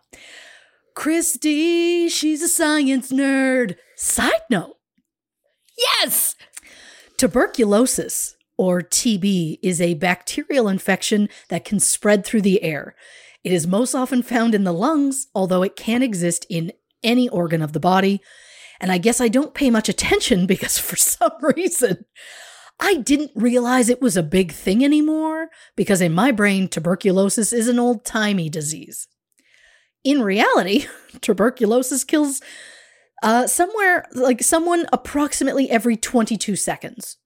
Christy, 0.95 2.09
she's 2.09 2.41
a 2.41 2.47
science 2.47 3.11
nerd. 3.11 3.75
Side 3.95 4.41
note 4.49 4.77
Yes. 5.77 6.35
Tuberculosis, 7.17 8.35
or 8.57 8.81
TB, 8.81 9.59
is 9.61 9.79
a 9.81 9.93
bacterial 9.95 10.67
infection 10.67 11.29
that 11.49 11.65
can 11.65 11.79
spread 11.79 12.25
through 12.25 12.41
the 12.41 12.63
air. 12.63 12.95
It 13.43 13.51
is 13.51 13.65
most 13.67 13.95
often 13.95 14.21
found 14.21 14.53
in 14.53 14.63
the 14.63 14.73
lungs, 14.73 15.27
although 15.33 15.63
it 15.63 15.75
can 15.75 16.03
exist 16.03 16.45
in 16.49 16.71
any 17.03 17.27
organ 17.29 17.61
of 17.61 17.73
the 17.73 17.79
body. 17.79 18.21
And 18.79 18.91
I 18.91 18.97
guess 18.97 19.21
I 19.21 19.27
don't 19.27 19.53
pay 19.53 19.69
much 19.69 19.89
attention 19.89 20.45
because 20.47 20.77
for 20.77 20.95
some 20.95 21.31
reason, 21.41 22.05
I 22.83 22.95
didn't 22.95 23.31
realize 23.35 23.89
it 23.89 24.01
was 24.01 24.17
a 24.17 24.23
big 24.23 24.51
thing 24.51 24.83
anymore 24.83 25.49
because 25.75 26.01
in 26.01 26.13
my 26.13 26.31
brain, 26.31 26.67
tuberculosis 26.67 27.53
is 27.53 27.67
an 27.67 27.77
old 27.77 28.03
timey 28.03 28.49
disease. 28.49 29.07
In 30.03 30.23
reality, 30.23 30.87
tuberculosis 31.21 32.03
kills 32.03 32.41
uh, 33.21 33.45
somewhere 33.45 34.05
like 34.13 34.41
someone 34.41 34.87
approximately 34.91 35.69
every 35.69 35.95
22 35.95 36.55
seconds. 36.55 37.17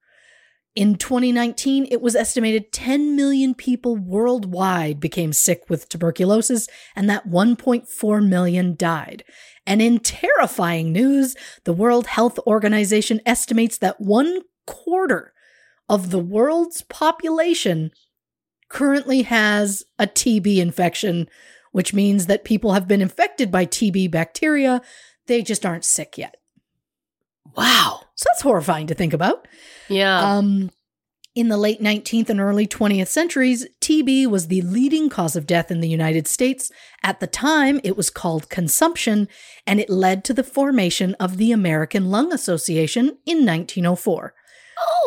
In 0.75 0.95
2019, 0.95 1.87
it 1.89 2.01
was 2.01 2.17
estimated 2.17 2.73
10 2.73 3.15
million 3.15 3.55
people 3.55 3.95
worldwide 3.95 4.99
became 4.99 5.31
sick 5.31 5.69
with 5.69 5.87
tuberculosis, 5.87 6.67
and 6.97 7.09
that 7.09 7.29
1.4 7.29 8.27
million 8.27 8.75
died. 8.75 9.23
And 9.65 9.81
in 9.81 9.99
terrifying 9.99 10.91
news, 10.91 11.33
the 11.63 11.71
World 11.71 12.07
Health 12.07 12.37
Organization 12.45 13.21
estimates 13.25 13.77
that 13.77 14.01
one 14.01 14.41
quarter 14.67 15.31
of 15.89 16.11
the 16.11 16.19
world's 16.19 16.81
population 16.83 17.91
currently 18.69 19.23
has 19.23 19.83
a 19.99 20.07
TB 20.07 20.57
infection, 20.57 21.29
which 21.71 21.93
means 21.93 22.25
that 22.25 22.43
people 22.43 22.73
have 22.73 22.87
been 22.87 23.01
infected 23.01 23.51
by 23.51 23.65
TB 23.65 24.09
bacteria. 24.11 24.81
They 25.27 25.41
just 25.41 25.65
aren't 25.65 25.85
sick 25.85 26.17
yet. 26.17 26.37
Wow. 27.55 28.01
So 28.15 28.27
that's 28.29 28.41
horrifying 28.41 28.87
to 28.87 28.95
think 28.95 29.13
about. 29.13 29.47
Yeah. 29.87 30.19
Um, 30.19 30.71
in 31.35 31.49
the 31.49 31.57
late 31.57 31.81
19th 31.81 32.29
and 32.29 32.39
early 32.39 32.65
20th 32.65 33.07
centuries, 33.07 33.67
TB 33.81 34.27
was 34.27 34.47
the 34.47 34.61
leading 34.61 35.09
cause 35.09 35.35
of 35.35 35.45
death 35.45 35.69
in 35.69 35.81
the 35.81 35.89
United 35.89 36.27
States. 36.27 36.71
At 37.03 37.19
the 37.19 37.27
time, 37.27 37.81
it 37.83 37.97
was 37.97 38.09
called 38.09 38.49
consumption, 38.49 39.27
and 39.67 39.79
it 39.81 39.89
led 39.89 40.23
to 40.25 40.33
the 40.33 40.45
formation 40.45 41.13
of 41.15 41.35
the 41.35 41.51
American 41.51 42.09
Lung 42.09 42.31
Association 42.31 43.17
in 43.25 43.45
1904. 43.45 44.33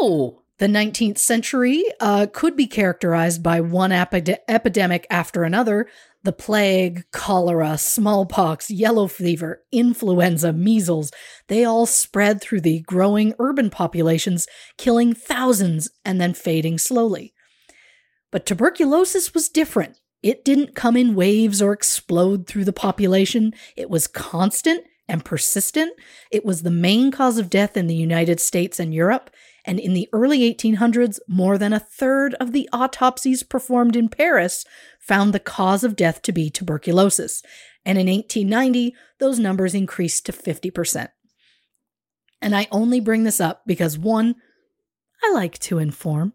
oh. 0.00 0.42
The 0.58 0.66
19th 0.66 1.18
century 1.18 1.84
uh, 2.00 2.26
could 2.32 2.56
be 2.56 2.66
characterized 2.66 3.42
by 3.42 3.60
one 3.60 3.90
epide- 3.90 4.38
epidemic 4.48 5.06
after 5.08 5.44
another 5.44 5.88
the 6.24 6.32
plague, 6.32 7.04
cholera, 7.12 7.78
smallpox, 7.78 8.70
yellow 8.70 9.06
fever, 9.06 9.62
influenza, 9.70 10.52
measles. 10.52 11.12
They 11.46 11.64
all 11.64 11.86
spread 11.86 12.40
through 12.40 12.62
the 12.62 12.80
growing 12.80 13.34
urban 13.38 13.70
populations, 13.70 14.48
killing 14.76 15.14
thousands 15.14 15.88
and 16.04 16.20
then 16.20 16.34
fading 16.34 16.78
slowly. 16.78 17.32
But 18.32 18.46
tuberculosis 18.46 19.32
was 19.32 19.48
different. 19.48 19.96
It 20.22 20.44
didn't 20.44 20.74
come 20.74 20.96
in 20.96 21.14
waves 21.14 21.62
or 21.62 21.72
explode 21.72 22.48
through 22.48 22.64
the 22.64 22.72
population. 22.72 23.54
It 23.76 23.88
was 23.88 24.08
constant 24.08 24.84
and 25.08 25.24
persistent. 25.24 25.92
It 26.30 26.44
was 26.44 26.62
the 26.62 26.70
main 26.70 27.12
cause 27.12 27.38
of 27.38 27.48
death 27.48 27.76
in 27.76 27.86
the 27.86 27.94
United 27.94 28.40
States 28.40 28.80
and 28.80 28.92
Europe. 28.92 29.30
And 29.68 29.78
in 29.78 29.92
the 29.92 30.08
early 30.14 30.40
1800s, 30.54 31.18
more 31.28 31.58
than 31.58 31.74
a 31.74 31.78
third 31.78 32.32
of 32.40 32.52
the 32.52 32.66
autopsies 32.72 33.42
performed 33.42 33.96
in 33.96 34.08
Paris 34.08 34.64
found 34.98 35.34
the 35.34 35.38
cause 35.38 35.84
of 35.84 35.94
death 35.94 36.22
to 36.22 36.32
be 36.32 36.48
tuberculosis. 36.48 37.42
And 37.84 37.98
in 37.98 38.06
1890, 38.06 38.94
those 39.20 39.38
numbers 39.38 39.74
increased 39.74 40.24
to 40.24 40.32
50%. 40.32 41.08
And 42.40 42.56
I 42.56 42.66
only 42.72 42.98
bring 42.98 43.24
this 43.24 43.42
up 43.42 43.60
because 43.66 43.98
one, 43.98 44.36
I 45.22 45.32
like 45.34 45.58
to 45.58 45.76
inform, 45.78 46.32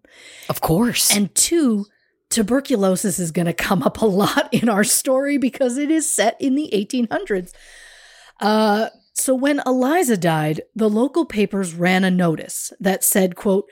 Of 0.48 0.62
course. 0.62 1.10
and 1.16 1.34
two, 1.34 1.88
tuberculosis 2.30 3.18
is 3.18 3.32
going 3.32 3.48
to 3.48 3.54
come 3.54 3.82
up 3.82 4.00
a 4.00 4.06
lot 4.06 4.48
in 4.54 4.70
our 4.70 4.84
story 4.84 5.40
because 5.40 5.80
it 5.80 5.90
is 5.90 6.14
set 6.14 6.40
in 6.40 6.54
the 6.54 6.70
1800s. 6.72 7.52
Uh, 8.40 8.90
so 9.14 9.36
when 9.36 9.62
Eliza 9.66 10.18
died, 10.18 10.62
the 10.76 10.90
local 10.90 11.26
papers 11.26 11.74
ran 11.74 12.04
a 12.04 12.12
notice 12.12 12.74
that 12.80 13.04
said, 13.04 13.36
quote, 13.36 13.70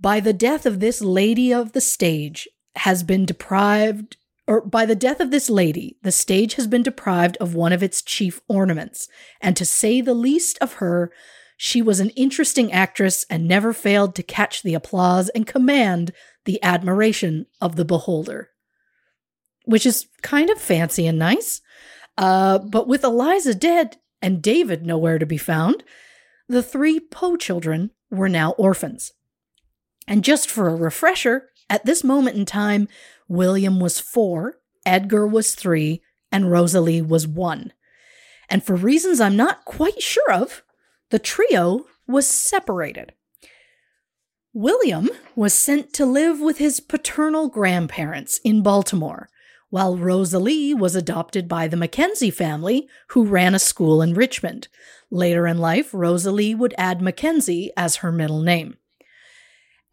by 0.00 0.20
the 0.20 0.32
death 0.32 0.66
of 0.66 0.80
this 0.80 1.00
lady 1.00 1.52
of 1.52 1.72
the 1.72 1.80
stage 1.80 2.48
has 2.76 3.02
been 3.02 3.24
deprived 3.24 4.16
or 4.46 4.60
by 4.60 4.84
the 4.84 4.96
death 4.96 5.20
of 5.20 5.30
this 5.30 5.48
lady, 5.48 5.96
the 6.02 6.10
stage 6.10 6.54
has 6.54 6.66
been 6.66 6.82
deprived 6.82 7.36
of 7.36 7.54
one 7.54 7.72
of 7.72 7.82
its 7.82 8.02
chief 8.02 8.40
ornaments, 8.48 9.08
and 9.40 9.56
to 9.56 9.64
say 9.64 10.00
the 10.00 10.14
least 10.14 10.58
of 10.60 10.74
her, 10.74 11.12
she 11.56 11.80
was 11.80 12.00
an 12.00 12.10
interesting 12.10 12.72
actress 12.72 13.24
and 13.30 13.46
never 13.46 13.72
failed 13.72 14.16
to 14.16 14.22
catch 14.22 14.62
the 14.62 14.74
applause 14.74 15.28
and 15.28 15.46
command 15.46 16.12
the 16.44 16.60
admiration 16.62 17.46
of 17.60 17.76
the 17.76 17.84
beholder. 17.84 18.50
Which 19.64 19.86
is 19.86 20.08
kind 20.22 20.50
of 20.50 20.60
fancy 20.60 21.06
and 21.06 21.20
nice. 21.20 21.60
Uh, 22.18 22.58
but 22.58 22.88
with 22.88 23.04
Eliza 23.04 23.54
dead 23.54 23.98
and 24.22 24.40
David 24.40 24.86
nowhere 24.86 25.18
to 25.18 25.26
be 25.26 25.36
found, 25.36 25.82
the 26.48 26.62
three 26.62 27.00
Poe 27.00 27.36
children 27.36 27.90
were 28.10 28.28
now 28.28 28.52
orphans. 28.52 29.12
And 30.06 30.24
just 30.24 30.50
for 30.50 30.68
a 30.68 30.76
refresher, 30.76 31.48
at 31.68 31.84
this 31.84 32.04
moment 32.04 32.36
in 32.36 32.44
time, 32.44 32.88
William 33.28 33.80
was 33.80 34.00
four, 34.00 34.58
Edgar 34.84 35.26
was 35.26 35.54
three, 35.54 36.02
and 36.30 36.50
Rosalie 36.50 37.02
was 37.02 37.26
one. 37.26 37.72
And 38.48 38.62
for 38.62 38.74
reasons 38.74 39.20
I'm 39.20 39.36
not 39.36 39.64
quite 39.64 40.02
sure 40.02 40.32
of, 40.32 40.62
the 41.10 41.18
trio 41.18 41.86
was 42.06 42.26
separated. 42.26 43.14
William 44.52 45.08
was 45.34 45.54
sent 45.54 45.94
to 45.94 46.04
live 46.04 46.40
with 46.40 46.58
his 46.58 46.80
paternal 46.80 47.48
grandparents 47.48 48.38
in 48.44 48.62
Baltimore, 48.62 49.30
while 49.72 49.96
Rosalie 49.96 50.74
was 50.74 50.94
adopted 50.94 51.48
by 51.48 51.66
the 51.66 51.78
Mackenzie 51.78 52.30
family, 52.30 52.86
who 53.08 53.24
ran 53.24 53.54
a 53.54 53.58
school 53.58 54.02
in 54.02 54.12
Richmond. 54.12 54.68
Later 55.10 55.46
in 55.46 55.56
life, 55.56 55.94
Rosalie 55.94 56.54
would 56.54 56.74
add 56.76 57.00
Mackenzie 57.00 57.70
as 57.74 57.96
her 57.96 58.12
middle 58.12 58.42
name. 58.42 58.76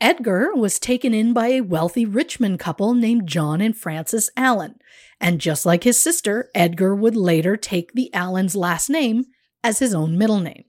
Edgar 0.01 0.53
was 0.53 0.79
taken 0.79 1.13
in 1.13 1.31
by 1.31 1.47
a 1.47 1.61
wealthy 1.61 2.05
Richmond 2.05 2.59
couple 2.59 2.93
named 2.93 3.25
John 3.25 3.61
and 3.61 3.75
Frances 3.75 4.29
Allan, 4.35 4.75
and 5.21 5.39
just 5.39 5.65
like 5.65 5.85
his 5.85 5.97
sister, 5.97 6.49
Edgar 6.53 6.93
would 6.93 7.15
later 7.15 7.55
take 7.55 7.93
the 7.93 8.13
Allan's 8.13 8.57
last 8.57 8.89
name 8.89 9.27
as 9.63 9.79
his 9.79 9.93
own 9.93 10.17
middle 10.17 10.41
name. 10.41 10.65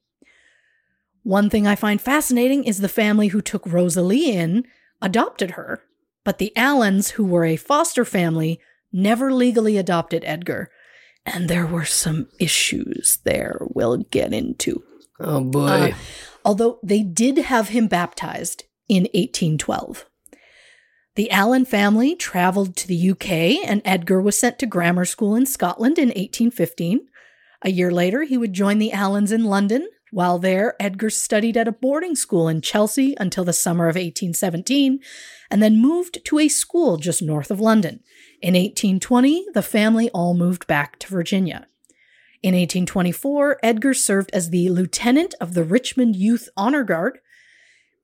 One 1.24 1.50
thing 1.50 1.66
I 1.66 1.74
find 1.74 2.00
fascinating 2.00 2.62
is 2.62 2.78
the 2.78 2.88
family 2.88 3.26
who 3.28 3.40
took 3.40 3.66
Rosalie 3.66 4.30
in 4.30 4.66
adopted 5.02 5.52
her, 5.52 5.82
but 6.24 6.38
the 6.38 6.52
Allans, 6.56 7.10
who 7.12 7.24
were 7.24 7.44
a 7.44 7.56
foster 7.56 8.04
family, 8.04 8.60
never 8.92 9.32
legally 9.32 9.76
adopted 9.76 10.24
Edgar. 10.26 10.70
And 11.26 11.48
there 11.48 11.66
were 11.66 11.84
some 11.84 12.28
issues 12.38 13.18
there 13.24 13.58
we'll 13.74 13.98
get 13.98 14.32
into. 14.32 14.82
oh 15.18 15.44
boy. 15.44 15.68
Uh, 15.68 15.94
although 16.44 16.78
they 16.82 17.02
did 17.02 17.38
have 17.38 17.68
him 17.68 17.88
baptized 17.88 18.64
in 18.88 19.04
1812. 19.14 20.06
The 21.16 21.30
Allan 21.30 21.64
family 21.64 22.14
traveled 22.14 22.76
to 22.76 22.88
the 22.88 23.10
UK, 23.10 23.68
and 23.68 23.82
Edgar 23.84 24.22
was 24.22 24.38
sent 24.38 24.58
to 24.60 24.66
grammar 24.66 25.04
school 25.04 25.34
in 25.34 25.44
Scotland 25.44 25.98
in 25.98 26.08
1815. 26.08 27.00
A 27.62 27.70
year 27.70 27.90
later, 27.90 28.22
he 28.22 28.38
would 28.38 28.52
join 28.52 28.78
the 28.78 28.92
Allans 28.92 29.32
in 29.32 29.44
London. 29.44 29.88
While 30.12 30.38
there, 30.38 30.74
Edgar 30.80 31.10
studied 31.10 31.56
at 31.56 31.68
a 31.68 31.72
boarding 31.72 32.16
school 32.16 32.48
in 32.48 32.62
Chelsea 32.62 33.14
until 33.18 33.44
the 33.44 33.52
summer 33.52 33.84
of 33.84 33.96
1817, 33.96 35.00
and 35.50 35.62
then 35.62 35.78
moved 35.78 36.24
to 36.24 36.38
a 36.38 36.48
school 36.48 36.96
just 36.96 37.22
north 37.22 37.50
of 37.50 37.60
London. 37.60 38.00
In 38.42 38.54
1820, 38.54 39.48
the 39.52 39.62
family 39.62 40.08
all 40.10 40.32
moved 40.32 40.66
back 40.66 40.98
to 41.00 41.08
Virginia. 41.08 41.66
In 42.42 42.54
1824, 42.54 43.58
Edgar 43.62 43.92
served 43.92 44.30
as 44.32 44.48
the 44.48 44.70
lieutenant 44.70 45.34
of 45.42 45.52
the 45.52 45.62
Richmond 45.62 46.16
Youth 46.16 46.48
Honor 46.56 46.82
Guard. 46.82 47.18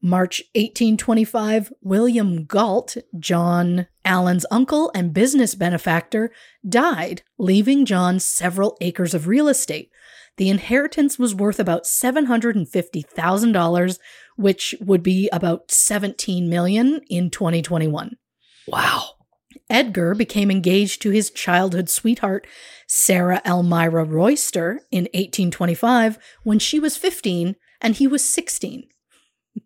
March 0.03 0.43
1825, 0.55 1.73
William 1.81 2.45
Galt, 2.45 2.99
John 3.19 3.87
Allan's 4.05 4.45
uncle 4.51 4.91
and 4.95 5.15
business 5.15 5.55
benefactor, 5.55 6.31
died, 6.69 7.23
leaving 7.39 7.87
John 7.87 8.21
several 8.21 8.77
acres 8.83 9.15
of 9.15 9.27
real 9.27 9.49
estate. 9.49 9.91
The 10.37 10.51
inheritance 10.51 11.19
was 11.19 11.35
worth 11.35 11.59
about 11.59 11.85
$750,000, 11.85 13.99
which 14.37 14.75
would 14.83 15.03
be 15.03 15.31
about 15.33 15.71
17 15.71 16.51
million 16.51 17.01
in 17.09 17.31
2021. 17.31 18.19
Wow. 18.69 19.16
Edgar 19.97 20.15
became 20.15 20.51
engaged 20.51 21.01
to 21.01 21.11
his 21.11 21.31
childhood 21.31 21.89
sweetheart, 21.89 22.47
Sarah 22.87 23.41
Elmira 23.47 24.05
Royster, 24.05 24.83
in 24.91 25.05
1825 25.05 26.19
when 26.43 26.59
she 26.59 26.79
was 26.79 26.99
15 26.99 27.57
and 27.81 27.95
he 27.95 28.07
was 28.07 28.23
16. 28.23 28.89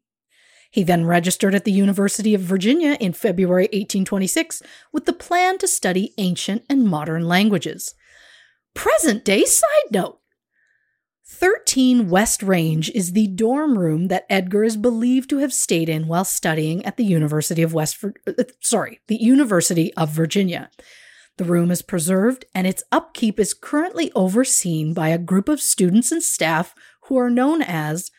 He 0.72 0.85
then 0.85 1.05
registered 1.05 1.53
at 1.57 1.64
the 1.64 1.72
University 1.72 2.33
of 2.33 2.43
Virginia 2.43 2.97
in 3.01 3.12
February 3.12 3.64
1826 3.64 4.62
with 4.93 5.05
the 5.05 5.12
plan 5.12 5.59
to 5.59 5.66
study 5.66 6.14
ancient 6.16 6.62
and 6.70 6.87
modern 6.87 7.26
languages. 7.26 7.97
Present 8.72 9.24
day 9.24 9.45
side 9.45 9.91
note 9.91 10.19
13 11.33 12.11
West 12.11 12.43
Range 12.43 12.91
is 12.91 13.12
the 13.12 13.28
dorm 13.28 13.78
room 13.78 14.09
that 14.09 14.26
Edgar 14.28 14.64
is 14.64 14.76
believed 14.76 15.31
to 15.31 15.39
have 15.39 15.53
stayed 15.53 15.89
in 15.89 16.09
while 16.09 16.24
studying 16.24 16.85
at 16.85 16.97
the 16.97 17.05
University 17.05 17.62
of 17.62 17.72
West 17.72 18.05
uh, 18.05 18.33
sorry, 18.61 19.01
the 19.07 19.14
University 19.16 19.95
of 19.95 20.11
Virginia. 20.11 20.70
The 21.37 21.45
room 21.45 21.70
is 21.70 21.83
preserved 21.83 22.47
and 22.53 22.66
its 22.66 22.83
upkeep 22.91 23.39
is 23.39 23.55
currently 23.55 24.11
overseen 24.16 24.93
by 24.93 25.11
a 25.11 25.18
group 25.18 25.49
of 25.49 25.61
students 25.61 26.11
and 26.11 26.20
staff 26.20 26.74
who 27.03 27.16
are 27.16 27.31
known 27.31 27.62
as 27.62 28.11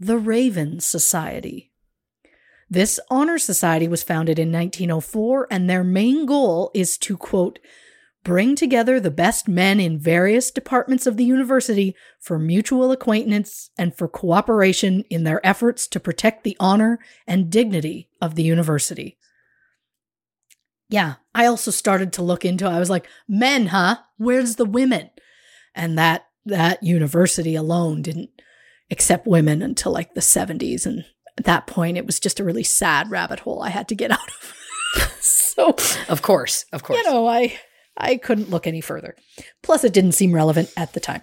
the 0.00 0.16
Raven 0.16 0.80
Society. 0.80 1.70
This 2.70 2.98
honor 3.10 3.36
society 3.36 3.88
was 3.88 4.02
founded 4.02 4.38
in 4.38 4.50
1904 4.50 5.48
and 5.50 5.68
their 5.68 5.84
main 5.84 6.24
goal 6.24 6.70
is 6.72 6.96
to 6.98 7.18
quote 7.18 7.58
bring 8.24 8.54
together 8.54 9.00
the 9.00 9.10
best 9.10 9.48
men 9.48 9.80
in 9.80 9.98
various 9.98 10.50
departments 10.50 11.06
of 11.06 11.16
the 11.16 11.24
university 11.24 11.94
for 12.20 12.38
mutual 12.38 12.92
acquaintance 12.92 13.70
and 13.78 13.96
for 13.96 14.08
cooperation 14.08 15.04
in 15.08 15.24
their 15.24 15.44
efforts 15.46 15.86
to 15.88 16.00
protect 16.00 16.44
the 16.44 16.56
honor 16.60 16.98
and 17.26 17.50
dignity 17.50 18.08
of 18.20 18.34
the 18.34 18.42
university. 18.42 19.16
Yeah, 20.88 21.14
I 21.34 21.46
also 21.46 21.70
started 21.70 22.12
to 22.14 22.22
look 22.22 22.44
into 22.44 22.66
I 22.66 22.78
was 22.78 22.90
like, 22.90 23.08
men, 23.28 23.66
huh? 23.66 23.98
Where's 24.16 24.56
the 24.56 24.64
women? 24.64 25.10
And 25.74 25.98
that 25.98 26.26
that 26.46 26.82
university 26.82 27.54
alone 27.54 28.02
didn't 28.02 28.30
accept 28.90 29.26
women 29.26 29.60
until 29.60 29.92
like 29.92 30.14
the 30.14 30.20
70s 30.20 30.86
and 30.86 31.04
at 31.36 31.44
that 31.44 31.66
point 31.66 31.98
it 31.98 32.06
was 32.06 32.18
just 32.18 32.40
a 32.40 32.44
really 32.44 32.62
sad 32.62 33.10
rabbit 33.10 33.40
hole 33.40 33.62
I 33.62 33.68
had 33.68 33.86
to 33.88 33.94
get 33.94 34.10
out 34.10 34.18
of. 34.18 34.54
so, 35.20 35.76
of 36.08 36.22
course, 36.22 36.64
of 36.72 36.82
course. 36.82 36.98
You 36.98 37.10
know, 37.10 37.26
I 37.26 37.58
I 37.98 38.16
couldn't 38.16 38.50
look 38.50 38.66
any 38.66 38.80
further. 38.80 39.16
Plus, 39.62 39.82
it 39.82 39.92
didn't 39.92 40.12
seem 40.12 40.34
relevant 40.34 40.72
at 40.76 40.92
the 40.92 41.00
time. 41.00 41.22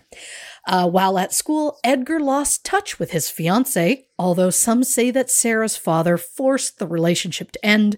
Uh, 0.68 0.90
while 0.90 1.18
at 1.18 1.34
school, 1.34 1.80
Edgar 1.84 2.20
lost 2.20 2.66
touch 2.66 3.00
with 3.00 3.12
his 3.12 3.30
fiancee, 3.30 4.08
although 4.20 4.50
some 4.50 4.84
say 4.84 5.10
that 5.12 5.32
Sarah's 5.32 5.78
father 5.78 6.18
forced 6.18 6.78
the 6.78 6.88
relationship 6.88 7.52
to 7.54 7.66
end. 7.66 7.98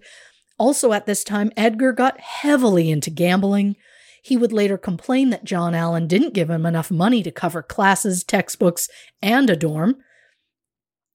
Also, 0.60 0.94
at 0.94 1.06
this 1.06 1.24
time, 1.24 1.52
Edgar 1.58 1.92
got 1.92 2.20
heavily 2.20 2.92
into 2.92 3.10
gambling. 3.10 3.76
He 4.22 4.38
would 4.38 4.54
later 4.54 4.78
complain 4.78 5.30
that 5.32 5.46
John 5.46 5.74
Allan 5.74 6.08
didn't 6.08 6.34
give 6.34 6.50
him 6.50 6.66
enough 6.66 6.92
money 6.92 7.24
to 7.24 7.32
cover 7.32 7.64
classes, 7.64 8.24
textbooks, 8.24 8.90
and 9.22 9.50
a 9.50 9.56
dorm. 9.56 9.98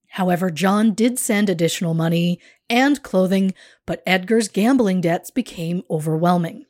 However, 0.09 0.51
John 0.51 0.93
did 0.93 1.17
send 1.17 1.49
additional 1.49 1.93
money 1.93 2.39
and 2.69 3.01
clothing, 3.03 3.53
but 3.85 4.03
Edgar's 4.05 4.47
gambling 4.47 5.01
debts 5.01 5.31
became 5.31 5.83
overwhelming. 5.89 6.65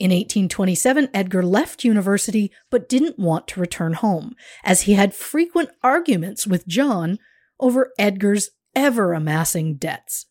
In 0.00 0.12
1827, 0.12 1.10
Edgar 1.12 1.42
left 1.42 1.84
university 1.84 2.50
but 2.70 2.88
didn't 2.88 3.18
want 3.18 3.46
to 3.48 3.60
return 3.60 3.92
home, 3.92 4.34
as 4.64 4.82
he 4.82 4.94
had 4.94 5.14
frequent 5.14 5.68
arguments 5.82 6.46
with 6.46 6.66
John 6.66 7.18
over 7.60 7.92
Edgar's 7.98 8.48
ever 8.74 9.12
amassing 9.12 9.76
debts. 9.76 10.24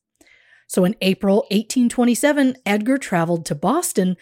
So 0.68 0.86
in 0.86 0.96
April 1.02 1.46
1827, 1.52 2.56
Edgar 2.66 2.98
traveled 2.98 3.46
to 3.46 3.54
Boston, 3.54 4.18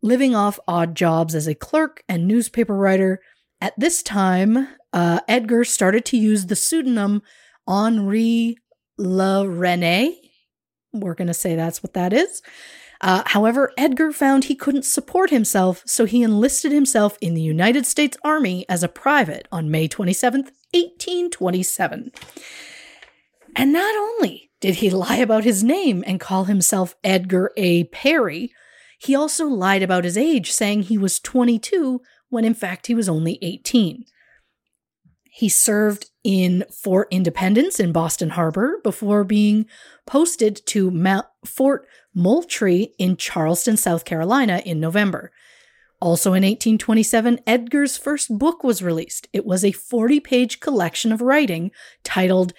living 0.00 0.34
off 0.34 0.58
odd 0.66 0.94
jobs 0.94 1.34
as 1.34 1.46
a 1.46 1.54
clerk 1.54 2.02
and 2.08 2.26
newspaper 2.26 2.74
writer. 2.74 3.20
At 3.60 3.78
this 3.78 4.02
time, 4.02 4.66
uh, 4.94 5.20
Edgar 5.28 5.64
started 5.64 6.06
to 6.06 6.16
use 6.16 6.46
the 6.46 6.56
pseudonym 6.56 7.20
Henri 7.66 8.56
La 8.96 9.42
Rene. 9.42 10.18
We're 10.94 11.14
going 11.14 11.28
to 11.28 11.34
say 11.34 11.54
that's 11.54 11.82
what 11.82 11.92
that 11.92 12.14
is. 12.14 12.40
Uh, 13.00 13.22
however, 13.26 13.72
Edgar 13.76 14.12
found 14.12 14.44
he 14.44 14.54
couldn't 14.54 14.84
support 14.84 15.30
himself, 15.30 15.82
so 15.86 16.04
he 16.04 16.22
enlisted 16.22 16.72
himself 16.72 17.18
in 17.20 17.34
the 17.34 17.42
United 17.42 17.86
States 17.86 18.16
Army 18.24 18.64
as 18.68 18.82
a 18.82 18.88
private 18.88 19.46
on 19.52 19.70
May 19.70 19.88
27th, 19.88 20.50
1827. 20.72 22.12
And 23.54 23.72
not 23.72 23.94
only 23.96 24.50
did 24.60 24.76
he 24.76 24.90
lie 24.90 25.16
about 25.16 25.44
his 25.44 25.62
name 25.62 26.02
and 26.06 26.20
call 26.20 26.44
himself 26.44 26.94
Edgar 27.04 27.52
A. 27.56 27.84
Perry, 27.84 28.52
he 28.98 29.14
also 29.14 29.46
lied 29.46 29.82
about 29.82 30.04
his 30.04 30.16
age, 30.16 30.50
saying 30.50 30.82
he 30.82 30.98
was 30.98 31.20
22 31.20 32.00
when 32.28 32.44
in 32.44 32.54
fact 32.54 32.86
he 32.86 32.94
was 32.94 33.08
only 33.08 33.38
18. 33.42 34.04
He 35.24 35.48
served 35.50 36.10
in 36.24 36.64
Fort 36.72 37.08
Independence 37.10 37.78
in 37.78 37.92
Boston 37.92 38.30
Harbor 38.30 38.80
before 38.82 39.22
being 39.22 39.66
posted 40.06 40.60
to 40.66 40.90
Mount 40.90 41.26
Fort 41.44 41.86
Moultrie 42.16 42.94
in 42.98 43.18
Charleston, 43.18 43.76
South 43.76 44.06
Carolina 44.06 44.62
in 44.64 44.80
November. 44.80 45.30
Also 46.00 46.30
in 46.30 46.42
1827, 46.42 47.40
Edgar's 47.46 47.98
first 47.98 48.38
book 48.38 48.64
was 48.64 48.82
released. 48.82 49.28
It 49.34 49.44
was 49.44 49.62
a 49.64 49.72
40 49.72 50.20
page 50.20 50.58
collection 50.60 51.12
of 51.12 51.20
writing 51.20 51.70
titled 52.02 52.54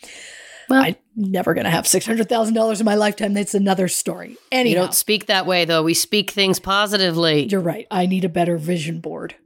Well, 0.68 0.82
I'm 0.82 0.96
never 1.14 1.54
going 1.54 1.64
to 1.64 1.70
have 1.70 1.86
six 1.86 2.06
hundred 2.06 2.28
thousand 2.28 2.54
dollars 2.54 2.80
in 2.80 2.84
my 2.84 2.96
lifetime. 2.96 3.34
That's 3.34 3.54
another 3.54 3.86
story. 3.86 4.36
Anyhow, 4.50 4.70
you 4.70 4.74
don't 4.74 4.94
speak 4.94 5.26
that 5.26 5.46
way, 5.46 5.64
though. 5.64 5.82
We 5.82 5.94
speak 5.94 6.30
things 6.30 6.58
positively. 6.58 7.46
You're 7.46 7.60
right. 7.60 7.86
I 7.90 8.06
need 8.06 8.24
a 8.24 8.28
better 8.30 8.56
vision 8.56 9.00
board. 9.00 9.36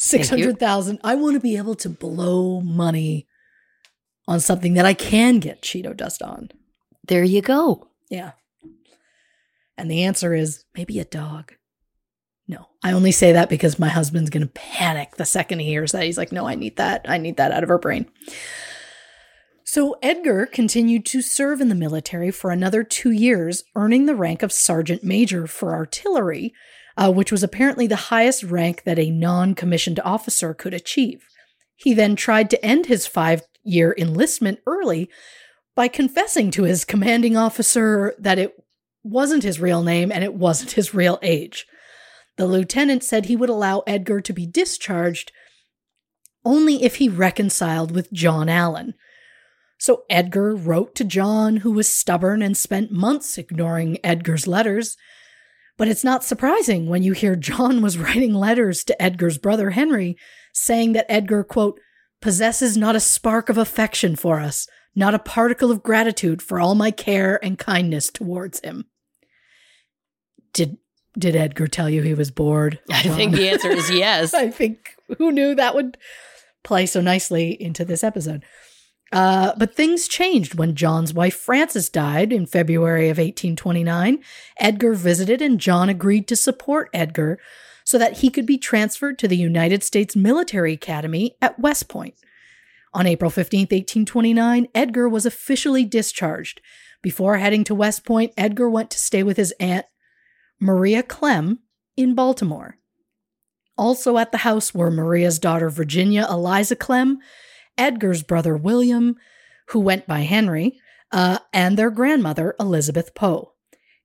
600,000. 0.00 1.00
I 1.02 1.16
want 1.16 1.34
to 1.34 1.40
be 1.40 1.56
able 1.56 1.74
to 1.74 1.88
blow 1.88 2.60
money 2.60 3.26
on 4.28 4.38
something 4.38 4.74
that 4.74 4.86
I 4.86 4.94
can 4.94 5.40
get 5.40 5.60
Cheeto 5.60 5.96
dust 5.96 6.22
on. 6.22 6.50
There 7.06 7.24
you 7.24 7.42
go. 7.42 7.88
Yeah. 8.08 8.32
And 9.76 9.90
the 9.90 10.04
answer 10.04 10.34
is 10.34 10.64
maybe 10.76 11.00
a 11.00 11.04
dog. 11.04 11.54
No, 12.46 12.68
I 12.82 12.92
only 12.92 13.10
say 13.10 13.32
that 13.32 13.48
because 13.48 13.78
my 13.78 13.88
husband's 13.88 14.30
going 14.30 14.46
to 14.46 14.52
panic 14.52 15.16
the 15.16 15.24
second 15.24 15.58
he 15.58 15.66
hears 15.66 15.92
that. 15.92 16.04
He's 16.04 16.16
like, 16.16 16.30
no, 16.32 16.46
I 16.46 16.54
need 16.54 16.76
that. 16.76 17.04
I 17.08 17.18
need 17.18 17.36
that 17.36 17.50
out 17.50 17.64
of 17.64 17.68
her 17.68 17.78
brain. 17.78 18.06
So 19.64 19.98
Edgar 20.00 20.46
continued 20.46 21.04
to 21.06 21.20
serve 21.22 21.60
in 21.60 21.68
the 21.70 21.74
military 21.74 22.30
for 22.30 22.50
another 22.50 22.84
two 22.84 23.10
years, 23.10 23.64
earning 23.74 24.06
the 24.06 24.14
rank 24.14 24.44
of 24.44 24.52
sergeant 24.52 25.02
major 25.02 25.48
for 25.48 25.74
artillery 25.74 26.54
uh, 26.98 27.10
which 27.10 27.32
was 27.32 27.42
apparently 27.42 27.86
the 27.86 27.96
highest 27.96 28.42
rank 28.42 28.82
that 28.84 28.98
a 28.98 29.10
non 29.10 29.54
commissioned 29.54 30.00
officer 30.00 30.52
could 30.52 30.74
achieve. 30.74 31.24
He 31.76 31.94
then 31.94 32.16
tried 32.16 32.50
to 32.50 32.62
end 32.64 32.86
his 32.86 33.06
five 33.06 33.42
year 33.64 33.94
enlistment 33.96 34.58
early, 34.66 35.08
by 35.78 35.86
confessing 35.86 36.50
to 36.50 36.64
his 36.64 36.84
commanding 36.84 37.36
officer 37.36 38.12
that 38.18 38.36
it 38.36 38.52
wasn't 39.04 39.44
his 39.44 39.60
real 39.60 39.80
name 39.80 40.10
and 40.10 40.24
it 40.24 40.34
wasn't 40.34 40.72
his 40.72 40.92
real 40.92 41.20
age. 41.22 41.68
The 42.36 42.48
lieutenant 42.48 43.04
said 43.04 43.26
he 43.26 43.36
would 43.36 43.48
allow 43.48 43.84
Edgar 43.86 44.20
to 44.22 44.32
be 44.32 44.44
discharged 44.44 45.30
only 46.44 46.82
if 46.82 46.96
he 46.96 47.08
reconciled 47.08 47.92
with 47.92 48.12
John 48.12 48.48
Allan. 48.48 48.94
So 49.78 50.02
Edgar 50.10 50.56
wrote 50.56 50.96
to 50.96 51.04
John, 51.04 51.58
who 51.58 51.70
was 51.70 51.88
stubborn 51.88 52.42
and 52.42 52.56
spent 52.56 52.90
months 52.90 53.38
ignoring 53.38 53.98
Edgar's 54.02 54.48
letters. 54.48 54.96
But 55.78 55.88
it's 55.88 56.04
not 56.04 56.24
surprising 56.24 56.88
when 56.88 57.02
you 57.02 57.12
hear 57.12 57.36
John 57.36 57.80
was 57.80 57.96
writing 57.96 58.34
letters 58.34 58.84
to 58.84 59.00
Edgar's 59.00 59.38
brother 59.38 59.70
Henry, 59.70 60.16
saying 60.52 60.92
that 60.92 61.10
Edgar, 61.10 61.44
quote, 61.44 61.80
possesses 62.20 62.76
not 62.76 62.96
a 62.96 63.00
spark 63.00 63.48
of 63.48 63.56
affection 63.56 64.16
for 64.16 64.40
us, 64.40 64.66
not 64.94 65.14
a 65.14 65.20
particle 65.20 65.70
of 65.70 65.84
gratitude 65.84 66.42
for 66.42 66.58
all 66.60 66.74
my 66.74 66.90
care 66.90 67.42
and 67.44 67.58
kindness 67.58 68.10
towards 68.10 68.60
him. 68.60 68.86
Did 70.52 70.78
did 71.16 71.34
Edgar 71.34 71.66
tell 71.66 71.88
you 71.88 72.02
he 72.02 72.14
was 72.14 72.30
bored? 72.30 72.80
I 72.90 73.02
think 73.02 73.34
the 73.34 73.48
answer 73.48 73.70
is 73.70 73.90
yes. 73.92 74.34
I 74.34 74.50
think 74.50 74.94
who 75.18 75.32
knew 75.32 75.54
that 75.54 75.74
would 75.74 75.96
play 76.64 76.86
so 76.86 77.00
nicely 77.00 77.50
into 77.60 77.84
this 77.84 78.04
episode. 78.04 78.44
Uh, 79.10 79.52
but 79.56 79.74
things 79.74 80.06
changed 80.06 80.54
when 80.54 80.74
John's 80.74 81.14
wife 81.14 81.34
Frances 81.34 81.88
died 81.88 82.32
in 82.32 82.46
February 82.46 83.08
of 83.08 83.16
1829. 83.16 84.22
Edgar 84.58 84.94
visited, 84.94 85.40
and 85.40 85.58
John 85.58 85.88
agreed 85.88 86.28
to 86.28 86.36
support 86.36 86.90
Edgar 86.92 87.38
so 87.84 87.96
that 87.96 88.18
he 88.18 88.28
could 88.28 88.44
be 88.44 88.58
transferred 88.58 89.18
to 89.18 89.28
the 89.28 89.36
United 89.36 89.82
States 89.82 90.14
Military 90.14 90.74
Academy 90.74 91.36
at 91.40 91.58
West 91.58 91.88
Point. 91.88 92.14
On 92.92 93.06
April 93.06 93.30
15, 93.30 93.60
1829, 93.60 94.68
Edgar 94.74 95.08
was 95.08 95.24
officially 95.24 95.84
discharged. 95.84 96.60
Before 97.00 97.38
heading 97.38 97.64
to 97.64 97.74
West 97.74 98.04
Point, 98.04 98.32
Edgar 98.36 98.68
went 98.68 98.90
to 98.90 98.98
stay 98.98 99.22
with 99.22 99.38
his 99.38 99.54
aunt, 99.58 99.86
Maria 100.60 101.02
Clemm, 101.02 101.60
in 101.96 102.14
Baltimore. 102.14 102.76
Also 103.78 104.18
at 104.18 104.32
the 104.32 104.38
house 104.38 104.74
were 104.74 104.90
Maria's 104.90 105.38
daughter 105.38 105.70
Virginia 105.70 106.26
Eliza 106.28 106.76
Clemm, 106.76 107.18
Edgar's 107.78 108.22
brother 108.22 108.56
William, 108.56 109.16
who 109.68 109.80
went 109.80 110.06
by 110.06 110.20
Henry, 110.20 110.78
uh, 111.12 111.38
and 111.52 111.76
their 111.76 111.90
grandmother 111.90 112.54
Elizabeth 112.60 113.14
Poe. 113.14 113.52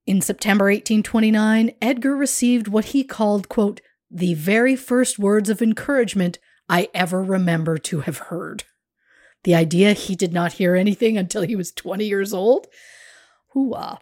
In 0.06 0.22
September 0.22 0.66
1829, 0.66 1.74
Edgar 1.82 2.16
received 2.16 2.68
what 2.68 2.86
he 2.86 3.04
called, 3.04 3.50
quote, 3.50 3.82
the 4.12 4.36
very 4.36 4.76
first 4.76 5.18
words 5.18 5.50
of 5.50 5.62
encouragement 5.62 6.40
I 6.70 6.90
ever 6.94 7.24
remember 7.24 7.78
to 7.80 8.02
have 8.02 8.18
heard. 8.18 8.64
The 9.44 9.56
idea 9.56 9.94
he 9.94 10.16
did 10.16 10.34
not 10.34 10.54
hear 10.54 10.76
anything 10.76 11.18
until 11.18 11.42
he 11.42 11.56
was 11.56 11.72
20 11.72 12.06
years 12.06 12.34
old? 12.34 12.68
Hooah. 13.54 14.00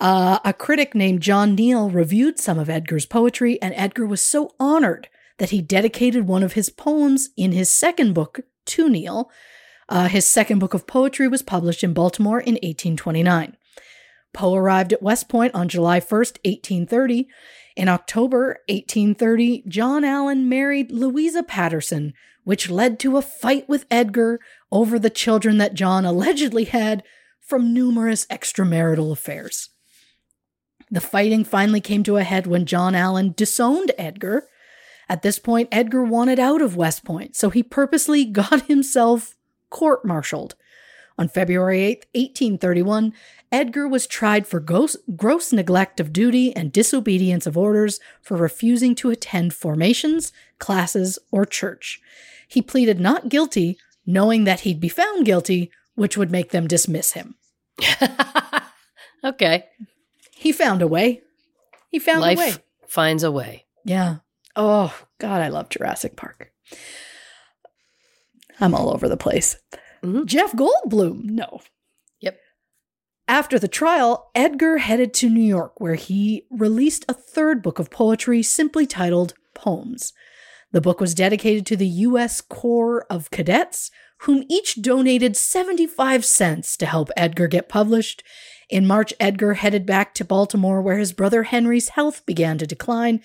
Uh, 0.00 0.38
a 0.44 0.52
critic 0.52 0.94
named 0.94 1.20
John 1.20 1.54
Neal 1.54 1.90
reviewed 1.90 2.38
some 2.38 2.58
of 2.58 2.70
Edgar's 2.70 3.06
poetry, 3.06 3.60
and 3.62 3.74
Edgar 3.76 4.06
was 4.06 4.20
so 4.20 4.54
honored 4.58 5.08
that 5.38 5.50
he 5.50 5.62
dedicated 5.62 6.26
one 6.26 6.42
of 6.42 6.54
his 6.54 6.70
poems 6.70 7.28
in 7.36 7.52
his 7.52 7.70
second 7.70 8.14
book 8.14 8.40
to 8.66 8.88
Neal. 8.88 9.30
Uh, 9.88 10.08
his 10.08 10.26
second 10.26 10.58
book 10.58 10.74
of 10.74 10.86
poetry 10.86 11.28
was 11.28 11.42
published 11.42 11.84
in 11.84 11.92
Baltimore 11.92 12.40
in 12.40 12.54
1829. 12.54 13.56
Poe 14.32 14.54
arrived 14.54 14.92
at 14.92 15.02
West 15.02 15.28
Point 15.28 15.54
on 15.54 15.68
July 15.68 16.00
1st, 16.00 16.38
1830. 16.44 17.28
In 17.76 17.88
October 17.88 18.58
1830, 18.68 19.64
John 19.68 20.04
Allan 20.04 20.48
married 20.48 20.90
Louisa 20.90 21.42
Patterson, 21.42 22.14
which 22.44 22.70
led 22.70 22.98
to 23.00 23.16
a 23.16 23.22
fight 23.22 23.68
with 23.68 23.86
Edgar 23.90 24.40
over 24.70 24.98
the 24.98 25.10
children 25.10 25.58
that 25.58 25.74
John 25.74 26.04
allegedly 26.04 26.64
had 26.64 27.02
from 27.40 27.74
numerous 27.74 28.26
extramarital 28.26 29.12
affairs. 29.12 29.70
The 30.90 31.00
fighting 31.00 31.44
finally 31.44 31.80
came 31.80 32.02
to 32.04 32.18
a 32.18 32.22
head 32.22 32.46
when 32.46 32.66
John 32.66 32.94
Allan 32.94 33.34
disowned 33.36 33.92
Edgar. 33.96 34.46
At 35.08 35.22
this 35.22 35.38
point, 35.38 35.68
Edgar 35.72 36.02
wanted 36.02 36.38
out 36.38 36.62
of 36.62 36.76
West 36.76 37.04
Point, 37.04 37.36
so 37.36 37.50
he 37.50 37.62
purposely 37.62 38.24
got 38.40 38.66
himself 38.66 39.36
court 39.70 40.04
martialed. 40.04 40.54
On 41.18 41.28
February 41.28 41.82
8, 41.82 42.06
1831, 42.14 43.12
Edgar 43.50 43.86
was 43.86 44.06
tried 44.06 44.46
for 44.46 44.60
gross, 44.60 44.96
gross, 45.14 45.52
neglect 45.52 46.00
of 46.00 46.12
duty 46.12 46.56
and 46.56 46.72
disobedience 46.72 47.46
of 47.46 47.58
orders 47.58 48.00
for 48.22 48.36
refusing 48.36 48.94
to 48.94 49.10
attend 49.10 49.52
formations, 49.52 50.32
classes, 50.58 51.18
or 51.30 51.44
church. 51.44 52.00
He 52.48 52.62
pleaded 52.62 52.98
not 52.98 53.28
guilty, 53.28 53.78
knowing 54.06 54.44
that 54.44 54.60
he'd 54.60 54.80
be 54.80 54.88
found 54.88 55.26
guilty, 55.26 55.70
which 55.94 56.16
would 56.16 56.30
make 56.30 56.50
them 56.50 56.66
dismiss 56.66 57.12
him. 57.12 57.34
okay. 59.24 59.66
He 60.30 60.50
found 60.50 60.80
a 60.80 60.88
way. 60.88 61.20
He 61.90 61.98
found 61.98 62.22
Life 62.22 62.38
a 62.38 62.40
way. 62.40 62.54
finds 62.86 63.22
a 63.22 63.30
way. 63.30 63.66
Yeah. 63.84 64.16
Oh, 64.54 64.94
God, 65.18 65.40
I 65.40 65.48
love 65.48 65.68
Jurassic 65.68 66.16
Park. 66.16 66.52
I'm 68.60 68.74
all 68.74 68.92
over 68.92 69.08
the 69.08 69.16
place. 69.16 69.56
Mhm. 70.02 70.26
Jeff 70.26 70.52
Goldblum. 70.52 71.24
No. 71.24 71.60
Yep. 72.20 72.38
After 73.28 73.58
the 73.58 73.68
trial, 73.68 74.30
Edgar 74.34 74.78
headed 74.78 75.14
to 75.14 75.30
New 75.30 75.42
York, 75.42 75.80
where 75.80 75.94
he 75.94 76.46
released 76.50 77.04
a 77.08 77.14
third 77.14 77.62
book 77.62 77.78
of 77.78 77.90
poetry 77.90 78.42
simply 78.42 78.86
titled 78.86 79.34
Poems. 79.54 80.12
The 80.72 80.80
book 80.80 81.00
was 81.00 81.14
dedicated 81.14 81.66
to 81.66 81.76
the 81.76 81.86
U.S. 81.86 82.40
Corps 82.40 83.04
of 83.10 83.30
Cadets, 83.30 83.90
whom 84.22 84.44
each 84.48 84.80
donated 84.80 85.36
75 85.36 86.24
cents 86.24 86.76
to 86.78 86.86
help 86.86 87.10
Edgar 87.16 87.48
get 87.48 87.68
published. 87.68 88.22
In 88.70 88.86
March, 88.86 89.12
Edgar 89.20 89.54
headed 89.54 89.84
back 89.84 90.14
to 90.14 90.24
Baltimore, 90.24 90.80
where 90.80 90.96
his 90.96 91.12
brother 91.12 91.42
Henry's 91.44 91.90
health 91.90 92.24
began 92.24 92.56
to 92.58 92.66
decline. 92.66 93.20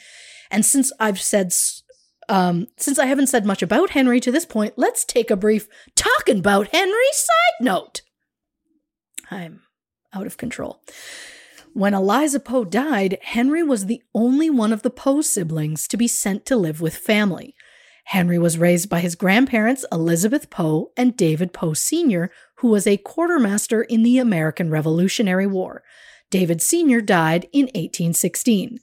And 0.52 0.66
since 0.66 0.92
I've 1.00 1.22
said, 1.22 1.54
um, 2.30 2.68
since 2.78 3.00
I 3.00 3.06
haven't 3.06 3.28
said 3.28 3.46
much 3.46 3.62
about 3.62 3.92
Henry 3.92 4.20
to 4.22 4.32
this 4.32 4.46
point, 4.46 4.74
let's 4.78 5.06
take 5.06 5.32
a 5.32 5.36
brief 5.36 5.68
talking 5.96 6.40
about 6.40 6.70
Henry 6.70 7.12
side 7.14 7.62
note. 7.62 8.02
I'm 9.30 9.62
out 10.14 10.28
of 10.28 10.38
control. 10.38 10.82
When 11.74 11.94
Eliza 11.94 12.40
Poe 12.40 12.66
died, 12.66 13.20
Henry 13.22 13.62
was 13.62 13.86
the 13.86 14.02
only 14.16 14.50
one 14.50 14.74
of 14.74 14.82
the 14.82 14.90
Poe 14.90 15.22
siblings 15.22 15.88
to 15.90 15.98
be 15.98 16.08
sent 16.08 16.46
to 16.48 16.58
live 16.58 16.82
with 16.82 16.96
family. 16.96 17.54
Henry 18.06 18.40
was 18.40 18.58
raised 18.58 18.90
by 18.90 19.02
his 19.02 19.16
grandparents, 19.16 19.86
Elizabeth 19.92 20.50
Poe 20.50 20.92
and 20.96 21.18
David 21.18 21.52
Poe 21.52 21.74
Sr., 21.74 22.32
who 22.60 22.70
was 22.70 22.88
a 22.88 22.98
quartermaster 22.98 23.84
in 23.84 24.02
the 24.02 24.18
American 24.18 24.72
Revolutionary 24.72 25.46
War. 25.46 25.84
David 26.32 26.62
Sr. 26.62 27.02
died 27.02 27.48
in 27.52 27.66
1816. 27.66 28.80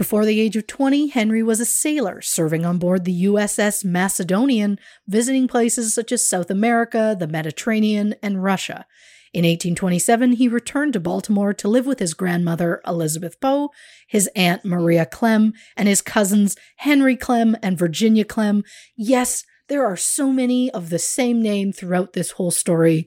Before 0.00 0.24
the 0.24 0.40
age 0.40 0.56
of 0.56 0.66
20, 0.66 1.08
Henry 1.08 1.42
was 1.42 1.60
a 1.60 1.66
sailor 1.66 2.22
serving 2.22 2.64
on 2.64 2.78
board 2.78 3.04
the 3.04 3.24
USS 3.24 3.84
Macedonian, 3.84 4.78
visiting 5.06 5.46
places 5.46 5.92
such 5.92 6.10
as 6.10 6.26
South 6.26 6.50
America, 6.50 7.14
the 7.18 7.26
Mediterranean, 7.26 8.14
and 8.22 8.42
Russia. 8.42 8.86
In 9.34 9.44
1827, 9.44 10.32
he 10.32 10.48
returned 10.48 10.94
to 10.94 11.00
Baltimore 11.00 11.52
to 11.52 11.68
live 11.68 11.84
with 11.84 11.98
his 11.98 12.14
grandmother, 12.14 12.80
Elizabeth 12.86 13.38
Poe, 13.42 13.68
his 14.08 14.26
aunt, 14.34 14.64
Maria 14.64 15.04
Clemm, 15.04 15.52
and 15.76 15.86
his 15.86 16.00
cousins, 16.00 16.56
Henry 16.76 17.14
Clemm 17.14 17.54
and 17.62 17.76
Virginia 17.76 18.24
Clemm. 18.24 18.64
Yes, 18.96 19.44
there 19.68 19.84
are 19.84 19.98
so 19.98 20.32
many 20.32 20.70
of 20.70 20.88
the 20.88 20.98
same 20.98 21.42
name 21.42 21.72
throughout 21.72 22.14
this 22.14 22.30
whole 22.30 22.50
story. 22.50 23.06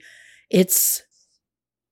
It's 0.52 1.02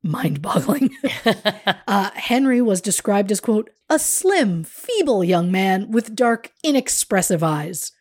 mind 0.03 0.41
boggling. 0.41 0.89
uh, 1.87 2.11
Henry 2.15 2.61
was 2.61 2.81
described 2.81 3.31
as, 3.31 3.39
quote, 3.39 3.69
a 3.89 3.99
slim, 3.99 4.63
feeble 4.63 5.23
young 5.23 5.51
man 5.51 5.91
with 5.91 6.15
dark, 6.15 6.51
inexpressive 6.63 7.43
eyes, 7.43 7.91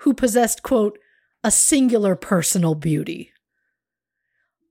who 0.00 0.12
possessed, 0.12 0.62
quote, 0.62 0.98
a 1.44 1.50
singular 1.50 2.16
personal 2.16 2.74
beauty 2.74 3.32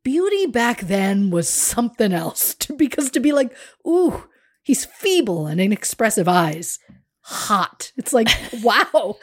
beauty 0.05 0.45
back 0.45 0.81
then 0.81 1.31
was 1.31 1.49
something 1.49 2.13
else 2.13 2.53
to, 2.55 2.73
because 2.77 3.09
to 3.11 3.19
be 3.19 3.33
like, 3.33 3.53
ooh, 3.86 4.23
he's 4.63 4.86
feeble 4.86 5.47
and 5.47 5.59
inexpressive 5.59 6.29
eyes. 6.29 6.79
Hot. 7.21 7.91
It's 7.97 8.13
like, 8.13 8.29
wow. 8.63 9.17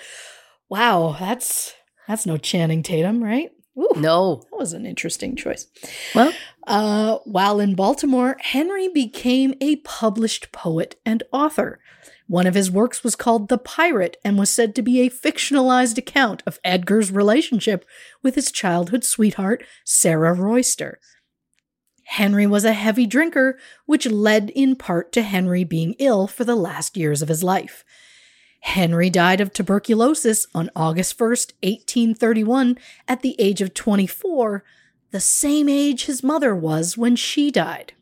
Wow, 0.69 1.17
that's 1.19 1.73
that's 2.09 2.27
no 2.27 2.37
Channing 2.37 2.83
Tatum, 2.83 3.23
right? 3.23 3.51
Ooh, 3.79 3.93
No. 3.97 4.43
that 4.51 4.59
was 4.59 4.73
an 4.73 4.85
interesting 4.85 5.37
choice. 5.37 5.67
Well, 6.15 6.33
Uh, 6.67 7.19
while 7.25 7.59
in 7.59 7.75
Baltimore, 7.75 8.37
Henry 8.41 8.89
became 8.89 9.55
a 9.61 9.77
published 9.77 10.53
poet 10.53 10.95
and 11.05 11.23
author. 11.33 11.81
One 12.29 12.47
of 12.47 12.55
his 12.55 12.71
works 12.71 13.03
was 13.03 13.17
called 13.17 13.49
The 13.49 13.59
Pirate 13.59 14.17
and 14.25 14.39
was 14.39 14.49
said 14.49 14.75
to 14.77 14.83
be 14.83 15.01
a 15.01 15.11
fictionalized 15.11 15.99
account 15.99 16.43
of 16.47 16.61
Edgar's 16.65 17.11
relationship 17.11 17.85
with 18.23 18.37
his 18.37 18.53
childhood 18.53 19.05
sweetheart, 19.05 19.65
Sarah 19.85 20.33
Royster. 20.33 21.01
Henry 22.05 22.47
was 22.47 22.65
a 22.65 22.73
heavy 22.73 23.07
drinker, 23.07 23.59
which 23.87 24.07
led 24.07 24.51
in 24.51 24.77
part 24.77 25.13
to 25.13 25.23
Henry 25.23 25.65
being 25.65 25.95
ill 25.99 26.27
for 26.27 26.45
the 26.45 26.57
last 26.57 26.97
years 26.97 27.23
of 27.23 27.29
his 27.29 27.43
life. 27.43 27.85
Henry 28.61 29.11
died 29.11 29.41
of 29.41 29.53
tuberculosis 29.53 30.47
on 30.55 30.71
August 30.77 31.19
1st, 31.19 31.53
1831, 31.63 32.79
at 33.09 33.23
the 33.23 33.35
age 33.41 33.61
of 33.61 33.75
24, 33.75 34.63
the 35.13 35.21
same 35.21 35.69
age 35.69 36.07
his 36.07 36.23
mother 36.23 36.55
was 36.55 36.99
when 36.99 37.15
she 37.17 37.51
died. 37.51 37.93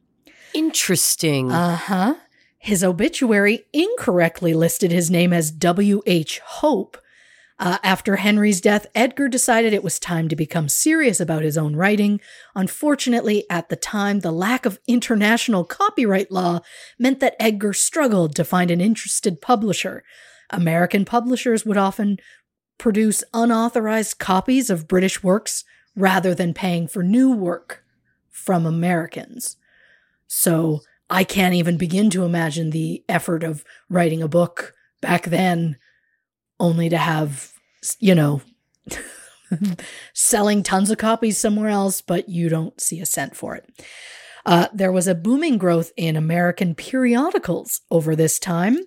Interesting. 0.55 1.53
Uh 1.53 1.77
huh. 1.77 2.15
His 2.59 2.85
obituary 2.85 3.65
incorrectly 3.73 4.55
listed 4.55 4.91
his 4.93 5.11
name 5.11 5.33
as 5.33 5.51
W.H. 5.51 6.41
Hope. 6.41 6.99
Uh, 7.59 7.77
after 7.83 8.17
Henry's 8.17 8.61
death, 8.61 8.87
Edgar 8.95 9.29
decided 9.29 9.73
it 9.73 9.85
was 9.85 9.99
time 9.99 10.29
to 10.29 10.37
become 10.37 10.69
serious 10.69 11.21
about 11.21 11.43
his 11.43 11.59
own 11.59 11.77
writing. 11.77 12.21
Unfortunately, 12.55 13.45
at 13.51 13.69
the 13.69 13.77
time, 13.77 14.21
the 14.21 14.33
lack 14.33 14.65
of 14.65 14.81
international 14.87 15.65
copyright 15.65 16.31
law 16.31 16.61
meant 16.99 17.21
that 17.21 17.37
Edgar 17.39 17.75
struggled 17.75 18.35
to 18.37 18.45
find 18.45 18.71
an 18.71 18.81
interested 18.81 19.43
publisher. 19.43 20.03
American 20.49 21.05
publishers 21.05 21.67
would 21.67 21.77
often 21.77 22.19
produce 22.79 23.23
unauthorized 23.35 24.19
copies 24.19 24.71
of 24.71 24.89
British 24.89 25.23
works 25.23 25.65
rather 25.97 26.35
than 26.35 26.55
paying 26.55 26.89
for 26.89 27.03
new 27.03 27.33
work 27.33 27.85
from 28.31 28.67
Americans. 28.67 29.57
So 30.27 30.81
I 31.09 31.25
can't 31.25 31.55
even 31.55 31.77
begin 31.77 32.11
to 32.11 32.25
imagine 32.25 32.71
the 32.71 33.05
effort 33.09 33.43
of 33.43 33.65
writing 33.89 34.23
a 34.23 34.29
book 34.29 34.75
back 35.01 35.25
then, 35.25 35.77
only 36.59 36.89
to 36.89 36.97
have, 36.97 37.53
you 37.99 38.15
know, 38.15 38.43
selling 40.15 40.63
tons 40.63 40.91
of 40.91 40.99
copies 40.99 41.39
somewhere 41.39 41.69
else, 41.69 42.01
but 42.01 42.29
you 42.29 42.49
don't 42.49 42.81
see 42.81 43.01
a 43.01 43.07
cent 43.07 43.37
for 43.37 43.57
it. 43.57 43.69
Uh, 44.47 44.69
there 44.73 44.93
was 44.93 45.07
a 45.07 45.15
booming 45.15 45.59
growth 45.59 45.93
in 45.97 46.17
American 46.17 46.75
periodicals 46.75 47.81
over 47.91 48.15
this 48.15 48.39
time, 48.39 48.79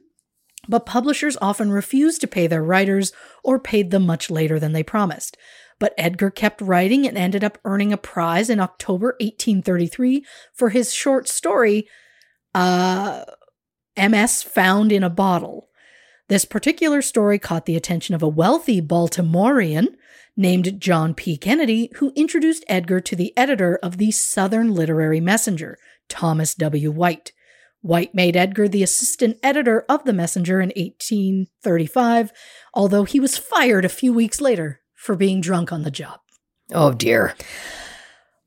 but 0.67 0.85
publishers 0.85 1.37
often 1.41 1.71
refused 1.71 2.21
to 2.21 2.27
pay 2.27 2.47
their 2.47 2.63
writers 2.63 3.11
or 3.43 3.59
paid 3.59 3.91
them 3.91 4.05
much 4.05 4.31
later 4.31 4.59
than 4.59 4.71
they 4.71 4.83
promised. 4.83 5.37
But 5.79 5.93
Edgar 5.97 6.29
kept 6.29 6.61
writing 6.61 7.07
and 7.07 7.17
ended 7.17 7.43
up 7.43 7.57
earning 7.65 7.91
a 7.93 7.97
prize 7.97 8.49
in 8.49 8.59
October 8.59 9.15
1833 9.19 10.25
for 10.53 10.69
his 10.69 10.93
short 10.93 11.27
story, 11.27 11.87
uh, 12.53 13.25
MS 13.97 14.43
Found 14.43 14.91
in 14.91 15.03
a 15.03 15.09
Bottle. 15.09 15.69
This 16.29 16.45
particular 16.45 17.01
story 17.01 17.37
caught 17.37 17.65
the 17.65 17.75
attention 17.75 18.15
of 18.15 18.23
a 18.23 18.27
wealthy 18.27 18.81
Baltimorean 18.81 19.95
named 20.35 20.79
John 20.79 21.13
P. 21.13 21.37
Kennedy, 21.37 21.91
who 21.95 22.13
introduced 22.15 22.65
Edgar 22.67 23.01
to 23.01 23.15
the 23.15 23.37
editor 23.37 23.77
of 23.83 23.97
the 23.97 24.11
Southern 24.11 24.73
Literary 24.73 25.19
Messenger, 25.19 25.77
Thomas 26.09 26.55
W. 26.55 26.91
White. 26.91 27.33
White 27.81 28.15
made 28.15 28.37
Edgar 28.37 28.69
the 28.69 28.81
assistant 28.81 29.37
editor 29.43 29.85
of 29.89 30.05
the 30.05 30.13
Messenger 30.13 30.61
in 30.61 30.69
1835, 30.69 32.31
although 32.73 33.03
he 33.03 33.19
was 33.19 33.37
fired 33.37 33.83
a 33.83 33.89
few 33.89 34.13
weeks 34.13 34.39
later 34.39 34.79
for 35.03 35.17
being 35.17 35.41
drunk 35.41 35.73
on 35.73 35.83
the 35.83 35.91
job. 35.91 36.21
oh 36.71 36.93
dear. 36.93 37.35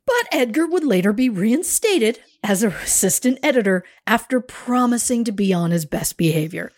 But 0.06 0.26
Edgar 0.32 0.66
would 0.66 0.84
later 0.84 1.12
be 1.12 1.28
reinstated 1.28 2.20
as 2.42 2.62
an 2.62 2.72
assistant 2.72 3.38
editor 3.42 3.84
after 4.06 4.40
promising 4.40 5.24
to 5.24 5.32
be 5.32 5.52
on 5.52 5.70
his 5.70 5.84
best 5.84 6.16
behavior. 6.16 6.72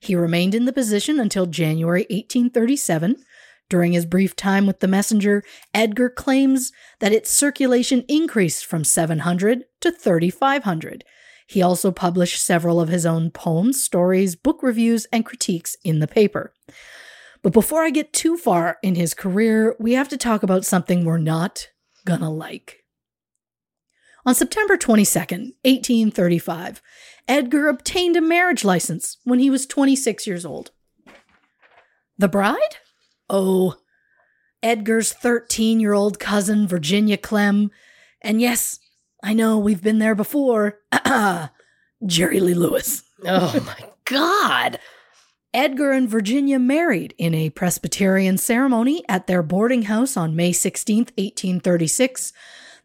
He 0.00 0.14
remained 0.14 0.54
in 0.54 0.66
the 0.66 0.72
position 0.72 1.18
until 1.18 1.46
January 1.46 2.02
1837. 2.10 3.24
During 3.70 3.92
his 3.92 4.04
brief 4.04 4.36
time 4.36 4.66
with 4.66 4.80
the 4.80 4.88
Messenger, 4.88 5.42
Edgar 5.72 6.10
claims 6.10 6.70
that 6.98 7.12
its 7.12 7.30
circulation 7.30 8.04
increased 8.08 8.66
from 8.66 8.84
700 8.84 9.64
to 9.80 9.92
3,500. 9.92 11.04
He 11.46 11.62
also 11.62 11.90
published 11.90 12.44
several 12.44 12.80
of 12.80 12.90
his 12.90 13.06
own 13.06 13.30
poems, 13.30 13.82
stories, 13.82 14.36
book 14.36 14.62
reviews, 14.62 15.06
and 15.06 15.24
critiques 15.24 15.76
in 15.84 16.00
the 16.00 16.08
paper. 16.08 16.52
But 17.42 17.52
before 17.52 17.82
I 17.82 17.90
get 17.90 18.12
too 18.12 18.36
far 18.36 18.78
in 18.82 18.94
his 18.94 19.14
career, 19.14 19.74
we 19.78 19.92
have 19.92 20.08
to 20.10 20.16
talk 20.16 20.42
about 20.42 20.64
something 20.64 21.04
we're 21.04 21.18
not 21.18 21.68
gonna 22.04 22.30
like. 22.30 22.84
On 24.24 24.34
September 24.34 24.76
22nd, 24.76 25.54
1835, 25.64 26.80
Edgar 27.26 27.68
obtained 27.68 28.16
a 28.16 28.20
marriage 28.20 28.64
license 28.64 29.18
when 29.24 29.40
he 29.40 29.50
was 29.50 29.66
26 29.66 30.26
years 30.26 30.46
old. 30.46 30.70
The 32.18 32.28
bride? 32.28 32.76
Oh, 33.28 33.76
Edgar's 34.62 35.12
13 35.12 35.80
year 35.80 35.92
old 35.92 36.20
cousin, 36.20 36.68
Virginia 36.68 37.16
Clemm. 37.16 37.72
And 38.20 38.40
yes, 38.40 38.78
I 39.24 39.32
know 39.32 39.58
we've 39.58 39.82
been 39.82 39.98
there 39.98 40.14
before. 40.14 40.78
Jerry 42.06 42.40
Lee 42.40 42.54
Lewis. 42.54 43.02
Oh 43.24 43.60
my 43.66 43.88
God. 44.04 44.78
Edgar 45.54 45.92
and 45.92 46.08
Virginia 46.08 46.58
married 46.58 47.14
in 47.18 47.34
a 47.34 47.50
Presbyterian 47.50 48.38
ceremony 48.38 49.04
at 49.06 49.26
their 49.26 49.42
boarding 49.42 49.82
house 49.82 50.16
on 50.16 50.34
May 50.34 50.50
16, 50.52 50.98
1836. 50.98 52.32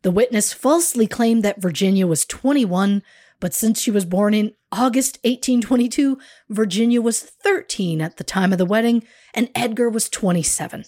The 0.02 0.12
witness 0.12 0.52
falsely 0.52 1.08
claimed 1.08 1.44
that 1.44 1.62
Virginia 1.62 2.06
was 2.06 2.26
21, 2.26 3.04
but 3.40 3.54
since 3.54 3.80
she 3.80 3.90
was 3.90 4.04
born 4.04 4.34
in 4.34 4.54
August 4.72 5.18
1822, 5.24 6.18
Virginia 6.50 7.02
was 7.02 7.22
13 7.22 8.02
at 8.02 8.18
the 8.18 8.26
time 8.26 8.52
of 8.52 8.58
the 8.58 8.66
wedding, 8.66 9.04
and 9.34 9.50
Edgar 9.56 9.90
was 9.90 10.10
27. 10.10 10.84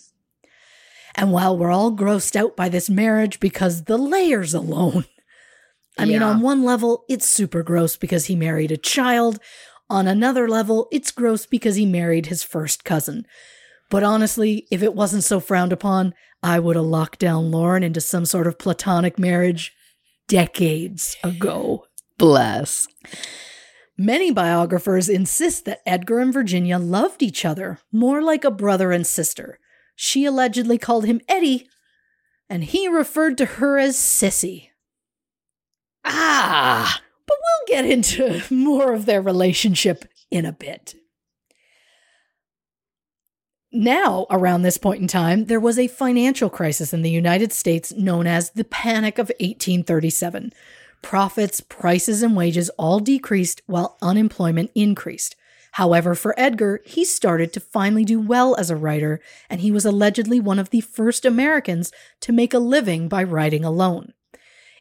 And 1.16 1.32
while 1.32 1.58
we're 1.58 1.72
all 1.72 1.94
grossed 1.94 2.36
out 2.36 2.58
by 2.58 2.68
this 2.68 2.90
marriage 2.90 3.40
because 3.40 3.86
the 3.86 3.98
layers 3.98 4.54
alone, 4.54 5.06
I 5.98 6.06
mean, 6.06 6.22
on 6.22 6.42
one 6.42 6.64
level, 6.64 7.04
it's 7.10 7.30
super 7.30 7.62
gross 7.62 7.98
because 7.98 8.26
he 8.26 8.36
married 8.36 8.72
a 8.72 8.78
child. 8.78 9.40
On 9.90 10.08
another 10.08 10.48
level, 10.48 10.88
it's 10.92 11.12
gross 11.12 11.46
because 11.46 11.76
he 11.76 11.86
married 11.86 12.28
his 12.28 12.44
first 12.44 12.84
cousin. 12.84 13.26
But 13.90 14.04
honestly, 14.04 14.68
if 14.70 14.84
it 14.84 14.94
wasn't 14.94 15.24
so 15.24 15.40
frowned 15.40 15.74
upon, 15.74 16.14
I 16.44 16.60
would 16.60 16.76
have 16.76 16.86
locked 16.86 17.20
down 17.20 17.52
Lauren 17.52 17.84
into 17.84 18.00
some 18.00 18.26
sort 18.26 18.48
of 18.48 18.60
platonic 18.60 19.18
marriage 19.18 19.74
decades 20.28 21.18
ago. 21.24 21.86
Bless. 22.18 22.88
Many 23.98 24.32
biographers 24.32 25.10
insist 25.10 25.66
that 25.66 25.82
Edgar 25.86 26.20
and 26.20 26.32
Virginia 26.32 26.78
loved 26.78 27.22
each 27.22 27.44
other, 27.44 27.80
more 27.92 28.22
like 28.22 28.46
a 28.46 28.52
brother 28.52 28.92
and 28.92 29.06
sister. 29.06 29.60
She 29.96 30.24
allegedly 30.24 30.78
called 30.78 31.06
him 31.06 31.20
Eddie, 31.28 31.68
and 32.50 32.64
he 32.64 32.88
referred 32.88 33.38
to 33.40 33.46
her 33.46 33.78
as 33.78 33.98
Sissy. 33.98 34.70
Ah. 36.06 37.02
But 37.30 37.38
we'll 37.38 37.84
get 37.84 37.90
into 37.90 38.42
more 38.54 38.94
of 38.94 39.06
their 39.06 39.22
relationship 39.22 40.06
in 40.32 40.46
a 40.46 40.52
bit. 40.52 40.96
Now, 43.72 44.26
around 44.32 44.64
this 44.64 44.80
point 44.80 45.02
in 45.02 45.08
time, 45.08 45.46
there 45.46 45.60
was 45.60 45.78
a 45.78 45.88
financial 45.88 46.50
crisis 46.50 46.92
in 46.92 47.04
the 47.04 47.12
United 47.12 47.54
States 47.54 47.94
known 47.94 48.26
as 48.26 48.50
the 48.50 48.64
Panic 48.64 49.20
of 49.20 49.28
1837. 49.40 50.54
Profits, 51.04 51.62
prices, 51.62 52.24
and 52.24 52.36
wages 52.36 52.70
all 52.80 53.00
decreased 53.00 53.62
while 53.68 53.98
unemployment 54.02 54.72
increased. 54.74 55.36
However, 55.74 56.16
for 56.16 56.34
Edgar, 56.36 56.82
he 56.84 57.06
started 57.06 57.54
to 57.54 57.60
finally 57.60 58.04
do 58.04 58.20
well 58.20 58.56
as 58.56 58.72
a 58.72 58.76
writer, 58.76 59.22
and 59.52 59.62
he 59.62 59.72
was 59.72 59.86
allegedly 59.86 60.40
one 60.40 60.58
of 60.58 60.72
the 60.72 60.82
first 60.82 61.24
Americans 61.24 61.92
to 62.22 62.32
make 62.32 62.56
a 62.56 62.60
living 62.60 63.08
by 63.08 63.24
writing 63.24 63.64
alone. 63.64 64.14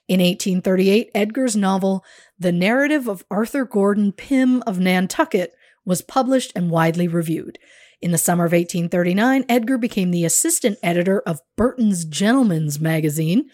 In 0.09 0.21
1838, 0.21 1.11
Edgar's 1.15 1.55
novel, 1.55 2.03
The 2.39 2.51
Narrative 2.51 3.09
of 3.09 3.27
Arthur 3.31 3.67
Gordon 3.67 4.13
Pym 4.13 4.63
of 4.63 4.81
Nantucket, 4.81 5.53
was 5.85 6.01
published 6.01 6.51
and 6.57 6.71
widely 6.71 7.07
reviewed. 7.07 7.59
In 8.01 8.11
the 8.11 8.17
summer 8.19 8.47
of 8.47 8.53
1839, 8.53 9.45
Edgar 9.51 9.77
became 9.77 10.11
the 10.11 10.25
assistant 10.25 10.79
editor 10.83 11.21
of 11.21 11.43
Burton's 11.57 12.07
Gentleman's 12.07 12.81
Magazine. 12.81 13.51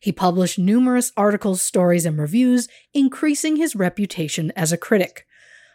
He 0.00 0.12
published 0.12 0.60
numerous 0.60 1.12
articles, 1.16 1.60
stories, 1.60 2.06
and 2.06 2.18
reviews, 2.18 2.68
increasing 2.94 3.56
his 3.56 3.74
reputation 3.74 4.52
as 4.54 4.70
a 4.70 4.78
critic. 4.78 5.26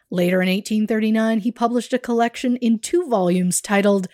Later 0.09 0.41
in 0.41 0.47
1839, 0.47 1.39
he 1.39 1.51
published 1.51 1.91
a 1.91 1.99
collection 1.99 2.55
in 2.57 2.79
two 2.79 3.07
volumes 3.09 3.59
titled 3.59 4.07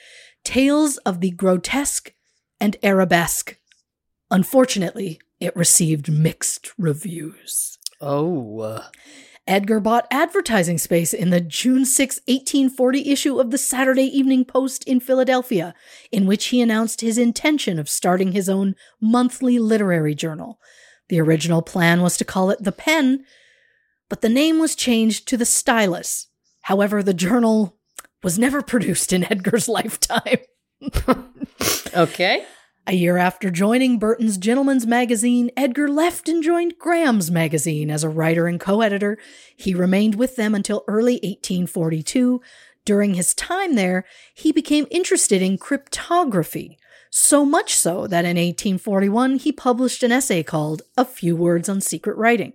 Tales 0.43 0.97
of 0.97 1.20
the 1.20 1.32
Grotesque 1.32 2.13
and 2.59 2.76
Arabesque. 2.82 3.59
Unfortunately, 4.32 5.20
it 5.39 5.55
received 5.55 6.11
mixed 6.11 6.71
reviews. 6.77 7.77
Oh. 8.01 8.83
Edgar 9.47 9.79
bought 9.79 10.07
advertising 10.11 10.77
space 10.77 11.13
in 11.13 11.29
the 11.29 11.39
June 11.39 11.85
6, 11.85 12.17
1840 12.27 13.09
issue 13.09 13.39
of 13.39 13.51
the 13.51 13.57
Saturday 13.57 14.03
Evening 14.03 14.43
Post 14.43 14.83
in 14.83 14.99
Philadelphia, 14.99 15.73
in 16.11 16.25
which 16.27 16.47
he 16.47 16.59
announced 16.59 16.99
his 16.99 17.17
intention 17.17 17.79
of 17.79 17.88
starting 17.88 18.33
his 18.33 18.49
own 18.49 18.75
monthly 18.99 19.57
literary 19.57 20.13
journal. 20.13 20.59
The 21.07 21.21
original 21.21 21.61
plan 21.61 22.01
was 22.01 22.17
to 22.17 22.25
call 22.25 22.49
it 22.49 22.63
The 22.63 22.73
Pen, 22.73 23.23
but 24.09 24.21
the 24.21 24.29
name 24.29 24.59
was 24.59 24.75
changed 24.75 25.27
to 25.29 25.38
The 25.38 25.45
Stylus. 25.45 26.27
However, 26.63 27.01
the 27.01 27.13
journal 27.13 27.77
was 28.21 28.38
never 28.38 28.61
produced 28.73 29.13
in 29.13 29.31
Edgar's 29.31 29.69
lifetime. 29.69 30.39
Okay. 31.95 32.45
A 32.89 32.95
year 32.95 33.17
after 33.17 33.51
joining 33.51 33.99
Burton's 33.99 34.38
Gentleman's 34.38 34.88
Magazine, 34.88 35.51
Edgar 35.57 35.89
left 35.89 36.29
and 36.29 36.41
joined 36.41 36.79
Graham's 36.79 37.29
Magazine 37.29 37.91
as 37.91 38.01
a 38.01 38.09
writer 38.09 38.47
and 38.47 38.61
co 38.61 38.79
editor. 38.79 39.17
He 39.57 39.73
remained 39.73 40.15
with 40.15 40.38
them 40.38 40.55
until 40.55 40.85
early 40.88 41.15
1842. 41.15 42.39
During 42.85 43.15
his 43.15 43.33
time 43.33 43.75
there, 43.75 44.05
he 44.33 44.53
became 44.53 44.88
interested 44.89 45.41
in 45.41 45.57
cryptography. 45.57 46.77
So 47.09 47.43
much 47.43 47.75
so 47.75 48.07
that 48.07 48.23
in 48.23 48.38
1841 48.38 49.39
he 49.39 49.51
published 49.51 50.01
an 50.01 50.13
essay 50.13 50.41
called 50.41 50.83
A 50.95 51.03
Few 51.03 51.35
Words 51.35 51.67
on 51.67 51.81
Secret 51.81 52.15
Writing. 52.15 52.53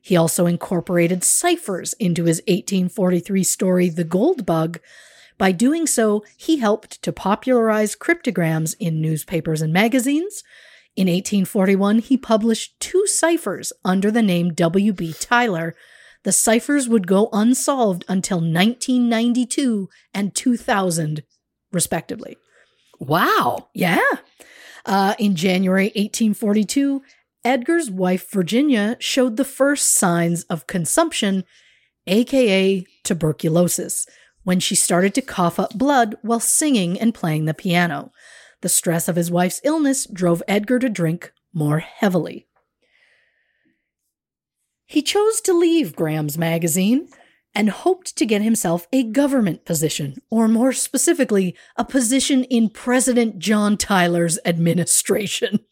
He 0.00 0.14
also 0.16 0.46
incorporated 0.46 1.24
ciphers 1.24 1.92
into 1.94 2.26
his 2.26 2.38
1843 2.46 3.42
story 3.42 3.88
The 3.88 4.04
Gold 4.04 4.46
Bug. 4.46 4.78
By 5.42 5.50
doing 5.50 5.88
so, 5.88 6.22
he 6.36 6.58
helped 6.58 7.02
to 7.02 7.12
popularize 7.12 7.96
cryptograms 7.96 8.74
in 8.74 9.00
newspapers 9.00 9.60
and 9.60 9.72
magazines. 9.72 10.44
In 10.94 11.08
1841, 11.08 11.98
he 11.98 12.16
published 12.16 12.78
two 12.78 13.08
ciphers 13.08 13.72
under 13.84 14.12
the 14.12 14.22
name 14.22 14.54
W.B. 14.54 15.12
Tyler. 15.18 15.74
The 16.22 16.30
ciphers 16.30 16.88
would 16.88 17.08
go 17.08 17.28
unsolved 17.32 18.04
until 18.06 18.36
1992 18.36 19.88
and 20.14 20.32
2000, 20.32 21.24
respectively. 21.72 22.36
Wow. 23.00 23.66
Yeah. 23.74 23.98
Uh, 24.86 25.16
in 25.18 25.34
January 25.34 25.86
1842, 25.86 27.02
Edgar's 27.44 27.90
wife, 27.90 28.30
Virginia, 28.30 28.96
showed 29.00 29.36
the 29.36 29.44
first 29.44 29.92
signs 29.92 30.44
of 30.44 30.68
consumption, 30.68 31.42
aka 32.06 32.86
tuberculosis, 33.02 34.06
when 34.44 34.60
she 34.60 34.74
started 34.74 35.14
to 35.14 35.22
cough 35.22 35.58
up 35.58 35.74
blood 35.74 36.16
while 36.22 36.40
singing 36.40 36.98
and 36.98 37.14
playing 37.14 37.44
the 37.44 37.54
piano. 37.54 38.12
The 38.60 38.68
stress 38.68 39.08
of 39.08 39.16
his 39.16 39.30
wife's 39.30 39.60
illness 39.64 40.06
drove 40.06 40.42
Edgar 40.46 40.78
to 40.78 40.88
drink 40.88 41.32
more 41.52 41.80
heavily. 41.80 42.46
He 44.86 45.02
chose 45.02 45.40
to 45.42 45.52
leave 45.52 45.96
Graham's 45.96 46.36
magazine 46.36 47.08
and 47.54 47.70
hoped 47.70 48.16
to 48.16 48.26
get 48.26 48.42
himself 48.42 48.86
a 48.92 49.02
government 49.02 49.64
position, 49.64 50.16
or 50.30 50.48
more 50.48 50.72
specifically, 50.72 51.56
a 51.76 51.84
position 51.84 52.44
in 52.44 52.70
President 52.70 53.38
John 53.38 53.76
Tyler's 53.76 54.38
administration. 54.44 55.60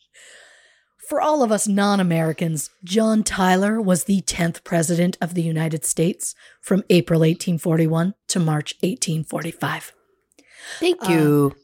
For 1.11 1.21
all 1.21 1.43
of 1.43 1.51
us 1.51 1.67
non 1.67 1.99
Americans, 1.99 2.71
John 2.85 3.25
Tyler 3.25 3.81
was 3.81 4.05
the 4.05 4.23
10th 4.23 4.63
President 4.63 5.19
of 5.21 5.35
the 5.35 5.43
United 5.43 5.85
States 5.85 6.37
from 6.61 6.85
April 6.89 7.19
1841 7.19 8.15
to 8.29 8.39
March 8.39 8.75
1845. 8.75 9.93
Thank 10.79 11.03
uh, 11.03 11.13
you. 11.13 11.57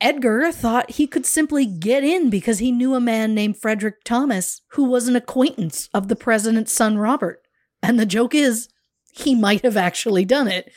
Edgar 0.00 0.50
thought 0.50 0.92
he 0.92 1.06
could 1.06 1.26
simply 1.26 1.66
get 1.66 2.04
in 2.04 2.30
because 2.30 2.60
he 2.60 2.72
knew 2.72 2.94
a 2.94 3.00
man 3.00 3.34
named 3.34 3.58
Frederick 3.58 4.02
Thomas 4.02 4.62
who 4.68 4.84
was 4.84 5.08
an 5.08 5.14
acquaintance 5.14 5.90
of 5.92 6.08
the 6.08 6.16
president's 6.16 6.72
son, 6.72 6.96
Robert. 6.96 7.42
And 7.82 8.00
the 8.00 8.06
joke 8.06 8.34
is, 8.34 8.70
he 9.12 9.34
might 9.34 9.60
have 9.62 9.76
actually 9.76 10.24
done 10.24 10.48
it. 10.48 10.72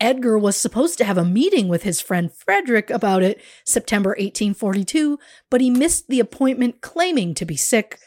Edgar 0.00 0.38
was 0.38 0.56
supposed 0.56 0.96
to 0.98 1.04
have 1.04 1.18
a 1.18 1.24
meeting 1.24 1.68
with 1.68 1.82
his 1.82 2.00
friend 2.00 2.32
Frederick 2.32 2.88
about 2.90 3.22
it 3.22 3.40
September 3.64 4.10
1842, 4.10 5.18
but 5.50 5.60
he 5.60 5.70
missed 5.70 6.08
the 6.08 6.20
appointment 6.20 6.80
claiming 6.80 7.34
to 7.34 7.44
be 7.44 7.56
sick. 7.56 7.98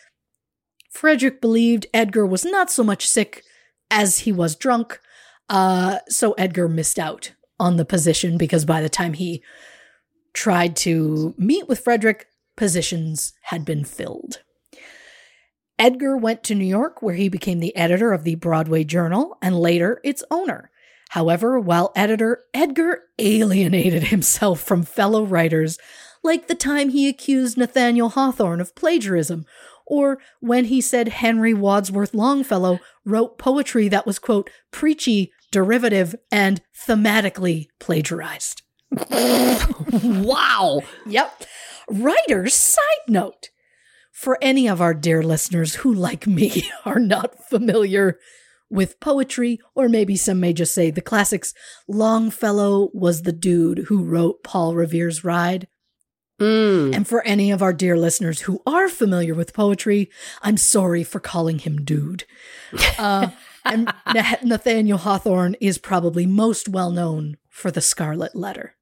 Frederick 0.89 1.41
believed 1.41 1.87
Edgar 1.93 2.25
was 2.25 2.45
not 2.45 2.71
so 2.71 2.83
much 2.83 3.07
sick 3.07 3.43
as 3.89 4.19
he 4.19 4.31
was 4.31 4.55
drunk, 4.55 4.99
uh, 5.49 5.99
so 6.07 6.31
Edgar 6.33 6.69
missed 6.69 6.97
out 6.97 7.33
on 7.59 7.77
the 7.77 7.85
position 7.85 8.37
because 8.37 8.65
by 8.65 8.81
the 8.81 8.89
time 8.89 9.13
he 9.13 9.43
tried 10.33 10.75
to 10.77 11.35
meet 11.37 11.67
with 11.67 11.79
Frederick, 11.79 12.27
positions 12.55 13.33
had 13.43 13.65
been 13.65 13.83
filled. 13.83 14.41
Edgar 15.77 16.15
went 16.15 16.43
to 16.43 16.55
New 16.55 16.65
York, 16.65 17.01
where 17.01 17.15
he 17.15 17.27
became 17.27 17.59
the 17.59 17.75
editor 17.75 18.13
of 18.13 18.23
the 18.23 18.35
Broadway 18.35 18.83
Journal 18.83 19.37
and 19.41 19.59
later 19.59 19.99
its 20.03 20.23
owner. 20.29 20.70
However, 21.11 21.59
while 21.59 21.91
editor, 21.93 22.45
Edgar 22.53 23.01
alienated 23.19 24.03
himself 24.15 24.61
from 24.61 24.83
fellow 24.83 25.25
writers, 25.25 25.77
like 26.23 26.47
the 26.47 26.55
time 26.55 26.87
he 26.89 27.09
accused 27.09 27.57
Nathaniel 27.57 28.07
Hawthorne 28.07 28.61
of 28.61 28.75
plagiarism, 28.75 29.45
or 29.85 30.19
when 30.39 30.65
he 30.65 30.79
said 30.79 31.09
Henry 31.09 31.53
Wadsworth 31.53 32.13
Longfellow 32.13 32.79
wrote 33.03 33.37
poetry 33.37 33.89
that 33.89 34.05
was, 34.05 34.19
quote, 34.19 34.49
preachy, 34.71 35.33
derivative, 35.51 36.15
and 36.31 36.61
thematically 36.73 37.67
plagiarized. 37.77 38.61
wow. 39.11 40.81
Yep. 41.05 41.43
Writer's 41.89 42.53
side 42.53 42.81
note. 43.09 43.49
For 44.13 44.37
any 44.41 44.69
of 44.69 44.79
our 44.79 44.93
dear 44.93 45.21
listeners 45.21 45.75
who, 45.75 45.93
like 45.93 46.25
me, 46.25 46.69
are 46.85 46.99
not 46.99 47.49
familiar 47.49 48.17
with 48.71 48.99
poetry, 48.99 49.59
or 49.75 49.89
maybe 49.89 50.15
some 50.15 50.39
may 50.39 50.53
just 50.53 50.73
say 50.73 50.89
the 50.89 51.01
classics, 51.01 51.53
Longfellow 51.87 52.89
was 52.93 53.21
the 53.21 53.31
dude 53.31 53.85
who 53.87 54.03
wrote 54.03 54.43
Paul 54.43 54.75
Revere's 54.75 55.23
Ride. 55.23 55.67
Mm. 56.39 56.95
And 56.95 57.07
for 57.07 57.21
any 57.23 57.51
of 57.51 57.61
our 57.61 57.73
dear 57.73 57.95
listeners 57.95 58.41
who 58.41 58.61
are 58.65 58.89
familiar 58.89 59.35
with 59.35 59.53
poetry, 59.53 60.09
I'm 60.41 60.57
sorry 60.57 61.03
for 61.03 61.19
calling 61.19 61.59
him 61.59 61.83
dude. 61.83 62.25
Uh, 62.97 63.29
and 63.65 63.93
Nathaniel 64.43 64.97
Hawthorne 64.97 65.55
is 65.59 65.77
probably 65.77 66.25
most 66.25 66.67
well 66.67 66.89
known 66.89 67.37
for 67.49 67.69
the 67.69 67.81
Scarlet 67.81 68.35
Letter. 68.35 68.75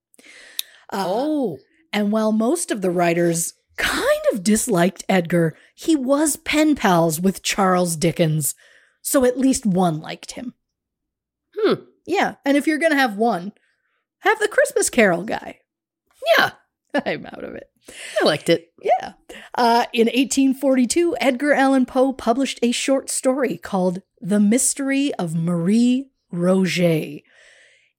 Uh, 0.91 1.03
oh. 1.05 1.57
And 1.91 2.11
while 2.11 2.31
most 2.31 2.71
of 2.71 2.81
the 2.81 2.91
writers 2.91 3.53
kind 3.77 4.21
of 4.31 4.43
disliked 4.43 5.03
Edgar, 5.09 5.55
he 5.75 5.95
was 5.95 6.35
pen 6.37 6.75
pals 6.75 7.19
with 7.19 7.43
Charles 7.43 7.95
Dickens, 7.95 8.55
so 9.09 9.25
at 9.25 9.39
least 9.39 9.65
one 9.65 9.99
liked 9.99 10.33
him. 10.33 10.53
Hmm. 11.57 11.85
Yeah, 12.05 12.35
and 12.45 12.55
if 12.55 12.67
you're 12.67 12.77
going 12.77 12.91
to 12.91 12.97
have 12.97 13.17
one, 13.17 13.53
have 14.19 14.37
the 14.37 14.47
Christmas 14.47 14.91
Carol 14.91 15.23
guy. 15.23 15.61
Yeah. 16.37 16.51
I'm 17.05 17.25
out 17.25 17.43
of 17.43 17.55
it. 17.55 17.71
I 18.21 18.25
liked 18.25 18.49
it. 18.49 18.71
Yeah. 18.83 19.13
Uh, 19.55 19.85
in 19.93 20.05
1842, 20.05 21.15
Edgar 21.19 21.53
Allan 21.53 21.87
Poe 21.87 22.13
published 22.13 22.59
a 22.61 22.71
short 22.71 23.09
story 23.09 23.57
called 23.57 24.03
The 24.21 24.39
Mystery 24.39 25.11
of 25.15 25.33
Marie 25.33 26.11
Roget. 26.31 27.23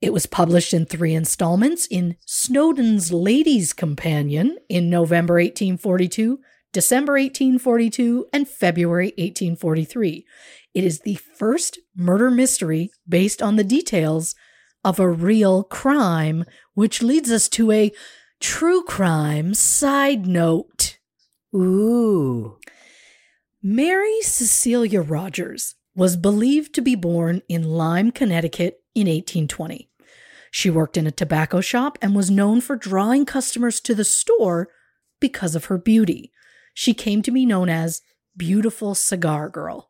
It 0.00 0.12
was 0.12 0.26
published 0.26 0.72
in 0.72 0.86
three 0.86 1.14
installments 1.14 1.88
in 1.90 2.18
Snowden's 2.24 3.12
Lady's 3.12 3.72
Companion 3.72 4.58
in 4.68 4.88
November 4.88 5.34
1842, 5.34 6.38
December 6.72 7.14
1842, 7.14 8.26
and 8.32 8.48
February 8.48 9.12
1843. 9.18 10.24
It 10.74 10.84
is 10.84 11.00
the 11.00 11.16
first 11.16 11.78
murder 11.96 12.30
mystery 12.30 12.90
based 13.08 13.42
on 13.42 13.56
the 13.56 13.64
details 13.64 14.34
of 14.84 14.98
a 14.98 15.08
real 15.08 15.64
crime, 15.64 16.44
which 16.74 17.02
leads 17.02 17.30
us 17.30 17.48
to 17.50 17.72
a 17.72 17.92
true 18.40 18.82
crime 18.84 19.52
side 19.54 20.26
note. 20.26 20.98
Ooh. 21.54 22.58
Mary 23.62 24.22
Cecilia 24.22 25.02
Rogers 25.02 25.74
was 25.94 26.16
believed 26.16 26.74
to 26.74 26.80
be 26.80 26.94
born 26.94 27.42
in 27.48 27.64
Lyme, 27.64 28.10
Connecticut 28.10 28.78
in 28.94 29.06
1820. 29.06 29.90
She 30.50 30.70
worked 30.70 30.96
in 30.96 31.06
a 31.06 31.12
tobacco 31.12 31.60
shop 31.60 31.98
and 32.00 32.14
was 32.14 32.30
known 32.30 32.60
for 32.60 32.76
drawing 32.76 33.26
customers 33.26 33.80
to 33.80 33.94
the 33.94 34.04
store 34.04 34.68
because 35.20 35.54
of 35.54 35.66
her 35.66 35.78
beauty. 35.78 36.32
She 36.72 36.94
came 36.94 37.22
to 37.22 37.30
be 37.30 37.44
known 37.44 37.68
as 37.68 38.02
Beautiful 38.36 38.94
Cigar 38.94 39.48
Girl. 39.48 39.89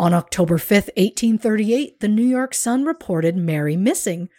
On 0.00 0.14
October 0.14 0.56
5th, 0.56 0.88
1838, 0.96 2.00
the 2.00 2.08
New 2.08 2.24
York 2.24 2.54
Sun 2.54 2.86
reported 2.86 3.36
Mary 3.36 3.76
missing, 3.76 4.30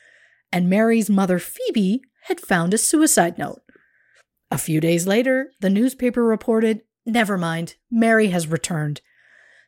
and 0.51 0.67
Mary's 0.67 1.07
mother, 1.07 1.37
Phoebe, 1.37 2.01
had 2.23 2.39
found 2.39 2.73
a 2.73 2.79
suicide 2.79 3.37
note. 3.37 3.61
A 4.49 4.57
few 4.57 4.81
days 4.81 5.05
later, 5.05 5.51
the 5.59 5.69
newspaper 5.69 6.23
reported, 6.23 6.81
Never 7.05 7.37
mind, 7.37 7.75
Mary 7.91 8.29
has 8.29 8.47
returned. 8.47 9.01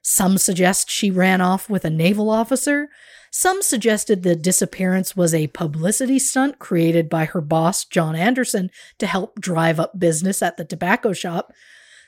Some 0.02 0.40
suggest 0.40 0.90
she 0.90 1.12
ran 1.12 1.42
off 1.42 1.70
with 1.70 1.86
a 1.86 1.92
naval 1.92 2.32
officer. 2.32 2.90
Some 3.30 3.62
suggested 3.62 4.24
the 4.24 4.36
disappearance 4.36 5.16
was 5.16 5.32
a 5.32 5.46
publicity 5.46 6.18
stunt 6.18 6.58
created 6.58 7.08
by 7.08 7.26
her 7.26 7.42
boss, 7.42 7.86
John 7.86 8.16
Anderson, 8.16 8.72
to 8.98 9.06
help 9.06 9.40
drive 9.40 9.80
up 9.80 10.00
business 10.00 10.42
at 10.42 10.58
the 10.58 10.66
tobacco 10.66 11.14
shop. 11.14 11.54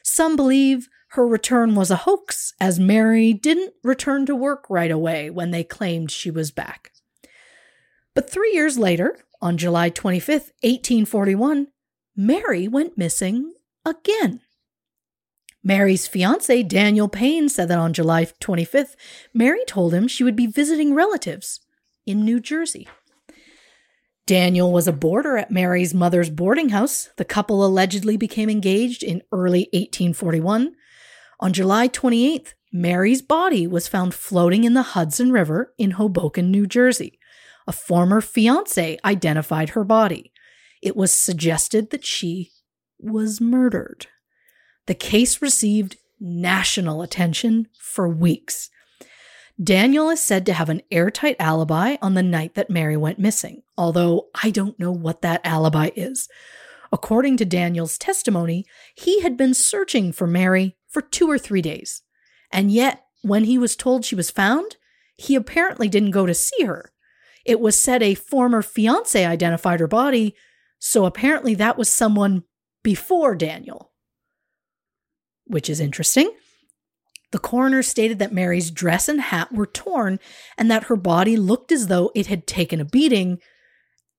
Some 0.01 0.35
believe 0.35 0.89
her 1.15 1.25
return 1.25 1.75
was 1.75 1.89
a 1.89 1.95
hoax, 1.95 2.53
as 2.59 2.77
Mary 2.77 3.33
didn't 3.33 3.73
return 3.83 4.25
to 4.25 4.35
work 4.35 4.65
right 4.69 4.91
away 4.91 5.29
when 5.29 5.51
they 5.51 5.63
claimed 5.63 6.11
she 6.11 6.29
was 6.29 6.51
back. 6.51 6.91
But 8.13 8.29
three 8.29 8.51
years 8.53 8.77
later, 8.77 9.19
on 9.41 9.57
July 9.57 9.89
25th, 9.89 10.51
1841, 10.61 11.67
Mary 12.17 12.67
went 12.67 12.97
missing 12.97 13.53
again. 13.85 14.41
Mary's 15.63 16.05
fiance, 16.05 16.63
Daniel 16.63 17.07
Payne, 17.07 17.47
said 17.47 17.69
that 17.69 17.79
on 17.79 17.93
July 17.93 18.25
25th, 18.25 18.95
Mary 19.33 19.63
told 19.65 19.93
him 19.93 20.07
she 20.07 20.23
would 20.23 20.35
be 20.35 20.47
visiting 20.47 20.93
relatives 20.93 21.61
in 22.05 22.25
New 22.25 22.41
Jersey. 22.41 22.89
Daniel 24.25 24.71
was 24.71 24.87
a 24.87 24.93
boarder 24.93 25.37
at 25.37 25.51
Mary's 25.51 25.93
mother's 25.93 26.29
boarding 26.29 26.69
house. 26.69 27.09
The 27.15 27.25
couple 27.25 27.65
allegedly 27.65 28.17
became 28.17 28.49
engaged 28.49 29.01
in 29.01 29.21
early 29.31 29.69
1841. 29.71 30.75
On 31.39 31.53
July 31.53 31.87
28th, 31.87 32.53
Mary's 32.71 33.21
body 33.21 33.67
was 33.67 33.87
found 33.87 34.13
floating 34.13 34.63
in 34.63 34.73
the 34.73 34.81
Hudson 34.81 35.31
River 35.31 35.73
in 35.77 35.91
Hoboken, 35.91 36.51
New 36.51 36.67
Jersey. 36.67 37.19
A 37.67 37.71
former 37.71 38.21
fiance 38.21 38.97
identified 39.03 39.69
her 39.69 39.83
body. 39.83 40.31
It 40.81 40.95
was 40.95 41.11
suggested 41.11 41.89
that 41.89 42.05
she 42.05 42.51
was 42.99 43.41
murdered. 43.41 44.07
The 44.87 44.93
case 44.93 45.41
received 45.41 45.97
national 46.19 47.01
attention 47.01 47.67
for 47.79 48.07
weeks. 48.07 48.69
Daniel 49.61 50.09
is 50.09 50.19
said 50.19 50.45
to 50.45 50.53
have 50.53 50.69
an 50.69 50.81
airtight 50.91 51.37
alibi 51.39 51.95
on 52.01 52.13
the 52.13 52.23
night 52.23 52.55
that 52.55 52.69
Mary 52.69 52.97
went 52.97 53.19
missing, 53.19 53.63
although 53.77 54.27
I 54.43 54.49
don't 54.49 54.77
know 54.77 54.91
what 54.91 55.21
that 55.21 55.41
alibi 55.45 55.91
is. 55.95 56.27
According 56.91 57.37
to 57.37 57.45
Daniel's 57.45 57.97
testimony, 57.97 58.65
he 58.95 59.21
had 59.21 59.37
been 59.37 59.53
searching 59.53 60.11
for 60.11 60.27
Mary 60.27 60.75
for 60.95 61.01
two 61.01 61.29
or 61.29 61.37
three 61.37 61.61
days. 61.61 62.03
And 62.53 62.71
yet, 62.71 63.03
when 63.21 63.43
he 63.43 63.57
was 63.57 63.75
told 63.75 64.05
she 64.05 64.15
was 64.15 64.31
found, 64.31 64.77
he 65.17 65.35
apparently 65.35 65.89
didn't 65.89 66.11
go 66.11 66.25
to 66.25 66.33
see 66.33 66.63
her. 66.63 66.93
It 67.43 67.59
was 67.59 67.77
said 67.77 68.01
a 68.01 68.15
former 68.15 68.61
fiance 68.61 69.25
identified 69.25 69.81
her 69.81 69.89
body, 69.89 70.35
so 70.79 71.03
apparently 71.03 71.53
that 71.55 71.77
was 71.77 71.89
someone 71.89 72.43
before 72.81 73.35
Daniel, 73.35 73.91
which 75.43 75.69
is 75.69 75.81
interesting. 75.81 76.31
The 77.33 77.39
coroner 77.39 77.83
stated 77.83 78.17
that 78.19 78.31
Mary's 78.31 78.71
dress 78.71 79.09
and 79.09 79.19
hat 79.19 79.51
were 79.51 79.65
torn 79.65 80.17
and 80.57 80.71
that 80.71 80.85
her 80.85 80.95
body 80.95 81.35
looked 81.35 81.73
as 81.73 81.87
though 81.87 82.09
it 82.15 82.27
had 82.27 82.47
taken 82.47 82.79
a 82.79 82.85
beating 82.85 83.39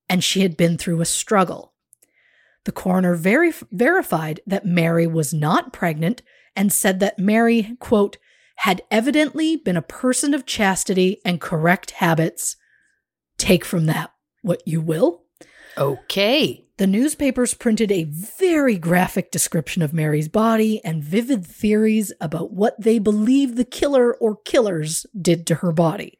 and 0.07 0.23
she 0.23 0.41
had 0.41 0.55
been 0.55 0.77
through 0.77 1.01
a 1.01 1.05
struggle. 1.05 1.73
The 2.65 2.71
coroner 2.71 3.15
veri- 3.15 3.53
verified 3.71 4.41
that 4.45 4.63
Mary 4.63 5.07
was 5.07 5.33
not 5.33 5.73
pregnant 5.73 6.21
and 6.57 6.73
said 6.73 6.99
that 6.99 7.19
Mary, 7.19 7.77
quote, 7.79 8.17
had 8.57 8.81
evidently 8.89 9.55
been 9.55 9.77
a 9.77 9.81
person 9.81 10.33
of 10.33 10.47
chastity 10.47 11.21
and 11.23 11.39
correct 11.39 11.91
habits. 11.91 12.57
Take 13.37 13.63
from 13.63 13.85
that 13.85 14.11
what 14.41 14.63
you 14.65 14.81
will. 14.81 15.23
Okay. 15.77 16.65
The 16.77 16.87
newspapers 16.87 17.53
printed 17.53 17.91
a 17.91 18.05
very 18.05 18.77
graphic 18.77 19.31
description 19.31 19.83
of 19.83 19.93
Mary's 19.93 20.27
body 20.27 20.81
and 20.83 21.03
vivid 21.03 21.45
theories 21.45 22.11
about 22.19 22.51
what 22.51 22.79
they 22.81 22.97
believe 22.97 23.55
the 23.55 23.65
killer 23.65 24.13
or 24.15 24.35
killers 24.35 25.05
did 25.19 25.45
to 25.47 25.55
her 25.55 25.71
body. 25.71 26.17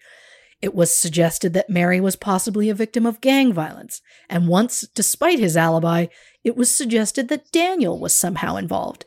It 0.61 0.73
was 0.73 0.91
suggested 0.91 1.53
that 1.53 1.69
Mary 1.69 1.99
was 1.99 2.15
possibly 2.15 2.69
a 2.69 2.75
victim 2.75 3.05
of 3.05 3.21
gang 3.21 3.53
violence, 3.53 4.01
and 4.29 4.47
once, 4.47 4.81
despite 4.95 5.37
his 5.37 5.55
alibi, 5.55 6.07
it 6.43 6.55
was 6.55 6.75
suggested 6.75 7.29
that 7.29 7.51
Daniel 7.51 7.99
was 7.99 8.15
somehow 8.15 8.55
involved. 8.55 9.05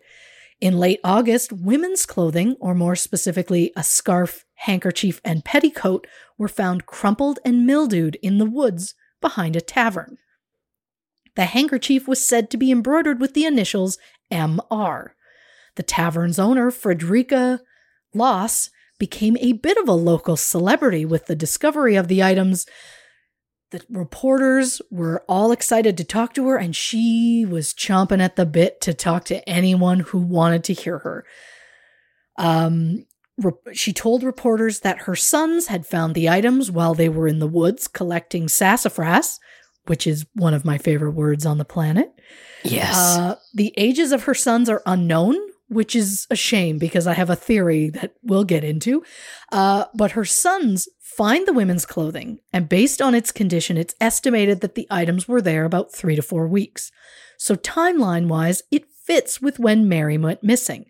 In 0.60 0.78
late 0.78 1.00
August, 1.02 1.52
women's 1.52 2.04
clothing, 2.04 2.56
or 2.60 2.74
more 2.74 2.94
specifically, 2.94 3.72
a 3.76 3.82
scarf, 3.82 4.44
handkerchief, 4.56 5.20
and 5.24 5.44
petticoat, 5.44 6.06
were 6.36 6.48
found 6.48 6.84
crumpled 6.84 7.38
and 7.44 7.66
mildewed 7.66 8.16
in 8.22 8.36
the 8.36 8.44
woods 8.44 8.94
behind 9.22 9.56
a 9.56 9.62
tavern. 9.62 10.18
The 11.34 11.46
handkerchief 11.46 12.06
was 12.06 12.24
said 12.24 12.50
to 12.50 12.58
be 12.58 12.70
embroidered 12.70 13.20
with 13.20 13.32
the 13.32 13.46
initials 13.46 13.96
MR. 14.30 15.10
The 15.76 15.82
tavern's 15.82 16.38
owner, 16.38 16.70
Frederica 16.70 17.60
Loss, 18.12 18.70
became 18.98 19.38
a 19.40 19.52
bit 19.52 19.78
of 19.78 19.88
a 19.88 19.92
local 19.92 20.36
celebrity 20.36 21.06
with 21.06 21.26
the 21.26 21.36
discovery 21.36 21.96
of 21.96 22.08
the 22.08 22.22
items 22.22 22.66
the 23.70 23.82
reporters 23.88 24.82
were 24.90 25.24
all 25.28 25.52
excited 25.52 25.96
to 25.96 26.04
talk 26.04 26.34
to 26.34 26.48
her, 26.48 26.56
and 26.56 26.74
she 26.74 27.46
was 27.48 27.72
chomping 27.72 28.20
at 28.20 28.36
the 28.36 28.46
bit 28.46 28.80
to 28.82 28.94
talk 28.94 29.24
to 29.26 29.48
anyone 29.48 30.00
who 30.00 30.18
wanted 30.18 30.64
to 30.64 30.72
hear 30.72 30.98
her. 30.98 31.24
Um, 32.36 33.06
re- 33.38 33.52
she 33.74 33.92
told 33.92 34.22
reporters 34.22 34.80
that 34.80 35.02
her 35.02 35.16
sons 35.16 35.68
had 35.68 35.86
found 35.86 36.14
the 36.14 36.28
items 36.28 36.70
while 36.70 36.94
they 36.94 37.08
were 37.08 37.28
in 37.28 37.38
the 37.38 37.46
woods 37.46 37.86
collecting 37.86 38.48
sassafras, 38.48 39.38
which 39.86 40.06
is 40.06 40.26
one 40.34 40.54
of 40.54 40.64
my 40.64 40.78
favorite 40.78 41.12
words 41.12 41.46
on 41.46 41.58
the 41.58 41.64
planet. 41.64 42.12
Yes. 42.64 42.96
Uh, 42.96 43.36
the 43.54 43.72
ages 43.76 44.12
of 44.12 44.24
her 44.24 44.34
sons 44.34 44.68
are 44.68 44.82
unknown, 44.84 45.36
which 45.70 45.94
is 45.94 46.26
a 46.30 46.36
shame 46.36 46.78
because 46.78 47.06
I 47.06 47.14
have 47.14 47.30
a 47.30 47.36
theory 47.36 47.90
that 47.90 48.14
we'll 48.22 48.44
get 48.44 48.64
into. 48.64 49.04
Uh, 49.52 49.84
but 49.94 50.12
her 50.12 50.24
sons 50.24 50.88
find 51.00 51.46
the 51.46 51.52
women's 51.52 51.86
clothing, 51.86 52.40
and 52.52 52.68
based 52.68 53.00
on 53.00 53.14
its 53.14 53.32
condition, 53.32 53.76
it's 53.76 53.94
estimated 54.00 54.60
that 54.60 54.74
the 54.74 54.86
items 54.90 55.28
were 55.28 55.40
there 55.40 55.64
about 55.64 55.92
three 55.92 56.16
to 56.16 56.22
four 56.22 56.46
weeks. 56.48 56.90
So, 57.38 57.54
timeline 57.54 58.26
wise, 58.26 58.62
it 58.70 58.90
fits 58.90 59.40
with 59.40 59.58
when 59.58 59.88
Mary 59.88 60.18
went 60.18 60.42
missing. 60.42 60.86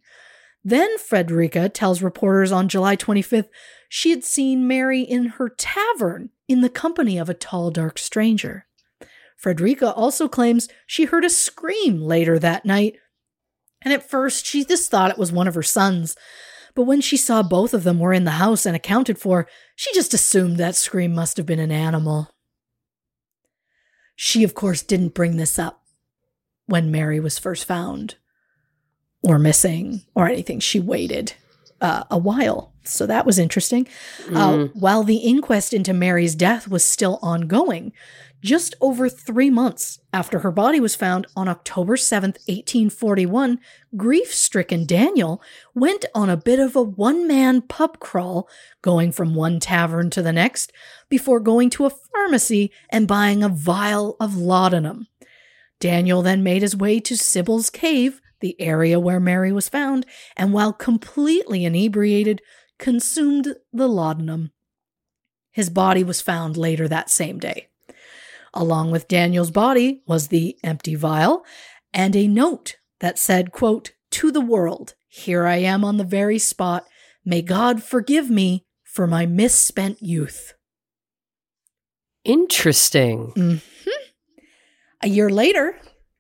Then 0.65 0.99
Frederica 0.99 1.69
tells 1.69 2.03
reporters 2.03 2.53
on 2.53 2.69
July 2.69 2.97
25th 2.97 3.49
she 3.89 4.11
had 4.11 4.25
seen 4.25 4.69
Mary 4.69 5.03
in 5.03 5.27
her 5.27 5.49
tavern 5.49 6.31
in 6.49 6.61
the 6.61 6.69
company 6.69 7.19
of 7.19 7.29
a 7.29 7.35
tall, 7.35 7.71
dark 7.71 7.99
stranger. 7.99 8.67
Frederica 9.37 9.93
also 9.93 10.29
claims 10.29 10.69
she 10.87 11.07
heard 11.07 11.25
a 11.25 11.31
scream 11.31 12.01
later 12.01 12.39
that 12.39 12.65
night, 12.65 12.97
and 13.83 13.93
at 13.93 14.09
first 14.09 14.47
she 14.47 14.65
just 14.65 14.91
thought 14.91 15.11
it 15.11 15.19
was 15.19 15.33
one 15.33 15.49
of 15.49 15.55
her 15.55 15.63
sons. 15.63 16.17
But 16.75 16.85
when 16.85 17.01
she 17.01 17.17
saw 17.17 17.43
both 17.43 17.75
of 17.75 17.83
them 17.83 17.99
were 17.99 18.13
in 18.13 18.25
the 18.25 18.33
house 18.33 18.65
and 18.65 18.77
accounted 18.77 19.19
for, 19.19 19.49
she 19.75 19.93
just 19.93 20.15
assumed 20.15 20.57
that 20.57 20.77
scream 20.77 21.15
must 21.15 21.37
have 21.37 21.47
been 21.47 21.59
an 21.59 21.73
animal. 21.73 22.31
She, 24.15 24.45
of 24.45 24.55
course, 24.55 24.83
didn't 24.83 25.15
bring 25.15 25.37
this 25.37 25.59
up 25.59 25.83
when 26.67 26.91
Mary 26.91 27.19
was 27.19 27.39
first 27.39 27.65
found 27.65 28.17
or 29.23 29.39
missing 29.39 30.03
or 30.15 30.29
anything. 30.29 30.61
She 30.61 30.79
waited 30.79 31.35
uh, 31.81 32.05
a 32.11 32.19
while. 32.19 32.73
So 32.85 33.07
that 33.07 33.27
was 33.27 33.39
interesting. 33.39 33.89
Uh, 34.33 34.67
while 34.75 35.03
the 35.03 35.19
inquest 35.19 35.73
into 35.73 35.93
Mary's 35.93 36.35
death 36.35 36.69
was 36.69 36.85
still 36.85 37.19
ongoing, 37.23 37.93
just 38.43 38.75
over 38.81 39.09
three 39.09 39.51
months 39.51 39.99
after 40.13 40.41
her 40.41 40.51
body 40.51 40.81
was 40.81 40.95
found 40.95 41.27
on 41.37 41.49
October 41.49 41.97
7th, 41.97 42.39
1841, 42.49 43.59
grief 43.97 44.35
stricken 44.35 44.87
Daniel 44.87 45.43
went 45.75 46.05
on 46.15 46.31
a 46.31 46.37
bit 46.37 46.59
of 46.59 46.75
a 46.75 46.83
one 46.83 47.27
man 47.27 47.61
pub 47.61 48.01
crawl, 48.01 48.49
going 48.83 49.13
from 49.13 49.35
one 49.35 49.61
tavern 49.61 50.11
to 50.11 50.23
the 50.23 50.33
next, 50.33 50.73
before 51.09 51.41
going 51.41 51.71
to 51.71 51.87
a 51.87 51.91
pharmacy 51.91 52.71
and 52.89 53.09
buying 53.09 53.43
a 53.43 53.49
vial 53.49 54.17
of 54.21 54.37
laudanum. 54.37 55.07
Daniel 55.81 56.23
then 56.23 56.43
made 56.43 56.63
his 56.63 56.77
way 56.77 57.01
to 57.01 57.17
Sybil's 57.17 57.71
Cave, 57.71 58.21
the 58.41 58.59
area 58.61 59.01
where 59.01 59.21
Mary 59.21 59.53
was 59.53 59.69
found, 59.69 60.07
and 60.37 60.53
while 60.53 60.73
completely 60.73 61.65
inebriated, 61.65 62.41
consumed 62.79 63.55
the 63.73 63.89
laudanum. 63.89 64.51
His 65.51 65.69
body 65.69 66.05
was 66.05 66.21
found 66.21 66.57
later 66.57 66.87
that 66.89 67.11
same 67.11 67.39
day. 67.39 67.70
Along 68.53 68.91
with 68.91 69.09
Daniel's 69.09 69.51
body 69.51 70.03
was 70.07 70.29
the 70.29 70.59
empty 70.65 70.95
vial 70.95 71.45
and 71.93 72.17
a 72.17 72.27
note 72.27 72.77
that 73.01 73.19
said, 73.19 73.53
quote, 73.53 73.93
To 74.13 74.31
the 74.31 74.41
world, 74.41 74.95
here 75.09 75.47
I 75.47 75.57
am 75.57 75.85
on 75.85 75.97
the 75.97 76.05
very 76.05 76.39
spot. 76.39 76.85
May 77.25 77.43
God 77.43 77.83
forgive 77.83 78.31
me 78.31 78.65
for 78.85 79.07
my 79.07 79.27
misspent 79.27 80.03
youth. 80.03 80.55
Interesting. 82.25 83.33
Mm-hmm. 83.37 83.91
A 85.03 85.09
year 85.09 85.31
later, 85.31 85.79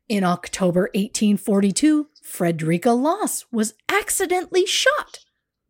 in 0.08 0.24
October 0.24 0.82
1842, 0.94 2.08
Frederica 2.22 2.92
Loss 2.92 3.46
was 3.52 3.74
accidentally 3.88 4.66
shot 4.66 5.18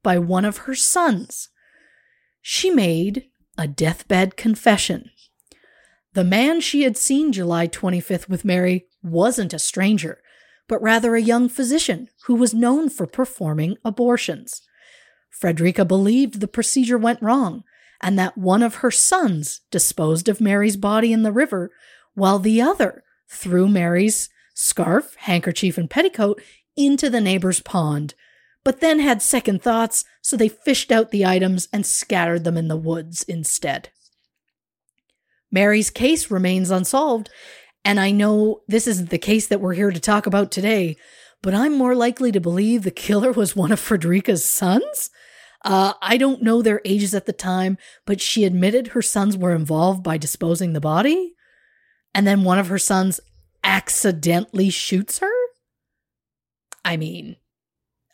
by 0.03 0.19
one 0.19 0.45
of 0.45 0.59
her 0.59 0.74
sons. 0.74 1.49
She 2.41 2.70
made 2.70 3.27
a 3.59 3.66
deathbed 3.66 4.37
confession. 4.37 5.11
The 6.12 6.24
man 6.24 6.61
she 6.61 6.82
had 6.82 6.97
seen 6.97 7.32
July 7.32 7.69
25th 7.69 8.28
with 8.28 8.45
Mary 8.45 8.87
wasn't 9.03 9.55
a 9.55 9.59
stranger, 9.59 10.20
but 10.66 10.82
rather 10.82 11.15
a 11.15 11.23
young 11.23 11.49
physician 11.49 12.09
who 12.27 12.35
was 12.35 12.53
known 12.53 12.89
for 12.89 13.07
performing 13.07 13.77
abortions. 13.85 14.62
Frederica 15.31 15.85
believed 15.85 16.41
the 16.41 16.49
procedure 16.49 16.99
went 16.99 17.23
wrong 17.23 17.62
and 18.03 18.19
that 18.19 18.37
one 18.37 18.62
of 18.62 18.77
her 18.77 18.91
sons 18.91 19.61
disposed 19.70 20.28
of 20.28 20.41
Mary's 20.41 20.77
body 20.77 21.12
in 21.12 21.23
the 21.23 21.32
river, 21.32 21.70
while 22.15 22.39
the 22.39 22.61
other 22.61 23.05
threw 23.28 23.69
Mary's 23.69 24.28
scarf, 24.55 25.15
handkerchief, 25.16 25.78
and 25.78 25.89
petticoat 25.89 26.43
into 26.77 27.09
the 27.09 27.20
neighbor's 27.20 27.61
pond, 27.61 28.15
but 28.65 28.81
then 28.81 28.99
had 28.99 29.23
second 29.23 29.62
thoughts, 29.62 30.05
so 30.20 30.37
they 30.37 30.49
fished 30.49 30.91
out 30.91 31.11
the 31.11 31.24
items 31.24 31.69
and 31.73 31.87
scattered 31.87 32.45
them 32.45 32.57
in 32.57 32.69
the 32.69 32.77
woods 32.77 33.23
instead. 33.24 33.91
Mary's 35.51 35.90
case 35.90 36.31
remains 36.31 36.70
unsolved, 36.70 37.28
and 37.85 37.98
I 37.98 38.10
know 38.10 38.60
this 38.68 38.86
isn't 38.86 39.10
the 39.10 39.18
case 39.18 39.47
that 39.48 39.60
we're 39.60 39.74
here 39.74 39.90
to 39.90 40.01
talk 40.01 40.27
about 40.27 40.51
today, 40.51 40.97
but 41.43 41.55
I'm 41.55 41.77
more 41.77 41.94
likely 41.94 42.31
to 42.32 42.40
believe 42.40 42.82
the 42.82 42.90
killer 42.90 43.32
was 43.32 43.56
one 43.56 43.72
of 43.72 43.81
Frederica's 43.81 44.44
sons. 44.44 45.10
Uh, 45.64 45.94
I 46.01 46.16
don't 46.16 46.43
know 46.43 46.62
their 46.62 46.81
ages 46.85 47.14
at 47.14 47.27
the 47.27 47.32
time, 47.32 47.78
but 48.06 48.20
she 48.20 48.44
admitted 48.44 48.89
her 48.89 49.02
sons 49.02 49.36
were 49.36 49.55
involved 49.55 50.02
by 50.02 50.16
disposing 50.18 50.72
the 50.72 50.81
body, 50.81 51.35
and 52.14 52.27
then 52.27 52.44
one 52.44 52.59
of 52.59 52.68
her 52.68 52.78
sons 52.78 53.20
accidentally 53.64 54.70
shoots 54.70 55.18
her. 55.18 55.31
I 56.85 56.97
mean, 56.97 57.36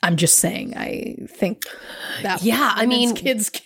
I'm 0.02 0.16
just 0.16 0.38
saying. 0.38 0.76
I 0.76 1.16
think 1.28 1.62
that 2.22 2.42
Yeah, 2.42 2.72
I 2.74 2.86
mean- 2.86 3.14
kids. 3.14 3.50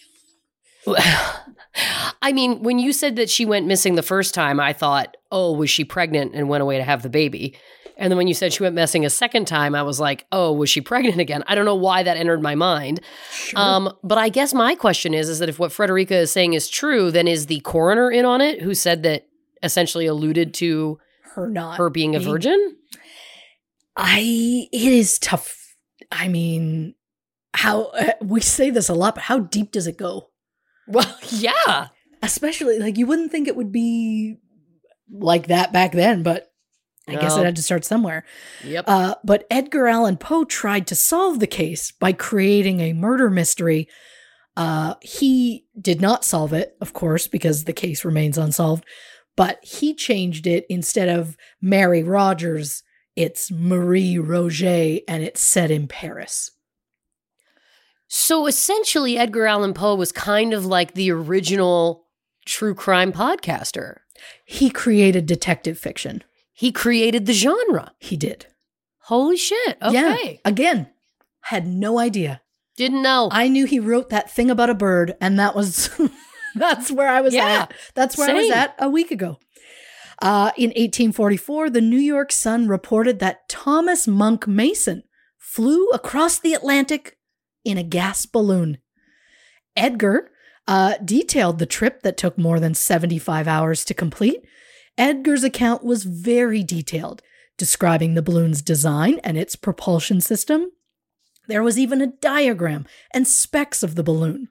I 2.23 2.33
mean, 2.33 2.63
when 2.63 2.79
you 2.79 2.93
said 2.93 3.17
that 3.17 3.31
she 3.31 3.45
went 3.45 3.67
missing 3.67 3.95
the 3.95 4.03
first 4.03 4.35
time, 4.35 4.61
I 4.61 4.73
thought, 4.73 5.17
oh, 5.31 5.53
was 5.53 5.71
she 5.71 5.85
pregnant 5.85 6.35
and 6.35 6.49
went 6.49 6.63
away 6.63 6.77
to 6.79 6.85
have 6.85 7.03
the 7.03 7.09
baby? 7.09 7.57
And 7.97 8.11
then 8.11 8.17
when 8.17 8.29
you 8.29 8.35
said 8.35 8.55
she 8.55 8.63
went 8.63 8.75
missing 8.75 9.05
a 9.05 9.11
second 9.11 9.47
time, 9.47 9.75
I 9.75 9.83
was 9.83 10.01
like, 10.01 10.25
oh, 10.33 10.53
was 10.53 10.71
she 10.71 10.81
pregnant 10.81 11.21
again? 11.21 11.45
I 11.47 11.55
don't 11.55 11.67
know 11.67 11.75
why 11.75 12.03
that 12.03 12.17
entered 12.17 12.41
my 12.41 12.55
mind. 12.55 13.01
Um, 13.55 13.93
but 14.03 14.17
I 14.17 14.31
guess 14.31 14.55
my 14.55 14.75
question 14.75 15.13
is, 15.13 15.29
is 15.29 15.39
that 15.41 15.51
if 15.51 15.59
what 15.59 15.71
Frederica 15.71 16.17
is 16.17 16.33
saying 16.33 16.55
is 16.55 16.69
true, 16.71 17.11
then 17.11 17.29
is 17.29 17.45
the 17.47 17.61
coroner 17.61 18.11
in 18.11 18.25
on 18.25 18.41
it 18.41 18.63
who 18.63 18.75
said 18.75 19.03
that 19.03 19.27
essentially 19.63 20.07
alluded 20.07 20.55
to 20.55 20.99
Her 21.35 21.51
not 21.51 21.77
her 21.77 21.91
being 21.91 22.17
a 22.17 22.21
being- 22.21 22.31
virgin? 22.31 22.77
I 23.97 24.21
it 24.73 24.93
is 24.93 25.19
tough. 25.19 25.77
I 26.11 26.29
mean, 26.29 26.95
how 27.53 27.87
uh, 27.89 28.13
we 28.23 28.41
say 28.41 28.71
this 28.71 28.89
a 28.89 28.95
lot, 28.95 29.15
but 29.15 29.25
how 29.25 29.41
deep 29.41 29.73
does 29.73 29.87
it 29.87 29.99
go? 29.99 30.30
Well, 30.91 31.17
yeah. 31.31 31.89
Especially 32.23 32.79
like 32.79 32.99
you 32.99 33.07
wouldn't 33.07 33.33
think 33.33 33.49
it 33.49 33.57
would 33.57 33.73
be 33.73 34.37
like 35.11 35.47
that 35.47 35.73
back 35.73 35.93
then, 35.93 36.23
but 36.23 36.51
I 37.09 37.17
guess 37.17 37.37
it 37.37 37.45
had 37.45 37.57
to 37.57 37.63
start 37.63 37.85
somewhere. 37.85 38.25
Yep. 38.65 38.85
Uh, 38.87 39.15
but 39.25 39.47
Edgar 39.51 39.89
Allan 39.89 40.17
Poe 40.17 40.45
tried 40.45 40.87
to 40.89 40.95
solve 40.95 41.41
the 41.41 41.47
case 41.47 41.91
by 41.91 42.13
creating 42.13 42.81
a 42.81 42.93
murder 42.93 43.31
mystery. 43.31 43.89
Uh, 44.57 44.95
he 45.01 45.65
did 45.81 46.01
not 46.01 46.25
solve 46.25 46.53
it, 46.53 46.77
of 46.81 46.93
course, 46.93 47.27
because 47.27 47.65
the 47.65 47.73
case 47.73 48.05
remains 48.05 48.39
unsolved. 48.39 48.85
But 49.37 49.59
he 49.65 49.95
changed 49.95 50.47
it 50.47 50.67
instead 50.69 51.09
of 51.09 51.37
Mary 51.61 52.03
Rogers, 52.03 52.83
it's 53.17 53.51
Marie 53.51 54.17
Roget, 54.17 55.03
and 55.09 55.23
it's 55.23 55.41
set 55.41 55.71
in 55.71 55.89
Paris. 55.89 56.51
So 58.13 58.49
essentially, 58.49 59.17
Edgar 59.17 59.47
Allan 59.47 59.73
Poe 59.73 59.95
was 59.95 60.11
kind 60.11 60.53
of 60.53 60.67
like 60.67 60.95
the 60.95 61.13
original 61.13 62.07
true 62.45 62.75
crime 62.75 63.13
podcaster. 63.13 63.99
He 64.45 64.69
created 64.69 65.27
detective 65.27 65.79
fiction. 65.79 66.25
He 66.53 66.73
created 66.73 67.27
the 67.27 67.33
genre. 67.33 67.93
He 68.01 68.17
did. 68.17 68.47
Holy 69.05 69.37
shit. 69.37 69.79
Okay. 69.81 69.93
Yeah. 70.35 70.39
Again, 70.45 70.89
had 71.43 71.69
no 71.69 72.01
idea. 72.01 72.43
Didn't 72.77 73.03
know. 73.03 73.29
I 73.31 73.47
knew 73.47 73.65
he 73.65 73.79
wrote 73.79 74.11
that 74.11 74.29
thing 74.29 74.51
about 74.51 74.71
a 74.71 74.75
bird, 74.75 75.15
and 75.21 75.39
that 75.39 75.55
was 75.55 75.89
that's 76.57 76.91
where 76.91 77.09
I 77.09 77.21
was 77.21 77.33
Yeah, 77.33 77.47
at. 77.63 77.75
That's 77.95 78.19
where 78.19 78.29
I 78.29 78.35
was 78.35 78.51
at 78.51 78.75
a 78.81 78.91
week 78.91 79.13
ago. 79.13 79.39
Uh, 80.21 80.51
in 80.57 80.71
1844, 80.71 81.71
the 81.71 81.81
New 81.81 81.97
York 81.97 82.33
Sun 82.33 82.67
reported 82.67 83.21
that 83.21 83.49
Thomas 83.49 84.09
Monck 84.09 84.49
Mason 84.49 85.05
flew 85.39 85.89
across 85.91 86.41
the 86.41 86.55
Atlantic 86.55 87.17
in 87.65 87.79
a 87.79 87.83
gas 87.83 88.27
balloon. 88.27 88.79
Edgar 89.77 90.31
uh, 90.67 90.95
detailed 91.05 91.59
the 91.59 91.67
trip 91.67 92.03
that 92.03 92.17
took 92.17 92.39
more 92.39 92.61
than 92.61 92.75
75 92.75 93.49
hours 93.49 93.85
to 93.85 93.95
complete. 93.95 94.45
Edgar's 94.97 95.45
account 95.45 95.85
was 95.85 96.05
very 96.05 96.63
detailed, 96.63 97.23
describing 97.57 98.15
the 98.15 98.23
balloon's 98.23 98.63
design 98.63 99.19
and 99.25 99.39
its 99.39 99.57
propulsion 99.57 100.21
system. 100.21 100.71
There 101.49 101.63
was 101.63 101.79
even 101.79 102.01
a 102.01 102.07
diagram 102.07 102.87
and 103.13 103.27
specs 103.27 103.83
of 103.83 103.95
the 103.95 104.03
balloon. 104.03 104.49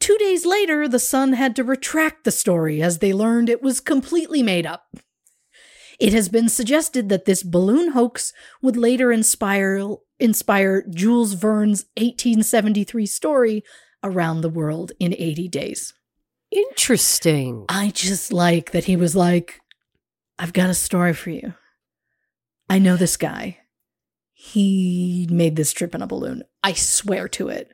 Two 0.00 0.16
days 0.18 0.44
later, 0.44 0.86
the 0.86 0.98
Sun 0.98 1.32
had 1.32 1.56
to 1.56 1.64
retract 1.64 2.24
the 2.24 2.30
story 2.30 2.82
as 2.82 2.98
they 2.98 3.12
learned 3.12 3.48
it 3.48 3.62
was 3.62 3.80
completely 3.80 4.42
made 4.42 4.66
up. 4.66 4.86
It 5.98 6.12
has 6.12 6.28
been 6.28 6.48
suggested 6.48 7.08
that 7.08 7.24
this 7.24 7.42
balloon 7.42 7.92
hoax 7.92 8.32
would 8.62 8.76
later 8.76 9.10
inspire 9.10 9.96
inspire 10.20 10.84
Jules 10.88 11.34
Verne's 11.34 11.86
1873 11.96 13.06
story 13.06 13.64
Around 14.02 14.40
the 14.40 14.48
World 14.48 14.92
in 15.00 15.14
80 15.16 15.48
Days. 15.48 15.94
Interesting. 16.50 17.64
I 17.68 17.90
just 17.90 18.32
like 18.32 18.70
that 18.70 18.84
he 18.84 18.96
was 18.96 19.14
like, 19.14 19.60
I've 20.38 20.52
got 20.52 20.70
a 20.70 20.74
story 20.74 21.12
for 21.12 21.30
you. 21.30 21.54
I 22.70 22.78
know 22.78 22.96
this 22.96 23.16
guy. 23.16 23.58
He 24.32 25.26
made 25.30 25.56
this 25.56 25.72
trip 25.72 25.94
in 25.94 26.02
a 26.02 26.06
balloon. 26.06 26.44
I 26.62 26.72
swear 26.74 27.28
to 27.30 27.48
it. 27.48 27.70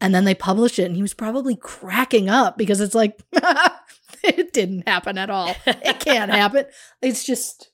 And 0.00 0.14
then 0.14 0.24
they 0.24 0.34
published 0.34 0.78
it, 0.78 0.84
and 0.84 0.96
he 0.96 1.02
was 1.02 1.14
probably 1.14 1.56
cracking 1.56 2.28
up 2.28 2.56
because 2.58 2.80
it's 2.80 2.94
like, 2.94 3.18
it 4.24 4.52
didn't 4.52 4.88
happen 4.88 5.18
at 5.18 5.30
all. 5.30 5.54
It 5.66 6.00
can't 6.00 6.30
happen. 6.30 6.66
It's 7.02 7.24
just 7.24 7.70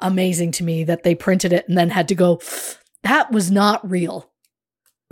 amazing 0.00 0.52
to 0.52 0.64
me 0.64 0.84
that 0.84 1.02
they 1.02 1.14
printed 1.14 1.52
it 1.52 1.68
and 1.68 1.76
then 1.76 1.90
had 1.90 2.08
to 2.08 2.14
go, 2.14 2.40
that 3.02 3.32
was 3.32 3.50
not 3.50 3.88
real. 3.88 4.30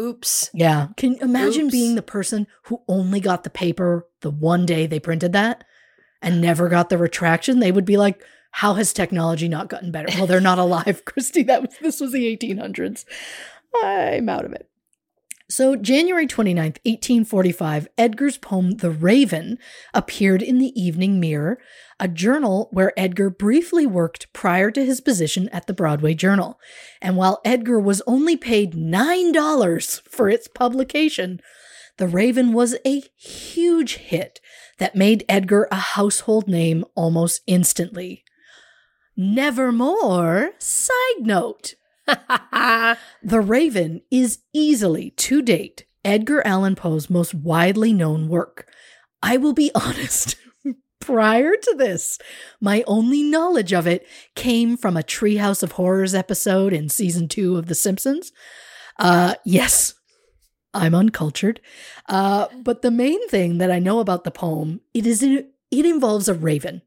Oops. 0.00 0.50
Yeah. 0.52 0.88
Can 0.96 1.12
you 1.12 1.18
imagine 1.20 1.66
Oops. 1.66 1.72
being 1.72 1.94
the 1.94 2.02
person 2.02 2.46
who 2.64 2.82
only 2.88 3.20
got 3.20 3.44
the 3.44 3.50
paper 3.50 4.06
the 4.22 4.30
one 4.30 4.66
day 4.66 4.86
they 4.86 5.00
printed 5.00 5.32
that 5.32 5.64
and 6.20 6.40
never 6.40 6.68
got 6.68 6.88
the 6.88 6.98
retraction? 6.98 7.60
They 7.60 7.72
would 7.72 7.84
be 7.84 7.96
like, 7.96 8.22
how 8.50 8.74
has 8.74 8.92
technology 8.92 9.48
not 9.48 9.68
gotten 9.68 9.90
better? 9.90 10.08
Well, 10.16 10.26
they're 10.26 10.40
not 10.40 10.58
alive, 10.58 11.04
Christy. 11.06 11.42
That 11.44 11.62
was 11.62 11.70
this 11.80 12.00
was 12.00 12.12
the 12.12 12.36
1800s. 12.36 13.04
I'm 13.82 14.28
out 14.28 14.44
of 14.44 14.52
it. 14.52 14.68
So, 15.48 15.76
January 15.76 16.26
29th, 16.26 16.78
1845, 16.84 17.88
Edgar's 17.98 18.38
poem 18.38 18.76
The 18.76 18.90
Raven 18.90 19.58
appeared 19.92 20.40
in 20.40 20.58
the 20.58 20.72
Evening 20.80 21.20
Mirror, 21.20 21.58
a 22.00 22.08
journal 22.08 22.68
where 22.72 22.98
Edgar 22.98 23.28
briefly 23.28 23.84
worked 23.84 24.32
prior 24.32 24.70
to 24.70 24.84
his 24.84 25.02
position 25.02 25.50
at 25.50 25.66
the 25.66 25.74
Broadway 25.74 26.14
Journal. 26.14 26.58
And 27.02 27.18
while 27.18 27.42
Edgar 27.44 27.78
was 27.78 28.00
only 28.06 28.38
paid 28.38 28.72
$9 28.72 30.00
for 30.08 30.30
its 30.30 30.48
publication, 30.48 31.40
The 31.98 32.08
Raven 32.08 32.54
was 32.54 32.76
a 32.86 33.02
huge 33.14 33.96
hit 33.96 34.40
that 34.78 34.96
made 34.96 35.26
Edgar 35.28 35.68
a 35.70 35.76
household 35.76 36.48
name 36.48 36.86
almost 36.94 37.42
instantly. 37.46 38.24
Nevermore, 39.14 40.52
side 40.58 41.20
note. 41.20 41.74
The 43.22 43.40
Raven 43.40 44.02
is 44.10 44.40
easily, 44.52 45.10
to 45.10 45.42
date, 45.42 45.86
Edgar 46.04 46.46
Allan 46.46 46.74
Poe's 46.74 47.08
most 47.08 47.34
widely 47.34 47.92
known 47.92 48.28
work. 48.28 48.68
I 49.22 49.36
will 49.38 49.54
be 49.54 49.70
honest. 49.74 50.36
Prior 51.00 51.52
to 51.54 51.74
this, 51.76 52.18
my 52.60 52.82
only 52.86 53.22
knowledge 53.22 53.72
of 53.72 53.86
it 53.86 54.06
came 54.34 54.76
from 54.76 54.96
a 54.96 55.02
Treehouse 55.02 55.62
of 55.62 55.72
Horrors 55.72 56.14
episode 56.14 56.72
in 56.72 56.88
season 56.88 57.28
two 57.28 57.56
of 57.56 57.66
The 57.66 57.74
Simpsons. 57.74 58.32
Uh, 58.98 59.34
yes, 59.44 59.94
I'm 60.72 60.94
uncultured. 60.94 61.60
Uh, 62.08 62.48
but 62.62 62.82
the 62.82 62.90
main 62.90 63.26
thing 63.28 63.58
that 63.58 63.70
I 63.70 63.78
know 63.78 64.00
about 64.00 64.24
the 64.24 64.30
poem, 64.30 64.80
it 64.94 65.06
is 65.06 65.22
it 65.22 65.46
involves 65.70 66.28
a 66.28 66.34
raven. 66.34 66.82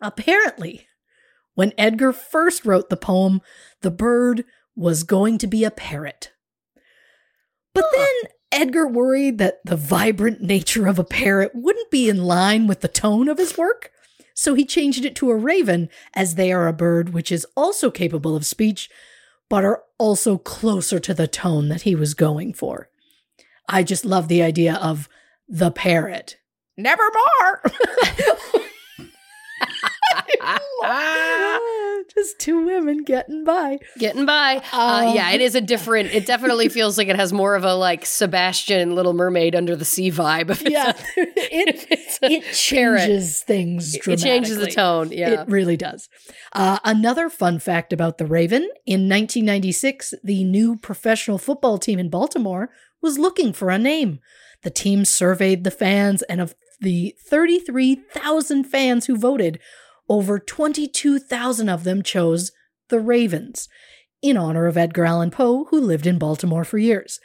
Apparently, 0.00 0.86
when 1.54 1.72
Edgar 1.76 2.12
first 2.12 2.64
wrote 2.64 2.88
the 2.88 2.96
poem, 2.96 3.40
the 3.80 3.90
bird 3.90 4.44
was 4.74 5.02
going 5.02 5.38
to 5.38 5.46
be 5.46 5.64
a 5.64 5.70
parrot. 5.70 6.32
But 7.74 7.84
then 7.94 8.14
Edgar 8.50 8.86
worried 8.86 9.38
that 9.38 9.60
the 9.64 9.76
vibrant 9.76 10.40
nature 10.40 10.86
of 10.86 10.98
a 10.98 11.04
parrot 11.04 11.52
wouldn't 11.54 11.90
be 11.90 12.08
in 12.08 12.24
line 12.24 12.66
with 12.66 12.80
the 12.80 12.88
tone 12.88 13.28
of 13.28 13.38
his 13.38 13.56
work, 13.56 13.90
so 14.34 14.54
he 14.54 14.64
changed 14.64 15.04
it 15.04 15.14
to 15.16 15.30
a 15.30 15.36
raven, 15.36 15.88
as 16.14 16.34
they 16.34 16.52
are 16.52 16.68
a 16.68 16.72
bird 16.72 17.12
which 17.12 17.30
is 17.30 17.46
also 17.56 17.90
capable 17.90 18.34
of 18.34 18.46
speech, 18.46 18.90
but 19.48 19.64
are 19.64 19.82
also 19.98 20.38
closer 20.38 20.98
to 20.98 21.14
the 21.14 21.28
tone 21.28 21.68
that 21.68 21.82
he 21.82 21.94
was 21.94 22.14
going 22.14 22.52
for. 22.52 22.88
I 23.68 23.82
just 23.82 24.04
love 24.04 24.28
the 24.28 24.42
idea 24.42 24.74
of 24.74 25.08
the 25.48 25.70
parrot. 25.70 26.36
Nevermore! 26.76 27.62
just 32.14 32.38
two 32.38 32.64
women 32.66 33.04
getting 33.04 33.44
by. 33.44 33.78
Getting 33.98 34.26
by. 34.26 34.62
uh, 34.72 35.06
Um, 35.08 35.14
yeah, 35.16 35.30
it 35.32 35.40
is 35.40 35.54
a 35.54 35.60
different, 35.60 36.12
it 36.12 36.26
definitely 36.26 36.68
feels 36.68 36.98
like 36.98 37.08
it 37.08 37.16
has 37.16 37.32
more 37.32 37.54
of 37.54 37.64
a 37.64 37.74
like 37.74 38.04
Sebastian 38.04 38.94
Little 38.94 39.12
Mermaid 39.12 39.54
under 39.54 39.76
the 39.76 39.84
sea 39.84 40.10
vibe. 40.10 40.68
Yeah, 40.68 40.90
a- 41.16 41.20
it 41.36 41.86
it 42.22 42.44
changes 42.54 43.42
things. 43.42 43.94
It 43.94 44.18
changes 44.18 44.58
the 44.58 44.66
tone. 44.70 45.10
Yeah. 45.12 45.42
It 45.42 45.48
really 45.48 45.76
does. 45.76 46.08
Uh, 46.52 46.78
another 46.84 47.28
fun 47.30 47.58
fact 47.58 47.92
about 47.92 48.18
the 48.18 48.26
Raven 48.26 48.62
in 48.86 49.08
1996, 49.08 50.14
the 50.22 50.44
new 50.44 50.76
professional 50.76 51.38
football 51.38 51.78
team 51.78 51.98
in 51.98 52.10
Baltimore 52.10 52.70
was 53.00 53.18
looking 53.18 53.52
for 53.52 53.70
a 53.70 53.78
name. 53.78 54.20
The 54.62 54.70
team 54.70 55.04
surveyed 55.04 55.64
the 55.64 55.70
fans, 55.72 56.22
and 56.22 56.40
of 56.40 56.54
the 56.80 57.16
33,000 57.28 58.64
fans 58.64 59.06
who 59.06 59.16
voted, 59.16 59.58
over 60.12 60.38
22,000 60.38 61.70
of 61.70 61.84
them 61.84 62.02
chose 62.02 62.52
the 62.90 63.00
Ravens 63.00 63.66
in 64.20 64.36
honor 64.36 64.66
of 64.66 64.76
Edgar 64.76 65.06
Allan 65.06 65.30
Poe, 65.30 65.64
who 65.70 65.80
lived 65.80 66.06
in 66.06 66.18
Baltimore 66.18 66.64
for 66.64 66.76
years. 66.76 67.18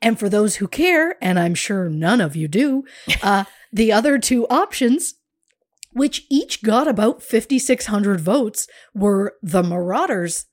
And 0.00 0.18
for 0.18 0.30
those 0.30 0.56
who 0.56 0.66
care, 0.66 1.16
and 1.22 1.38
I'm 1.38 1.54
sure 1.54 1.90
none 1.90 2.22
of 2.22 2.34
you 2.34 2.48
do, 2.48 2.84
uh, 3.22 3.44
the 3.70 3.92
other 3.92 4.18
two 4.18 4.46
options 4.48 5.14
which 5.92 6.24
each 6.30 6.62
got 6.62 6.88
about 6.88 7.22
5,600 7.22 8.20
votes, 8.20 8.66
were 8.94 9.34
the 9.42 9.62
Marauders 9.62 10.46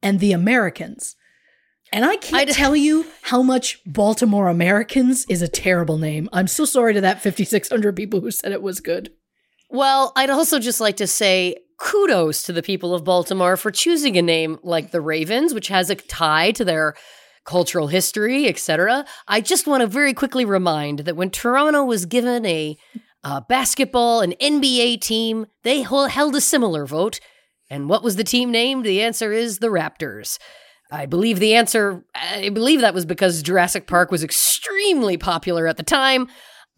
and 0.00 0.20
the 0.20 0.32
Americans. 0.32 1.16
And 1.92 2.04
I 2.04 2.16
can't 2.16 2.42
I'd- 2.48 2.52
tell 2.52 2.76
you 2.76 3.04
how 3.22 3.42
much 3.42 3.80
Baltimore 3.84 4.48
Americans 4.48 5.26
is 5.28 5.42
a 5.42 5.48
terrible 5.48 5.98
name. 5.98 6.28
I'm 6.32 6.46
so 6.46 6.64
sorry 6.64 6.94
to 6.94 7.00
that 7.00 7.20
5,600 7.20 7.94
people 7.96 8.20
who 8.20 8.30
said 8.30 8.52
it 8.52 8.62
was 8.62 8.80
good. 8.80 9.10
Well, 9.76 10.12
I'd 10.16 10.30
also 10.30 10.58
just 10.58 10.80
like 10.80 10.96
to 10.96 11.06
say 11.06 11.56
kudos 11.76 12.44
to 12.44 12.54
the 12.54 12.62
people 12.62 12.94
of 12.94 13.04
Baltimore 13.04 13.58
for 13.58 13.70
choosing 13.70 14.16
a 14.16 14.22
name 14.22 14.58
like 14.62 14.90
the 14.90 15.02
Ravens, 15.02 15.52
which 15.52 15.68
has 15.68 15.90
a 15.90 15.96
tie 15.96 16.52
to 16.52 16.64
their 16.64 16.94
cultural 17.44 17.88
history, 17.88 18.48
etc. 18.48 19.04
I 19.28 19.42
just 19.42 19.66
want 19.66 19.82
to 19.82 19.86
very 19.86 20.14
quickly 20.14 20.46
remind 20.46 21.00
that 21.00 21.14
when 21.14 21.28
Toronto 21.28 21.84
was 21.84 22.06
given 22.06 22.46
a 22.46 22.78
uh, 23.22 23.42
basketball 23.50 24.22
an 24.22 24.32
NBA 24.40 25.02
team, 25.02 25.44
they 25.62 25.82
held 25.82 26.34
a 26.34 26.40
similar 26.40 26.86
vote. 26.86 27.20
And 27.68 27.90
what 27.90 28.02
was 28.02 28.16
the 28.16 28.24
team 28.24 28.50
named? 28.50 28.86
The 28.86 29.02
answer 29.02 29.30
is 29.30 29.58
the 29.58 29.66
Raptors. 29.66 30.38
I 30.90 31.04
believe 31.04 31.38
the 31.38 31.54
answer, 31.54 32.02
I 32.14 32.48
believe 32.48 32.80
that 32.80 32.94
was 32.94 33.04
because 33.04 33.42
Jurassic 33.42 33.86
Park 33.86 34.10
was 34.10 34.24
extremely 34.24 35.18
popular 35.18 35.66
at 35.66 35.76
the 35.76 35.82
time, 35.82 36.28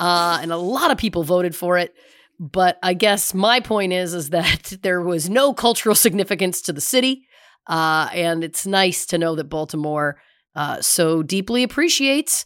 uh, 0.00 0.40
and 0.42 0.50
a 0.50 0.56
lot 0.56 0.90
of 0.90 0.98
people 0.98 1.22
voted 1.22 1.54
for 1.54 1.78
it. 1.78 1.94
But 2.38 2.78
I 2.82 2.94
guess 2.94 3.34
my 3.34 3.60
point 3.60 3.92
is, 3.92 4.14
is 4.14 4.30
that 4.30 4.78
there 4.82 5.02
was 5.02 5.28
no 5.28 5.52
cultural 5.52 5.94
significance 5.94 6.60
to 6.62 6.72
the 6.72 6.80
city, 6.80 7.26
uh, 7.66 8.08
and 8.12 8.44
it's 8.44 8.66
nice 8.66 9.06
to 9.06 9.18
know 9.18 9.34
that 9.34 9.44
Baltimore 9.44 10.20
uh, 10.54 10.80
so 10.80 11.22
deeply 11.22 11.62
appreciates 11.62 12.44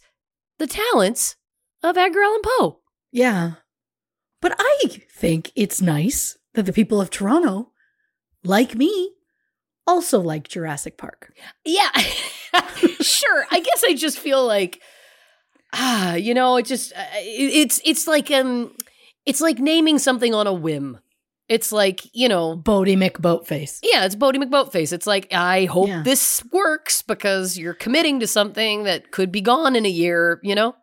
the 0.59 0.67
talents 0.67 1.35
of 1.81 1.97
Edgar 1.97 2.21
Allan 2.21 2.41
Poe. 2.43 2.79
Yeah. 3.11 3.53
But 4.41 4.55
I 4.59 5.03
think 5.09 5.51
it's 5.55 5.81
nice 5.81 6.37
that 6.53 6.65
the 6.65 6.73
people 6.73 6.99
of 6.99 7.09
Toronto, 7.09 7.71
like 8.43 8.75
me, 8.75 9.13
also 9.87 10.19
like 10.19 10.47
Jurassic 10.47 10.97
Park. 10.97 11.33
Yeah, 11.65 11.91
sure. 13.01 13.45
I 13.51 13.59
guess 13.59 13.83
I 13.87 13.93
just 13.95 14.19
feel 14.19 14.45
like, 14.45 14.81
ah, 15.73 16.13
you 16.15 16.33
know, 16.33 16.57
it 16.57 16.65
just 16.65 16.93
uh, 16.93 17.05
it's 17.15 17.81
it's 17.85 18.07
like 18.07 18.31
um, 18.31 18.75
it's 19.25 19.41
like 19.41 19.59
naming 19.59 19.99
something 19.99 20.33
on 20.33 20.47
a 20.47 20.53
whim. 20.53 20.99
It's 21.49 21.71
like 21.71 22.01
you 22.13 22.29
know, 22.29 22.57
Boaty 22.57 22.95
McBoatface. 22.97 23.79
yeah, 23.83 24.05
it's 24.05 24.15
Boaty 24.15 24.41
McBoatface. 24.41 24.93
It's 24.93 25.05
like 25.07 25.31
I 25.33 25.65
hope 25.65 25.87
Yeah. 25.89 26.01
this 26.03 26.43
works 26.51 27.01
because 27.01 27.57
you're 27.57 27.73
committing 27.73 28.19
to 28.21 28.27
something 28.27 28.83
that 28.85 29.11
could 29.11 29.31
be 29.31 29.41
gone 29.41 29.75
in 29.75 29.85
a 29.85 29.89
year. 29.89 30.39
You 30.43 30.55
know, 30.55 30.75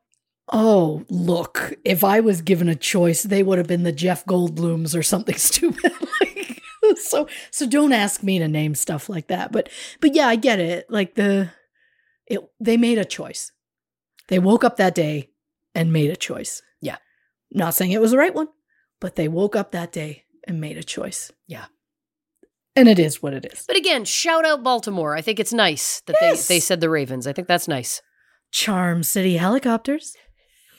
Oh, 0.53 1.05
look, 1.09 1.75
if 1.85 2.03
I 2.05 2.21
was 2.21 2.43
given 2.43 2.69
a 2.69 2.75
choice, 2.75 3.23
they 3.23 3.43
would 3.43 3.59
have 3.59 3.69
been 3.69 3.85
the 3.85 3.93
Jeff 3.93 4.25
Goldblums 4.27 4.97
or 4.99 5.03
something 5.03 5.37
stupid. 5.39 5.93
like, 6.21 6.61
so 6.99 7.27
so 7.51 7.67
don't 7.67 7.93
ask 7.93 8.23
me 8.23 8.39
to 8.39 8.49
name 8.49 8.75
stuff 8.75 9.09
like 9.09 9.29
that. 9.29 9.53
But 9.53 9.69
but 10.01 10.15
yeah, 10.15 10.29
I 10.29 10.37
get 10.37 10.61
it. 10.61 10.91
Like 10.91 11.15
the 11.15 11.51
it 12.27 12.41
they 12.61 12.77
made 12.77 12.99
a 12.99 13.05
choice. 13.05 13.51
They 14.29 14.39
woke 14.39 14.63
up 14.63 14.77
that 14.77 14.95
day 14.95 15.31
and 15.75 15.93
made 15.93 16.11
a 16.11 16.17
choice. 16.17 16.63
Yeah. 17.51 17.65
Not 17.65 17.75
saying 17.75 17.93
it 17.93 18.01
was 18.01 18.11
the 18.13 18.19
right 18.19 18.35
one, 18.35 18.49
but 19.01 19.17
they 19.17 19.29
woke 19.29 19.57
up 19.57 19.73
that 19.73 19.93
day 19.93 20.25
and 20.47 20.61
made 20.61 20.77
a 20.79 20.83
choice. 20.83 21.31
Yeah. 21.47 21.67
And 22.77 22.89
it 22.89 22.99
is 22.99 23.23
what 23.23 23.35
it 23.35 23.45
is. 23.53 23.65
but 23.67 23.77
again, 23.77 24.05
shout 24.05 24.45
out 24.47 24.63
Baltimore. 24.63 25.17
I 25.17 25.23
think 25.23 25.41
it's 25.41 25.53
nice 25.53 26.03
that 26.07 26.17
Yes. 26.21 26.47
they 26.49 26.55
they 26.57 26.61
said 26.61 26.81
the 26.81 26.89
Ravens. 26.89 27.27
I 27.27 27.33
think 27.33 27.49
that's 27.49 27.67
nice. 27.69 28.01
Charm 28.53 29.03
City 29.03 29.37
helicopters. 29.37 30.17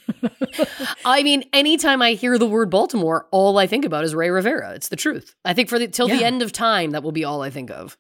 I 1.05 1.23
mean, 1.23 1.43
anytime 1.53 2.01
I 2.01 2.13
hear 2.13 2.37
the 2.37 2.47
word 2.47 2.69
Baltimore, 2.69 3.27
all 3.31 3.57
I 3.57 3.67
think 3.67 3.85
about 3.85 4.03
is 4.03 4.15
Ray 4.15 4.29
Rivera. 4.29 4.71
It's 4.73 4.89
the 4.89 4.95
truth. 4.95 5.35
I 5.45 5.53
think 5.53 5.69
for 5.69 5.79
the 5.79 5.87
till 5.87 6.07
the 6.07 6.23
end 6.23 6.41
of 6.41 6.51
time, 6.51 6.91
that 6.91 7.03
will 7.03 7.11
be 7.11 7.23
all 7.23 7.41
I 7.41 7.49
think 7.49 7.69
of. 7.71 7.97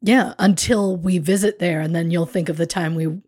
Yeah, 0.00 0.34
until 0.38 0.96
we 0.96 1.18
visit 1.18 1.58
there, 1.58 1.80
and 1.80 1.94
then 1.94 2.10
you'll 2.10 2.26
think 2.26 2.48
of 2.48 2.56
the 2.56 2.66
time 2.66 2.94
we 2.94 3.18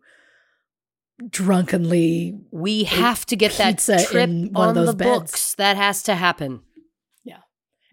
drunkenly. 1.29 2.39
We 2.51 2.83
have 2.85 3.25
to 3.27 3.35
get 3.35 3.53
that 3.53 3.71
pizza 3.77 4.03
trip 4.05 4.29
in 4.29 4.51
one 4.53 4.69
of 4.69 4.69
on 4.69 4.75
those 4.75 4.87
the 4.91 4.95
beds. 4.97 5.19
books. 5.31 5.55
That 5.55 5.77
has 5.77 6.03
to 6.03 6.15
happen. 6.15 6.61
Yeah. 7.23 7.37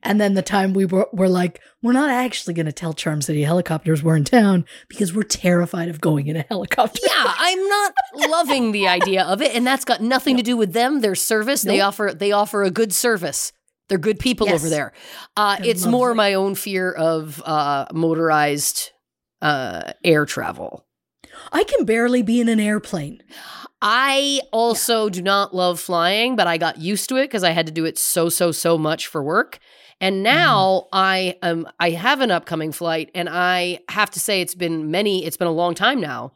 And 0.02 0.20
then 0.20 0.34
the 0.34 0.42
time 0.42 0.72
we 0.74 0.86
were, 0.86 1.09
were 1.12 1.28
like, 1.28 1.60
we're 1.82 1.92
not 1.92 2.10
actually 2.10 2.55
going 2.55 2.66
to 2.66 2.72
tell 2.72 2.92
Charm 2.94 3.20
City 3.22 3.42
Helicopters 3.42 4.02
we're 4.02 4.16
in 4.16 4.24
town 4.24 4.64
because 4.88 5.12
we're 5.14 5.22
terrified 5.24 5.88
of 5.88 6.00
going 6.00 6.26
in 6.28 6.36
a 6.36 6.42
helicopter. 6.48 7.00
Yeah, 7.05 7.32
I'm 7.38 7.68
not 7.68 7.94
loving 8.28 8.72
the 8.72 8.88
idea 8.88 9.24
of 9.24 9.42
it, 9.42 9.55
and 9.55 9.66
that's 9.66 9.84
got 9.84 10.00
nothing 10.00 10.36
to 10.36 10.42
do 10.42 10.56
with 10.56 10.72
them. 10.72 11.00
Their 11.00 11.14
service, 11.14 11.62
they 11.62 11.80
offer 11.80 12.12
they 12.16 12.32
offer 12.32 12.62
a 12.62 12.70
good 12.70 12.92
service. 12.92 13.52
They're 13.88 13.96
good 13.98 14.18
people 14.18 14.46
Yes. 14.48 14.60
over 14.60 14.68
there. 14.68 14.92
Uh, 15.36 15.56
it's 15.64 15.86
more 15.86 16.14
my 16.14 16.34
own 16.34 16.55
fear 16.55 16.92
of 16.92 17.42
uh, 17.44 17.86
motorized 17.94 18.90
uh, 19.40 19.92
air 20.05 20.26
travel. 20.26 20.84
I 21.52 21.65
can 21.65 21.85
barely 21.85 22.23
be 22.23 22.40
in 22.40 22.48
an 22.48 22.60
airplane. 22.60 23.23
I 23.81 24.40
also 24.52 25.09
do 25.09 25.23
not 25.23 25.55
love 25.55 25.78
flying, 25.78 26.36
but 26.36 26.47
I 26.47 26.59
got 26.59 26.78
used 26.78 27.09
to 27.10 27.16
it 27.16 27.24
because 27.24 27.44
I 27.44 27.51
had 27.51 27.66
to 27.66 27.73
do 27.73 27.85
it 27.85 27.98
so 27.98 28.28
so 28.28 28.51
so 28.51 28.77
much 28.77 29.06
for 29.06 29.23
work. 29.23 29.59
And 30.01 30.23
now 30.23 30.89
I 30.93 31.36
um 31.43 31.66
I 31.78 31.90
have 31.90 32.20
an 32.20 32.31
upcoming 32.31 32.73
flight 32.73 33.10
and 33.15 33.28
I 33.28 33.81
have 33.89 34.10
to 34.10 34.20
say 34.20 34.40
it's 34.40 34.55
been 34.55 34.90
many 34.90 35.24
it's 35.24 35.36
been 35.36 35.48
a 35.48 35.52
long 35.52 35.74
time 35.74 36.01
now. 36.01 36.32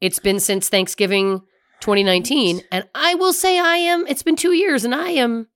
It's 0.00 0.18
been 0.18 0.40
since 0.40 0.68
Thanksgiving 0.68 1.40
2019 1.80 2.62
and 2.72 2.88
I 2.94 3.14
will 3.16 3.32
say 3.32 3.58
I 3.58 3.76
am 3.76 4.06
it's 4.06 4.22
been 4.22 4.36
2 4.36 4.52
years 4.52 4.84
and 4.84 4.94
I 4.94 5.10
am 5.10 5.48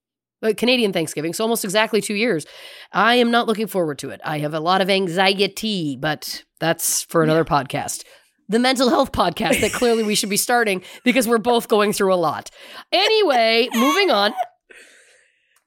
uh, 0.43 0.53
Canadian 0.57 0.93
Thanksgiving, 0.93 1.33
so 1.33 1.45
almost 1.45 1.65
exactly 1.65 2.01
2 2.01 2.15
years. 2.15 2.47
I 2.93 3.15
am 3.15 3.31
not 3.31 3.47
looking 3.47 3.69
forward 3.69 3.99
to 4.01 4.11
it. 4.11 4.21
I 4.25 4.41
have 4.41 4.55
a 4.55 4.61
lot 4.61 4.81
of 4.81 4.91
anxiety, 4.91 5.97
but 5.97 6.45
that's 6.59 7.05
for 7.05 7.23
another 7.23 7.45
podcast 7.45 8.05
the 8.53 8.59
mental 8.59 8.89
health 8.89 9.13
podcast 9.13 9.61
that 9.61 9.73
clearly 9.73 10.03
we 10.03 10.15
should 10.15 10.31
be 10.31 10.37
starting 10.37 10.83
because 11.05 11.27
we're 11.27 11.39
both 11.39 11.69
going 11.69 11.93
through 11.93 12.15
a 12.15 12.17
lot. 12.17 12.51
Anyway, 12.93 13.69
moving 13.75 14.11
on. 14.11 14.33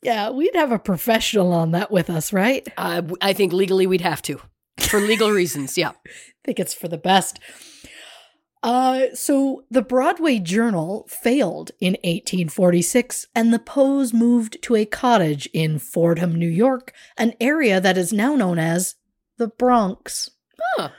Yeah, 0.01 0.29
we'd 0.29 0.55
have 0.55 0.71
a 0.71 0.79
professional 0.79 1.51
on 1.51 1.71
that 1.71 1.91
with 1.91 2.09
us, 2.09 2.31
right? 2.31 2.65
Uh, 2.77 3.01
I 3.21 3.33
think 3.33 3.51
legally 3.51 3.87
we'd 3.87 4.01
have 4.01 4.21
to 4.23 4.39
for 4.79 4.99
legal 4.99 5.31
reasons. 5.31 5.77
Yeah. 5.77 5.89
I 5.89 6.09
think 6.45 6.59
it's 6.59 6.73
for 6.73 6.87
the 6.87 6.97
best. 6.97 7.39
Uh, 8.63 9.13
so 9.13 9.63
the 9.69 9.83
Broadway 9.83 10.39
Journal 10.39 11.07
failed 11.07 11.71
in 11.79 11.93
1846, 12.03 13.27
and 13.35 13.53
the 13.53 13.59
Poes 13.59 14.11
moved 14.11 14.57
to 14.63 14.75
a 14.75 14.85
cottage 14.85 15.47
in 15.53 15.77
Fordham, 15.77 16.33
New 16.33 16.49
York, 16.49 16.91
an 17.15 17.33
area 17.39 17.79
that 17.79 17.97
is 17.97 18.11
now 18.11 18.35
known 18.35 18.57
as 18.57 18.95
the 19.37 19.47
Bronx. 19.47 20.31
Huh. 20.77 20.89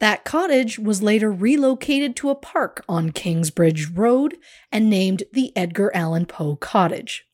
That 0.00 0.24
cottage 0.24 0.78
was 0.78 1.02
later 1.02 1.30
relocated 1.30 2.14
to 2.16 2.30
a 2.30 2.36
park 2.36 2.84
on 2.88 3.10
Kingsbridge 3.10 3.90
Road 3.90 4.36
and 4.70 4.88
named 4.88 5.24
the 5.32 5.52
Edgar 5.56 5.90
Allan 5.94 6.26
Poe 6.26 6.56
Cottage. 6.56 7.24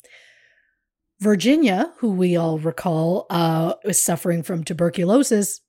Virginia, 1.21 1.93
who 1.99 2.11
we 2.11 2.37
all 2.37 2.59
recall 2.59 3.27
uh, 3.31 3.75
was 3.85 4.03
suffering 4.03 4.43
from 4.43 4.65
tuberculosis, 4.65 5.61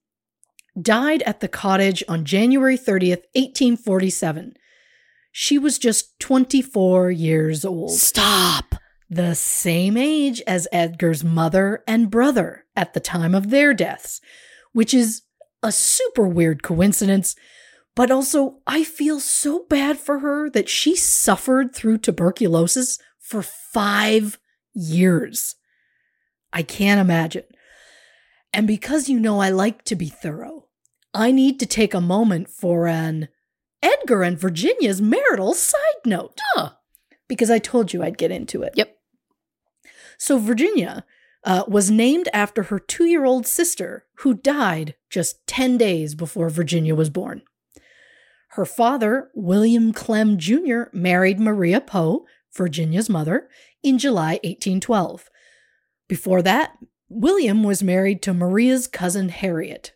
died 0.80 1.22
at 1.24 1.40
the 1.40 1.48
cottage 1.48 2.04
on 2.08 2.26
January 2.26 2.78
30th, 2.78 3.24
1847. 3.36 4.54
She 5.32 5.58
was 5.58 5.78
just 5.78 6.18
24 6.20 7.12
years 7.12 7.66
old, 7.66 7.92
Stop. 7.92 8.76
the 9.10 9.36
same 9.36 9.98
age 9.98 10.42
as 10.48 10.68
Edgar's 10.72 11.24
mother 11.24 11.84
and 11.86 12.10
brother 12.10 12.66
at 12.76 12.94
the 12.94 13.02
time 13.02 13.36
of 13.36 13.50
their 13.50 13.74
deaths, 13.74 14.22
which 14.72 14.94
is 14.94 15.24
a 15.66 15.72
super 15.72 16.28
weird 16.28 16.64
coincidence. 16.64 17.36
But 17.96 18.12
also, 18.12 18.60
I 18.68 18.84
feel 18.84 19.20
so 19.20 19.66
bad 19.70 19.98
for 19.98 20.20
her 20.20 20.50
that 20.52 20.70
she 20.70 20.96
suffered 20.96 21.74
through 21.74 22.00
tuberculosis 22.00 23.00
for 23.20 23.42
five 23.42 24.38
years. 24.74 25.56
I 26.54 26.62
can't 26.62 27.02
imagine. 27.02 27.44
And 28.54 28.68
because 28.68 29.10
you 29.10 29.20
know 29.20 29.40
I 29.40 29.50
like 29.50 29.84
to 29.86 29.96
be 29.96 30.08
thorough, 30.08 30.68
I 31.14 31.32
need 31.32 31.60
to 31.60 31.66
take 31.66 31.94
a 31.94 32.02
moment 32.02 32.50
for 32.50 32.88
an 32.88 33.30
Edgar 33.82 34.24
and 34.24 34.38
Virginia's 34.38 35.02
marital 35.02 35.54
side 35.54 36.06
note. 36.06 36.40
Huh. 36.54 36.72
Because 37.28 37.50
I 37.50 37.60
told 37.60 37.92
you 37.92 38.04
I'd 38.04 38.18
get 38.18 38.32
into 38.32 38.62
it. 38.62 38.74
Yep. 38.76 38.96
So, 40.18 40.38
Virginia 40.38 41.06
uh, 41.46 41.64
was 41.68 41.92
named 41.92 42.28
after 42.34 42.64
her 42.64 42.80
two 42.80 43.06
year 43.06 43.24
old 43.24 43.46
sister, 43.46 44.06
who 44.20 44.34
died 44.34 44.96
just 45.10 45.46
10 45.48 45.78
days 45.78 46.16
before 46.16 46.50
Virginia 46.50 46.96
was 46.96 47.10
born. 47.10 47.44
Her 48.50 48.66
father, 48.66 49.30
William 49.36 49.94
Clemm 49.94 50.38
Jr., 50.38 50.84
married 50.92 51.40
Maria 51.40 51.82
Poe, 51.82 52.26
Virginia's 52.54 53.10
mother, 53.10 53.50
in 53.84 53.98
July 53.98 54.40
1812. 54.44 55.30
Before 56.08 56.42
that, 56.42 56.72
William 57.10 57.64
was 57.64 57.84
married 57.84 58.22
to 58.24 58.34
Maria's 58.34 58.88
cousin 58.88 59.30
Harriet. 59.30 59.94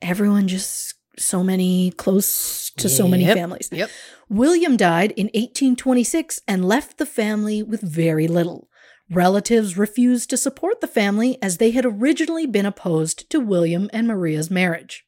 Everyone 0.00 0.48
just 0.48 0.94
so 1.18 1.42
many 1.42 1.90
close 1.92 2.70
to 2.76 2.88
so 2.88 3.08
many 3.08 3.24
families. 3.26 3.68
Yep. 3.72 3.90
William 4.28 4.76
died 4.76 5.10
in 5.12 5.26
1826 5.26 6.42
and 6.46 6.64
left 6.64 6.98
the 6.98 7.06
family 7.06 7.62
with 7.62 7.80
very 7.80 8.28
little. 8.28 8.68
Relatives 9.10 9.78
refused 9.78 10.28
to 10.30 10.36
support 10.36 10.80
the 10.80 10.86
family 10.86 11.38
as 11.42 11.56
they 11.56 11.70
had 11.70 11.86
originally 11.86 12.46
been 12.46 12.66
opposed 12.66 13.28
to 13.30 13.40
William 13.40 13.88
and 13.92 14.06
Maria's 14.06 14.50
marriage. 14.50 15.04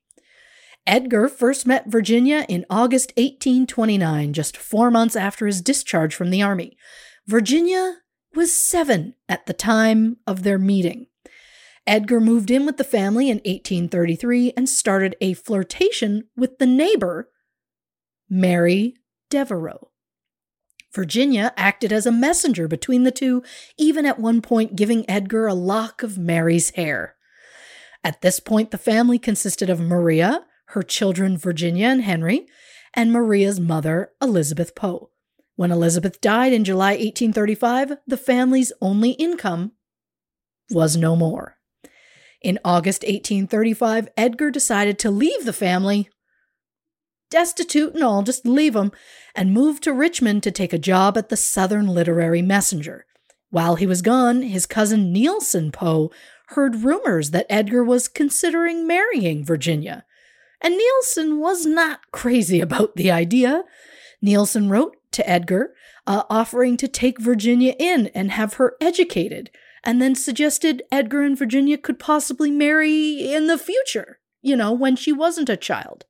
Edgar 0.86 1.28
first 1.28 1.66
met 1.66 1.86
Virginia 1.86 2.46
in 2.48 2.64
August 2.70 3.12
1829, 3.16 4.32
just 4.32 4.56
four 4.56 4.90
months 4.90 5.14
after 5.14 5.46
his 5.46 5.60
discharge 5.60 6.14
from 6.14 6.30
the 6.30 6.42
army. 6.42 6.76
Virginia 7.26 7.98
was 8.34 8.52
seven 8.52 9.14
at 9.28 9.44
the 9.44 9.52
time 9.52 10.16
of 10.26 10.42
their 10.42 10.58
meeting. 10.58 11.06
Edgar 11.86 12.20
moved 12.20 12.50
in 12.50 12.64
with 12.64 12.78
the 12.78 12.84
family 12.84 13.28
in 13.28 13.38
1833 13.38 14.54
and 14.56 14.68
started 14.68 15.16
a 15.20 15.34
flirtation 15.34 16.28
with 16.36 16.58
the 16.58 16.66
neighbor, 16.66 17.28
Mary 18.28 18.94
Devereux. 19.28 19.89
Virginia 20.92 21.52
acted 21.56 21.92
as 21.92 22.06
a 22.06 22.12
messenger 22.12 22.66
between 22.66 23.04
the 23.04 23.10
two, 23.10 23.42
even 23.78 24.04
at 24.04 24.18
one 24.18 24.42
point 24.42 24.76
giving 24.76 25.08
Edgar 25.08 25.46
a 25.46 25.54
lock 25.54 26.02
of 26.02 26.18
Mary's 26.18 26.70
hair. 26.70 27.16
At 28.02 28.22
this 28.22 28.40
point, 28.40 28.70
the 28.70 28.78
family 28.78 29.18
consisted 29.18 29.70
of 29.70 29.80
Maria, 29.80 30.46
her 30.66 30.82
children 30.82 31.36
Virginia 31.36 31.88
and 31.88 32.02
Henry, 32.02 32.46
and 32.94 33.12
Maria's 33.12 33.60
mother, 33.60 34.12
Elizabeth 34.20 34.74
Poe. 34.74 35.10
When 35.56 35.70
Elizabeth 35.70 36.20
died 36.20 36.52
in 36.52 36.64
July 36.64 36.92
1835, 36.92 37.98
the 38.06 38.16
family's 38.16 38.72
only 38.80 39.10
income 39.10 39.72
was 40.70 40.96
no 40.96 41.14
more. 41.14 41.56
In 42.40 42.58
August 42.64 43.02
1835, 43.02 44.08
Edgar 44.16 44.50
decided 44.50 44.98
to 44.98 45.10
leave 45.10 45.44
the 45.44 45.52
family, 45.52 46.08
destitute 47.30 47.94
and 47.94 48.02
all, 48.02 48.22
just 48.22 48.44
leave 48.44 48.76
him, 48.76 48.92
and 49.34 49.54
moved 49.54 49.82
to 49.84 49.92
Richmond 49.92 50.42
to 50.42 50.50
take 50.50 50.72
a 50.72 50.78
job 50.78 51.16
at 51.16 51.28
the 51.28 51.36
Southern 51.36 51.86
Literary 51.86 52.42
Messenger. 52.42 53.06
While 53.50 53.76
he 53.76 53.86
was 53.86 54.02
gone, 54.02 54.42
his 54.42 54.66
cousin 54.66 55.12
Neilson 55.14 55.72
Poe 55.72 56.10
heard 56.48 56.82
rumors 56.84 57.30
that 57.30 57.46
Edgar 57.48 57.84
was 57.84 58.08
considering 58.08 58.86
marrying 58.86 59.44
Virginia. 59.44 60.04
And 60.60 60.74
Neilson 60.74 61.38
was 61.38 61.64
not 61.64 62.00
crazy 62.12 62.60
about 62.60 62.96
the 62.96 63.10
idea. 63.10 63.64
Neilson 64.24 64.70
wrote 64.70 64.96
to 65.12 65.28
Edgar, 65.28 65.74
uh, 66.06 66.24
offering 66.28 66.76
to 66.76 66.88
take 66.88 67.20
Virginia 67.20 67.74
in 67.78 68.08
and 68.08 68.32
have 68.32 68.54
her 68.54 68.74
educated, 68.80 69.50
and 69.82 70.00
then 70.00 70.14
suggested 70.14 70.82
Edgar 70.92 71.22
and 71.22 71.38
Virginia 71.38 71.78
could 71.78 71.98
possibly 71.98 72.50
marry 72.50 73.32
in 73.32 73.46
the 73.46 73.58
future, 73.58 74.18
you 74.42 74.56
know, 74.56 74.72
when 74.72 74.96
she 74.96 75.12
wasn't 75.12 75.48
a 75.48 75.56
child. 75.56 76.04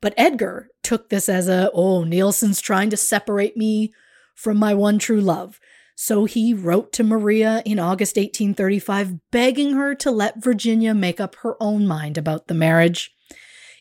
But 0.00 0.14
Edgar 0.16 0.70
took 0.82 1.08
this 1.08 1.28
as 1.28 1.48
a, 1.48 1.70
oh, 1.74 2.04
Neilson's 2.04 2.60
trying 2.60 2.90
to 2.90 2.96
separate 2.96 3.56
me 3.56 3.92
from 4.34 4.56
my 4.56 4.74
one 4.74 4.98
true 4.98 5.20
love. 5.20 5.58
So 5.96 6.26
he 6.26 6.54
wrote 6.54 6.92
to 6.92 7.02
Maria 7.02 7.60
in 7.64 7.80
August 7.80 8.16
1835, 8.16 9.30
begging 9.32 9.72
her 9.72 9.96
to 9.96 10.12
let 10.12 10.42
Virginia 10.42 10.94
make 10.94 11.20
up 11.20 11.34
her 11.42 11.56
own 11.60 11.88
mind 11.88 12.16
about 12.16 12.46
the 12.46 12.54
marriage. 12.54 13.12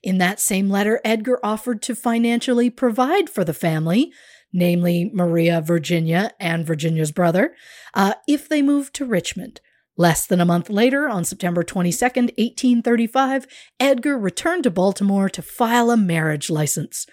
In 0.02 0.18
that 0.18 0.40
same 0.40 0.70
letter, 0.70 1.00
Edgar 1.06 1.40
offered 1.44 1.82
to 1.84 1.96
financially 1.96 2.72
provide 2.72 3.30
for 3.30 3.44
the 3.44 3.54
family, 3.54 4.12
namely 4.52 5.12
Maria, 5.14 5.62
Virginia, 5.62 6.32
and 6.40 6.66
Virginia's 6.66 7.12
brother, 7.12 7.56
uh, 7.94 8.14
if 8.28 8.50
they 8.50 8.64
moved 8.64 8.96
to 8.96 9.06
Richmond. 9.06 9.62
Less 9.98 10.28
than 10.28 10.40
a 10.40 10.46
month 10.46 10.70
later, 10.70 11.10
on 11.10 11.26
September 11.26 11.64
22, 11.64 12.06
1835, 12.06 13.48
Edgar 13.80 14.18
returned 14.18 14.64
to 14.64 14.70
Baltimore 14.70 15.28
to 15.30 15.42
file 15.42 15.90
a 15.90 15.98
marriage 15.98 16.52
license. 16.52 17.08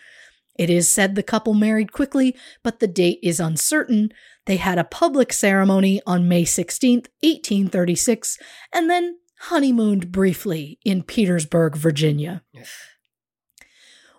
It 0.56 0.68
is 0.68 0.88
said 0.88 1.14
the 1.14 1.22
couple 1.22 1.54
married 1.54 1.92
quickly, 1.92 2.36
but 2.62 2.80
the 2.80 2.86
date 2.86 3.18
is 3.22 3.40
uncertain. 3.40 4.10
They 4.44 4.56
had 4.56 4.78
a 4.78 4.84
public 4.84 5.32
ceremony 5.32 6.00
on 6.06 6.28
May 6.28 6.44
16, 6.44 6.98
1836, 7.22 8.38
and 8.72 8.90
then 8.90 9.16
honeymooned 9.40 10.12
briefly 10.12 10.78
in 10.84 11.02
Petersburg, 11.02 11.76
Virginia. 11.76 12.42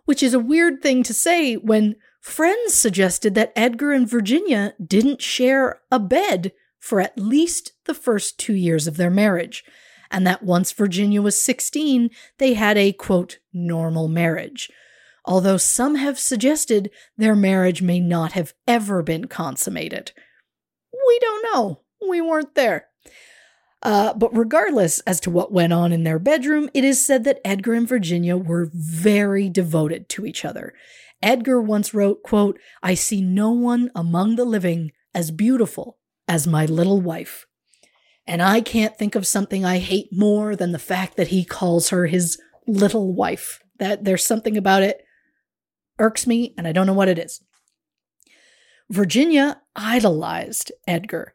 Which 0.06 0.22
is 0.22 0.34
a 0.34 0.40
weird 0.40 0.82
thing 0.82 1.04
to 1.04 1.14
say 1.14 1.56
when 1.56 1.96
friends 2.20 2.74
suggested 2.74 3.36
that 3.36 3.54
Edgar 3.56 3.92
and 3.92 4.10
Virginia 4.10 4.74
didn't 4.84 5.22
share 5.22 5.82
a 5.92 6.00
bed 6.00 6.52
for 6.80 7.00
at 7.00 7.18
least 7.18 7.72
the 7.86 7.94
first 7.94 8.38
two 8.38 8.54
years 8.54 8.88
of 8.88 8.98
their 8.98 9.10
marriage, 9.10 9.64
and 10.12 10.26
that 10.28 10.44
once 10.44 10.72
Virginia 10.72 11.22
was 11.22 11.40
16, 11.40 12.10
they 12.38 12.54
had 12.54 12.78
a 12.78 12.92
quote, 12.94 13.40
normal 13.54 14.08
marriage 14.08 14.70
although 15.26 15.58
some 15.58 15.96
have 15.96 16.20
suggested 16.20 16.90
their 17.18 17.36
marriage 17.36 17.82
may 17.82 18.00
not 18.00 18.34
have 18.34 18.54
ever 18.68 19.02
been 19.02 19.26
consummated. 19.26 20.12
We 20.94 21.20
don't 21.20 21.46
know. 21.54 21.82
We 22.08 22.22
weren't 22.22 22.56
there. 22.56 22.88
Uh, 23.82 24.14
but 24.14 24.36
regardless 24.36 25.00
as 25.02 25.20
to 25.20 25.30
what 25.30 25.52
went 25.52 25.74
on 25.74 25.92
in 25.92 26.04
their 26.04 26.20
bedroom, 26.20 26.70
it 26.74 26.84
is 26.84 27.06
said 27.06 27.24
that 27.24 27.42
Edgar 27.46 27.74
and 27.74 27.88
Virginia 27.88 28.38
were 28.38 28.70
very 28.74 29.50
devoted 29.50 30.10
to 30.10 30.26
each 30.26 30.46
other. 30.46 30.74
Edgar 31.22 31.62
once 31.62 31.94
wrote, 31.94 32.24
quote, 32.24 32.60
I 32.82 32.94
see 32.94 33.22
no 33.22 33.52
one 33.52 33.92
among 33.96 34.36
the 34.36 34.46
living 34.46 34.92
as 35.14 35.32
beautiful 35.32 35.98
as 36.28 36.48
my 36.48 36.66
little 36.66 37.00
wife. 37.00 37.46
And 38.28 38.42
I 38.42 38.62
can't 38.62 38.98
think 38.98 39.16
of 39.16 39.28
something 39.28 39.64
I 39.64 39.78
hate 39.78 40.10
more 40.12 40.56
than 40.56 40.72
the 40.72 40.80
fact 40.80 41.16
that 41.18 41.28
he 41.28 41.46
calls 41.46 41.90
her 41.90 42.08
his 42.08 42.42
little 42.68 43.14
wife. 43.14 43.62
That 43.78 44.04
there's 44.04 44.26
something 44.26 44.58
about 44.58 44.84
it 44.84 45.06
irks 46.00 46.28
me, 46.28 46.54
and 46.58 46.68
I 46.68 46.72
don't 46.72 46.88
know 46.88 46.94
what 46.94 47.08
it 47.08 47.20
is. 47.20 47.42
Virginia 48.90 49.62
idolized 49.76 50.72
Edgar 50.88 51.34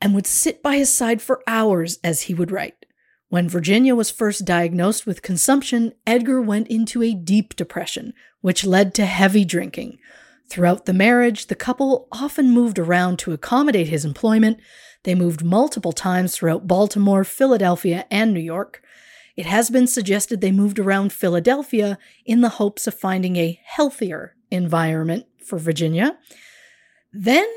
and 0.00 0.14
would 0.14 0.26
sit 0.26 0.62
by 0.62 0.76
his 0.76 0.92
side 0.92 1.20
for 1.20 1.42
hours 1.46 1.98
as 2.04 2.22
he 2.22 2.34
would 2.34 2.50
write. 2.50 2.86
When 3.30 3.48
Virginia 3.48 3.94
was 3.94 4.10
first 4.10 4.44
diagnosed 4.44 5.06
with 5.06 5.22
consumption, 5.22 5.92
Edgar 6.06 6.40
went 6.40 6.68
into 6.68 7.02
a 7.02 7.14
deep 7.14 7.56
depression, 7.56 8.14
which 8.40 8.64
led 8.64 8.94
to 8.94 9.04
heavy 9.04 9.44
drinking. 9.44 9.98
Throughout 10.48 10.86
the 10.86 10.94
marriage, 10.94 11.46
the 11.46 11.54
couple 11.54 12.08
often 12.10 12.50
moved 12.50 12.78
around 12.78 13.18
to 13.20 13.32
accommodate 13.32 13.88
his 13.88 14.04
employment. 14.04 14.58
They 15.04 15.14
moved 15.14 15.44
multiple 15.44 15.92
times 15.92 16.34
throughout 16.34 16.66
Baltimore, 16.66 17.24
Philadelphia, 17.24 18.06
and 18.10 18.32
New 18.34 18.40
York. 18.40 18.82
It 19.36 19.46
has 19.46 19.70
been 19.70 19.86
suggested 19.86 20.40
they 20.40 20.50
moved 20.52 20.78
around 20.78 21.12
Philadelphia 21.12 21.96
in 22.26 22.40
the 22.40 22.48
hopes 22.50 22.86
of 22.86 22.94
finding 22.94 23.36
a 23.36 23.60
healthier 23.64 24.34
environment 24.50 25.26
for 25.44 25.58
Virginia. 25.58 26.18
Then 27.12 27.48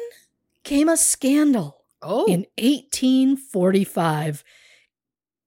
came 0.63 0.87
a 0.87 0.97
scandal 0.97 1.77
Oh. 2.03 2.25
in 2.25 2.45
1845 2.57 4.43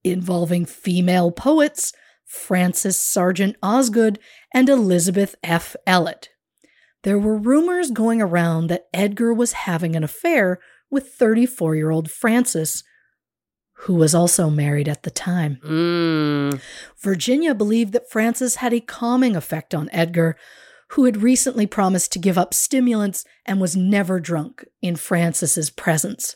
involving 0.03 0.65
female 0.65 1.31
poets 1.31 1.91
Frances 2.23 2.97
Sargent 2.99 3.55
Osgood 3.61 4.19
and 4.53 4.69
Elizabeth 4.69 5.35
F. 5.43 5.75
Ellet. 5.85 6.29
There 7.03 7.19
were 7.19 7.37
rumors 7.37 7.91
going 7.91 8.21
around 8.21 8.67
that 8.67 8.87
Edgar 8.93 9.33
was 9.33 9.51
having 9.53 9.95
an 9.95 10.03
affair 10.03 10.59
with 10.89 11.13
34 11.13 11.75
year 11.75 11.91
old 11.91 12.09
Frances, 12.09 12.83
who 13.79 13.95
was 13.95 14.15
also 14.15 14.49
married 14.49 14.87
at 14.87 15.03
the 15.03 15.11
time. 15.11 15.57
Mm. 15.63 16.61
Virginia 17.01 17.53
believed 17.53 17.93
that 17.93 18.09
Frances 18.09 18.55
had 18.55 18.73
a 18.73 18.79
calming 18.79 19.35
effect 19.35 19.75
on 19.75 19.89
Edgar, 19.91 20.37
who 20.89 21.05
had 21.05 21.21
recently 21.21 21.65
promised 21.65 22.11
to 22.13 22.19
give 22.19 22.37
up 22.37 22.53
stimulants 22.53 23.25
and 23.45 23.59
was 23.59 23.75
never 23.75 24.19
drunk 24.19 24.65
in 24.81 24.95
Frances's 24.95 25.69
presence. 25.69 26.35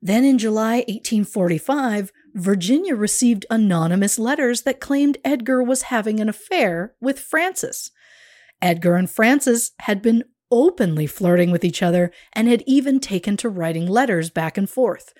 Then 0.00 0.24
in 0.24 0.36
July 0.36 0.76
1845, 0.86 2.12
Virginia 2.34 2.94
received 2.94 3.46
anonymous 3.48 4.18
letters 4.18 4.62
that 4.62 4.80
claimed 4.80 5.18
Edgar 5.24 5.62
was 5.62 5.82
having 5.82 6.20
an 6.20 6.28
affair 6.28 6.94
with 7.00 7.18
Frances. 7.18 7.90
Edgar 8.60 8.96
and 8.96 9.08
Frances 9.08 9.72
had 9.80 10.02
been 10.02 10.24
openly 10.54 11.06
flirting 11.06 11.50
with 11.50 11.64
each 11.64 11.82
other 11.82 12.12
and 12.32 12.46
had 12.46 12.62
even 12.64 13.00
taken 13.00 13.36
to 13.36 13.48
writing 13.48 13.86
letters 13.86 14.30
back 14.30 14.56
and 14.56 14.70
forth. 14.70 15.12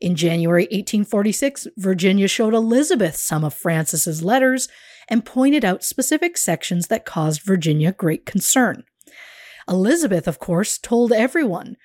In 0.00 0.14
January 0.14 0.64
1846, 0.64 1.68
Virginia 1.78 2.28
showed 2.28 2.52
Elizabeth 2.52 3.16
some 3.16 3.44
of 3.44 3.54
Frances's 3.54 4.22
letters 4.22 4.68
and 5.08 5.24
pointed 5.24 5.64
out 5.64 5.82
specific 5.82 6.36
sections 6.36 6.88
that 6.88 7.06
caused 7.06 7.42
Virginia 7.42 7.92
great 7.92 8.26
concern. 8.26 8.84
Elizabeth, 9.66 10.28
of 10.28 10.38
course, 10.38 10.76
told 10.76 11.12
everyone 11.12 11.76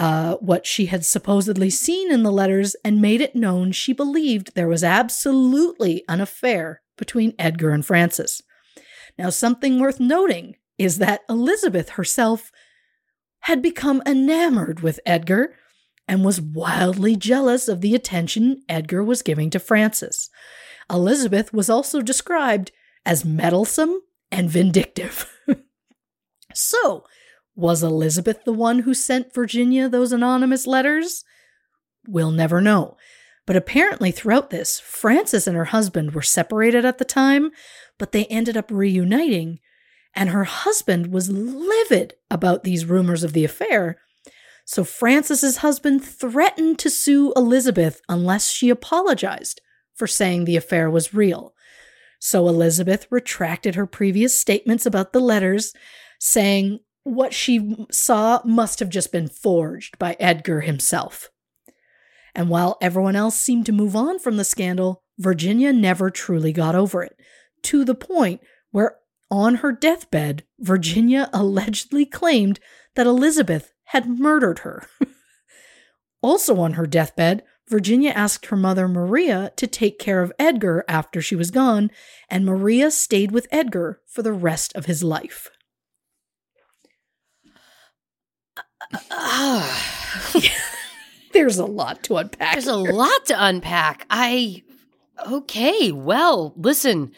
uh, 0.00 0.34
what 0.36 0.66
she 0.66 0.86
had 0.86 1.04
supposedly 1.04 1.70
seen 1.70 2.10
in 2.10 2.24
the 2.24 2.32
letters 2.32 2.74
and 2.84 3.00
made 3.00 3.20
it 3.20 3.36
known 3.36 3.70
she 3.70 3.92
believed 3.92 4.54
there 4.54 4.66
was 4.66 4.82
absolutely 4.82 6.02
an 6.08 6.20
affair 6.20 6.82
between 6.96 7.34
Edgar 7.38 7.70
and 7.70 7.86
Frances. 7.86 8.42
Now, 9.16 9.30
something 9.30 9.78
worth 9.78 10.00
noting 10.00 10.56
is 10.80 10.96
that 10.96 11.20
Elizabeth 11.28 11.90
herself 11.90 12.50
had 13.40 13.60
become 13.60 14.02
enamored 14.06 14.80
with 14.80 14.98
Edgar 15.04 15.54
and 16.08 16.24
was 16.24 16.40
wildly 16.40 17.16
jealous 17.16 17.68
of 17.68 17.82
the 17.82 17.94
attention 17.94 18.62
Edgar 18.66 19.04
was 19.04 19.20
giving 19.20 19.50
to 19.50 19.58
Frances. 19.58 20.30
Elizabeth 20.90 21.52
was 21.52 21.68
also 21.68 22.00
described 22.00 22.72
as 23.04 23.26
meddlesome 23.26 24.00
and 24.32 24.48
vindictive. 24.48 25.30
so, 26.54 27.04
was 27.54 27.82
Elizabeth 27.82 28.44
the 28.44 28.52
one 28.52 28.78
who 28.78 28.94
sent 28.94 29.34
Virginia 29.34 29.86
those 29.86 30.12
anonymous 30.12 30.66
letters? 30.66 31.24
We'll 32.08 32.30
never 32.30 32.62
know. 32.62 32.96
But 33.46 33.56
apparently, 33.56 34.12
throughout 34.12 34.48
this, 34.48 34.80
Frances 34.80 35.46
and 35.46 35.58
her 35.58 35.66
husband 35.66 36.14
were 36.14 36.22
separated 36.22 36.86
at 36.86 36.96
the 36.96 37.04
time, 37.04 37.50
but 37.98 38.12
they 38.12 38.24
ended 38.26 38.56
up 38.56 38.70
reuniting. 38.70 39.60
And 40.14 40.30
her 40.30 40.44
husband 40.44 41.12
was 41.12 41.30
livid 41.30 42.14
about 42.30 42.64
these 42.64 42.84
rumors 42.84 43.22
of 43.22 43.32
the 43.32 43.44
affair. 43.44 43.98
So 44.64 44.84
Frances's 44.84 45.58
husband 45.58 46.04
threatened 46.04 46.78
to 46.80 46.90
sue 46.90 47.32
Elizabeth 47.36 48.00
unless 48.08 48.50
she 48.50 48.70
apologized 48.70 49.60
for 49.94 50.06
saying 50.06 50.44
the 50.44 50.56
affair 50.56 50.90
was 50.90 51.14
real. 51.14 51.54
So 52.18 52.48
Elizabeth 52.48 53.06
retracted 53.10 53.74
her 53.74 53.86
previous 53.86 54.38
statements 54.38 54.86
about 54.86 55.12
the 55.12 55.20
letters, 55.20 55.74
saying 56.18 56.80
what 57.02 57.32
she 57.32 57.86
saw 57.90 58.40
must 58.44 58.78
have 58.78 58.90
just 58.90 59.10
been 59.10 59.28
forged 59.28 59.98
by 59.98 60.16
Edgar 60.20 60.60
himself. 60.60 61.30
And 62.34 62.48
while 62.48 62.76
everyone 62.80 63.16
else 63.16 63.36
seemed 63.36 63.66
to 63.66 63.72
move 63.72 63.96
on 63.96 64.18
from 64.18 64.36
the 64.36 64.44
scandal, 64.44 65.02
Virginia 65.18 65.72
never 65.72 66.10
truly 66.10 66.52
got 66.52 66.74
over 66.74 67.02
it, 67.02 67.16
to 67.62 67.84
the 67.84 67.94
point 67.94 68.40
where 68.70 68.96
on 69.30 69.56
her 69.56 69.72
deathbed, 69.72 70.44
Virginia 70.58 71.30
allegedly 71.32 72.04
claimed 72.04 72.60
that 72.94 73.06
Elizabeth 73.06 73.72
had 73.84 74.08
murdered 74.08 74.60
her. 74.60 74.86
also 76.22 76.58
on 76.60 76.74
her 76.74 76.86
deathbed, 76.86 77.42
Virginia 77.68 78.10
asked 78.10 78.46
her 78.46 78.56
mother 78.56 78.88
Maria 78.88 79.52
to 79.56 79.66
take 79.66 79.98
care 79.98 80.22
of 80.22 80.32
Edgar 80.38 80.84
after 80.88 81.22
she 81.22 81.36
was 81.36 81.52
gone, 81.52 81.90
and 82.28 82.44
Maria 82.44 82.90
stayed 82.90 83.30
with 83.30 83.46
Edgar 83.52 84.00
for 84.06 84.22
the 84.22 84.32
rest 84.32 84.74
of 84.74 84.86
his 84.86 85.04
life. 85.04 85.50
There's 91.32 91.58
a 91.58 91.64
lot 91.64 92.02
to 92.04 92.16
unpack. 92.16 92.54
There's 92.54 92.66
a 92.66 92.74
lot 92.74 93.26
to 93.26 93.34
unpack. 93.44 94.04
I 94.10 94.64
okay. 95.30 95.92
Well, 95.92 96.52
listen. 96.56 97.12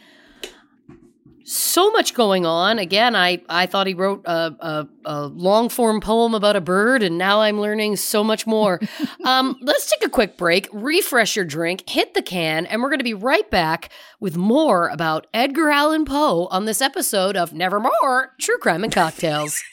So 1.44 1.90
much 1.90 2.14
going 2.14 2.46
on. 2.46 2.78
Again, 2.78 3.16
I 3.16 3.42
I 3.48 3.66
thought 3.66 3.86
he 3.86 3.94
wrote 3.94 4.22
a 4.24 4.54
a, 4.60 4.88
a 5.04 5.26
long 5.26 5.68
form 5.68 6.00
poem 6.00 6.34
about 6.34 6.56
a 6.56 6.60
bird, 6.60 7.02
and 7.02 7.18
now 7.18 7.40
I'm 7.40 7.60
learning 7.60 7.96
so 7.96 8.22
much 8.22 8.46
more. 8.46 8.80
um, 9.24 9.56
let's 9.60 9.90
take 9.90 10.04
a 10.06 10.10
quick 10.10 10.36
break, 10.36 10.68
refresh 10.72 11.36
your 11.36 11.44
drink, 11.44 11.88
hit 11.88 12.14
the 12.14 12.22
can, 12.22 12.66
and 12.66 12.82
we're 12.82 12.88
going 12.88 12.98
to 12.98 13.04
be 13.04 13.14
right 13.14 13.48
back 13.50 13.90
with 14.20 14.36
more 14.36 14.88
about 14.88 15.26
Edgar 15.34 15.70
Allan 15.70 16.04
Poe 16.04 16.46
on 16.50 16.64
this 16.64 16.80
episode 16.80 17.36
of 17.36 17.52
Nevermore 17.52 18.34
True 18.40 18.58
Crime 18.58 18.84
and 18.84 18.92
Cocktails. 18.92 19.62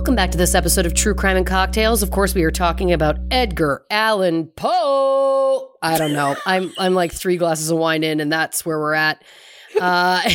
Welcome 0.00 0.16
back 0.16 0.30
to 0.30 0.38
this 0.38 0.54
episode 0.54 0.86
of 0.86 0.94
True 0.94 1.14
Crime 1.14 1.36
and 1.36 1.46
Cocktails. 1.46 2.02
Of 2.02 2.10
course, 2.10 2.34
we 2.34 2.42
are 2.44 2.50
talking 2.50 2.90
about 2.90 3.18
Edgar 3.30 3.84
Allan 3.90 4.46
Poe. 4.46 5.72
I 5.82 5.98
don't 5.98 6.14
know. 6.14 6.34
I'm 6.46 6.72
I'm 6.78 6.94
like 6.94 7.12
three 7.12 7.36
glasses 7.36 7.70
of 7.70 7.76
wine 7.76 8.02
in, 8.02 8.18
and 8.18 8.32
that's 8.32 8.64
where 8.64 8.78
we're 8.78 8.94
at. 8.94 9.22
Uh, 9.78 10.22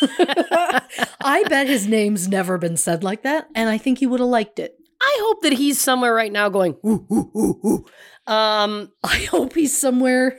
I 0.00 1.44
bet 1.48 1.66
his 1.66 1.88
name's 1.88 2.28
never 2.28 2.56
been 2.56 2.76
said 2.76 3.02
like 3.02 3.24
that, 3.24 3.48
and 3.56 3.68
I 3.68 3.78
think 3.78 3.98
he 3.98 4.06
would 4.06 4.20
have 4.20 4.28
liked 4.28 4.60
it. 4.60 4.76
I 5.02 5.16
hope 5.22 5.42
that 5.42 5.54
he's 5.54 5.80
somewhere 5.80 6.14
right 6.14 6.30
now 6.30 6.48
going. 6.48 6.76
Ooh, 6.86 7.04
ooh, 7.10 7.32
ooh, 7.36 7.60
ooh. 7.66 8.32
Um, 8.32 8.92
I 9.02 9.26
hope 9.28 9.56
he's 9.56 9.76
somewhere 9.76 10.38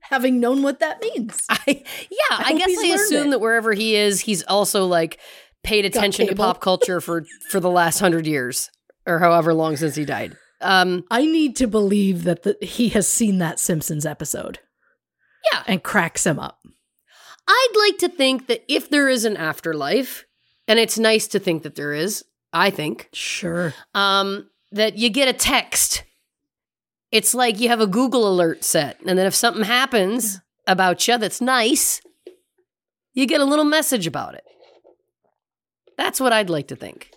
having 0.00 0.40
known 0.40 0.62
what 0.62 0.80
that 0.80 1.02
means. 1.02 1.44
I 1.50 1.84
yeah. 2.10 2.38
I, 2.38 2.52
hope 2.52 2.58
guess 2.58 2.78
I 2.78 2.86
assume 2.86 3.26
it. 3.26 3.30
that 3.32 3.40
wherever 3.40 3.74
he 3.74 3.96
is, 3.96 4.20
he's 4.20 4.42
also 4.44 4.86
like 4.86 5.20
paid 5.62 5.84
attention 5.84 6.26
to 6.28 6.34
pop 6.34 6.60
culture 6.60 7.00
for 7.00 7.24
for 7.48 7.60
the 7.60 7.70
last 7.70 8.00
hundred 8.00 8.26
years 8.26 8.70
or 9.06 9.18
however 9.18 9.52
long 9.54 9.76
since 9.76 9.94
he 9.94 10.04
died. 10.04 10.36
Um, 10.60 11.04
I 11.10 11.24
need 11.24 11.56
to 11.56 11.66
believe 11.66 12.24
that 12.24 12.42
the, 12.42 12.56
he 12.60 12.90
has 12.90 13.08
seen 13.08 13.38
that 13.38 13.58
Simpsons 13.58 14.04
episode 14.04 14.58
yeah, 15.52 15.62
and 15.66 15.82
cracks 15.82 16.26
him 16.26 16.38
up. 16.38 16.60
I'd 17.48 17.72
like 17.76 17.98
to 17.98 18.08
think 18.08 18.46
that 18.48 18.64
if 18.68 18.90
there 18.90 19.08
is 19.08 19.24
an 19.24 19.36
afterlife, 19.36 20.26
and 20.68 20.78
it's 20.78 20.98
nice 20.98 21.26
to 21.28 21.38
think 21.38 21.62
that 21.62 21.74
there 21.74 21.92
is, 21.94 22.24
I 22.52 22.70
think, 22.70 23.08
Sure. 23.12 23.74
um, 23.94 24.50
that 24.70 24.98
you 24.98 25.08
get 25.10 25.28
a 25.28 25.32
text. 25.32 26.04
It's 27.10 27.34
like 27.34 27.58
you 27.58 27.68
have 27.70 27.80
a 27.80 27.86
Google 27.86 28.28
alert 28.28 28.62
set, 28.62 29.00
and 29.06 29.18
then 29.18 29.26
if 29.26 29.34
something 29.34 29.64
happens 29.64 30.40
about 30.66 31.08
you 31.08 31.18
that's 31.18 31.40
nice, 31.40 32.02
you 33.14 33.26
get 33.26 33.40
a 33.40 33.44
little 33.46 33.64
message 33.64 34.06
about 34.06 34.34
it. 34.34 34.44
That's 36.00 36.18
what 36.18 36.32
I'd 36.32 36.48
like 36.48 36.68
to 36.68 36.76
think. 36.76 37.10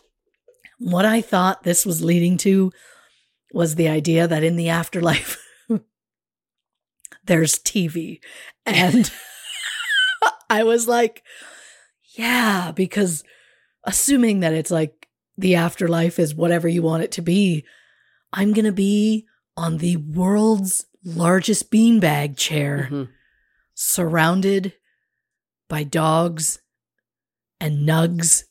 What 0.78 1.06
I 1.06 1.22
thought 1.22 1.64
this 1.64 1.86
was 1.86 2.04
leading 2.04 2.36
to 2.40 2.70
was 3.54 3.76
the 3.76 3.88
idea 3.88 4.28
that 4.28 4.44
in 4.44 4.58
the 4.58 4.68
afterlife, 4.68 5.38
there's 7.26 7.56
TV. 7.56 8.20
And 8.66 9.10
I 10.50 10.64
was 10.64 10.86
like, 10.86 11.24
yeah, 12.18 12.74
because 12.76 13.24
assuming 13.86 14.42
that 14.42 14.54
it's 14.54 14.72
like 14.72 15.08
the 15.38 15.56
afterlife 15.56 16.20
is 16.20 16.36
whatever 16.36 16.68
you 16.68 16.82
want 16.82 17.04
it 17.04 17.12
to 17.14 17.22
be, 17.22 17.64
I'm 18.34 18.52
going 18.52 18.66
to 18.66 18.74
be 18.74 19.26
on 19.56 19.78
the 19.78 19.96
world's 19.96 20.86
largest 21.06 21.72
beanbag 21.72 22.36
chair, 22.36 22.90
Mhm. 22.92 23.10
surrounded 23.76 24.74
by 25.70 25.84
dogs 25.86 26.60
and 27.62 27.88
nugs. 27.88 28.44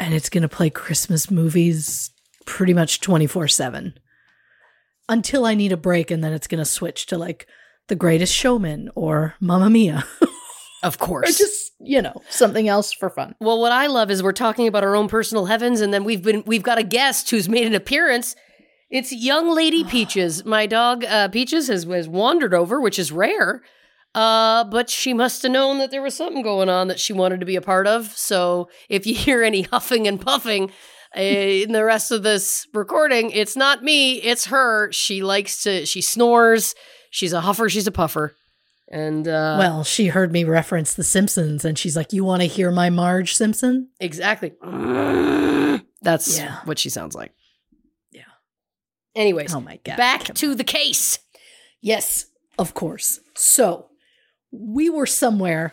And 0.00 0.14
it's 0.14 0.28
going 0.28 0.42
to 0.42 0.48
play 0.48 0.70
Christmas 0.70 1.30
movies 1.30 2.10
pretty 2.46 2.72
much 2.72 3.00
24 3.00 3.48
7 3.48 3.98
until 5.08 5.44
I 5.44 5.54
need 5.54 5.72
a 5.72 5.76
break. 5.76 6.10
And 6.10 6.22
then 6.22 6.32
it's 6.32 6.46
going 6.46 6.60
to 6.60 6.64
switch 6.64 7.06
to 7.06 7.18
like 7.18 7.46
The 7.88 7.96
Greatest 7.96 8.34
Showman 8.34 8.90
or 8.94 9.34
Mamma 9.40 9.70
Mia 9.70 10.04
Of 10.82 10.94
or 11.00 11.06
course. 11.06 11.38
just, 11.38 11.72
you 11.80 12.00
know, 12.00 12.14
something 12.30 12.68
else 12.68 12.92
for 12.92 13.10
fun. 13.10 13.34
Well, 13.40 13.60
what 13.60 13.72
I 13.72 13.88
love 13.88 14.10
is 14.10 14.22
we're 14.22 14.32
talking 14.32 14.68
about 14.68 14.84
our 14.84 14.94
own 14.94 15.08
personal 15.08 15.46
heavens, 15.46 15.80
and 15.80 15.92
then 15.92 16.04
we've 16.04 16.22
been 16.22 16.44
we've 16.46 16.62
got 16.62 16.78
a 16.78 16.84
guest 16.84 17.30
who's 17.30 17.48
made 17.48 17.66
an 17.66 17.74
appearance. 17.74 18.36
It's 18.90 19.12
young 19.12 19.52
lady 19.52 19.82
Peaches. 19.84 20.44
My 20.44 20.66
dog 20.66 21.04
uh, 21.04 21.28
Peaches 21.28 21.66
has, 21.66 21.82
has 21.84 22.08
wandered 22.08 22.54
over, 22.54 22.80
which 22.80 22.98
is 22.98 23.10
rare. 23.10 23.62
Uh, 24.14 24.64
but 24.64 24.90
she 24.90 25.12
must 25.14 25.42
have 25.42 25.52
known 25.52 25.78
that 25.78 25.90
there 25.90 26.02
was 26.02 26.14
something 26.14 26.42
going 26.42 26.68
on 26.68 26.88
that 26.88 26.98
she 26.98 27.12
wanted 27.12 27.40
to 27.40 27.46
be 27.46 27.56
a 27.56 27.60
part 27.60 27.86
of. 27.86 28.06
So 28.16 28.68
if 28.88 29.06
you 29.06 29.14
hear 29.26 29.42
any 29.42 29.62
huffing 29.62 30.06
and 30.08 30.20
puffing 30.20 30.70
uh, 31.16 31.20
in 31.20 31.72
the 31.72 31.84
rest 31.84 32.10
of 32.10 32.22
this 32.22 32.66
recording, 32.74 33.30
it's 33.30 33.54
not 33.56 33.82
me, 33.82 34.14
it's 34.16 34.46
her. 34.46 34.90
She 34.92 35.22
likes 35.22 35.62
to, 35.62 35.86
she 35.86 36.00
snores. 36.00 36.74
She's 37.10 37.32
a 37.32 37.40
huffer, 37.42 37.68
she's 37.70 37.86
a 37.86 37.92
puffer. 37.92 38.34
And 38.90 39.28
uh, 39.28 39.56
well, 39.58 39.84
she 39.84 40.06
heard 40.06 40.32
me 40.32 40.44
reference 40.44 40.94
The 40.94 41.04
Simpsons 41.04 41.64
and 41.64 41.78
she's 41.78 41.94
like, 41.94 42.12
You 42.14 42.24
want 42.24 42.40
to 42.42 42.48
hear 42.48 42.70
my 42.70 42.88
Marge 42.90 43.34
Simpson? 43.34 43.90
Exactly. 44.00 44.52
That's 46.02 46.38
Yeah. 46.38 46.58
what 46.64 46.78
she 46.78 46.88
sounds 46.88 47.14
like. 47.14 47.32
Yeah. 48.12 48.22
Anyways, 49.14 49.54
Oh 49.54 49.60
my 49.60 49.78
God. 49.84 49.96
back 49.98 50.24
Come 50.24 50.34
to 50.36 50.54
the 50.54 50.64
case. 50.64 51.18
Yes, 51.82 52.26
of 52.58 52.72
course. 52.74 53.20
So 53.34 53.87
we 54.50 54.90
were 54.90 55.06
somewhere. 55.06 55.72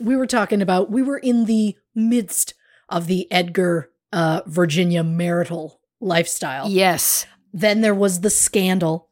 We 0.00 0.16
were 0.16 0.26
talking 0.26 0.62
about, 0.62 0.90
we 0.90 1.02
were 1.02 1.18
in 1.18 1.44
the 1.44 1.76
midst 1.94 2.54
of 2.88 3.06
the 3.06 3.30
Edgar 3.30 3.90
uh, 4.12 4.42
Virginia 4.46 5.02
marital 5.02 5.80
lifestyle. 6.00 6.68
Yes. 6.68 7.26
Then 7.52 7.80
there 7.80 7.94
was 7.94 8.20
the 8.20 8.30
scandal. 8.30 9.08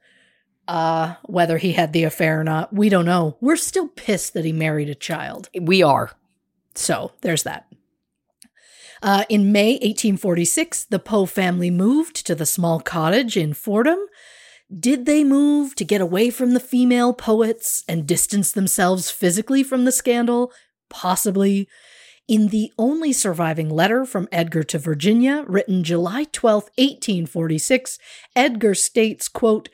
Uh, 0.69 1.17
whether 1.25 1.59
he 1.59 1.73
had 1.73 1.93
the 1.93 2.05
affair 2.05 2.41
or 2.41 2.45
not, 2.45 2.73
we 2.73 2.89
don't 2.89 3.05
know. 3.05 3.37
We're 3.41 3.57
still 3.57 3.89
pissed 3.89 4.33
that 4.35 4.45
he 4.45 4.53
married 4.53 4.89
a 4.89 4.95
child. 4.95 5.49
We 5.61 5.83
are. 5.83 6.13
So 6.77 7.13
there's 7.21 7.43
that. 7.43 7.67
Uh, 9.03 9.25
in 9.29 9.51
May 9.51 9.73
1846, 9.73 10.85
the 10.85 11.01
Poe 11.01 11.27
family 11.27 11.71
moved 11.71 12.25
to 12.27 12.37
the 12.37 12.47
small 12.47 12.79
cottage 12.79 13.37
in 13.37 13.53
Fordham. 13.53 13.99
Did 14.79 15.05
they 15.05 15.23
move 15.23 15.75
to 15.75 15.85
get 15.85 16.01
away 16.01 16.31
from 16.31 16.55
the 16.55 16.61
female 16.61 17.13
poets 17.13 17.85
and 17.87 18.07
distance 18.07 18.53
themselves 18.53 19.11
physically 19.11 19.63
from 19.63 19.85
the 19.85 19.93
scandal? 19.93 20.53
Possibly. 20.89 21.69
In 22.27 22.49
the 22.49 22.73
only 22.79 23.13
surviving 23.13 23.69
letter 23.69 24.07
from 24.07 24.29
Edgar 24.33 24.63
to 24.65 24.79
Virginia, 24.79 25.45
written 25.47 25.85
July 25.85 26.25
12, 26.25 26.65
1846, 26.77 27.99
Edgar 28.35 28.75
states, 28.75 29.29
quote, 29.29 29.69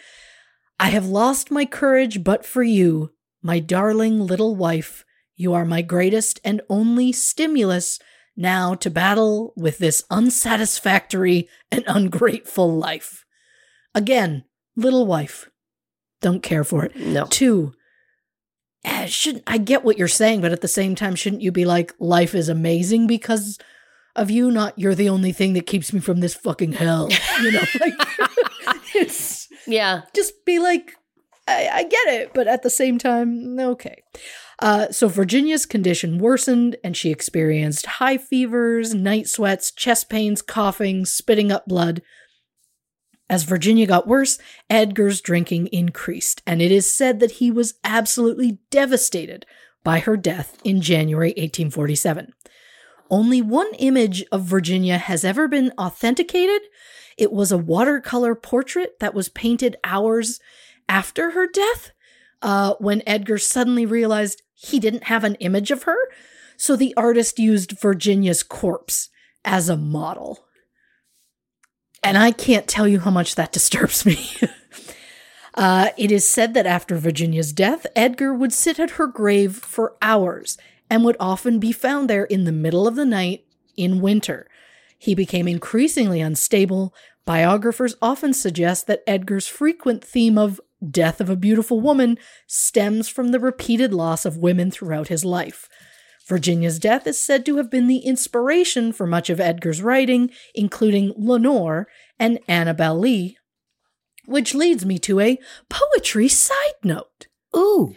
I 0.80 0.88
have 0.88 1.06
lost 1.06 1.50
my 1.50 1.64
courage 1.64 2.24
but 2.24 2.44
for 2.44 2.62
you, 2.62 3.12
my 3.42 3.60
darling 3.60 4.26
little 4.26 4.56
wife. 4.56 5.04
You 5.36 5.54
are 5.54 5.64
my 5.64 5.82
greatest 5.82 6.40
and 6.42 6.60
only 6.68 7.12
stimulus 7.12 8.00
now 8.36 8.74
to 8.76 8.90
battle 8.90 9.52
with 9.56 9.78
this 9.78 10.02
unsatisfactory 10.10 11.48
and 11.70 11.84
ungrateful 11.86 12.74
life. 12.76 13.24
Again, 13.94 14.44
little 14.78 15.06
wife. 15.06 15.50
Don't 16.20 16.42
care 16.42 16.64
for 16.64 16.84
it. 16.84 16.96
No. 16.96 17.26
Two, 17.26 17.72
eh, 18.84 19.06
shouldn't 19.06 19.44
I 19.46 19.58
get 19.58 19.84
what 19.84 19.98
you're 19.98 20.08
saying, 20.08 20.40
but 20.40 20.52
at 20.52 20.60
the 20.62 20.68
same 20.68 20.94
time, 20.94 21.14
shouldn't 21.14 21.42
you 21.42 21.52
be 21.52 21.64
like, 21.64 21.92
life 21.98 22.34
is 22.34 22.48
amazing 22.48 23.06
because 23.06 23.58
of 24.16 24.30
you, 24.30 24.50
not 24.50 24.78
you're 24.78 24.94
the 24.94 25.08
only 25.08 25.32
thing 25.32 25.52
that 25.52 25.66
keeps 25.66 25.92
me 25.92 26.00
from 26.00 26.20
this 26.20 26.34
fucking 26.34 26.72
hell. 26.72 27.08
You 27.42 27.52
know, 27.52 27.62
like 27.80 27.94
it's 28.94 29.48
Yeah. 29.66 30.02
just 30.14 30.44
be 30.44 30.58
like, 30.58 30.92
I, 31.46 31.68
I 31.72 31.82
get 31.84 32.08
it, 32.08 32.34
but 32.34 32.46
at 32.48 32.62
the 32.62 32.70
same 32.70 32.98
time, 32.98 33.58
okay. 33.58 34.02
Uh, 34.60 34.90
so 34.90 35.06
Virginia's 35.08 35.66
condition 35.66 36.18
worsened, 36.18 36.76
and 36.82 36.96
she 36.96 37.10
experienced 37.10 37.86
high 37.86 38.18
fevers, 38.18 38.92
night 38.92 39.28
sweats, 39.28 39.70
chest 39.70 40.10
pains, 40.10 40.42
coughing, 40.42 41.04
spitting 41.06 41.52
up 41.52 41.64
blood. 41.66 42.02
As 43.30 43.42
Virginia 43.42 43.86
got 43.86 44.06
worse, 44.06 44.38
Edgar's 44.70 45.20
drinking 45.20 45.66
increased, 45.68 46.42
and 46.46 46.62
it 46.62 46.72
is 46.72 46.90
said 46.90 47.20
that 47.20 47.32
he 47.32 47.50
was 47.50 47.74
absolutely 47.84 48.58
devastated 48.70 49.44
by 49.84 49.98
her 49.98 50.16
death 50.16 50.58
in 50.64 50.80
January 50.80 51.30
1847. 51.30 52.32
Only 53.10 53.42
one 53.42 53.72
image 53.78 54.24
of 54.32 54.42
Virginia 54.42 54.98
has 54.98 55.24
ever 55.24 55.48
been 55.48 55.72
authenticated. 55.78 56.62
It 57.16 57.32
was 57.32 57.52
a 57.52 57.58
watercolor 57.58 58.34
portrait 58.34 58.98
that 59.00 59.14
was 59.14 59.28
painted 59.28 59.76
hours 59.84 60.40
after 60.88 61.30
her 61.32 61.46
death, 61.46 61.92
uh, 62.42 62.74
when 62.78 63.02
Edgar 63.06 63.38
suddenly 63.38 63.84
realized 63.84 64.42
he 64.54 64.78
didn't 64.78 65.04
have 65.04 65.24
an 65.24 65.34
image 65.36 65.70
of 65.70 65.84
her. 65.84 65.96
So 66.56 66.76
the 66.76 66.94
artist 66.96 67.38
used 67.38 67.78
Virginia's 67.80 68.42
corpse 68.42 69.10
as 69.44 69.68
a 69.68 69.76
model. 69.76 70.47
And 72.02 72.16
I 72.16 72.30
can't 72.30 72.68
tell 72.68 72.88
you 72.88 73.00
how 73.00 73.10
much 73.10 73.34
that 73.34 73.52
disturbs 73.58 74.06
me. 74.06 74.30
uh, 75.54 75.90
it 75.96 76.10
is 76.10 76.28
said 76.28 76.54
that 76.54 76.66
after 76.66 76.96
Virginia's 76.96 77.52
death, 77.52 77.86
Edgar 77.96 78.32
would 78.34 78.52
sit 78.52 78.78
at 78.78 78.92
her 78.92 79.06
grave 79.06 79.56
for 79.56 79.96
hours 80.00 80.56
and 80.90 81.04
would 81.04 81.16
often 81.20 81.58
be 81.58 81.72
found 81.72 82.08
there 82.08 82.24
in 82.24 82.44
the 82.44 82.52
middle 82.52 82.86
of 82.86 82.96
the 82.96 83.04
night 83.04 83.44
in 83.76 84.00
winter. 84.00 84.48
He 84.98 85.14
became 85.14 85.46
increasingly 85.46 86.20
unstable. 86.20 86.94
Biographers 87.24 87.94
often 88.00 88.32
suggest 88.32 88.86
that 88.86 89.02
Edgar's 89.06 89.46
frequent 89.46 90.02
theme 90.02 90.38
of 90.38 90.60
death 90.90 91.20
of 91.20 91.28
a 91.28 91.36
beautiful 91.36 91.80
woman 91.80 92.18
stems 92.46 93.08
from 93.08 93.28
the 93.28 93.40
repeated 93.40 93.92
loss 93.92 94.24
of 94.24 94.36
women 94.36 94.70
throughout 94.70 95.08
his 95.08 95.24
life. 95.24 95.68
Virginia's 96.28 96.78
death 96.78 97.06
is 97.06 97.18
said 97.18 97.46
to 97.46 97.56
have 97.56 97.70
been 97.70 97.86
the 97.86 97.98
inspiration 97.98 98.92
for 98.92 99.06
much 99.06 99.30
of 99.30 99.40
Edgar's 99.40 99.80
writing, 99.80 100.30
including 100.54 101.14
Lenore 101.16 101.88
and 102.18 102.38
Annabel 102.46 102.98
Lee. 102.98 103.38
Which 104.26 104.54
leads 104.54 104.84
me 104.84 104.98
to 105.00 105.20
a 105.20 105.38
poetry 105.70 106.28
side 106.28 106.74
note. 106.84 107.28
Ooh. 107.56 107.94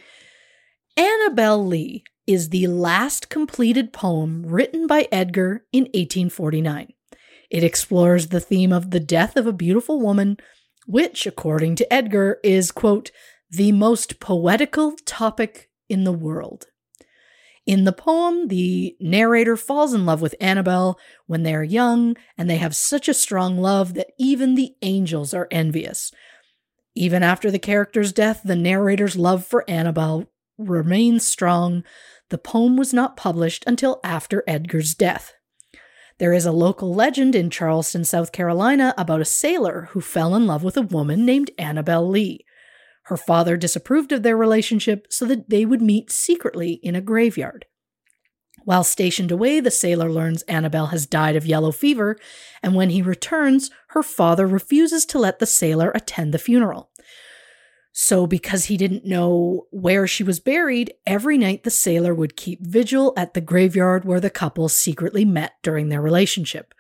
Annabel 0.96 1.66
Lee 1.66 2.06
is 2.26 2.50
the 2.50 2.68
last 2.68 3.30
completed 3.30 3.92
poem 3.92 4.46
written 4.46 4.88
by 4.88 5.10
Edgar 5.12 5.66
in 5.74 5.84
1849. 5.86 6.94
It 7.50 7.64
explores 7.66 8.28
the 8.28 8.40
theme 8.40 8.72
of 8.72 8.92
the 8.92 9.02
death 9.02 9.36
of 9.36 9.46
a 9.46 9.52
beautiful 9.52 10.00
woman, 10.00 10.38
which, 10.88 11.28
according 11.28 11.76
to 11.76 11.94
Edgar, 11.94 12.40
is, 12.46 12.72
quote, 12.72 13.12
the 13.50 13.74
most 13.74 14.22
poetical 14.22 14.96
topic 15.06 15.70
in 15.90 16.06
the 16.06 16.14
world. 16.14 16.68
In 17.72 17.86
the 17.86 17.94
poem, 17.94 18.50
the 18.50 18.98
narrator 19.00 19.56
falls 19.56 19.94
in 19.94 20.06
love 20.06 20.22
with 20.22 20.36
Annabel 20.42 21.00
when 21.28 21.44
they 21.44 21.56
are 21.56 21.64
young, 21.64 22.18
and 22.38 22.50
they 22.50 22.58
have 22.58 22.76
such 22.76 23.08
a 23.08 23.14
strong 23.14 23.58
love 23.58 23.94
that 23.94 24.12
even 24.20 24.56
the 24.56 24.76
angels 24.82 25.34
are 25.34 25.48
envious. 25.52 26.12
Even 26.96 27.24
after 27.24 27.50
the 27.50 27.60
character's 27.60 28.12
death, 28.12 28.42
the 28.44 28.58
narrator's 28.58 29.16
love 29.16 29.46
for 29.46 29.64
Annabel 29.70 30.30
remains 30.58 31.26
strong. 31.26 31.86
The 32.28 32.38
poem 32.38 32.76
was 32.76 32.94
not 32.94 33.16
published 33.16 33.64
until 33.66 34.02
after 34.04 34.44
Edgar's 34.46 34.94
death. 34.94 35.32
There 36.18 36.34
is 36.34 36.46
a 36.46 36.52
local 36.52 36.94
legend 36.94 37.36
in 37.36 37.50
Charleston, 37.50 38.04
South 38.04 38.34
Carolina 38.34 38.94
about 38.98 39.22
a 39.22 39.26
sailor 39.26 39.88
who 39.92 40.02
fell 40.02 40.36
in 40.36 40.46
love 40.46 40.62
with 40.62 40.76
a 40.76 40.82
woman 40.82 41.26
named 41.26 41.52
Annabel 41.58 42.06
Lee. 42.06 42.46
Her 43.12 43.18
father 43.18 43.58
disapproved 43.58 44.14
of 44.14 44.24
their 44.24 44.38
relationship 44.38 45.06
so 45.10 45.26
that 45.26 45.50
they 45.50 45.66
would 45.66 45.82
meet 45.82 46.10
secretly 46.10 46.80
in 46.82 46.96
a 46.96 47.02
graveyard. 47.02 47.66
While 48.64 48.86
stationed 48.86 49.32
away, 49.34 49.60
the 49.60 49.70
sailor 49.70 50.10
learns 50.10 50.44
Annabel 50.44 50.86
has 50.88 51.06
died 51.08 51.36
of 51.36 51.46
yellow 51.46 51.74
fever, 51.74 52.16
and 52.64 52.74
when 52.74 52.90
he 52.90 53.02
returns, 53.02 53.70
her 53.90 54.02
father 54.02 54.48
refuses 54.48 55.06
to 55.08 55.20
let 55.20 55.40
the 55.40 55.46
sailor 55.46 55.92
attend 55.94 56.34
the 56.34 56.40
funeral. 56.40 56.90
So, 57.92 58.26
because 58.26 58.66
he 58.66 58.78
didn't 58.78 59.04
know 59.04 59.68
where 59.72 60.08
she 60.08 60.24
was 60.24 60.40
buried, 60.40 60.94
every 61.06 61.38
night 61.38 61.66
the 61.66 61.70
sailor 61.70 62.16
would 62.16 62.38
keep 62.38 62.66
vigil 62.66 63.12
at 63.18 63.34
the 63.34 63.42
graveyard 63.42 64.06
where 64.06 64.22
the 64.22 64.30
couple 64.30 64.70
secretly 64.70 65.26
met 65.26 65.56
during 65.64 65.90
their 65.90 66.02
relationship. 66.02 66.74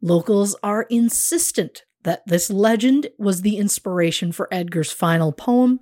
Locals 0.00 0.54
are 0.62 0.86
insistent 0.90 1.82
that 2.04 2.26
this 2.26 2.50
legend 2.50 3.08
was 3.18 3.42
the 3.42 3.56
inspiration 3.56 4.32
for 4.32 4.48
Edgar's 4.50 4.92
final 4.92 5.32
poem, 5.32 5.80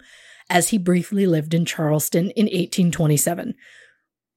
as 0.49 0.71
he 0.71 0.79
briefly 0.79 1.27
lived 1.27 1.55
in 1.55 1.65
Charleston 1.65 2.31
in 2.31 2.47
1827. 2.47 3.55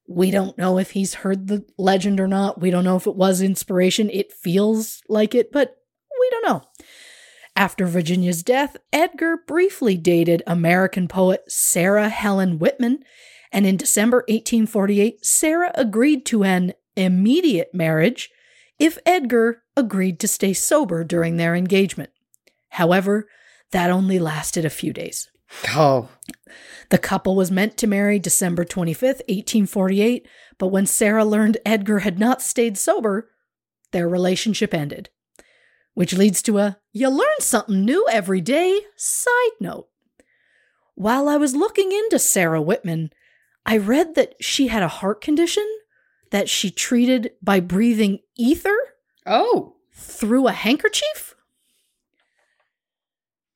We 0.07 0.31
don't 0.31 0.57
know 0.57 0.77
if 0.77 0.91
he's 0.91 1.15
heard 1.15 1.47
the 1.47 1.65
legend 1.77 2.19
or 2.19 2.27
not. 2.27 2.61
We 2.61 2.69
don't 2.69 2.83
know 2.83 2.97
if 2.97 3.07
it 3.07 3.15
was 3.15 3.41
inspiration. 3.41 4.09
It 4.09 4.31
feels 4.31 5.01
like 5.09 5.33
it, 5.33 5.51
but 5.51 5.77
we 6.19 6.29
don't 6.29 6.45
know. 6.45 6.63
After 7.55 7.85
Virginia's 7.85 8.43
death, 8.43 8.77
Edgar 8.91 9.37
briefly 9.47 9.95
dated 9.95 10.43
American 10.45 11.07
poet 11.07 11.43
Sarah 11.51 12.09
Helen 12.09 12.59
Whitman, 12.59 13.03
and 13.51 13.65
in 13.65 13.77
December 13.77 14.17
1848, 14.27 15.23
Sarah 15.25 15.71
agreed 15.75 16.25
to 16.27 16.43
an 16.43 16.73
immediate 16.95 17.69
marriage 17.73 18.29
if 18.79 18.97
Edgar 19.05 19.62
agreed 19.75 20.19
to 20.19 20.27
stay 20.27 20.53
sober 20.53 21.03
during 21.03 21.37
their 21.37 21.55
engagement. 21.55 22.11
However, 22.69 23.27
that 23.71 23.89
only 23.89 24.19
lasted 24.19 24.65
a 24.65 24.69
few 24.69 24.93
days. 24.93 25.29
Oh. 25.69 26.09
The 26.89 26.97
couple 26.97 27.35
was 27.35 27.51
meant 27.51 27.77
to 27.77 27.87
marry 27.87 28.19
December 28.19 28.65
25th, 28.65 29.21
1848, 29.27 30.27
but 30.57 30.67
when 30.67 30.85
Sarah 30.85 31.25
learned 31.25 31.57
Edgar 31.65 31.99
had 31.99 32.19
not 32.19 32.41
stayed 32.41 32.77
sober, 32.77 33.29
their 33.91 34.07
relationship 34.07 34.73
ended. 34.73 35.09
Which 35.93 36.13
leads 36.13 36.41
to 36.43 36.57
a 36.57 36.77
you 36.91 37.09
learn 37.09 37.39
something 37.39 37.85
new 37.85 38.07
every 38.11 38.41
day 38.41 38.81
side 38.95 39.51
note. 39.59 39.87
While 40.95 41.27
I 41.27 41.37
was 41.37 41.55
looking 41.55 41.91
into 41.91 42.19
Sarah 42.19 42.61
Whitman, 42.61 43.11
I 43.65 43.77
read 43.77 44.15
that 44.15 44.35
she 44.41 44.67
had 44.67 44.83
a 44.83 44.87
heart 44.87 45.21
condition 45.21 45.67
that 46.31 46.49
she 46.49 46.71
treated 46.71 47.31
by 47.41 47.59
breathing 47.59 48.19
ether 48.35 48.77
Oh. 49.25 49.75
through 49.93 50.47
a 50.47 50.51
handkerchief. 50.51 51.35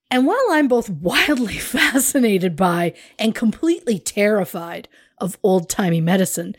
And 0.09 0.25
while 0.25 0.45
I'm 0.51 0.67
both 0.67 0.89
wildly 0.89 1.57
fascinated 1.57 2.55
by 2.55 2.93
and 3.19 3.35
completely 3.35 3.99
terrified 3.99 4.87
of 5.17 5.37
old 5.43 5.69
timey 5.69 6.01
medicine, 6.01 6.55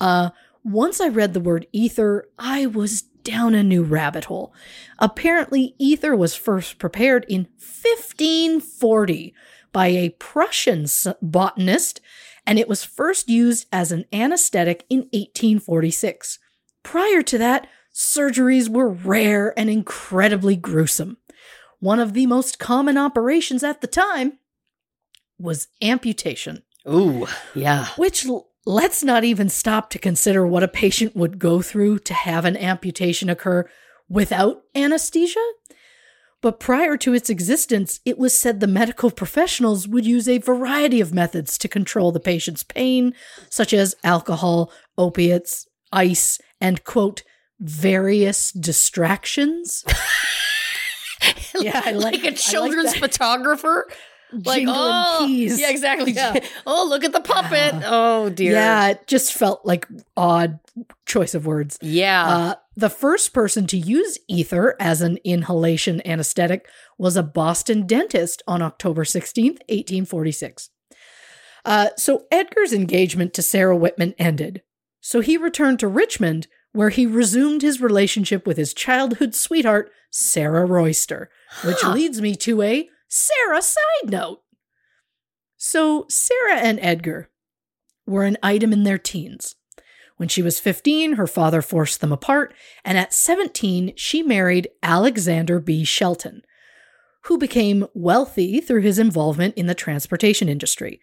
uh, 0.00 0.30
once 0.62 1.00
I 1.00 1.08
read 1.08 1.34
the 1.34 1.40
word 1.40 1.66
ether, 1.72 2.28
I 2.38 2.66
was 2.66 3.02
down 3.02 3.54
a 3.54 3.62
new 3.62 3.82
rabbit 3.82 4.26
hole. 4.26 4.54
Apparently, 4.98 5.74
ether 5.78 6.14
was 6.14 6.34
first 6.34 6.78
prepared 6.78 7.24
in 7.28 7.48
1540 7.58 9.34
by 9.72 9.88
a 9.88 10.10
Prussian 10.10 10.86
botanist, 11.20 12.00
and 12.46 12.58
it 12.58 12.68
was 12.68 12.84
first 12.84 13.28
used 13.28 13.66
as 13.72 13.90
an 13.90 14.04
anesthetic 14.12 14.84
in 14.88 15.00
1846. 15.12 16.38
Prior 16.82 17.22
to 17.22 17.38
that, 17.38 17.66
surgeries 17.94 18.68
were 18.68 18.88
rare 18.88 19.58
and 19.58 19.70
incredibly 19.70 20.56
gruesome. 20.56 21.18
One 21.78 22.00
of 22.00 22.12
the 22.12 22.26
most 22.26 22.58
common 22.58 22.98
operations 22.98 23.62
at 23.62 23.80
the 23.80 23.86
time 23.86 24.38
was 25.38 25.68
amputation. 25.80 26.62
Ooh, 26.88 27.26
yeah. 27.54 27.86
Which 27.96 28.26
let's 28.66 29.04
not 29.04 29.24
even 29.24 29.48
stop 29.48 29.90
to 29.90 29.98
consider 29.98 30.46
what 30.46 30.62
a 30.62 30.68
patient 30.68 31.14
would 31.14 31.38
go 31.38 31.62
through 31.62 32.00
to 32.00 32.14
have 32.14 32.44
an 32.44 32.56
amputation 32.56 33.30
occur 33.30 33.68
without 34.08 34.62
anesthesia. 34.74 35.44
But 36.40 36.60
prior 36.60 36.98
to 36.98 37.14
its 37.14 37.30
existence, 37.30 38.00
it 38.04 38.18
was 38.18 38.38
said 38.38 38.60
the 38.60 38.66
medical 38.66 39.10
professionals 39.10 39.88
would 39.88 40.04
use 40.04 40.28
a 40.28 40.38
variety 40.38 41.00
of 41.00 41.14
methods 41.14 41.56
to 41.58 41.68
control 41.68 42.12
the 42.12 42.20
patient's 42.20 42.62
pain, 42.62 43.14
such 43.48 43.72
as 43.72 43.94
alcohol, 44.04 44.70
opiates, 44.98 45.66
ice, 45.90 46.38
and 46.60 46.84
quote, 46.84 47.22
various 47.60 48.52
distractions. 48.52 49.84
yeah, 51.60 51.82
I 51.84 51.92
like, 51.92 52.22
like 52.22 52.32
a 52.32 52.36
children's 52.36 52.92
like 52.92 53.00
photographer 53.00 53.88
like 54.44 54.66
oh, 54.68 55.24
keys. 55.26 55.60
Yeah, 55.60 55.70
exactly. 55.70 56.12
Yeah. 56.14 56.38
oh, 56.66 56.86
look 56.88 57.04
at 57.04 57.12
the 57.12 57.20
puppet. 57.20 57.82
oh 57.84 58.30
dear. 58.30 58.52
Yeah, 58.52 58.88
it 58.88 59.06
just 59.06 59.32
felt 59.32 59.64
like 59.64 59.86
odd 60.16 60.60
choice 61.06 61.34
of 61.34 61.46
words. 61.46 61.78
Yeah. 61.82 62.26
Uh, 62.26 62.54
the 62.76 62.90
first 62.90 63.32
person 63.32 63.66
to 63.68 63.76
use 63.76 64.18
ether 64.28 64.76
as 64.80 65.00
an 65.00 65.18
inhalation 65.24 66.06
anesthetic 66.06 66.68
was 66.98 67.16
a 67.16 67.22
Boston 67.22 67.86
dentist 67.86 68.42
on 68.46 68.62
October 68.62 69.04
16th, 69.04 69.60
1846. 69.68 70.70
Uh, 71.64 71.88
so 71.96 72.24
Edgar's 72.30 72.72
engagement 72.72 73.34
to 73.34 73.42
Sarah 73.42 73.76
Whitman 73.76 74.14
ended. 74.18 74.62
So 75.00 75.20
he 75.20 75.36
returned 75.36 75.78
to 75.80 75.88
Richmond, 75.88 76.46
where 76.74 76.90
he 76.90 77.06
resumed 77.06 77.62
his 77.62 77.80
relationship 77.80 78.46
with 78.46 78.56
his 78.56 78.74
childhood 78.74 79.34
sweetheart, 79.34 79.90
Sarah 80.10 80.66
Royster, 80.66 81.30
which 81.64 81.80
huh. 81.80 81.92
leads 81.92 82.20
me 82.20 82.34
to 82.34 82.62
a 82.62 82.88
Sarah 83.08 83.62
side 83.62 84.10
note. 84.10 84.42
So, 85.56 86.04
Sarah 86.10 86.58
and 86.58 86.80
Edgar 86.82 87.30
were 88.06 88.24
an 88.24 88.36
item 88.42 88.72
in 88.72 88.82
their 88.82 88.98
teens. 88.98 89.54
When 90.16 90.28
she 90.28 90.42
was 90.42 90.58
15, 90.58 91.12
her 91.12 91.28
father 91.28 91.62
forced 91.62 92.00
them 92.00 92.12
apart, 92.12 92.52
and 92.84 92.98
at 92.98 93.14
17, 93.14 93.94
she 93.96 94.22
married 94.22 94.68
Alexander 94.82 95.60
B. 95.60 95.84
Shelton, 95.84 96.42
who 97.22 97.38
became 97.38 97.86
wealthy 97.94 98.60
through 98.60 98.82
his 98.82 98.98
involvement 98.98 99.54
in 99.56 99.66
the 99.66 99.74
transportation 99.74 100.48
industry. 100.48 101.00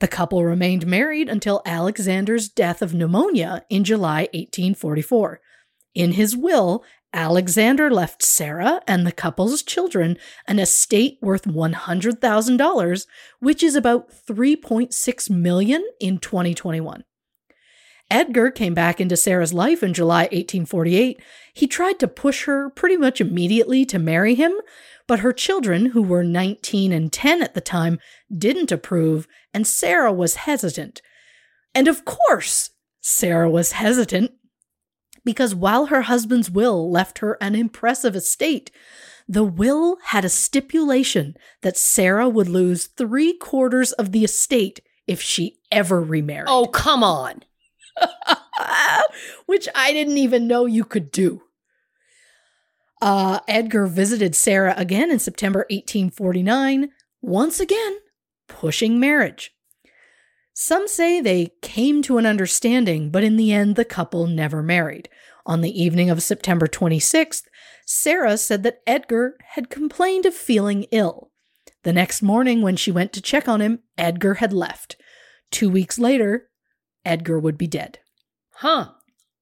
The 0.00 0.08
couple 0.08 0.44
remained 0.44 0.86
married 0.86 1.28
until 1.28 1.62
Alexander's 1.66 2.48
death 2.48 2.82
of 2.82 2.94
pneumonia 2.94 3.64
in 3.68 3.82
July 3.82 4.28
1844. 4.32 5.40
In 5.94 6.12
his 6.12 6.36
will, 6.36 6.84
Alexander 7.12 7.90
left 7.90 8.22
Sarah 8.22 8.80
and 8.86 9.06
the 9.06 9.12
couple's 9.12 9.62
children 9.62 10.18
an 10.46 10.58
estate 10.58 11.18
worth 11.20 11.44
$100,000, 11.44 13.06
which 13.40 13.62
is 13.62 13.74
about 13.74 14.10
3.6 14.10 15.30
million 15.30 15.84
in 16.00 16.18
2021. 16.18 17.04
Edgar 18.10 18.50
came 18.50 18.74
back 18.74 19.00
into 19.00 19.16
Sarah's 19.16 19.52
life 19.52 19.82
in 19.82 19.92
July 19.92 20.22
1848. 20.22 21.20
He 21.52 21.66
tried 21.66 21.98
to 21.98 22.08
push 22.08 22.44
her 22.44 22.70
pretty 22.70 22.96
much 22.96 23.20
immediately 23.20 23.84
to 23.86 23.98
marry 23.98 24.34
him, 24.34 24.52
but 25.08 25.20
her 25.20 25.32
children, 25.32 25.86
who 25.86 26.02
were 26.02 26.22
19 26.22 26.92
and 26.92 27.12
10 27.12 27.42
at 27.42 27.54
the 27.54 27.60
time, 27.60 27.98
didn't 28.30 28.70
approve, 28.70 29.26
and 29.52 29.66
Sarah 29.66 30.12
was 30.12 30.36
hesitant. 30.36 31.02
And 31.74 31.88
of 31.88 32.04
course, 32.04 32.70
Sarah 33.00 33.50
was 33.50 33.72
hesitant 33.72 34.32
because 35.24 35.54
while 35.54 35.86
her 35.86 36.02
husband's 36.02 36.50
will 36.50 36.90
left 36.90 37.18
her 37.18 37.36
an 37.40 37.54
impressive 37.54 38.14
estate, 38.14 38.70
the 39.26 39.44
will 39.44 39.96
had 40.04 40.24
a 40.24 40.30
stipulation 40.30 41.36
that 41.62 41.76
Sarah 41.76 42.28
would 42.28 42.48
lose 42.48 42.86
three 42.86 43.34
quarters 43.34 43.92
of 43.92 44.12
the 44.12 44.24
estate 44.24 44.80
if 45.06 45.20
she 45.20 45.58
ever 45.72 46.02
remarried. 46.02 46.48
Oh, 46.48 46.66
come 46.66 47.02
on. 47.02 47.44
Which 49.46 49.68
I 49.74 49.92
didn't 49.92 50.18
even 50.18 50.46
know 50.46 50.66
you 50.66 50.84
could 50.84 51.10
do. 51.10 51.42
Uh, 53.00 53.40
Edgar 53.46 53.86
visited 53.86 54.34
Sarah 54.34 54.74
again 54.76 55.10
in 55.10 55.18
September 55.18 55.60
1849, 55.70 56.90
once 57.22 57.60
again 57.60 57.98
pushing 58.48 58.98
marriage. 58.98 59.52
Some 60.52 60.88
say 60.88 61.20
they 61.20 61.52
came 61.62 62.02
to 62.02 62.18
an 62.18 62.26
understanding, 62.26 63.10
but 63.10 63.22
in 63.22 63.36
the 63.36 63.52
end, 63.52 63.76
the 63.76 63.84
couple 63.84 64.26
never 64.26 64.62
married. 64.62 65.08
On 65.46 65.60
the 65.60 65.82
evening 65.82 66.10
of 66.10 66.22
September 66.22 66.66
26th, 66.66 67.44
Sarah 67.86 68.36
said 68.36 68.64
that 68.64 68.82
Edgar 68.86 69.36
had 69.50 69.70
complained 69.70 70.26
of 70.26 70.34
feeling 70.34 70.84
ill. 70.90 71.30
The 71.84 71.92
next 71.92 72.22
morning, 72.22 72.60
when 72.60 72.76
she 72.76 72.90
went 72.90 73.12
to 73.12 73.22
check 73.22 73.48
on 73.48 73.60
him, 73.60 73.78
Edgar 73.96 74.34
had 74.34 74.52
left. 74.52 74.96
Two 75.50 75.70
weeks 75.70 75.98
later, 75.98 76.50
Edgar 77.04 77.38
would 77.38 77.56
be 77.56 77.68
dead. 77.68 78.00
Huh. 78.54 78.90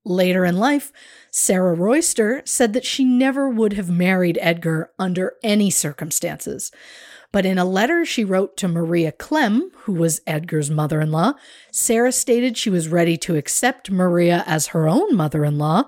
Later 0.08 0.44
in 0.44 0.56
life, 0.56 0.92
Sarah 1.32 1.74
Royster 1.74 2.40
said 2.44 2.74
that 2.74 2.86
she 2.86 3.04
never 3.04 3.48
would 3.48 3.72
have 3.72 3.90
married 3.90 4.38
Edgar 4.40 4.92
under 5.00 5.34
any 5.42 5.68
circumstances. 5.68 6.70
But 7.32 7.44
in 7.44 7.58
a 7.58 7.64
letter 7.64 8.04
she 8.04 8.24
wrote 8.24 8.56
to 8.58 8.68
Maria 8.68 9.10
Clemm, 9.10 9.72
who 9.78 9.94
was 9.94 10.20
Edgar's 10.24 10.70
mother 10.70 11.00
in 11.00 11.10
law, 11.10 11.32
Sarah 11.72 12.12
stated 12.12 12.56
she 12.56 12.70
was 12.70 12.86
ready 12.86 13.16
to 13.16 13.34
accept 13.34 13.90
Maria 13.90 14.44
as 14.46 14.68
her 14.68 14.86
own 14.88 15.16
mother 15.16 15.44
in 15.44 15.58
law. 15.58 15.86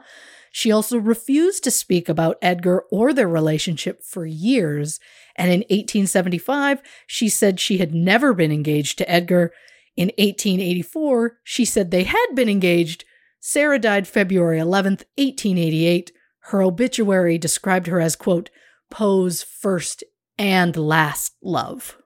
She 0.50 0.72
also 0.72 0.98
refused 0.98 1.62
to 1.62 1.70
speak 1.70 2.08
about 2.08 2.38
Edgar 2.42 2.82
or 2.90 3.12
their 3.12 3.28
relationship 3.28 4.02
for 4.02 4.26
years. 4.26 4.98
And 5.36 5.48
in 5.48 5.60
1875, 5.60 6.82
she 7.06 7.28
said 7.28 7.60
she 7.60 7.78
had 7.78 7.94
never 7.94 8.34
been 8.34 8.50
engaged 8.50 8.98
to 8.98 9.08
Edgar. 9.08 9.52
In 9.96 10.08
1884, 10.18 11.38
she 11.44 11.64
said 11.64 11.92
they 11.92 12.02
had 12.02 12.26
been 12.34 12.48
engaged. 12.48 13.04
Sarah 13.40 13.78
died 13.78 14.06
February 14.06 14.59
11th, 14.59 15.05
1888. 15.16 16.12
Her 16.40 16.62
obituary 16.62 17.39
described 17.39 17.86
her 17.86 18.01
as, 18.01 18.16
quote, 18.16 18.51
Poe's 18.90 19.43
first 19.43 20.05
and 20.39 20.77
last 20.77 21.35
love. 21.43 21.98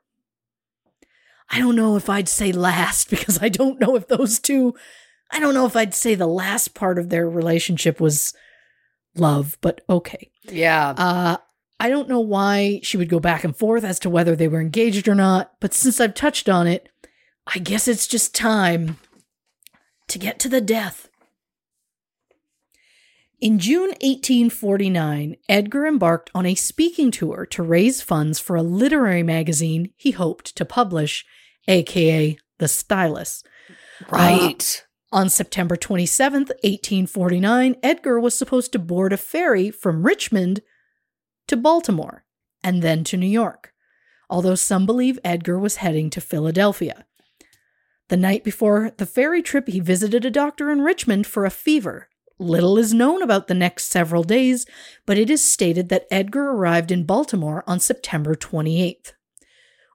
I 1.51 1.59
don't 1.59 1.77
know 1.77 1.97
if 1.97 2.09
I'd 2.09 2.29
say 2.29 2.51
last 2.51 3.11
because 3.11 3.43
I 3.43 3.49
don't 3.49 3.81
know 3.81 3.97
if 3.97 4.09
those 4.09 4.39
two, 4.39 4.75
I 5.31 5.41
don't 5.41 5.55
know 5.55 5.67
if 5.67 5.77
I'd 5.77 5.95
say 5.95 6.15
the 6.15 6.27
last 6.27 6.75
part 6.75 6.99
of 6.99 7.09
their 7.09 7.29
relationship 7.29 8.01
was 8.01 8.35
love, 9.15 9.59
but 9.61 9.83
okay. 9.89 10.31
Yeah. 10.45 10.95
Uh, 10.97 11.37
I 11.79 11.89
don't 11.89 12.09
know 12.09 12.21
why 12.21 12.81
she 12.83 12.97
would 12.97 13.09
go 13.09 13.21
back 13.21 13.45
and 13.45 13.57
forth 13.57 13.85
as 13.85 13.99
to 14.01 14.11
whether 14.11 14.37
they 14.37 14.49
were 14.49 14.61
engaged 14.61 15.09
or 15.09 15.15
not, 15.15 15.53
but 15.61 15.75
since 15.75 16.01
I've 16.01 16.15
touched 16.15 16.49
on 16.49 16.67
it, 16.67 16.89
I 17.47 17.59
guess 17.59 17.89
it's 17.89 18.07
just 18.07 18.35
time 18.35 18.99
to 20.09 20.19
get 20.19 20.39
to 20.41 20.49
the 20.49 20.61
death. 20.61 21.09
In 23.43 23.59
June 23.59 23.89
1849, 24.03 25.37
Edgar 25.49 25.85
embarked 25.85 26.31
on 26.33 26.47
a 26.47 26.55
speaking 26.55 27.11
tour 27.11 27.45
to 27.47 27.65
raise 27.65 28.01
funds 28.01 28.39
for 28.39 28.55
a 28.55 28.63
literary 28.63 29.25
magazine 29.25 29.91
he 29.97 30.13
hoped 30.13 30.55
to 30.55 30.65
publish, 30.65 31.27
aka 31.67 32.39
The 32.59 32.69
Stylus. 32.69 33.43
Right. 34.09 34.85
Uh, 35.13 35.17
on 35.17 35.29
September 35.29 35.75
27th, 35.75 36.51
1849, 36.63 37.75
Edgar 37.83 38.21
was 38.21 38.39
supposed 38.39 38.71
to 38.73 38.79
board 38.79 39.13
a 39.13 39.17
ferry 39.17 39.73
from 39.73 40.07
Richmond 40.07 40.61
to 41.49 41.57
Baltimore 41.57 42.25
and 42.63 42.81
then 42.81 43.03
to 43.03 43.17
New 43.17 43.27
York, 43.27 43.75
although 44.31 44.55
some 44.55 44.87
believe 44.87 45.19
Edgar 45.25 45.59
was 45.59 45.77
heading 45.79 46.11
to 46.11 46.21
Philadelphia. 46.21 47.07
The 48.09 48.17
night 48.17 48.45
before 48.45 48.93
the 48.99 49.07
ferry 49.07 49.43
trip, 49.43 49.67
he 49.67 49.81
visited 49.81 50.25
a 50.25 50.31
doctor 50.31 50.71
in 50.71 50.83
Richmond 50.83 51.27
for 51.27 51.45
a 51.45 51.51
fever 51.51 52.09
Little 52.43 52.77
is 52.77 52.93
known 52.93 53.23
about 53.23 53.47
the 53.47 53.55
next 53.55 53.85
several 53.85 54.25
days, 54.25 54.67
but 55.07 55.17
it 55.17 55.31
is 55.31 55.45
stated 55.45 55.89
that 55.91 56.09
Edgar 56.11 56.51
arrived 56.51 56.91
in 56.91 57.05
Baltimore 57.05 57.63
on 57.69 57.79
September 57.79 58.35
28th. 58.35 59.13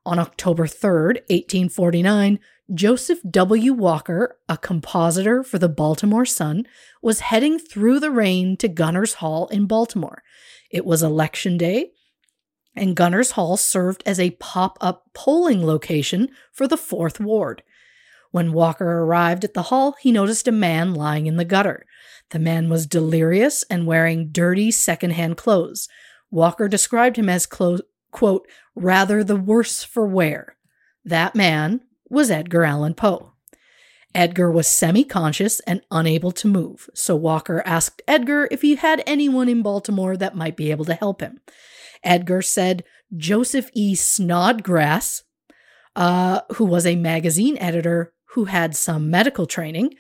On 0.06 0.18
October 0.18 0.66
3rd, 0.66 1.20
1849, 1.30 2.40
Joseph 2.74 3.20
W. 3.30 3.74
Walker, 3.74 4.38
a 4.48 4.56
compositor 4.56 5.44
for 5.44 5.60
the 5.60 5.68
Baltimore 5.68 6.26
Sun, 6.26 6.66
was 7.02 7.20
heading 7.20 7.60
through 7.60 8.00
the 8.00 8.12
rain 8.12 8.56
to 8.58 8.70
Gunners 8.70 9.16
Hall 9.16 9.48
in 9.48 9.66
Baltimore. 9.66 10.24
It 10.72 10.86
was 10.86 11.04
election 11.04 11.58
day, 11.58 11.92
and 12.78 12.96
Gunners 12.96 13.32
Hall 13.32 13.58
served 13.58 14.04
as 14.06 14.22
a 14.22 14.32
pop 14.32 14.78
up 14.80 15.10
polling 15.14 15.66
location 15.66 16.30
for 16.54 16.66
the 16.66 16.78
4th 16.78 17.20
Ward. 17.20 17.62
When 18.32 18.54
Walker 18.54 19.00
arrived 19.00 19.44
at 19.44 19.54
the 19.54 19.64
hall, 19.64 19.98
he 20.00 20.12
noticed 20.12 20.48
a 20.48 20.52
man 20.54 20.94
lying 20.94 21.28
in 21.28 21.36
the 21.36 21.46
gutter. 21.46 21.86
The 22.32 22.40
man 22.40 22.70
was 22.70 22.88
delirious 22.88 23.64
and 23.70 23.88
wearing 23.88 24.30
dirty 24.30 24.72
secondhand 24.72 25.38
clothes. 25.38 25.88
Walker 26.30 26.68
described 26.68 27.18
him 27.18 27.30
as, 27.30 27.46
clo- 27.46 27.80
quote, 28.12 28.48
rather 28.76 29.24
the 29.24 29.36
worse 29.36 29.84
for 29.84 30.06
wear. 30.06 30.58
That 31.06 31.36
man 31.36 31.82
was 32.10 32.30
Edgar 32.30 32.66
Allan 32.66 32.96
Poe. 32.96 33.34
Edgar 34.14 34.50
was 34.52 34.68
semi 34.68 35.04
conscious 35.04 35.60
and 35.62 35.82
unable 35.92 36.32
to 36.32 36.48
move, 36.48 36.90
so 36.94 37.16
Walker 37.16 37.62
asked 37.66 38.02
Edgar 38.08 38.48
if 38.50 38.62
he 38.62 38.76
had 38.76 39.04
anyone 39.06 39.48
in 39.48 39.62
Baltimore 39.62 40.18
that 40.18 40.36
might 40.36 40.58
be 40.58 40.72
able 40.72 40.86
to 40.86 40.96
help 40.96 41.22
him. 41.22 41.40
Edgar 42.04 42.42
said 42.42 42.84
Joseph 43.16 43.70
E. 43.74 43.96
Snodgrass, 43.96 45.24
uh, 45.96 46.42
who 46.54 46.66
was 46.66 46.86
a 46.86 46.96
magazine 46.96 47.58
editor 47.60 48.14
who 48.32 48.46
had 48.46 48.76
some 48.76 49.10
medical 49.10 49.46
training. 49.46 49.94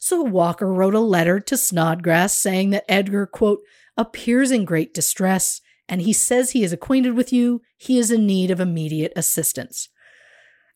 So 0.00 0.22
Walker 0.22 0.72
wrote 0.72 0.94
a 0.94 1.00
letter 1.00 1.40
to 1.40 1.56
Snodgrass 1.56 2.34
saying 2.34 2.70
that 2.70 2.84
Edgar, 2.88 3.26
quote, 3.26 3.60
appears 3.96 4.50
in 4.50 4.64
great 4.64 4.94
distress 4.94 5.60
and 5.88 6.02
he 6.02 6.12
says 6.12 6.50
he 6.50 6.62
is 6.62 6.72
acquainted 6.72 7.14
with 7.14 7.32
you. 7.32 7.62
He 7.76 7.98
is 7.98 8.10
in 8.10 8.26
need 8.26 8.50
of 8.50 8.60
immediate 8.60 9.12
assistance. 9.16 9.88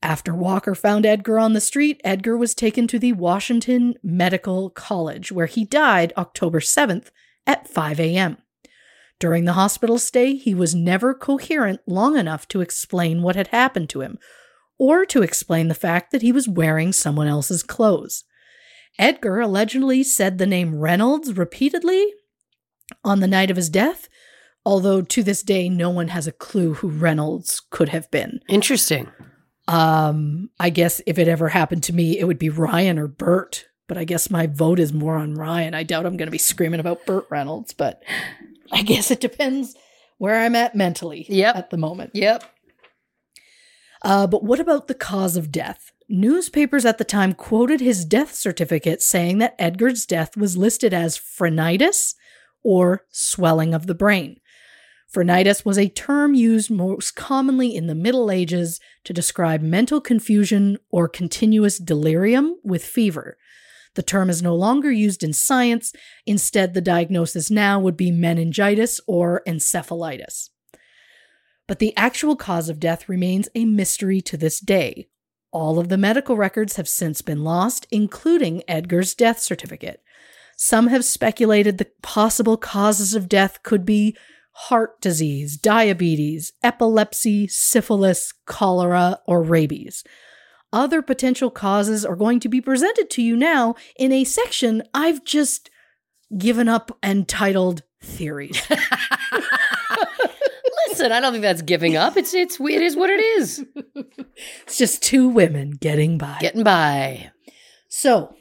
After 0.03 0.35
Walker 0.35 0.74
found 0.74 1.07
Edgar 1.07 1.39
on 1.39 1.53
the 1.53 1.61
street, 1.61 2.01
Edgar 2.03 2.36
was 2.36 2.55
taken 2.55 2.89
to 2.89 2.99
the 2.99 3.12
Washington 3.12 3.94
Medical 4.03 4.70
College, 4.70 5.31
where 5.31 5.47
he 5.47 5.65
died 5.65 6.12
October 6.16 6.59
7th 6.59 7.11
at 7.47 7.69
5 7.69 8.01
a.m. 8.01 8.39
During 9.20 9.44
the 9.44 9.53
hospital 9.53 9.99
stay, 9.99 10.35
he 10.35 10.55
was 10.55 10.74
never 10.74 11.15
coherent 11.15 11.81
long 11.86 12.16
enough 12.16 12.49
to 12.49 12.61
explain 12.61 13.23
what 13.23 13.36
had 13.36 13.49
happened 13.49 13.89
to 13.90 14.01
him, 14.01 14.19
or 14.78 15.07
to 15.07 15.23
explain 15.23 15.69
the 15.69 15.74
fact 15.74 16.11
that 16.11 16.23
he 16.23 16.32
was 16.32 16.49
wearing 16.49 16.93
someone 16.93 17.28
else's 17.28 17.62
clothes. 17.62 18.24
Edgar 18.98 19.40
allegedly 19.40 20.02
said 20.02 20.39
the 20.39 20.47
name 20.47 20.78
Reynolds 20.78 21.36
repeatedly 21.36 22.12
on 23.05 23.20
the 23.20 23.27
night 23.27 23.51
of 23.51 23.56
his 23.56 23.69
death, 23.70 24.09
although 24.66 25.01
to 25.02 25.23
this 25.23 25.43
day 25.43 25.69
no 25.69 25.90
one 25.90 26.09
has 26.09 26.27
a 26.27 26.32
clue 26.32 26.74
who 26.74 26.89
Reynolds 26.89 27.60
could 27.70 27.89
have 27.89 28.10
been. 28.10 28.40
Interesting. 28.48 29.09
Um, 29.69 30.51
I 30.60 30.70
guess 30.70 31.01
if 31.06 31.19
it 31.19 31.28
ever 31.28 31.48
happened 31.48 31.85
to 31.85 31.93
me, 31.94 32.19
it 32.19 32.24
would 32.24 32.39
be 32.39 32.51
Ryan 32.51 32.98
or 32.98 33.06
Burt, 33.09 33.66
But 33.89 33.97
I 33.98 34.05
guess 34.05 34.31
my 34.31 34.47
vote 34.47 34.78
is 34.78 34.93
more 34.93 35.16
on 35.16 35.35
Ryan. 35.35 35.74
I 35.74 35.82
doubt 35.82 36.06
I'm 36.06 36.16
going 36.16 36.27
to 36.27 36.32
be 36.32 36.39
screaming 36.39 36.81
about 36.81 37.05
Burt 37.06 37.27
Reynolds, 37.31 37.73
but 37.73 38.02
I 38.73 38.82
guess 38.82 39.10
it 39.10 39.20
depends 39.20 39.74
where 40.19 40.40
I'm 40.40 40.55
at 40.56 40.74
mentally 40.74 41.27
Yep. 41.28 41.56
at 41.56 41.70
the 41.70 41.77
moment. 41.77 42.10
Yep. 42.14 42.44
Uh, 44.02 44.27
but 44.27 44.43
what 44.43 44.60
about 44.60 44.89
the 44.89 44.94
cause 44.94 45.36
of 45.36 45.52
death? 45.52 45.91
Newspapers 46.15 46.85
at 46.85 46.99
the 46.99 47.05
time 47.05 47.33
quoted 47.33 47.81
his 47.81 48.05
death 48.05 48.35
certificate 48.35 49.01
saying 49.01 49.39
that 49.39 49.55
Edgar's 49.59 50.05
death 50.05 50.37
was 50.37 50.59
listed 50.59 50.93
as 50.93 51.17
phrenitis 51.17 52.15
or 52.63 53.07
swelling 53.11 53.73
of 53.73 53.87
the 53.87 53.95
brain. 53.95 54.39
Phrenitis 55.11 55.65
was 55.65 55.79
a 55.79 55.89
term 55.89 56.35
used 56.35 56.71
most 56.71 57.17
commonly 57.17 57.75
in 57.75 57.87
the 57.87 57.95
Middle 57.95 58.31
Ages 58.31 58.79
to 59.05 59.15
describe 59.15 59.63
mental 59.63 60.03
confusion 60.03 60.77
or 60.91 61.09
continuous 61.09 61.79
delirium 61.79 62.59
with 62.63 62.85
fever. 62.85 63.39
The 63.95 64.03
term 64.03 64.29
is 64.29 64.43
no 64.43 64.55
longer 64.55 64.93
used 64.93 65.25
in 65.25 65.33
science. 65.33 65.95
Instead, 66.27 66.75
the 66.75 66.83
diagnosis 66.83 67.51
now 67.51 67.81
would 67.81 67.97
be 67.97 68.11
meningitis 68.11 69.01
or 69.07 69.41
encephalitis. 69.49 70.51
But 71.67 71.79
the 71.79 71.97
actual 71.97 72.37
cause 72.37 72.69
of 72.69 72.81
death 72.81 73.09
remains 73.09 73.49
a 73.55 73.65
mystery 73.65 74.21
to 74.21 74.37
this 74.37 74.61
day. 74.61 75.09
All 75.53 75.79
of 75.79 75.91
the 75.91 75.99
medical 75.99 76.37
records 76.37 76.77
have 76.77 76.89
since 76.89 77.20
been 77.20 77.45
lost, 77.45 77.87
including 77.91 78.62
Edgar's 78.66 79.15
death 79.15 79.39
certificate. 79.39 80.03
Some 80.57 80.87
have 80.89 81.05
speculated 81.05 81.79
the 81.79 81.91
possible 82.03 82.57
causes 82.57 83.15
of 83.15 83.29
death 83.29 83.62
could 83.62 83.85
be 83.85 84.16
heart 84.53 85.01
disease, 85.01 85.57
diabetes, 85.57 86.53
epilepsy, 86.62 87.49
syphilis, 87.49 88.33
cholera, 88.47 89.20
or 89.27 89.43
rabies. 89.43 90.05
Other 90.73 91.03
potential 91.03 91.51
causes 91.51 92.05
are 92.05 92.16
going 92.16 92.41
to 92.41 92.49
be 92.49 92.61
presented 92.61 93.11
to 93.11 93.23
you 93.23 93.37
now 93.37 93.74
in 93.97 94.11
a 94.11 94.24
section 94.24 94.83
I've 94.95 95.23
just 95.24 95.69
given 96.37 96.69
up 96.69 96.97
and 97.03 97.29
titled 97.29 97.83
Theories. 98.01 98.61
Listen, 101.03 101.16
I 101.16 101.19
don't 101.19 101.33
think 101.33 101.43
that's 101.43 101.62
giving 101.62 101.97
up. 101.97 102.16
It's 102.16 102.33
it's 102.33 102.61
it 102.61 102.81
is 102.81 102.95
what 102.95 103.11
it 103.11 103.19
is. 103.19 103.66
it's 104.62 104.79
just 104.79 105.03
two 105.03 105.29
women 105.29 105.73
getting 105.73 106.16
by. 106.16 106.39
Getting 106.41 106.62
by. 106.62 107.33
So, 107.89 108.37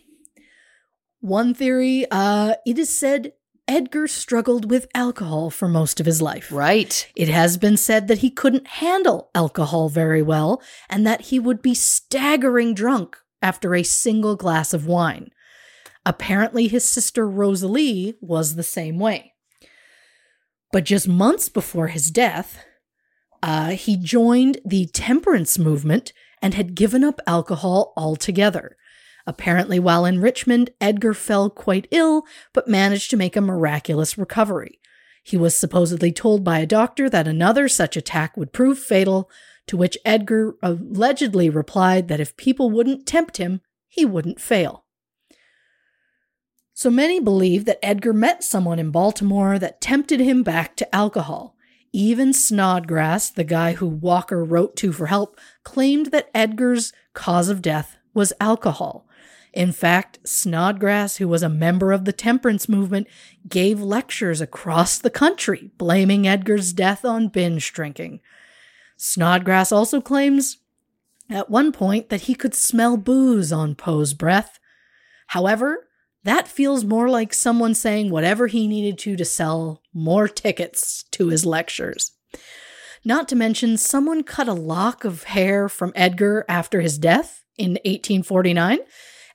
one 1.21 1.55
theory, 1.55 2.05
uh, 2.11 2.53
it 2.67 2.77
is 2.77 2.95
said 2.95 3.33
Edgar 3.67 4.07
struggled 4.07 4.69
with 4.69 4.85
alcohol 4.93 5.49
for 5.49 5.67
most 5.67 5.99
of 5.99 6.05
his 6.05 6.21
life. 6.21 6.51
Right. 6.51 7.11
It 7.15 7.29
has 7.29 7.57
been 7.57 7.77
said 7.77 8.07
that 8.09 8.19
he 8.19 8.29
couldn't 8.29 8.67
handle 8.67 9.31
alcohol 9.33 9.89
very 9.89 10.21
well 10.21 10.61
and 10.87 11.03
that 11.07 11.21
he 11.21 11.39
would 11.39 11.63
be 11.63 11.73
staggering 11.73 12.75
drunk 12.75 13.17
after 13.41 13.73
a 13.73 13.81
single 13.81 14.35
glass 14.35 14.71
of 14.71 14.85
wine. 14.85 15.31
Apparently, 16.05 16.67
his 16.67 16.87
sister 16.87 17.27
Rosalie 17.27 18.13
was 18.21 18.53
the 18.53 18.61
same 18.61 18.99
way. 18.99 19.30
But 20.71 20.85
just 20.85 21.07
months 21.07 21.49
before 21.49 21.87
his 21.87 22.11
death, 22.11 22.63
uh, 23.43 23.71
he 23.71 23.97
joined 23.97 24.59
the 24.65 24.85
temperance 24.87 25.59
movement 25.59 26.13
and 26.41 26.53
had 26.53 26.75
given 26.75 27.03
up 27.03 27.19
alcohol 27.27 27.93
altogether. 27.97 28.77
Apparently, 29.27 29.79
while 29.79 30.05
in 30.05 30.21
Richmond, 30.21 30.71
Edgar 30.79 31.13
fell 31.13 31.49
quite 31.49 31.87
ill, 31.91 32.23
but 32.53 32.67
managed 32.67 33.09
to 33.11 33.17
make 33.17 33.35
a 33.35 33.41
miraculous 33.41 34.17
recovery. 34.17 34.79
He 35.23 35.37
was 35.37 35.55
supposedly 35.55 36.11
told 36.11 36.43
by 36.43 36.59
a 36.59 36.65
doctor 36.65 37.09
that 37.09 37.27
another 37.27 37.67
such 37.67 37.95
attack 37.95 38.35
would 38.35 38.53
prove 38.53 38.79
fatal, 38.79 39.29
to 39.67 39.77
which 39.77 39.97
Edgar 40.03 40.55
allegedly 40.63 41.49
replied 41.49 42.07
that 42.07 42.19
if 42.19 42.35
people 42.37 42.71
wouldn't 42.71 43.05
tempt 43.05 43.37
him, 43.37 43.61
he 43.87 44.05
wouldn't 44.05 44.41
fail. 44.41 44.85
So 46.81 46.89
many 46.89 47.19
believe 47.19 47.65
that 47.65 47.77
Edgar 47.85 48.11
met 48.11 48.43
someone 48.43 48.79
in 48.79 48.89
Baltimore 48.89 49.59
that 49.59 49.81
tempted 49.81 50.19
him 50.19 50.41
back 50.41 50.75
to 50.77 50.95
alcohol. 50.95 51.55
Even 51.93 52.33
Snodgrass, 52.33 53.29
the 53.29 53.43
guy 53.43 53.73
who 53.73 53.85
Walker 53.85 54.43
wrote 54.43 54.75
to 54.77 54.91
for 54.91 55.05
help, 55.05 55.39
claimed 55.63 56.07
that 56.07 56.31
Edgar's 56.33 56.91
cause 57.13 57.49
of 57.49 57.61
death 57.61 57.97
was 58.15 58.33
alcohol. 58.41 59.07
In 59.53 59.71
fact, 59.71 60.27
Snodgrass, 60.27 61.17
who 61.17 61.27
was 61.27 61.43
a 61.43 61.49
member 61.49 61.91
of 61.91 62.05
the 62.05 62.11
temperance 62.11 62.67
movement, 62.67 63.05
gave 63.47 63.79
lectures 63.79 64.41
across 64.41 64.97
the 64.97 65.11
country 65.11 65.69
blaming 65.77 66.27
Edgar's 66.27 66.73
death 66.73 67.05
on 67.05 67.27
binge 67.27 67.71
drinking. 67.73 68.21
Snodgrass 68.97 69.71
also 69.71 70.01
claims 70.01 70.57
at 71.29 71.47
one 71.47 71.71
point 71.71 72.09
that 72.09 72.21
he 72.21 72.33
could 72.33 72.55
smell 72.55 72.97
booze 72.97 73.51
on 73.51 73.75
Poe's 73.75 74.15
breath. 74.15 74.57
However, 75.27 75.87
that 76.23 76.47
feels 76.47 76.85
more 76.85 77.09
like 77.09 77.33
someone 77.33 77.73
saying 77.73 78.09
whatever 78.09 78.47
he 78.47 78.67
needed 78.67 78.97
to 78.99 79.15
to 79.15 79.25
sell 79.25 79.81
more 79.93 80.27
tickets 80.27 81.03
to 81.11 81.27
his 81.27 81.45
lectures. 81.45 82.11
Not 83.03 83.27
to 83.29 83.35
mention, 83.35 83.77
someone 83.77 84.23
cut 84.23 84.47
a 84.47 84.53
lock 84.53 85.03
of 85.03 85.23
hair 85.23 85.67
from 85.67 85.91
Edgar 85.95 86.45
after 86.47 86.81
his 86.81 86.97
death 86.99 87.43
in 87.57 87.71
1849 87.71 88.79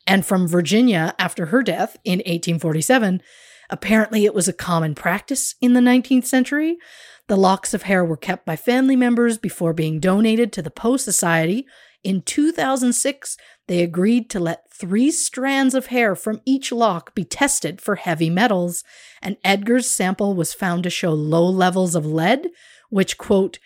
and 0.07 0.25
from 0.25 0.47
Virginia 0.47 1.15
after 1.19 1.47
her 1.47 1.63
death 1.63 1.97
in 2.05 2.19
1847. 2.21 3.21
Apparently, 3.69 4.25
it 4.25 4.35
was 4.35 4.47
a 4.47 4.53
common 4.53 4.95
practice 4.95 5.57
in 5.61 5.73
the 5.73 5.81
19th 5.81 6.27
century. 6.27 6.79
The 7.27 7.37
locks 7.37 7.75
of 7.75 7.83
hair 7.83 8.05
were 8.05 8.17
kept 8.17 8.47
by 8.47 8.55
family 8.55 8.95
members 8.95 9.39
before 9.39 9.73
being 9.73 9.99
donated 9.99 10.53
to 10.53 10.63
the 10.63 10.71
Poe 10.71 10.97
Society. 10.97 11.67
In 12.05 12.23
2006, 12.23 13.37
they 13.69 13.83
agreed 13.83 14.31
to 14.31 14.41
let 14.41 14.71
three 14.73 15.11
strands 15.11 15.75
of 15.75 15.87
hair 15.87 16.15
from 16.15 16.41
each 16.45 16.71
lock 16.71 17.15
be 17.15 17.25
tested 17.25 17.81
for 17.81 17.97
heavy 17.97 18.31
metals, 18.31 18.85
and 19.21 19.37
Edgar's 19.43 19.89
sample 19.89 20.35
was 20.35 20.55
found 20.55 20.83
to 20.85 20.91
show 20.91 21.13
low 21.13 21.47
levels 21.47 21.95
of 21.95 22.07
lead, 22.07 22.49
which, 22.91 23.19
quote, 23.19 23.59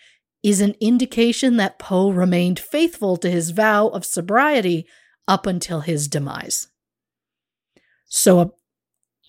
is 0.43 0.61
an 0.61 0.75
indication 0.79 1.57
that 1.57 1.77
Poe 1.77 2.09
remained 2.09 2.59
faithful 2.59 3.17
to 3.17 3.29
his 3.29 3.51
vow 3.51 3.89
of 3.89 4.05
sobriety 4.05 4.87
up 5.27 5.45
until 5.45 5.81
his 5.81 6.07
demise. 6.07 6.67
So 8.05 8.39
uh, 8.39 8.45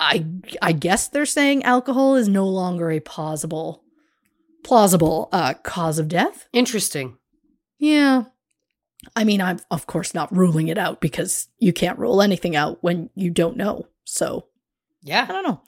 I 0.01 0.27
I 0.61 0.73
guess 0.73 1.09
they're 1.09 1.27
saying 1.27 1.65
alcohol 1.65 2.17
is 2.17 2.29
no 2.29 2.47
longer 2.49 2.91
a 2.91 3.01
plausible 3.01 3.85
plausible 4.65 5.29
uh, 5.33 5.55
cause 5.63 5.99
of 5.99 6.09
death. 6.09 6.49
Interesting. 6.53 7.19
Yeah. 7.79 8.25
I 9.17 9.25
mean, 9.25 9.41
I'm 9.41 9.61
of 9.71 9.87
course 9.87 10.15
not 10.15 10.35
ruling 10.35 10.69
it 10.69 10.79
out 10.79 11.01
because 11.01 11.49
you 11.59 11.73
can't 11.73 11.99
rule 11.99 12.23
anything 12.23 12.57
out 12.57 12.79
when 12.83 13.11
you 13.15 13.31
don't 13.31 13.57
know. 13.57 13.87
So 14.05 14.47
yeah, 15.03 15.27
I 15.29 15.33
don't 15.33 15.43
know. 15.43 15.61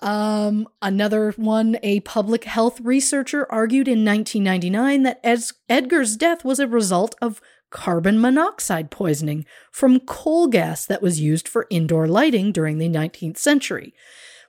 Um, 0.00 0.68
another 0.82 1.32
one, 1.36 1.78
a 1.82 2.00
public 2.00 2.44
health 2.44 2.80
researcher 2.80 3.46
argued 3.50 3.86
in 3.86 4.04
1999 4.04 5.02
that 5.04 5.20
Ed- 5.22 5.44
Edgar's 5.68 6.16
death 6.16 6.44
was 6.44 6.58
a 6.58 6.66
result 6.66 7.14
of 7.22 7.40
carbon 7.70 8.20
monoxide 8.20 8.90
poisoning 8.90 9.46
from 9.70 10.00
coal 10.00 10.48
gas 10.48 10.86
that 10.86 11.02
was 11.02 11.20
used 11.20 11.46
for 11.48 11.66
indoor 11.70 12.06
lighting 12.08 12.52
during 12.52 12.78
the 12.78 12.88
19th 12.88 13.38
century. 13.38 13.94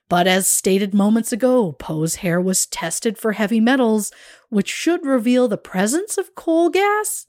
But 0.10 0.28
as 0.28 0.48
stated 0.48 0.94
moments 0.94 1.32
ago, 1.32 1.72
Poe's 1.72 2.16
hair 2.16 2.40
was 2.40 2.68
tested 2.68 3.18
for 3.18 3.32
heavy 3.32 3.60
metals, 3.60 4.12
which 4.50 4.70
should 4.70 5.06
reveal 5.06 5.48
the 5.48 5.58
presence 5.58 6.18
of 6.18 6.36
coal 6.36 6.70
gas. 6.70 7.26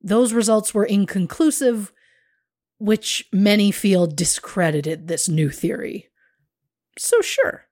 Those 0.00 0.32
results 0.32 0.72
were 0.74 0.84
inconclusive, 0.84 1.92
which 2.78 3.26
many 3.32 3.70
feel 3.70 4.06
discredited 4.06 5.08
this 5.08 5.28
new 5.28 5.50
theory. 5.50 6.08
So, 6.98 7.20
sure. 7.20 7.64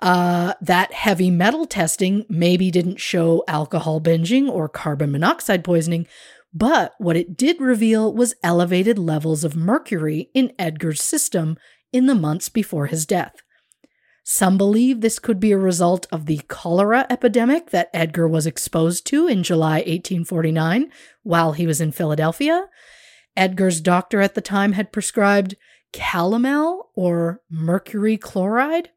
Uh, 0.00 0.54
that 0.60 0.92
heavy 0.92 1.30
metal 1.30 1.66
testing 1.66 2.26
maybe 2.28 2.70
didn't 2.70 3.00
show 3.00 3.44
alcohol 3.48 4.00
binging 4.00 4.48
or 4.48 4.68
carbon 4.68 5.12
monoxide 5.12 5.64
poisoning, 5.64 6.06
but 6.52 6.94
what 6.98 7.16
it 7.16 7.36
did 7.36 7.60
reveal 7.60 8.12
was 8.12 8.34
elevated 8.42 8.98
levels 8.98 9.44
of 9.44 9.56
mercury 9.56 10.30
in 10.34 10.52
Edgar's 10.58 11.00
system 11.00 11.56
in 11.92 12.06
the 12.06 12.14
months 12.14 12.48
before 12.48 12.86
his 12.86 13.06
death. 13.06 13.36
Some 14.26 14.56
believe 14.56 15.02
this 15.02 15.18
could 15.18 15.38
be 15.38 15.52
a 15.52 15.58
result 15.58 16.06
of 16.10 16.24
the 16.24 16.40
cholera 16.48 17.06
epidemic 17.10 17.70
that 17.70 17.90
Edgar 17.92 18.26
was 18.26 18.46
exposed 18.46 19.06
to 19.08 19.26
in 19.26 19.42
July 19.42 19.76
1849 19.76 20.90
while 21.22 21.52
he 21.52 21.66
was 21.66 21.78
in 21.78 21.92
Philadelphia. 21.92 22.64
Edgar's 23.36 23.82
doctor 23.82 24.22
at 24.22 24.34
the 24.34 24.40
time 24.40 24.72
had 24.72 24.92
prescribed 24.92 25.56
calomel 25.92 26.90
or 26.94 27.42
mercury 27.50 28.16
chloride. 28.16 28.88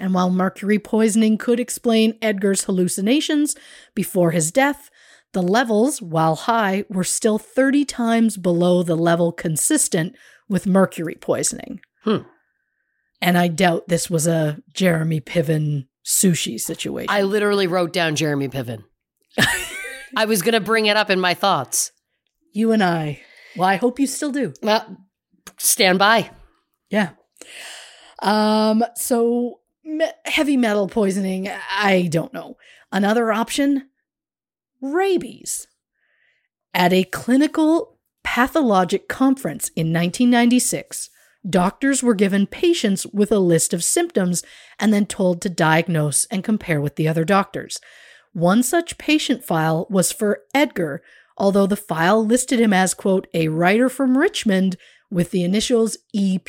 And 0.00 0.14
while 0.14 0.30
mercury 0.30 0.78
poisoning 0.78 1.36
could 1.36 1.60
explain 1.60 2.16
Edgar's 2.22 2.64
hallucinations 2.64 3.54
before 3.94 4.30
his 4.30 4.50
death, 4.50 4.88
the 5.34 5.42
levels, 5.42 6.00
while 6.00 6.36
high, 6.36 6.84
were 6.88 7.04
still 7.04 7.38
30 7.38 7.84
times 7.84 8.38
below 8.38 8.82
the 8.82 8.96
level 8.96 9.30
consistent 9.30 10.16
with 10.48 10.66
mercury 10.66 11.16
poisoning. 11.20 11.80
Hmm. 12.04 12.22
And 13.20 13.36
I 13.36 13.48
doubt 13.48 13.88
this 13.88 14.08
was 14.08 14.26
a 14.26 14.58
Jeremy 14.72 15.20
Piven 15.20 15.86
sushi 16.06 16.58
situation. 16.60 17.10
I 17.10 17.22
literally 17.22 17.66
wrote 17.66 17.92
down 17.92 18.14
Jeremy 18.16 18.48
Piven. 18.48 18.84
I 20.16 20.24
was 20.24 20.40
going 20.42 20.54
to 20.54 20.60
bring 20.60 20.86
it 20.86 20.96
up 20.96 21.10
in 21.10 21.20
my 21.20 21.34
thoughts. 21.34 21.92
you 22.52 22.72
and 22.72 22.82
I. 22.82 23.20
Well, 23.56 23.68
I 23.68 23.76
hope 23.76 23.98
you 23.98 24.06
still 24.06 24.30
do. 24.32 24.52
Well, 24.62 24.96
stand 25.58 25.98
by. 25.98 26.30
Yeah. 26.90 27.10
Um. 28.22 28.84
So 28.94 29.60
me- 29.84 30.06
heavy 30.24 30.56
metal 30.56 30.88
poisoning. 30.88 31.48
I 31.70 32.08
don't 32.10 32.32
know. 32.32 32.56
Another 32.92 33.32
option: 33.32 33.88
rabies. 34.80 35.66
At 36.74 36.92
a 36.92 37.04
clinical 37.04 37.98
pathologic 38.22 39.08
conference 39.08 39.68
in 39.70 39.92
1996, 39.92 41.10
doctors 41.48 42.02
were 42.02 42.14
given 42.14 42.46
patients 42.46 43.06
with 43.06 43.30
a 43.32 43.38
list 43.38 43.74
of 43.74 43.84
symptoms 43.84 44.42
and 44.78 44.92
then 44.92 45.06
told 45.06 45.40
to 45.42 45.48
diagnose 45.48 46.24
and 46.26 46.44
compare 46.44 46.80
with 46.80 46.96
the 46.96 47.08
other 47.08 47.24
doctors. 47.24 47.80
One 48.32 48.62
such 48.62 48.98
patient 48.98 49.44
file 49.44 49.86
was 49.90 50.12
for 50.12 50.42
Edgar, 50.54 51.02
although 51.36 51.66
the 51.66 51.76
file 51.76 52.24
listed 52.24 52.60
him 52.60 52.72
as, 52.72 52.94
quote, 52.94 53.26
a 53.32 53.48
writer 53.48 53.88
from 53.88 54.18
Richmond 54.18 54.76
with 55.10 55.30
the 55.30 55.44
initials 55.44 55.96
EP. 56.14 56.48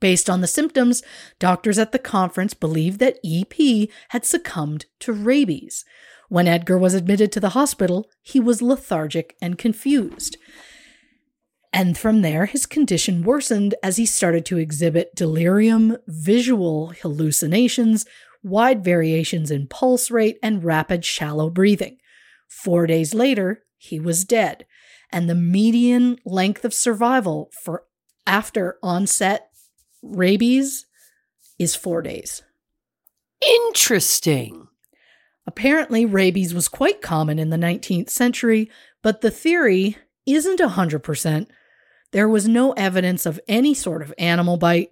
Based 0.00 0.30
on 0.30 0.40
the 0.40 0.46
symptoms, 0.46 1.02
doctors 1.38 1.78
at 1.78 1.92
the 1.92 1.98
conference 1.98 2.54
believed 2.54 2.98
that 3.00 3.18
EP 3.24 3.88
had 4.08 4.24
succumbed 4.24 4.86
to 5.00 5.12
rabies. 5.12 5.84
When 6.28 6.48
Edgar 6.48 6.78
was 6.78 6.94
admitted 6.94 7.32
to 7.32 7.40
the 7.40 7.50
hospital, 7.50 8.08
he 8.22 8.40
was 8.40 8.62
lethargic 8.62 9.36
and 9.42 9.58
confused. 9.58 10.38
And 11.72 11.96
from 11.96 12.22
there, 12.22 12.46
his 12.46 12.66
condition 12.66 13.22
worsened 13.22 13.74
as 13.82 13.96
he 13.96 14.04
started 14.04 14.44
to 14.46 14.58
exhibit 14.58 15.14
delirium, 15.14 15.96
visual 16.08 16.92
hallucinations, 17.00 18.04
wide 18.42 18.82
variations 18.82 19.50
in 19.50 19.68
pulse 19.68 20.10
rate, 20.10 20.38
and 20.42 20.64
rapid 20.64 21.04
shallow 21.04 21.48
breathing. 21.48 21.98
Four 22.48 22.86
days 22.86 23.14
later, 23.14 23.62
he 23.76 24.00
was 24.00 24.24
dead, 24.24 24.66
and 25.12 25.28
the 25.28 25.34
median 25.34 26.18
length 26.24 26.64
of 26.64 26.74
survival 26.74 27.50
for 27.62 27.84
after 28.26 28.76
onset 28.82 29.50
rabies 30.02 30.86
is 31.58 31.76
four 31.76 32.02
days. 32.02 32.42
Interesting. 33.40 34.68
Apparently, 35.46 36.04
rabies 36.04 36.52
was 36.52 36.68
quite 36.68 37.00
common 37.00 37.38
in 37.38 37.50
the 37.50 37.56
19th 37.56 38.10
century, 38.10 38.70
but 39.02 39.20
the 39.20 39.30
theory 39.30 39.96
isn't 40.26 40.60
100%. 40.60 41.46
There 42.12 42.28
was 42.28 42.48
no 42.48 42.72
evidence 42.72 43.26
of 43.26 43.40
any 43.46 43.74
sort 43.74 44.02
of 44.02 44.14
animal 44.18 44.56
bite. 44.56 44.90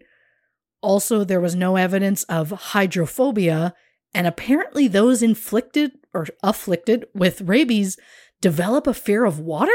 Also, 0.81 1.24
there 1.24 1.40
was 1.40 1.55
no 1.55 1.77
evidence 1.77 2.23
of 2.24 2.51
hydrophobia, 2.51 3.74
and 4.15 4.27
apparently, 4.27 4.89
those 4.89 5.23
inflicted 5.23 5.93
or 6.15 6.27
afflicted 6.43 7.07
with 7.15 7.43
rabies 7.43 7.99
develop 8.40 8.86
a 8.86 8.95
fear 8.95 9.24
of 9.24 9.40
water? 9.40 9.73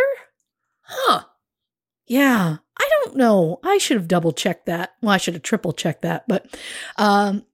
Huh. 0.82 1.24
Yeah, 2.06 2.58
I 2.78 2.90
don't 3.04 3.16
know. 3.16 3.60
I 3.64 3.78
should 3.78 3.98
have 3.98 4.08
double 4.08 4.32
checked 4.32 4.66
that. 4.66 4.94
Well, 5.02 5.12
I 5.12 5.18
should 5.18 5.34
have 5.34 5.44
triple 5.44 5.74
checked 5.74 6.02
that, 6.02 6.26
but 6.28 6.46
um, 6.98 7.46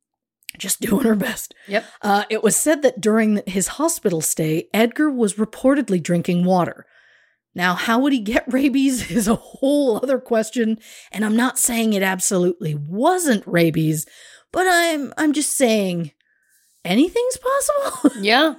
just 0.58 0.82
doing 0.82 1.04
her 1.04 1.16
best. 1.16 1.54
Yep. 1.68 1.86
Uh, 2.02 2.24
it 2.30 2.44
was 2.44 2.56
said 2.56 2.82
that 2.82 3.02
during 3.02 3.42
his 3.46 3.68
hospital 3.68 4.22
stay, 4.22 4.70
Edgar 4.74 5.10
was 5.10 5.36
reportedly 5.36 6.02
drinking 6.02 6.46
water. 6.46 6.86
Now, 7.60 7.76
how 7.76 8.00
would 8.00 8.14
he 8.14 8.20
get 8.20 8.46
rabies 8.54 9.12
is 9.12 9.28
a 9.28 9.36
whole 9.36 9.98
other 9.98 10.18
question, 10.18 10.80
and 11.12 11.26
I'm 11.26 11.36
not 11.36 11.60
saying 11.60 11.92
it 11.92 12.02
absolutely 12.02 12.74
wasn't 12.74 13.46
rabies, 13.46 14.06
but 14.54 14.66
I'm 14.66 15.14
I'm 15.18 15.34
just 15.34 15.58
saying 15.58 16.12
anything's 16.86 17.38
possible. 17.38 18.12
Yeah. 18.22 18.56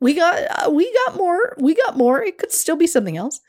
we 0.00 0.14
got 0.14 0.66
uh, 0.66 0.70
we 0.70 0.92
got 1.06 1.14
more. 1.16 1.56
We 1.60 1.76
got 1.76 1.96
more. 1.96 2.20
It 2.20 2.38
could 2.38 2.50
still 2.50 2.74
be 2.74 2.88
something 2.88 3.16
else. 3.16 3.40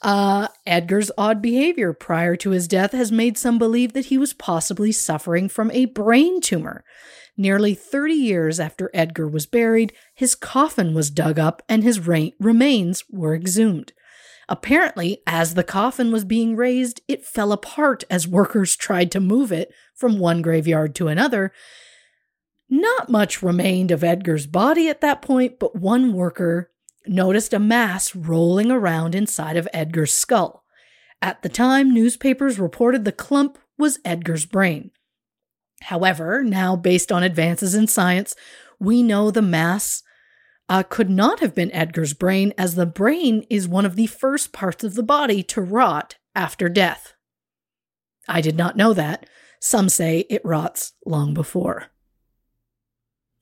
Uh, 0.00 0.46
Edgar's 0.64 1.10
odd 1.18 1.42
behavior 1.42 1.92
prior 1.92 2.36
to 2.36 2.50
his 2.50 2.68
death 2.68 2.92
has 2.92 3.10
made 3.10 3.36
some 3.36 3.58
believe 3.58 3.94
that 3.94 4.06
he 4.06 4.16
was 4.16 4.32
possibly 4.32 4.92
suffering 4.92 5.48
from 5.48 5.72
a 5.72 5.86
brain 5.86 6.40
tumor. 6.40 6.84
Nearly 7.40 7.72
30 7.72 8.14
years 8.14 8.58
after 8.58 8.90
Edgar 8.92 9.28
was 9.28 9.46
buried, 9.46 9.92
his 10.12 10.34
coffin 10.34 10.92
was 10.92 11.08
dug 11.08 11.38
up 11.38 11.62
and 11.68 11.84
his 11.84 12.00
ra- 12.04 12.30
remains 12.40 13.04
were 13.08 13.32
exhumed. 13.32 13.92
Apparently, 14.48 15.22
as 15.24 15.54
the 15.54 15.62
coffin 15.62 16.10
was 16.10 16.24
being 16.24 16.56
raised, 16.56 17.00
it 17.06 17.24
fell 17.24 17.52
apart 17.52 18.02
as 18.10 18.26
workers 18.26 18.74
tried 18.74 19.12
to 19.12 19.20
move 19.20 19.52
it 19.52 19.72
from 19.94 20.18
one 20.18 20.42
graveyard 20.42 20.96
to 20.96 21.06
another. 21.06 21.52
Not 22.68 23.08
much 23.08 23.40
remained 23.40 23.92
of 23.92 24.02
Edgar's 24.02 24.48
body 24.48 24.88
at 24.88 25.00
that 25.02 25.22
point, 25.22 25.60
but 25.60 25.76
one 25.76 26.12
worker 26.12 26.72
noticed 27.06 27.52
a 27.52 27.60
mass 27.60 28.16
rolling 28.16 28.72
around 28.72 29.14
inside 29.14 29.56
of 29.56 29.68
Edgar's 29.72 30.12
skull. 30.12 30.64
At 31.22 31.42
the 31.42 31.48
time, 31.48 31.94
newspapers 31.94 32.58
reported 32.58 33.04
the 33.04 33.12
clump 33.12 33.58
was 33.78 34.00
Edgar's 34.04 34.44
brain. 34.44 34.90
However, 35.82 36.42
now 36.44 36.76
based 36.76 37.10
on 37.12 37.22
advances 37.22 37.74
in 37.74 37.86
science, 37.86 38.34
we 38.78 39.02
know 39.02 39.30
the 39.30 39.42
mass 39.42 40.02
uh, 40.68 40.82
could 40.82 41.08
not 41.08 41.40
have 41.40 41.54
been 41.54 41.72
Edgar's 41.72 42.12
brain, 42.12 42.52
as 42.58 42.74
the 42.74 42.86
brain 42.86 43.44
is 43.48 43.66
one 43.66 43.86
of 43.86 43.96
the 43.96 44.06
first 44.06 44.52
parts 44.52 44.84
of 44.84 44.94
the 44.94 45.02
body 45.02 45.42
to 45.42 45.62
rot 45.62 46.16
after 46.34 46.68
death. 46.68 47.14
I 48.28 48.40
did 48.40 48.56
not 48.56 48.76
know 48.76 48.92
that. 48.92 49.26
Some 49.60 49.88
say 49.88 50.26
it 50.28 50.44
rots 50.44 50.92
long 51.06 51.32
before. 51.32 51.86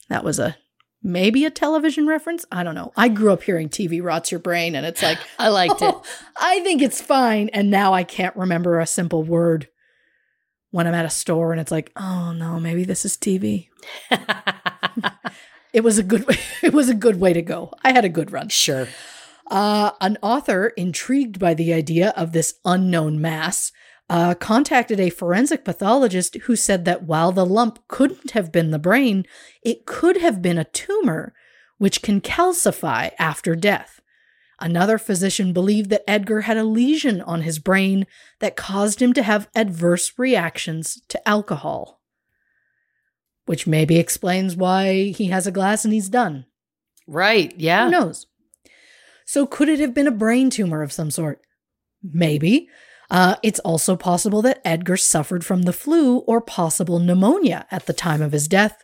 That 0.08 0.24
was 0.24 0.38
a 0.38 0.56
maybe 1.02 1.44
a 1.44 1.50
television 1.50 2.06
reference. 2.06 2.44
I 2.50 2.62
don't 2.62 2.74
know. 2.74 2.92
I 2.96 3.08
grew 3.08 3.32
up 3.32 3.42
hearing 3.42 3.68
TV 3.68 4.02
rots 4.02 4.30
your 4.30 4.40
brain, 4.40 4.74
and 4.76 4.86
it's 4.86 5.02
like, 5.02 5.18
I 5.38 5.48
liked 5.48 5.82
it. 5.82 5.94
"Oh, 5.94 6.02
I 6.36 6.60
think 6.60 6.80
it's 6.80 7.00
fine. 7.00 7.48
And 7.50 7.70
now 7.70 7.92
I 7.92 8.04
can't 8.04 8.36
remember 8.36 8.78
a 8.78 8.86
simple 8.86 9.24
word 9.24 9.68
when 10.76 10.86
I'm 10.86 10.94
at 10.94 11.06
a 11.06 11.10
store, 11.10 11.52
and 11.52 11.60
it's 11.60 11.72
like, 11.72 11.90
oh 11.96 12.32
no, 12.32 12.60
maybe 12.60 12.84
this 12.84 13.06
is 13.06 13.16
TV. 13.16 13.68
It 15.76 15.84
was 15.84 15.98
a 15.98 16.02
good. 16.02 16.24
It 16.62 16.72
was 16.72 16.88
a 16.88 16.94
good 16.94 17.20
way 17.20 17.34
to 17.34 17.42
go. 17.42 17.72
I 17.84 17.92
had 17.92 18.06
a 18.06 18.08
good 18.08 18.32
run. 18.32 18.48
sure. 18.48 18.88
Uh, 19.48 19.90
an 20.00 20.16
author 20.22 20.68
intrigued 20.68 21.38
by 21.38 21.52
the 21.52 21.72
idea 21.72 22.14
of 22.16 22.32
this 22.32 22.54
unknown 22.64 23.20
mass 23.20 23.72
uh, 24.08 24.34
contacted 24.34 24.98
a 24.98 25.10
forensic 25.10 25.64
pathologist 25.64 26.34
who 26.44 26.56
said 26.56 26.86
that 26.86 27.04
while 27.04 27.30
the 27.30 27.46
lump 27.46 27.78
couldn't 27.88 28.30
have 28.30 28.50
been 28.50 28.70
the 28.70 28.78
brain, 28.78 29.26
it 29.62 29.84
could 29.84 30.16
have 30.16 30.40
been 30.40 30.58
a 30.58 30.64
tumor, 30.64 31.34
which 31.76 32.02
can 32.02 32.20
calcify 32.20 33.10
after 33.18 33.54
death. 33.54 33.95
Another 34.58 34.96
physician 34.96 35.52
believed 35.52 35.90
that 35.90 36.08
Edgar 36.08 36.42
had 36.42 36.56
a 36.56 36.64
lesion 36.64 37.20
on 37.20 37.42
his 37.42 37.58
brain 37.58 38.06
that 38.40 38.56
caused 38.56 39.02
him 39.02 39.12
to 39.12 39.22
have 39.22 39.48
adverse 39.54 40.12
reactions 40.16 41.02
to 41.08 41.28
alcohol. 41.28 42.00
Which 43.44 43.66
maybe 43.66 43.98
explains 43.98 44.56
why 44.56 45.10
he 45.10 45.26
has 45.26 45.46
a 45.46 45.52
glass 45.52 45.84
and 45.84 45.92
he's 45.92 46.08
done. 46.08 46.46
Right. 47.06 47.54
Yeah. 47.58 47.84
Who 47.84 47.90
knows? 47.90 48.26
So, 49.26 49.46
could 49.46 49.68
it 49.68 49.80
have 49.80 49.92
been 49.92 50.06
a 50.06 50.12
brain 50.12 50.50
tumor 50.50 50.82
of 50.82 50.92
some 50.92 51.10
sort? 51.10 51.40
Maybe. 52.02 52.68
Uh, 53.10 53.36
it's 53.42 53.60
also 53.60 53.94
possible 53.94 54.42
that 54.42 54.60
Edgar 54.64 54.96
suffered 54.96 55.44
from 55.44 55.62
the 55.62 55.72
flu 55.72 56.18
or 56.18 56.40
possible 56.40 56.98
pneumonia 56.98 57.66
at 57.70 57.86
the 57.86 57.92
time 57.92 58.22
of 58.22 58.32
his 58.32 58.48
death. 58.48 58.82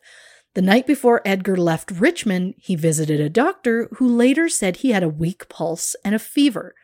The 0.55 0.63
night 0.63 0.87
before 0.87 1.23
Edgar 1.25 1.57
left 1.57 1.91
Richmond, 1.91 2.55
he 2.59 2.77
visited 2.77 3.21
a 3.21 3.31
doctor 3.31 3.89
who 3.95 4.07
later 4.07 4.51
said 4.51 4.77
he 4.77 4.91
had 4.91 5.03
a 5.03 5.09
weak 5.09 5.49
pulse 5.49 5.97
and 6.05 6.15
a 6.15 6.19
fever. 6.19 6.75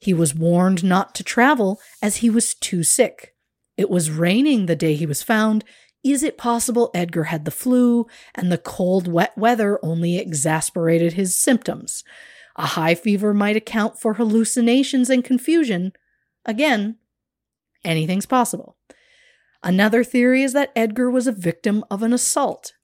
He 0.00 0.12
was 0.12 0.34
warned 0.34 0.84
not 0.84 1.14
to 1.14 1.24
travel 1.24 1.80
as 2.02 2.16
he 2.16 2.28
was 2.28 2.54
too 2.54 2.82
sick. 2.82 3.34
It 3.78 3.88
was 3.88 4.10
raining 4.10 4.66
the 4.66 4.76
day 4.76 4.94
he 4.94 5.06
was 5.06 5.22
found. 5.22 5.64
Is 6.04 6.22
it 6.22 6.36
possible 6.36 6.90
Edgar 6.94 7.24
had 7.24 7.46
the 7.46 7.50
flu 7.50 8.06
and 8.34 8.52
the 8.52 8.58
cold, 8.58 9.08
wet 9.08 9.36
weather 9.36 9.78
only 9.82 10.18
exasperated 10.18 11.14
his 11.14 11.34
symptoms? 11.34 12.04
A 12.56 12.66
high 12.66 12.94
fever 12.94 13.32
might 13.32 13.56
account 13.56 13.98
for 13.98 14.14
hallucinations 14.14 15.08
and 15.08 15.24
confusion. 15.24 15.92
Again, 16.44 16.96
anything's 17.82 18.26
possible. 18.26 18.76
Another 19.62 20.04
theory 20.04 20.42
is 20.42 20.52
that 20.52 20.72
Edgar 20.76 21.10
was 21.10 21.26
a 21.26 21.32
victim 21.32 21.84
of 21.90 22.02
an 22.02 22.12
assault. 22.12 22.74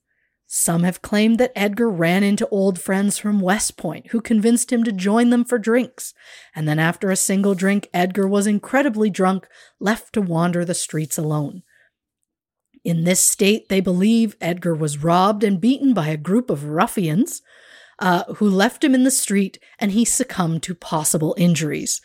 Some 0.55 0.83
have 0.83 1.01
claimed 1.01 1.39
that 1.39 1.53
Edgar 1.57 1.89
ran 1.89 2.23
into 2.23 2.47
old 2.49 2.79
friends 2.79 3.17
from 3.17 3.41
West 3.41 3.79
Point 3.79 4.09
who 4.09 4.21
convinced 4.21 4.71
him 4.71 4.85
to 4.85 4.93
join 4.93 5.31
them 5.31 5.47
for 5.47 5.59
drinks, 5.59 6.13
and 6.55 6.69
then 6.69 6.79
after 6.79 7.11
a 7.11 7.17
single 7.17 7.55
drink, 7.55 7.89
Edgar 7.95 8.29
was 8.29 8.47
incredibly 8.47 9.09
drunk, 9.09 9.49
left 9.81 10.13
to 10.13 10.21
wander 10.21 10.63
the 10.63 10.75
streets 10.75 11.17
alone. 11.17 11.63
In 12.85 13.05
this 13.05 13.21
state, 13.21 13.71
they 13.71 13.81
believe 13.81 14.37
Edgar 14.43 14.75
was 14.75 15.03
robbed 15.03 15.43
and 15.43 15.59
beaten 15.59 15.95
by 15.95 16.09
a 16.09 16.19
group 16.19 16.51
of 16.51 16.65
ruffians 16.65 17.41
uh, 17.99 18.25
who 18.35 18.47
left 18.47 18.85
him 18.85 18.95
in 18.95 19.05
the 19.05 19.11
street 19.11 19.59
and 19.79 19.93
he 19.93 20.05
succumbed 20.05 20.63
to 20.65 20.75
possible 20.75 21.35
injuries. 21.39 22.03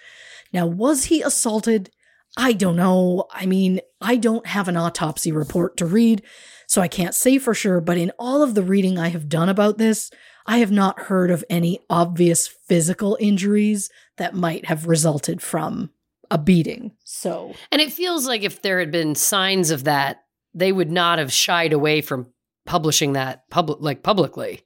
Now, 0.53 0.65
was 0.67 1.05
he 1.05 1.21
assaulted? 1.21 1.91
I 2.37 2.53
don't 2.53 2.75
know. 2.75 3.25
I 3.31 3.47
mean, 3.47 3.81
I 3.99 4.15
don't 4.15 4.45
have 4.45 4.67
an 4.67 4.77
autopsy 4.77 5.31
report 5.31 5.75
to 5.77 5.85
read, 5.87 6.21
so 6.67 6.81
I 6.81 6.87
can't 6.87 7.15
say 7.15 7.39
for 7.39 7.55
sure, 7.55 7.81
but 7.81 7.97
in 7.97 8.11
all 8.19 8.43
of 8.43 8.53
the 8.53 8.63
reading 8.63 8.99
I 8.99 9.09
have 9.09 9.27
done 9.27 9.49
about 9.49 9.79
this, 9.79 10.11
I 10.45 10.59
have 10.59 10.71
not 10.71 10.99
heard 11.01 11.31
of 11.31 11.43
any 11.49 11.79
obvious 11.89 12.47
physical 12.47 13.17
injuries 13.19 13.89
that 14.17 14.35
might 14.35 14.65
have 14.65 14.87
resulted 14.87 15.41
from 15.41 15.89
a 16.29 16.37
beating. 16.37 16.91
So, 17.03 17.53
And 17.71 17.81
it 17.81 17.91
feels 17.91 18.27
like 18.27 18.43
if 18.43 18.61
there 18.61 18.79
had 18.79 18.91
been 18.91 19.15
signs 19.15 19.71
of 19.71 19.85
that, 19.85 20.23
they 20.53 20.71
would 20.71 20.91
not 20.91 21.19
have 21.19 21.33
shied 21.33 21.73
away 21.73 22.01
from 22.01 22.31
publishing 22.65 23.13
that 23.13 23.49
public 23.49 23.79
like 23.81 24.03
publicly. 24.03 24.61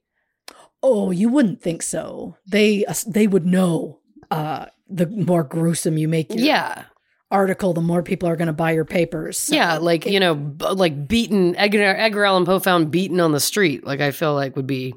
oh, 0.82 1.10
you 1.10 1.28
wouldn't 1.28 1.62
think 1.62 1.82
so. 1.82 2.36
They 2.46 2.84
uh, 2.84 2.94
they 3.06 3.26
would 3.26 3.46
know 3.46 4.00
uh 4.30 4.66
the 4.88 5.06
more 5.06 5.44
gruesome 5.44 5.96
you 5.96 6.08
make 6.08 6.30
your 6.30 6.44
Yeah. 6.44 6.84
Article, 7.32 7.72
the 7.72 7.80
more 7.80 8.02
people 8.02 8.28
are 8.28 8.36
going 8.36 8.46
to 8.46 8.52
buy 8.52 8.70
your 8.72 8.84
papers. 8.84 9.38
So 9.38 9.54
yeah, 9.54 9.78
like, 9.78 10.06
you 10.06 10.20
know, 10.20 10.34
b- 10.34 10.66
like 10.66 11.08
beaten 11.08 11.56
Edgar, 11.56 11.82
Edgar 11.82 12.24
Allan 12.24 12.44
Poe 12.44 12.60
found 12.60 12.90
beaten 12.90 13.18
on 13.18 13.32
the 13.32 13.40
street, 13.40 13.84
like 13.84 14.00
I 14.00 14.12
feel 14.12 14.34
like 14.34 14.54
would 14.54 14.66
be 14.66 14.94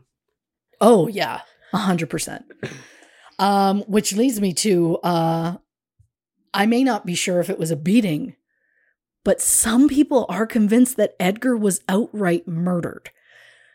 Oh 0.82 1.08
yeah, 1.08 1.42
a 1.74 1.78
hundred 1.78 2.10
percent. 2.10 2.46
Um, 3.40 3.82
which 3.84 4.14
leads 4.14 4.40
me 4.40 4.54
to 4.54 4.98
uh, 4.98 5.58
I 6.54 6.66
may 6.66 6.84
not 6.84 7.06
be 7.06 7.16
sure 7.16 7.40
if 7.40 7.50
it 7.50 7.60
was 7.60 7.72
a 7.72 7.76
beating, 7.76 8.36
but 9.24 9.42
some 9.42 9.88
people 9.90 10.26
are 10.30 10.46
convinced 10.46 10.98
that 10.98 11.16
Edgar 11.20 11.58
was 11.58 11.82
outright 11.90 12.48
murdered. 12.48 13.10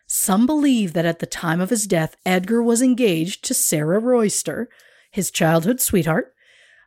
Some 0.07 0.47
believe 0.47 0.93
that 0.95 1.05
at 1.05 1.19
the 1.21 1.27
time 1.27 1.61
of 1.61 1.71
his 1.71 1.87
death, 1.87 2.17
Edgar 2.27 2.63
was 2.63 2.83
engaged 2.83 3.45
to 3.45 3.55
Sarah 3.55 4.01
Royster, 4.01 4.69
his 5.11 5.31
childhood 5.31 5.81
sweetheart. 5.81 6.35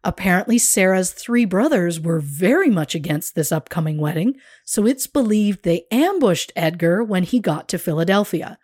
Apparently, 0.03 0.57
Sarah's 0.57 1.13
three 1.13 1.45
brothers 1.45 1.99
were 1.99 2.19
very 2.19 2.69
much 2.69 2.93
against 2.93 3.35
this 3.35 3.51
upcoming 3.51 3.97
wedding, 3.97 4.35
so 4.65 4.85
it's 4.85 5.07
believed 5.07 5.63
they 5.63 5.85
ambushed 5.91 6.51
Edgar 6.55 7.03
when 7.03 7.23
he 7.23 7.39
got 7.39 7.69
to 7.69 7.77
Philadelphia. 7.77 8.59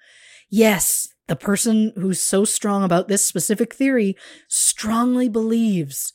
Yes, 0.50 1.10
the 1.28 1.36
person 1.38 1.94
who's 1.96 2.20
so 2.20 2.44
strong 2.44 2.84
about 2.84 3.08
this 3.08 3.24
specific 3.24 3.74
theory 3.74 4.18
strongly 4.48 5.30
believes 5.30 6.12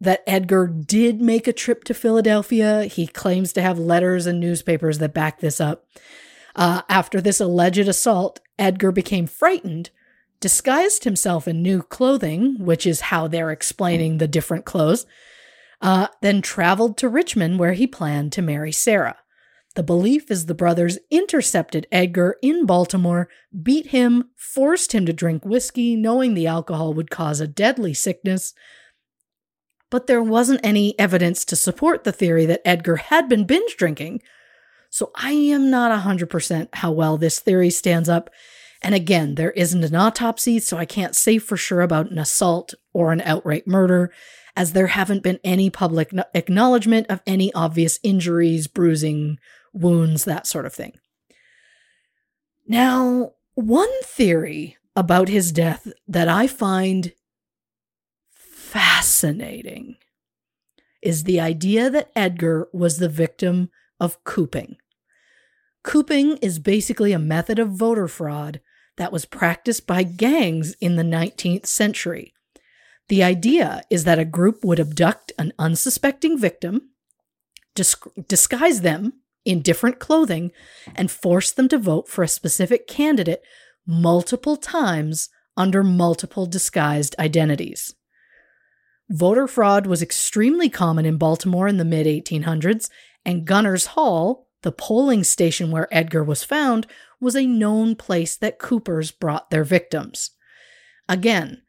that 0.00 0.22
Edgar 0.26 0.68
did 0.68 1.20
make 1.20 1.46
a 1.46 1.52
trip 1.52 1.84
to 1.84 1.94
Philadelphia. 1.94 2.84
He 2.84 3.06
claims 3.06 3.52
to 3.54 3.62
have 3.62 3.78
letters 3.78 4.26
and 4.26 4.40
newspapers 4.40 4.98
that 4.98 5.14
back 5.14 5.40
this 5.40 5.60
up. 5.60 5.86
Uh, 6.56 6.82
after 6.88 7.20
this 7.20 7.40
alleged 7.40 7.88
assault, 7.88 8.40
Edgar 8.58 8.92
became 8.92 9.26
frightened, 9.26 9.90
disguised 10.44 11.04
himself 11.04 11.48
in 11.48 11.62
new 11.62 11.80
clothing, 11.80 12.58
which 12.58 12.86
is 12.86 13.08
how 13.08 13.26
they're 13.26 13.50
explaining 13.50 14.18
the 14.18 14.28
different 14.28 14.66
clothes, 14.66 15.06
uh, 15.80 16.06
then 16.20 16.42
traveled 16.42 16.98
to 16.98 17.08
Richmond 17.08 17.58
where 17.58 17.72
he 17.72 17.86
planned 17.86 18.30
to 18.32 18.42
marry 18.42 18.70
Sarah. 18.70 19.16
The 19.74 19.82
belief 19.82 20.30
is 20.30 20.44
the 20.44 20.54
brothers 20.54 20.98
intercepted 21.10 21.86
Edgar 21.90 22.36
in 22.42 22.66
Baltimore, 22.66 23.30
beat 23.62 23.86
him, 23.86 24.24
forced 24.36 24.92
him 24.92 25.06
to 25.06 25.14
drink 25.14 25.46
whiskey, 25.46 25.96
knowing 25.96 26.34
the 26.34 26.46
alcohol 26.46 26.92
would 26.92 27.10
cause 27.10 27.40
a 27.40 27.48
deadly 27.48 27.94
sickness. 27.94 28.52
But 29.90 30.08
there 30.08 30.22
wasn't 30.22 30.60
any 30.62 30.94
evidence 30.98 31.46
to 31.46 31.56
support 31.56 32.04
the 32.04 32.12
theory 32.12 32.44
that 32.44 32.68
Edgar 32.68 32.96
had 32.96 33.30
been 33.30 33.46
binge 33.46 33.78
drinking. 33.78 34.20
So 34.90 35.10
I 35.14 35.30
am 35.30 35.70
not 35.70 36.04
100% 36.04 36.68
how 36.74 36.92
well 36.92 37.16
this 37.16 37.38
theory 37.38 37.70
stands 37.70 38.10
up. 38.10 38.28
And 38.84 38.94
again, 38.94 39.36
there 39.36 39.52
isn't 39.52 39.82
an 39.82 39.94
autopsy, 39.94 40.60
so 40.60 40.76
I 40.76 40.84
can't 40.84 41.16
say 41.16 41.38
for 41.38 41.56
sure 41.56 41.80
about 41.80 42.10
an 42.10 42.18
assault 42.18 42.74
or 42.92 43.12
an 43.12 43.22
outright 43.22 43.66
murder, 43.66 44.12
as 44.54 44.74
there 44.74 44.88
haven't 44.88 45.22
been 45.22 45.40
any 45.42 45.70
public 45.70 46.12
no- 46.12 46.26
acknowledgement 46.34 47.06
of 47.08 47.22
any 47.26 47.50
obvious 47.54 47.98
injuries, 48.02 48.66
bruising, 48.66 49.38
wounds, 49.72 50.26
that 50.26 50.46
sort 50.46 50.66
of 50.66 50.74
thing. 50.74 50.92
Now, 52.66 53.32
one 53.54 54.02
theory 54.02 54.76
about 54.94 55.28
his 55.28 55.50
death 55.50 55.90
that 56.06 56.28
I 56.28 56.46
find 56.46 57.14
fascinating 58.34 59.96
is 61.00 61.24
the 61.24 61.40
idea 61.40 61.88
that 61.88 62.10
Edgar 62.14 62.68
was 62.74 62.98
the 62.98 63.08
victim 63.08 63.70
of 63.98 64.22
cooping. 64.24 64.76
Cooping 65.82 66.36
is 66.38 66.58
basically 66.58 67.12
a 67.12 67.18
method 67.18 67.58
of 67.58 67.70
voter 67.70 68.08
fraud 68.08 68.60
that 68.96 69.12
was 69.12 69.24
practiced 69.24 69.86
by 69.86 70.02
gangs 70.02 70.74
in 70.80 70.96
the 70.96 71.02
19th 71.02 71.66
century. 71.66 72.32
The 73.08 73.22
idea 73.22 73.82
is 73.90 74.04
that 74.04 74.18
a 74.18 74.24
group 74.24 74.64
would 74.64 74.80
abduct 74.80 75.32
an 75.38 75.52
unsuspecting 75.58 76.38
victim, 76.38 76.90
dis- 77.74 77.96
disguise 78.28 78.80
them 78.80 79.14
in 79.44 79.60
different 79.60 79.98
clothing, 79.98 80.52
and 80.94 81.10
force 81.10 81.52
them 81.52 81.68
to 81.68 81.78
vote 81.78 82.08
for 82.08 82.22
a 82.22 82.28
specific 82.28 82.86
candidate 82.86 83.42
multiple 83.86 84.56
times 84.56 85.28
under 85.56 85.82
multiple 85.82 86.46
disguised 86.46 87.14
identities. 87.18 87.94
Voter 89.10 89.46
fraud 89.46 89.86
was 89.86 90.02
extremely 90.02 90.70
common 90.70 91.04
in 91.04 91.18
Baltimore 91.18 91.68
in 91.68 91.76
the 91.76 91.84
mid 91.84 92.06
1800s, 92.06 92.88
and 93.24 93.46
Gunners 93.46 93.86
Hall, 93.86 94.48
the 94.62 94.72
polling 94.72 95.24
station 95.24 95.70
where 95.70 95.88
Edgar 95.92 96.24
was 96.24 96.42
found, 96.42 96.86
was 97.20 97.36
a 97.36 97.46
known 97.46 97.96
place 97.96 98.36
that 98.36 98.58
Coopers 98.58 99.10
brought 99.10 99.50
their 99.50 99.64
victims. 99.64 100.30
Again, 101.08 101.62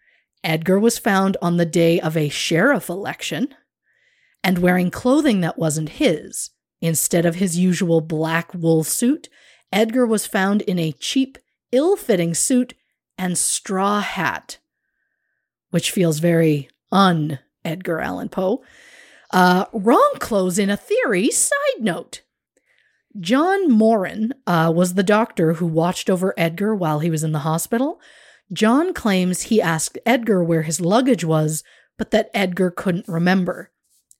Edgar 0.43 0.80
was 0.80 0.97
found 0.97 1.38
on 1.41 1.57
the 1.57 1.65
day 1.65 1.99
of 1.99 2.15
a 2.15 2.30
sheriff 2.30 2.89
election 2.89 3.53
and 4.43 4.59
wearing 4.59 4.91
clothing 4.91 5.41
that 5.41 5.57
wasn't 5.57 5.89
his. 5.89 6.51
Instead 6.81 7.26
of 7.26 7.35
his 7.35 7.57
usual 7.57 8.01
black 8.01 8.53
wool 8.53 8.84
suit, 8.84 9.27
Edgar 9.72 10.05
was 10.05 10.27
found 10.27 10.61
in 10.63 10.77
a 10.77 10.91
cheap, 10.91 11.38
ill 11.72 11.95
fitting 11.95 12.34
suit 12.34 12.73
and 13.17 13.38
straw 13.38 14.01
hat, 14.01 14.59
which 15.72 15.91
feels 15.91 16.19
very 16.19 16.69
un 16.91 17.39
Edgar 17.63 17.99
Allan 17.99 18.30
Poe. 18.30 18.63
Uh, 19.31 19.65
wrong 19.73 20.13
clothes 20.19 20.59
in 20.59 20.69
a 20.69 20.77
theory. 20.77 21.31
Side 21.31 21.81
note 21.81 22.22
John 23.20 23.72
Moran 23.72 24.34
uh, 24.46 24.72
was 24.76 24.94
the 24.94 25.04
doctor 25.04 25.54
who 25.54 25.66
watched 25.66 26.10
over 26.10 26.34
Edgar 26.38 26.76
while 26.76 27.00
he 27.00 27.10
was 27.10 27.24
in 27.24 27.32
the 27.32 27.40
hospital. 27.40 28.00
John 28.52 28.94
claims 28.94 29.44
he 29.44 29.62
asked 29.62 29.98
Edgar 30.06 30.44
where 30.44 30.64
his 30.64 30.82
luggage 30.82 31.24
was, 31.24 31.64
but 31.98 32.12
that 32.12 32.30
Edgar 32.34 32.72
couldn't 32.72 33.08
remember. 33.08 33.72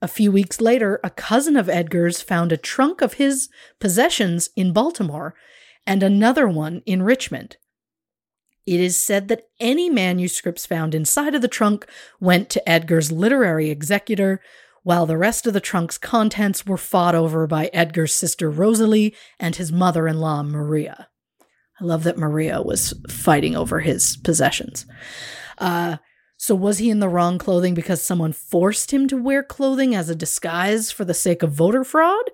A 0.02 0.08
few 0.08 0.32
weeks 0.32 0.62
later, 0.62 1.00
a 1.04 1.10
cousin 1.10 1.58
of 1.58 1.70
Edgar's 1.70 2.22
found 2.22 2.52
a 2.52 2.58
trunk 2.58 3.02
of 3.02 3.14
his 3.14 3.50
possessions 3.80 4.50
in 4.56 4.74
Baltimore 4.74 5.36
and 5.86 6.02
another 6.02 6.48
one 6.48 6.82
in 6.86 7.04
Richmond. 7.04 7.58
It 8.66 8.80
is 8.80 8.98
said 8.98 9.28
that 9.28 9.48
any 9.60 9.90
manuscripts 9.90 10.66
found 10.66 10.96
inside 10.96 11.36
of 11.36 11.42
the 11.42 11.48
trunk 11.48 11.86
went 12.20 12.50
to 12.52 12.70
Edgar's 12.70 13.12
literary 13.12 13.70
executor, 13.70 14.42
while 14.86 15.08
the 15.08 15.18
rest 15.18 15.48
of 15.48 15.54
the 15.54 15.60
trunk's 15.60 15.98
contents 15.98 16.64
were 16.64 16.78
fought 16.78 17.16
over 17.16 17.48
by 17.48 17.72
Edgar's 17.74 18.14
sister 18.14 18.52
Rosalie 18.52 19.16
and 19.40 19.56
his 19.56 19.72
mother 19.72 20.08
in 20.08 20.20
law 20.20 20.44
Maria. 20.44 21.08
I 21.82 21.86
love 21.86 22.04
that 22.04 22.20
Maria 22.20 22.62
was 22.62 22.94
fighting 23.10 23.56
over 23.56 23.80
his 23.80 24.16
possessions. 24.18 24.86
Uh, 25.58 25.98
so, 26.38 26.54
was 26.54 26.78
he 26.78 26.92
in 26.92 27.00
the 27.00 27.10
wrong 27.10 27.40
clothing 27.40 27.74
because 27.74 28.04
someone 28.04 28.32
forced 28.32 28.94
him 28.94 29.08
to 29.08 29.18
wear 29.18 29.42
clothing 29.42 29.96
as 29.96 30.08
a 30.08 30.16
disguise 30.16 30.92
for 30.92 31.04
the 31.04 31.16
sake 31.16 31.42
of 31.42 31.52
voter 31.52 31.84
fraud? 31.84 32.30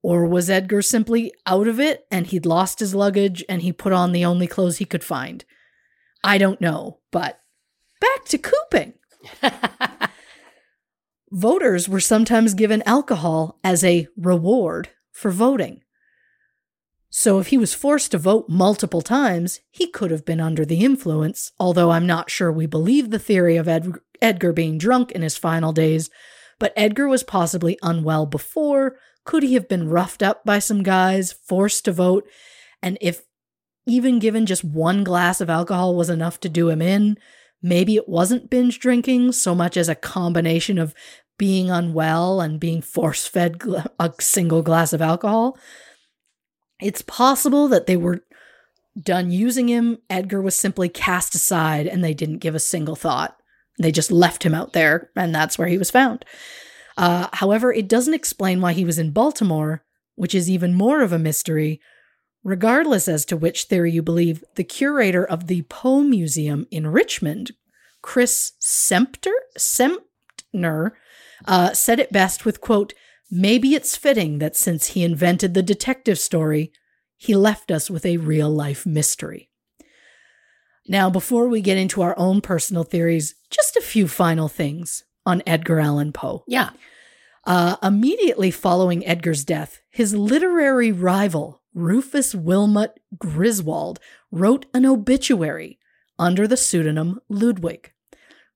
Or 0.00 0.24
was 0.24 0.48
Edgar 0.48 0.82
simply 0.82 1.32
out 1.46 1.66
of 1.66 1.80
it 1.80 2.06
and 2.12 2.28
he'd 2.28 2.46
lost 2.46 2.78
his 2.78 2.94
luggage 2.94 3.44
and 3.48 3.62
he 3.62 3.72
put 3.72 3.92
on 3.92 4.12
the 4.12 4.24
only 4.24 4.46
clothes 4.46 4.78
he 4.78 4.84
could 4.84 5.02
find? 5.02 5.44
I 6.22 6.38
don't 6.38 6.60
know, 6.60 7.00
but 7.10 7.40
back 8.00 8.24
to 8.26 8.38
cooping. 8.38 8.92
Voters 11.30 11.88
were 11.88 12.00
sometimes 12.00 12.54
given 12.54 12.82
alcohol 12.86 13.58
as 13.62 13.84
a 13.84 14.08
reward 14.16 14.90
for 15.12 15.30
voting. 15.30 15.82
So 17.10 17.38
if 17.38 17.48
he 17.48 17.58
was 17.58 17.74
forced 17.74 18.10
to 18.12 18.18
vote 18.18 18.48
multiple 18.48 19.00
times, 19.00 19.60
he 19.70 19.90
could 19.90 20.10
have 20.10 20.24
been 20.24 20.40
under 20.40 20.64
the 20.64 20.84
influence, 20.84 21.52
although 21.58 21.90
I'm 21.90 22.06
not 22.06 22.30
sure 22.30 22.52
we 22.52 22.66
believe 22.66 23.10
the 23.10 23.18
theory 23.18 23.56
of 23.56 23.66
Ed- 23.66 23.94
Edgar 24.20 24.52
being 24.52 24.78
drunk 24.78 25.12
in 25.12 25.22
his 25.22 25.36
final 25.36 25.72
days. 25.72 26.10
But 26.58 26.72
Edgar 26.76 27.08
was 27.08 27.22
possibly 27.22 27.78
unwell 27.82 28.26
before. 28.26 28.96
Could 29.24 29.42
he 29.42 29.54
have 29.54 29.68
been 29.68 29.88
roughed 29.88 30.22
up 30.22 30.44
by 30.44 30.58
some 30.58 30.82
guys, 30.82 31.32
forced 31.32 31.84
to 31.86 31.92
vote? 31.92 32.28
And 32.82 32.98
if 33.00 33.22
even 33.86 34.18
given 34.18 34.44
just 34.44 34.64
one 34.64 35.02
glass 35.02 35.40
of 35.40 35.48
alcohol 35.48 35.94
was 35.94 36.10
enough 36.10 36.38
to 36.40 36.48
do 36.48 36.68
him 36.68 36.82
in, 36.82 37.16
maybe 37.62 37.96
it 37.96 38.08
wasn't 38.08 38.50
binge 38.50 38.78
drinking 38.78 39.32
so 39.32 39.54
much 39.54 39.76
as 39.76 39.88
a 39.88 39.94
combination 39.94 40.78
of 40.78 40.94
being 41.38 41.70
unwell 41.70 42.40
and 42.40 42.60
being 42.60 42.82
force 42.82 43.26
fed 43.26 43.62
a 43.98 44.12
single 44.20 44.62
glass 44.62 44.92
of 44.92 45.00
alcohol. 45.00 45.56
It's 46.80 47.02
possible 47.02 47.68
that 47.68 47.86
they 47.86 47.96
were 47.96 48.24
done 49.00 49.30
using 49.30 49.68
him. 49.68 49.98
Edgar 50.10 50.42
was 50.42 50.58
simply 50.58 50.88
cast 50.88 51.34
aside 51.34 51.86
and 51.86 52.02
they 52.02 52.14
didn't 52.14 52.38
give 52.38 52.54
a 52.54 52.60
single 52.60 52.96
thought. 52.96 53.36
They 53.78 53.92
just 53.92 54.10
left 54.10 54.42
him 54.42 54.54
out 54.54 54.72
there, 54.72 55.10
and 55.14 55.32
that's 55.32 55.56
where 55.56 55.68
he 55.68 55.78
was 55.78 55.90
found. 55.90 56.24
Uh, 56.96 57.28
however, 57.32 57.72
it 57.72 57.88
doesn't 57.88 58.14
explain 58.14 58.60
why 58.60 58.72
he 58.72 58.84
was 58.84 58.98
in 58.98 59.12
Baltimore, 59.12 59.84
which 60.16 60.34
is 60.34 60.50
even 60.50 60.74
more 60.74 61.00
of 61.00 61.12
a 61.12 61.18
mystery. 61.18 61.80
Regardless 62.44 63.08
as 63.08 63.24
to 63.26 63.36
which 63.36 63.64
theory 63.64 63.92
you 63.92 64.02
believe, 64.02 64.44
the 64.54 64.64
curator 64.64 65.24
of 65.24 65.46
the 65.46 65.62
Poe 65.62 66.02
Museum 66.02 66.66
in 66.70 66.86
Richmond, 66.86 67.52
Chris 68.02 68.52
Sempter, 68.58 69.34
Semtner, 69.56 70.92
uh, 71.46 71.72
said 71.72 72.00
it 72.00 72.12
best 72.12 72.44
with 72.44 72.60
quote, 72.60 72.94
Maybe 73.30 73.74
it's 73.74 73.96
fitting 73.96 74.38
that 74.38 74.56
since 74.56 74.88
he 74.88 75.04
invented 75.04 75.52
the 75.52 75.62
detective 75.62 76.18
story, 76.18 76.72
he 77.16 77.34
left 77.34 77.70
us 77.70 77.90
with 77.90 78.06
a 78.06 78.16
real 78.16 78.48
life 78.48 78.86
mystery. 78.86 79.50
Now, 80.86 81.10
before 81.10 81.48
we 81.48 81.60
get 81.60 81.76
into 81.76 82.00
our 82.00 82.18
own 82.18 82.40
personal 82.40 82.84
theories, 82.84 83.34
just 83.50 83.76
a 83.76 83.82
few 83.82 84.08
final 84.08 84.48
things 84.48 85.04
on 85.26 85.42
Edgar 85.46 85.78
Allan 85.78 86.12
Poe. 86.12 86.44
Yeah. 86.46 86.70
Uh, 87.44 87.76
immediately 87.82 88.50
following 88.50 89.06
Edgar's 89.06 89.44
death, 89.44 89.80
his 89.90 90.14
literary 90.14 90.90
rival, 90.90 91.57
Rufus 91.74 92.34
Wilmot 92.34 92.98
Griswold, 93.18 94.00
wrote 94.30 94.66
an 94.74 94.84
obituary 94.84 95.78
under 96.18 96.46
the 96.46 96.56
pseudonym 96.56 97.20
Ludwig. 97.28 97.92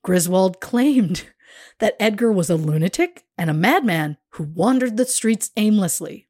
Griswold 0.02 0.60
claimed 0.60 1.26
that 1.78 1.96
Edgar 2.00 2.32
was 2.32 2.50
a 2.50 2.56
lunatic 2.56 3.24
and 3.38 3.48
a 3.48 3.54
madman 3.54 4.16
who 4.30 4.44
wandered 4.44 4.96
the 4.96 5.06
streets 5.06 5.50
aimlessly. 5.56 6.28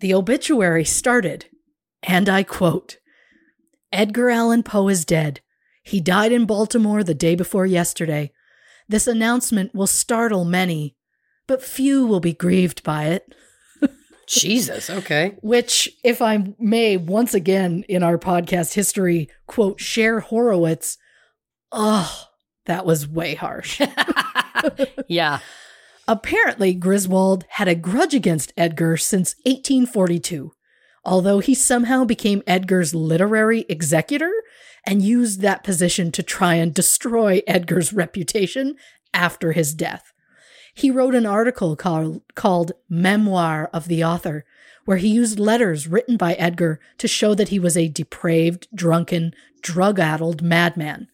The 0.00 0.14
obituary 0.14 0.84
started, 0.84 1.46
and 2.02 2.28
I 2.28 2.42
quote 2.42 2.98
Edgar 3.92 4.30
Allan 4.30 4.62
Poe 4.62 4.88
is 4.88 5.04
dead. 5.04 5.40
He 5.82 6.00
died 6.00 6.32
in 6.32 6.46
Baltimore 6.46 7.04
the 7.04 7.14
day 7.14 7.34
before 7.34 7.66
yesterday. 7.66 8.32
This 8.88 9.06
announcement 9.06 9.74
will 9.74 9.86
startle 9.86 10.44
many, 10.44 10.96
but 11.46 11.62
few 11.62 12.06
will 12.06 12.20
be 12.20 12.32
grieved 12.32 12.82
by 12.82 13.04
it. 13.04 13.34
Jesus, 14.26 14.90
okay. 14.90 15.36
Which, 15.42 15.90
if 16.02 16.22
I 16.22 16.54
may 16.58 16.96
once 16.96 17.34
again 17.34 17.84
in 17.88 18.02
our 18.02 18.18
podcast 18.18 18.74
history 18.74 19.28
quote 19.46 19.80
Cher 19.80 20.20
Horowitz, 20.20 20.98
oh, 21.72 22.28
that 22.66 22.86
was 22.86 23.08
way 23.08 23.34
harsh. 23.34 23.80
yeah. 25.08 25.40
Apparently, 26.06 26.74
Griswold 26.74 27.44
had 27.50 27.68
a 27.68 27.74
grudge 27.74 28.14
against 28.14 28.52
Edgar 28.56 28.96
since 28.96 29.36
1842, 29.44 30.52
although 31.04 31.38
he 31.38 31.54
somehow 31.54 32.04
became 32.04 32.42
Edgar's 32.46 32.94
literary 32.94 33.64
executor 33.68 34.32
and 34.86 35.02
used 35.02 35.40
that 35.40 35.64
position 35.64 36.12
to 36.12 36.22
try 36.22 36.54
and 36.54 36.74
destroy 36.74 37.40
Edgar's 37.46 37.92
reputation 37.92 38.76
after 39.14 39.52
his 39.52 39.74
death. 39.74 40.12
He 40.74 40.90
wrote 40.90 41.14
an 41.14 41.24
article 41.24 41.76
called, 41.76 42.72
Memoir 42.88 43.70
of 43.72 43.86
the 43.86 44.04
Author, 44.04 44.44
where 44.84 44.96
he 44.96 45.08
used 45.08 45.38
letters 45.38 45.86
written 45.86 46.16
by 46.16 46.34
Edgar 46.34 46.80
to 46.98 47.08
show 47.08 47.34
that 47.34 47.48
he 47.48 47.58
was 47.58 47.76
a 47.76 47.88
depraved, 47.88 48.68
drunken, 48.74 49.34
drug 49.62 49.98
addled 49.98 50.42
madman. 50.42 51.08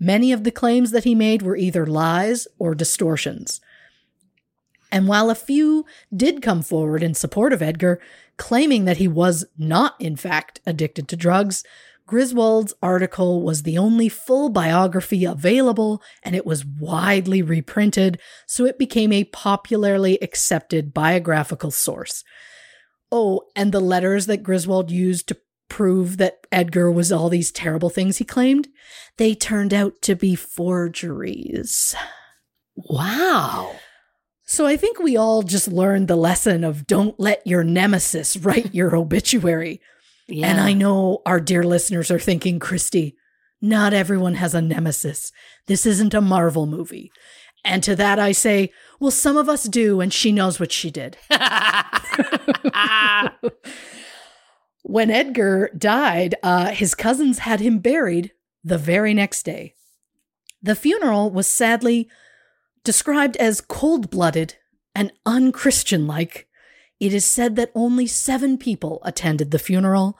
Many 0.00 0.32
of 0.32 0.42
the 0.42 0.50
claims 0.50 0.90
that 0.90 1.04
he 1.04 1.14
made 1.14 1.42
were 1.42 1.56
either 1.56 1.86
lies 1.86 2.48
or 2.58 2.74
distortions. 2.74 3.60
And 4.90 5.06
while 5.06 5.30
a 5.30 5.34
few 5.34 5.86
did 6.14 6.42
come 6.42 6.62
forward 6.62 7.02
in 7.02 7.14
support 7.14 7.52
of 7.52 7.62
Edgar, 7.62 8.00
claiming 8.36 8.86
that 8.86 8.96
he 8.96 9.08
was 9.08 9.44
not, 9.56 9.94
in 10.00 10.16
fact, 10.16 10.60
addicted 10.66 11.06
to 11.08 11.16
drugs, 11.16 11.62
Griswold's 12.12 12.74
article 12.82 13.40
was 13.40 13.62
the 13.62 13.78
only 13.78 14.06
full 14.06 14.50
biography 14.50 15.24
available 15.24 16.02
and 16.22 16.36
it 16.36 16.44
was 16.44 16.62
widely 16.62 17.40
reprinted, 17.40 18.20
so 18.46 18.66
it 18.66 18.78
became 18.78 19.14
a 19.14 19.24
popularly 19.24 20.18
accepted 20.20 20.92
biographical 20.92 21.70
source. 21.70 22.22
Oh, 23.10 23.44
and 23.56 23.72
the 23.72 23.80
letters 23.80 24.26
that 24.26 24.42
Griswold 24.42 24.90
used 24.90 25.26
to 25.28 25.38
prove 25.70 26.18
that 26.18 26.46
Edgar 26.52 26.90
was 26.90 27.10
all 27.10 27.30
these 27.30 27.50
terrible 27.50 27.88
things 27.88 28.18
he 28.18 28.26
claimed, 28.26 28.68
they 29.16 29.34
turned 29.34 29.72
out 29.72 30.02
to 30.02 30.14
be 30.14 30.34
forgeries. 30.34 31.94
Wow. 32.76 33.76
So 34.44 34.66
I 34.66 34.76
think 34.76 34.98
we 34.98 35.16
all 35.16 35.42
just 35.42 35.66
learned 35.66 36.08
the 36.08 36.16
lesson 36.16 36.62
of 36.62 36.86
don't 36.86 37.18
let 37.18 37.46
your 37.46 37.64
nemesis 37.64 38.36
write 38.36 38.74
your 38.74 38.94
obituary. 38.94 39.80
Yeah. 40.28 40.48
And 40.48 40.60
I 40.60 40.72
know 40.72 41.22
our 41.26 41.40
dear 41.40 41.62
listeners 41.62 42.10
are 42.10 42.18
thinking, 42.18 42.58
Christy, 42.58 43.16
not 43.60 43.92
everyone 43.92 44.34
has 44.34 44.54
a 44.54 44.62
nemesis. 44.62 45.32
This 45.66 45.86
isn't 45.86 46.14
a 46.14 46.20
Marvel 46.20 46.66
movie. 46.66 47.12
And 47.64 47.82
to 47.84 47.94
that 47.96 48.18
I 48.18 48.32
say, 48.32 48.72
well, 48.98 49.10
some 49.10 49.36
of 49.36 49.48
us 49.48 49.64
do, 49.64 50.00
and 50.00 50.12
she 50.12 50.32
knows 50.32 50.58
what 50.58 50.72
she 50.72 50.90
did. 50.90 51.16
when 54.82 55.10
Edgar 55.10 55.70
died, 55.76 56.34
uh, 56.42 56.70
his 56.70 56.94
cousins 56.94 57.38
had 57.40 57.60
him 57.60 57.78
buried 57.78 58.32
the 58.64 58.78
very 58.78 59.14
next 59.14 59.44
day. 59.44 59.74
The 60.60 60.74
funeral 60.74 61.30
was 61.30 61.46
sadly 61.46 62.08
described 62.84 63.36
as 63.36 63.60
cold 63.60 64.10
blooded 64.10 64.56
and 64.94 65.12
unchristian 65.24 66.06
like. 66.06 66.48
It 67.02 67.12
is 67.12 67.24
said 67.24 67.56
that 67.56 67.72
only 67.74 68.06
seven 68.06 68.56
people 68.56 69.00
attended 69.04 69.50
the 69.50 69.58
funeral, 69.58 70.16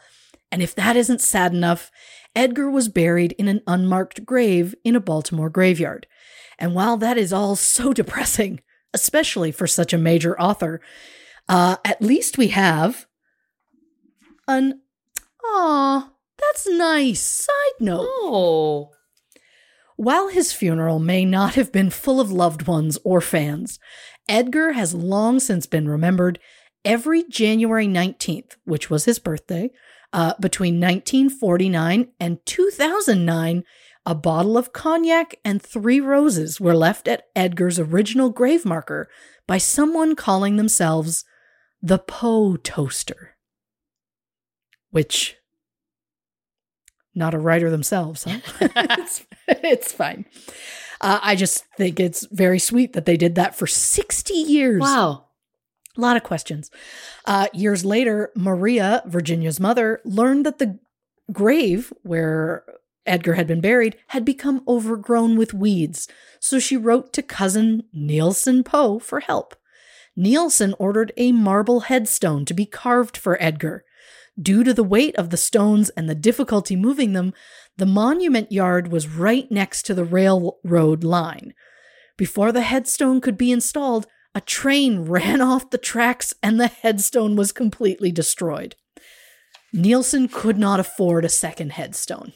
and 0.50 0.60
if 0.60 0.74
that 0.74 0.96
isn't 0.96 1.20
sad 1.20 1.54
enough, 1.54 1.92
Edgar 2.34 2.68
was 2.68 2.88
buried 2.88 3.36
in 3.38 3.46
an 3.46 3.60
unmarked 3.68 4.26
grave 4.26 4.74
in 4.82 4.96
a 4.96 5.00
Baltimore 5.00 5.48
graveyard. 5.48 6.08
And 6.58 6.74
while 6.74 6.96
that 6.96 7.16
is 7.16 7.32
all 7.32 7.54
so 7.54 7.92
depressing, 7.92 8.62
especially 8.92 9.52
for 9.52 9.68
such 9.68 9.92
a 9.92 9.96
major 9.96 10.36
author, 10.40 10.80
uh, 11.48 11.76
at 11.84 12.02
least 12.02 12.36
we 12.36 12.48
have 12.48 13.06
an 14.48 14.80
aw, 15.44 16.10
that's 16.36 16.68
nice 16.68 17.20
side 17.20 17.78
note. 17.78 18.08
Oh. 18.08 18.90
While 19.94 20.30
his 20.30 20.52
funeral 20.52 20.98
may 20.98 21.24
not 21.24 21.54
have 21.54 21.70
been 21.70 21.90
full 21.90 22.20
of 22.20 22.32
loved 22.32 22.66
ones 22.66 22.98
or 23.04 23.20
fans, 23.20 23.78
Edgar 24.28 24.72
has 24.72 24.94
long 24.94 25.38
since 25.38 25.66
been 25.66 25.88
remembered 25.88 26.40
every 26.84 27.24
January 27.24 27.86
19th, 27.86 28.56
which 28.64 28.90
was 28.90 29.04
his 29.04 29.18
birthday, 29.18 29.70
uh, 30.12 30.34
between 30.40 30.80
1949 30.80 32.08
and 32.20 32.44
2009. 32.44 33.64
A 34.04 34.14
bottle 34.16 34.58
of 34.58 34.72
cognac 34.72 35.36
and 35.44 35.62
three 35.62 36.00
roses 36.00 36.60
were 36.60 36.74
left 36.74 37.06
at 37.06 37.28
Edgar's 37.36 37.78
original 37.78 38.30
grave 38.30 38.64
marker 38.64 39.08
by 39.46 39.58
someone 39.58 40.16
calling 40.16 40.56
themselves 40.56 41.24
the 41.80 41.98
Poe 41.98 42.56
Toaster. 42.56 43.36
Which 44.90 45.36
not 47.14 47.34
a 47.34 47.38
writer 47.38 47.70
themselves, 47.70 48.24
huh? 48.24 48.40
it's, 48.60 49.24
it's 49.48 49.92
fine. 49.92 50.24
Uh, 51.00 51.20
I 51.22 51.36
just 51.36 51.64
think 51.76 51.98
it's 51.98 52.26
very 52.30 52.58
sweet 52.58 52.92
that 52.92 53.06
they 53.06 53.16
did 53.16 53.34
that 53.34 53.54
for 53.54 53.66
60 53.66 54.34
years. 54.34 54.80
Wow. 54.80 55.26
A 55.96 56.00
lot 56.00 56.16
of 56.16 56.22
questions. 56.22 56.70
Uh, 57.26 57.48
years 57.52 57.84
later, 57.84 58.30
Maria, 58.34 59.02
Virginia's 59.06 59.60
mother, 59.60 60.00
learned 60.04 60.46
that 60.46 60.58
the 60.58 60.78
grave 61.30 61.92
where 62.02 62.64
Edgar 63.04 63.34
had 63.34 63.46
been 63.46 63.60
buried 63.60 63.96
had 64.08 64.24
become 64.24 64.62
overgrown 64.66 65.36
with 65.36 65.52
weeds. 65.52 66.08
So 66.40 66.58
she 66.58 66.76
wrote 66.76 67.12
to 67.12 67.22
cousin 67.22 67.84
Neilson 67.94 68.64
Poe 68.64 68.98
for 68.98 69.20
help. 69.20 69.54
Neilson 70.18 70.74
ordered 70.78 71.12
a 71.16 71.32
marble 71.32 71.80
headstone 71.80 72.44
to 72.44 72.54
be 72.54 72.66
carved 72.66 73.16
for 73.16 73.42
Edgar. 73.42 73.84
Due 74.40 74.64
to 74.64 74.72
the 74.72 74.84
weight 74.84 75.14
of 75.16 75.30
the 75.30 75.36
stones 75.36 75.90
and 75.90 76.08
the 76.08 76.14
difficulty 76.14 76.76
moving 76.76 77.12
them, 77.12 77.34
the 77.76 77.86
monument 77.86 78.50
yard 78.50 78.88
was 78.90 79.08
right 79.08 79.50
next 79.50 79.84
to 79.84 79.94
the 79.94 80.04
railroad 80.04 81.04
line. 81.04 81.54
Before 82.16 82.52
the 82.52 82.62
headstone 82.62 83.20
could 83.20 83.36
be 83.36 83.52
installed, 83.52 84.06
a 84.34 84.40
train 84.40 85.02
ran 85.02 85.40
off 85.42 85.70
the 85.70 85.78
tracks 85.78 86.34
and 86.42 86.60
the 86.60 86.68
headstone 86.68 87.36
was 87.36 87.52
completely 87.52 88.12
destroyed. 88.12 88.76
Neilson 89.74 90.30
could 90.30 90.58
not 90.58 90.80
afford 90.80 91.24
a 91.24 91.30
second 91.30 91.72
headstone. 91.72 92.34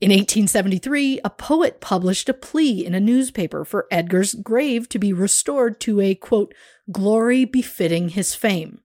In 0.00 0.10
1873, 0.10 1.20
a 1.24 1.30
poet 1.30 1.80
published 1.80 2.28
a 2.28 2.34
plea 2.34 2.86
in 2.86 2.94
a 2.94 3.00
newspaper 3.00 3.64
for 3.64 3.88
Edgar's 3.90 4.34
grave 4.34 4.88
to 4.90 4.98
be 4.98 5.12
restored 5.12 5.80
to 5.80 6.00
a, 6.00 6.14
quote, 6.14 6.54
glory 6.92 7.44
befitting 7.44 8.10
his 8.10 8.32
fame. 8.32 8.80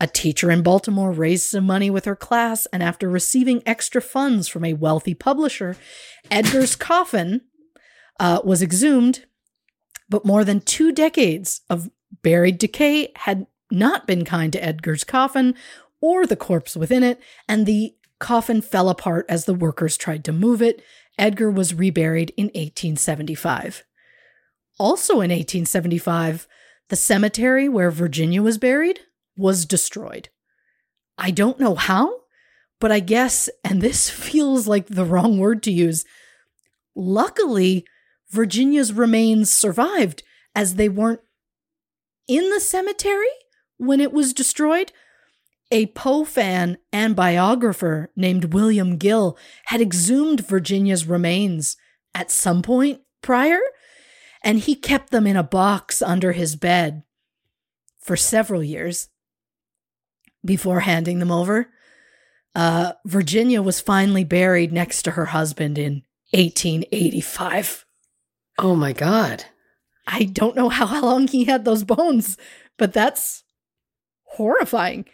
A 0.00 0.06
teacher 0.06 0.50
in 0.50 0.62
Baltimore 0.62 1.12
raised 1.12 1.44
some 1.44 1.64
money 1.64 1.90
with 1.90 2.06
her 2.06 2.16
class, 2.16 2.66
and 2.72 2.82
after 2.82 3.08
receiving 3.08 3.62
extra 3.66 4.00
funds 4.00 4.48
from 4.48 4.64
a 4.64 4.72
wealthy 4.72 5.12
publisher, 5.12 5.76
Edgar's 6.30 6.76
coffin 6.76 7.42
uh, 8.18 8.40
was 8.42 8.62
exhumed. 8.62 9.26
But 10.08 10.24
more 10.24 10.44
than 10.44 10.60
two 10.60 10.92
decades 10.92 11.62
of 11.68 11.90
buried 12.22 12.58
decay 12.58 13.12
had 13.16 13.46
not 13.70 14.06
been 14.06 14.24
kind 14.24 14.52
to 14.52 14.64
Edgar's 14.64 15.04
coffin 15.04 15.54
or 16.00 16.26
the 16.26 16.36
corpse 16.36 16.76
within 16.76 17.02
it, 17.02 17.20
and 17.48 17.66
the 17.66 17.94
coffin 18.18 18.62
fell 18.62 18.88
apart 18.88 19.26
as 19.28 19.44
the 19.44 19.54
workers 19.54 19.96
tried 19.96 20.24
to 20.24 20.32
move 20.32 20.62
it. 20.62 20.82
Edgar 21.18 21.50
was 21.50 21.74
reburied 21.74 22.32
in 22.36 22.46
1875. 22.46 23.84
Also 24.78 25.14
in 25.14 25.30
1875, 25.30 26.46
the 26.88 26.96
cemetery 26.96 27.68
where 27.68 27.90
Virginia 27.90 28.42
was 28.42 28.58
buried 28.58 29.00
was 29.36 29.66
destroyed. 29.66 30.28
I 31.18 31.30
don't 31.30 31.58
know 31.58 31.74
how, 31.74 32.20
but 32.78 32.92
I 32.92 33.00
guess, 33.00 33.48
and 33.64 33.80
this 33.80 34.10
feels 34.10 34.68
like 34.68 34.86
the 34.86 35.04
wrong 35.04 35.38
word 35.38 35.62
to 35.64 35.72
use, 35.72 36.04
luckily, 36.94 37.86
Virginia's 38.36 38.92
remains 38.92 39.50
survived 39.50 40.22
as 40.54 40.74
they 40.74 40.90
weren't 40.90 41.20
in 42.28 42.50
the 42.50 42.60
cemetery 42.60 43.32
when 43.78 43.98
it 43.98 44.12
was 44.12 44.34
destroyed. 44.34 44.92
A 45.70 45.86
Poe 45.86 46.24
fan 46.24 46.76
and 46.92 47.16
biographer 47.16 48.10
named 48.14 48.52
William 48.52 48.98
Gill 48.98 49.38
had 49.64 49.80
exhumed 49.80 50.46
Virginia's 50.46 51.06
remains 51.06 51.78
at 52.14 52.30
some 52.30 52.60
point 52.60 53.00
prior, 53.22 53.60
and 54.44 54.58
he 54.58 54.74
kept 54.74 55.10
them 55.10 55.26
in 55.26 55.36
a 55.36 55.42
box 55.42 56.02
under 56.02 56.32
his 56.32 56.56
bed 56.56 57.04
for 57.98 58.18
several 58.18 58.62
years 58.62 59.08
before 60.44 60.80
handing 60.80 61.20
them 61.20 61.32
over. 61.32 61.70
Uh, 62.54 62.92
Virginia 63.06 63.62
was 63.62 63.80
finally 63.80 64.24
buried 64.24 64.74
next 64.74 65.02
to 65.04 65.12
her 65.12 65.26
husband 65.26 65.78
in 65.78 66.02
1885. 66.32 67.85
Oh 68.58 68.74
my 68.74 68.92
God. 68.92 69.44
I 70.06 70.24
don't 70.24 70.56
know 70.56 70.68
how, 70.68 70.86
how 70.86 71.04
long 71.04 71.28
he 71.28 71.44
had 71.44 71.64
those 71.64 71.84
bones, 71.84 72.36
but 72.76 72.92
that's 72.92 73.44
horrifying. 74.24 75.04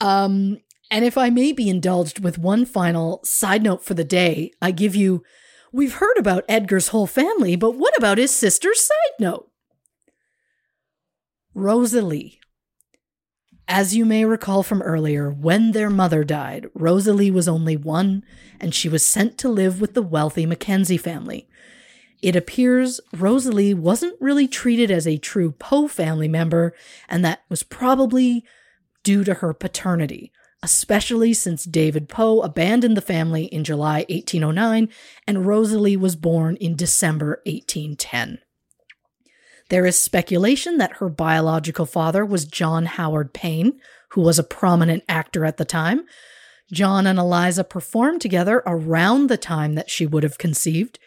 Um, 0.00 0.58
and 0.90 1.04
if 1.04 1.16
I 1.16 1.30
may 1.30 1.52
be 1.52 1.68
indulged 1.68 2.20
with 2.20 2.38
one 2.38 2.64
final 2.64 3.20
side 3.24 3.62
note 3.62 3.84
for 3.84 3.94
the 3.94 4.04
day, 4.04 4.50
I 4.60 4.70
give 4.70 4.94
you 4.94 5.22
we've 5.72 5.94
heard 5.94 6.16
about 6.18 6.44
Edgar's 6.48 6.88
whole 6.88 7.06
family, 7.06 7.56
but 7.56 7.72
what 7.72 7.96
about 7.96 8.18
his 8.18 8.30
sister's 8.30 8.80
side 8.80 9.14
note? 9.18 9.50
Rosalie 11.54 12.40
as 13.66 13.96
you 13.96 14.04
may 14.04 14.24
recall 14.24 14.62
from 14.62 14.82
earlier, 14.82 15.30
when 15.30 15.72
their 15.72 15.88
mother 15.88 16.22
died, 16.22 16.68
Rosalie 16.74 17.30
was 17.30 17.48
only 17.48 17.76
one, 17.76 18.22
and 18.60 18.74
she 18.74 18.88
was 18.88 19.04
sent 19.04 19.38
to 19.38 19.48
live 19.48 19.80
with 19.80 19.94
the 19.94 20.02
wealthy 20.02 20.44
Mackenzie 20.44 20.98
family. 20.98 21.48
It 22.24 22.36
appears 22.36 23.02
Rosalie 23.12 23.74
wasn't 23.74 24.16
really 24.18 24.48
treated 24.48 24.90
as 24.90 25.06
a 25.06 25.18
true 25.18 25.52
Poe 25.52 25.86
family 25.88 26.26
member, 26.26 26.72
and 27.06 27.22
that 27.22 27.40
was 27.50 27.62
probably 27.62 28.46
due 29.02 29.24
to 29.24 29.34
her 29.34 29.52
paternity, 29.52 30.32
especially 30.62 31.34
since 31.34 31.64
David 31.64 32.08
Poe 32.08 32.40
abandoned 32.40 32.96
the 32.96 33.02
family 33.02 33.44
in 33.44 33.62
July 33.62 34.06
1809 34.08 34.88
and 35.26 35.44
Rosalie 35.44 35.98
was 35.98 36.16
born 36.16 36.56
in 36.56 36.76
December 36.76 37.42
1810. 37.44 38.38
There 39.68 39.84
is 39.84 40.00
speculation 40.00 40.78
that 40.78 40.96
her 40.96 41.10
biological 41.10 41.84
father 41.84 42.24
was 42.24 42.46
John 42.46 42.86
Howard 42.86 43.34
Payne, 43.34 43.78
who 44.12 44.22
was 44.22 44.38
a 44.38 44.44
prominent 44.44 45.04
actor 45.10 45.44
at 45.44 45.58
the 45.58 45.66
time. 45.66 46.06
John 46.72 47.06
and 47.06 47.18
Eliza 47.18 47.64
performed 47.64 48.22
together 48.22 48.62
around 48.64 49.26
the 49.26 49.36
time 49.36 49.74
that 49.74 49.90
she 49.90 50.06
would 50.06 50.22
have 50.22 50.38
conceived. 50.38 50.98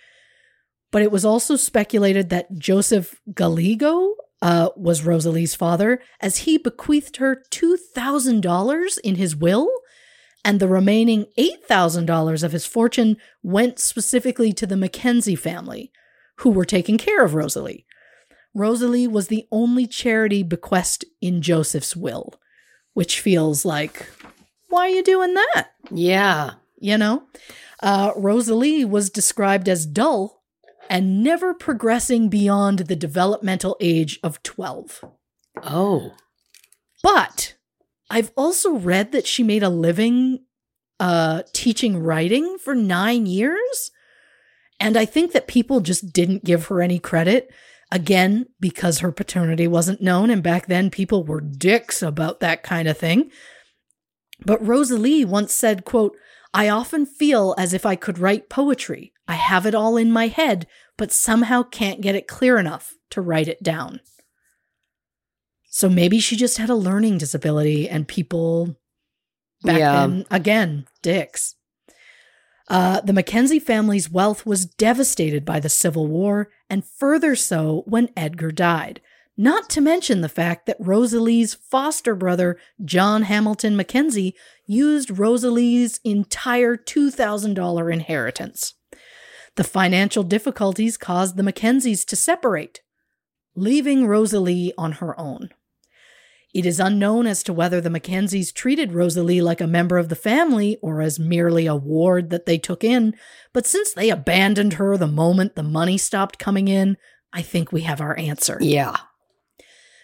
But 0.92 1.02
it 1.02 1.12
was 1.12 1.26
also 1.26 1.56
speculated 1.56 2.30
that 2.30 2.58
Joseph 2.58 3.20
Gallego 3.34 4.14
uh, 4.42 4.70
was 4.76 5.06
Rosalie's 5.06 5.56
father, 5.56 6.00
as 6.22 6.40
he 6.40 6.58
bequeathed 6.58 7.18
her 7.18 7.44
$2,000 7.52 9.00
in 9.04 9.16
his 9.16 9.36
will, 9.36 9.70
and 10.46 10.60
the 10.60 10.68
remaining 10.68 11.26
$8,000 11.38 12.44
of 12.44 12.52
his 12.52 12.66
fortune 12.66 13.18
went 13.44 13.80
specifically 13.80 14.54
to 14.54 14.68
the 14.68 14.78
Mackenzie 14.78 15.36
family, 15.36 15.92
who 16.38 16.52
were 16.52 16.66
taking 16.66 16.98
care 16.98 17.26
of 17.26 17.34
Rosalie. 17.34 17.86
Rosalie 18.54 19.08
was 19.08 19.28
the 19.28 19.48
only 19.52 19.88
charity 19.88 20.44
bequest 20.44 21.04
in 21.22 21.42
Joseph's 21.42 21.96
will, 21.96 22.40
which 22.94 23.20
feels 23.20 23.66
like, 23.66 24.08
why 24.70 24.82
are 24.82 24.90
you 24.90 25.04
doing 25.04 25.34
that? 25.34 25.72
Yeah. 25.92 26.54
You 26.80 26.98
know? 26.98 27.24
Uh, 27.82 28.12
Rosalie 28.16 28.86
was 28.86 29.10
described 29.10 29.68
as 29.70 29.86
dull 29.86 30.37
and 30.90 31.24
never 31.24 31.54
progressing 31.54 32.30
beyond 32.30 32.80
the 32.80 32.96
developmental 32.96 33.78
age 33.80 34.20
of 34.24 34.42
12. 34.44 35.04
Oh. 35.64 36.16
But 37.04 37.56
I've 38.10 38.32
also 38.36 38.74
read 38.74 39.12
that 39.12 39.28
she 39.28 39.44
made 39.44 39.64
a 39.64 39.70
living 39.70 40.40
uh, 41.00 41.44
teaching 41.54 41.98
writing 41.98 42.58
for 42.58 42.74
nine 42.74 43.26
years. 43.26 43.92
And 44.80 44.98
I 44.98 45.06
think 45.06 45.32
that 45.34 45.48
people 45.48 45.80
just 45.80 46.14
didn't 46.14 46.44
give 46.44 46.68
her 46.68 46.82
any 46.82 47.00
credit. 47.00 47.52
Again, 47.90 48.48
because 48.60 49.00
her 49.00 49.14
paternity 49.14 49.66
wasn't 49.66 50.02
known, 50.02 50.30
and 50.30 50.44
back 50.44 50.68
then 50.68 50.90
people 50.90 51.24
were 51.24 51.40
dicks 51.40 52.02
about 52.02 52.42
that 52.42 52.62
kind 52.62 52.86
of 52.88 52.98
thing. 52.98 53.32
But 54.46 54.66
Rosalie 54.66 55.24
once 55.24 55.54
said, 55.54 55.86
quote, 55.86 56.16
I 56.54 56.68
often 56.68 57.06
feel 57.06 57.56
as 57.58 57.74
if 57.74 57.86
I 57.86 57.96
could 57.96 58.20
write 58.20 58.50
poetry. 58.50 59.14
I 59.28 59.36
have 59.36 59.66
it 59.66 59.76
all 59.76 59.98
in 59.98 60.12
my 60.12 60.28
head, 60.28 60.68
but 60.98 61.12
somehow 61.12 61.64
can't 61.64 62.02
get 62.02 62.16
it 62.16 62.28
clear 62.28 62.58
enough 62.58 62.96
to 63.12 63.22
write 63.22 63.48
it 63.48 63.62
down. 63.62 64.00
So 65.70 65.90
maybe 65.90 66.20
she 66.20 66.36
just 66.36 66.58
had 66.58 66.70
a 66.70 66.76
learning 66.76 67.18
disability 67.18 67.88
and 67.90 68.08
people 68.08 68.78
back 69.64 69.80
yeah. 69.80 70.08
then, 70.08 70.26
again, 70.32 70.88
dicks. 71.02 71.56
Uh, 72.70 73.00
the 73.02 73.14
Mackenzie 73.14 73.60
family's 73.60 74.10
wealth 74.10 74.46
was 74.46 74.66
devastated 74.66 75.46
by 75.46 75.60
the 75.60 75.70
Civil 75.70 76.08
War, 76.08 76.50
and 76.70 76.84
further 76.86 77.36
so 77.36 77.84
when 77.86 78.10
Edgar 78.18 78.52
died. 78.52 79.02
Not 79.38 79.70
to 79.70 79.82
mention 79.82 80.22
the 80.22 80.30
fact 80.30 80.66
that 80.66 80.78
Rosalie's 80.80 81.54
foster 81.54 82.16
brother, 82.16 82.58
John 82.84 83.22
Hamilton 83.22 83.76
Mackenzie, 83.76 84.36
used 84.66 85.20
Rosalie's 85.20 86.00
entire 86.04 86.76
$2,000 86.76 87.94
inheritance. 87.94 88.74
The 89.58 89.64
financial 89.64 90.22
difficulties 90.22 90.98
caused 90.98 91.36
the 91.36 91.44
Mackenzies 91.44 92.06
to 92.06 92.16
separate, 92.16 92.82
leaving 93.56 94.06
Rosalie 94.06 94.72
on 94.78 94.94
her 94.94 95.20
own. 95.20 95.50
It 96.54 96.64
is 96.64 96.80
unknown 96.80 97.26
as 97.26 97.42
to 97.44 97.54
whether 97.54 97.82
the 97.82 97.90
Mackenzies 97.90 98.54
treated 98.54 98.94
Rosalie 98.94 99.42
like 99.42 99.60
a 99.60 99.68
member 99.68 99.98
of 99.98 100.10
the 100.10 100.16
family 100.16 100.78
or 100.84 101.02
as 101.02 101.20
merely 101.20 101.66
a 101.66 101.76
ward 101.76 102.30
that 102.30 102.46
they 102.46 102.60
took 102.60 102.84
in, 102.84 103.16
but 103.52 103.66
since 103.66 103.94
they 103.94 104.12
abandoned 104.12 104.74
her 104.74 104.96
the 104.96 105.08
moment 105.08 105.56
the 105.56 105.64
money 105.64 105.98
stopped 105.98 106.38
coming 106.38 106.68
in, 106.68 106.96
I 107.34 107.42
think 107.42 107.72
we 107.72 107.82
have 107.82 108.00
our 108.00 108.18
answer. 108.18 108.60
Yeah. 108.62 108.96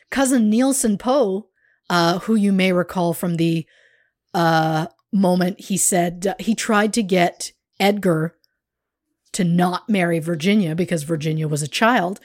Cousin 0.09 0.51
Neilson 0.51 0.97
Poe, 0.97 1.49
uh, 1.91 2.19
who 2.19 2.33
you 2.33 2.51
may 2.51 2.73
recall 2.73 3.13
from 3.13 3.35
the 3.35 3.67
uh, 4.33 4.87
moment 5.11 5.59
he 5.59 5.77
said 5.77 6.25
uh, 6.25 6.35
he 6.39 6.55
tried 6.55 6.91
to 6.93 7.03
get 7.03 7.51
Edgar 7.79 8.35
to 9.33 9.43
not 9.43 9.89
marry 9.89 10.19
Virginia 10.19 10.75
because 10.75 11.03
Virginia 11.03 11.47
was 11.47 11.61
a 11.61 11.67
child. 11.67 12.19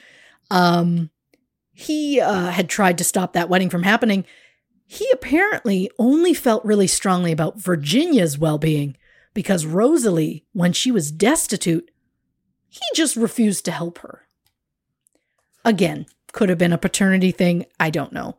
Um, 0.49 1.09
he 1.71 2.19
uh, 2.19 2.49
had 2.49 2.69
tried 2.69 2.97
to 2.97 3.03
stop 3.03 3.33
that 3.33 3.49
wedding 3.49 3.69
from 3.69 3.83
happening. 3.83 4.25
He 4.85 5.07
apparently 5.13 5.89
only 5.99 6.33
felt 6.33 6.65
really 6.65 6.87
strongly 6.87 7.31
about 7.31 7.59
Virginia's 7.59 8.37
well 8.37 8.57
being 8.57 8.97
because 9.33 9.65
Rosalie, 9.65 10.45
when 10.53 10.73
she 10.73 10.91
was 10.91 11.11
destitute, 11.11 11.91
he 12.67 12.81
just 12.95 13.15
refused 13.15 13.65
to 13.65 13.71
help 13.71 13.99
her. 13.99 14.27
Again, 15.63 16.05
Could 16.31 16.49
have 16.49 16.57
been 16.57 16.73
a 16.73 16.77
paternity 16.77 17.31
thing. 17.31 17.65
I 17.79 17.89
don't 17.89 18.13
know. 18.13 18.37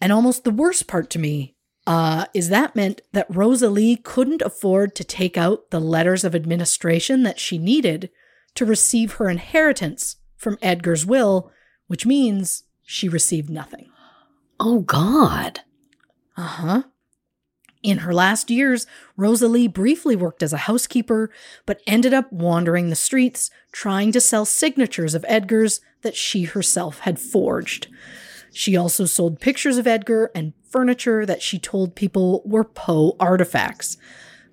And 0.00 0.12
almost 0.12 0.44
the 0.44 0.50
worst 0.50 0.88
part 0.88 1.10
to 1.10 1.18
me 1.18 1.54
uh, 1.86 2.26
is 2.32 2.48
that 2.48 2.76
meant 2.76 3.02
that 3.12 3.34
Rosalie 3.34 3.96
couldn't 3.96 4.42
afford 4.42 4.94
to 4.94 5.04
take 5.04 5.36
out 5.36 5.70
the 5.70 5.80
letters 5.80 6.24
of 6.24 6.34
administration 6.34 7.22
that 7.24 7.40
she 7.40 7.58
needed 7.58 8.10
to 8.54 8.64
receive 8.64 9.14
her 9.14 9.28
inheritance 9.28 10.16
from 10.36 10.58
Edgar's 10.62 11.04
will, 11.04 11.50
which 11.86 12.06
means 12.06 12.64
she 12.84 13.08
received 13.08 13.50
nothing. 13.50 13.88
Oh, 14.60 14.80
God. 14.80 15.60
Uh 16.36 16.42
huh. 16.42 16.82
In 17.82 17.98
her 17.98 18.14
last 18.14 18.48
years, 18.48 18.86
Rosalie 19.16 19.66
briefly 19.66 20.14
worked 20.14 20.42
as 20.42 20.52
a 20.52 20.58
housekeeper, 20.68 21.30
but 21.66 21.82
ended 21.84 22.14
up 22.14 22.32
wandering 22.32 22.90
the 22.90 22.96
streets 22.96 23.50
trying 23.72 24.12
to 24.12 24.20
sell 24.20 24.44
signatures 24.44 25.14
of 25.14 25.24
Edgar's 25.26 25.80
that 26.02 26.14
she 26.14 26.44
herself 26.44 27.00
had 27.00 27.18
forged. 27.18 27.88
She 28.52 28.76
also 28.76 29.06
sold 29.06 29.40
pictures 29.40 29.78
of 29.78 29.86
Edgar 29.86 30.30
and 30.34 30.52
furniture 30.68 31.24
that 31.26 31.42
she 31.42 31.58
told 31.58 31.94
people 31.94 32.42
were 32.44 32.64
Poe 32.64 33.16
artifacts. 33.18 33.96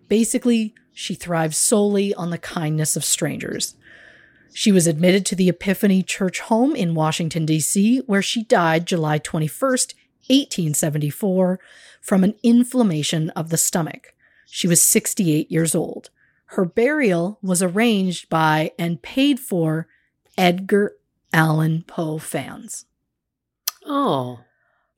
Basically, 0.07 0.73
she 0.93 1.13
thrived 1.13 1.55
solely 1.55 2.13
on 2.13 2.29
the 2.29 2.37
kindness 2.37 2.95
of 2.95 3.05
strangers. 3.05 3.75
She 4.53 4.71
was 4.71 4.87
admitted 4.87 5.25
to 5.27 5.35
the 5.35 5.49
Epiphany 5.49 6.01
Church 6.03 6.39
home 6.39 6.75
in 6.75 6.95
Washington, 6.95 7.45
D.C., 7.45 7.99
where 8.07 8.21
she 8.21 8.43
died 8.43 8.85
July 8.85 9.19
21st, 9.19 9.93
1874, 10.27 11.59
from 12.01 12.23
an 12.23 12.35
inflammation 12.41 13.29
of 13.31 13.49
the 13.49 13.57
stomach. 13.57 14.13
She 14.45 14.67
was 14.67 14.81
68 14.81 15.51
years 15.51 15.75
old. 15.75 16.09
Her 16.47 16.65
burial 16.65 17.37
was 17.41 17.61
arranged 17.61 18.27
by 18.29 18.71
and 18.79 19.01
paid 19.01 19.39
for 19.39 19.87
Edgar 20.37 20.95
Allan 21.31 21.83
Poe 21.83 22.17
fans. 22.17 22.85
Oh. 23.89 24.41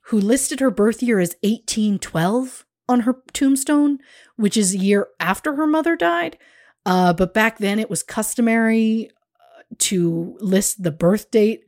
Who 0.07 0.19
listed 0.19 0.59
her 0.59 0.69
birth 0.69 1.01
year 1.01 1.19
as 1.19 1.35
1812 1.41 2.65
on 2.89 3.01
her 3.01 3.23
tombstone, 3.33 3.99
which 4.35 4.57
is 4.57 4.73
a 4.75 4.77
year 4.77 5.07
after 5.19 5.55
her 5.55 5.65
mother 5.65 5.95
died. 5.95 6.37
Uh, 6.85 7.13
but 7.13 7.33
back 7.33 7.57
then 7.57 7.79
it 7.79 7.89
was 7.89 8.03
customary 8.03 9.09
uh, 9.39 9.63
to 9.77 10.35
list 10.39 10.83
the 10.83 10.91
birth 10.91 11.31
date 11.31 11.63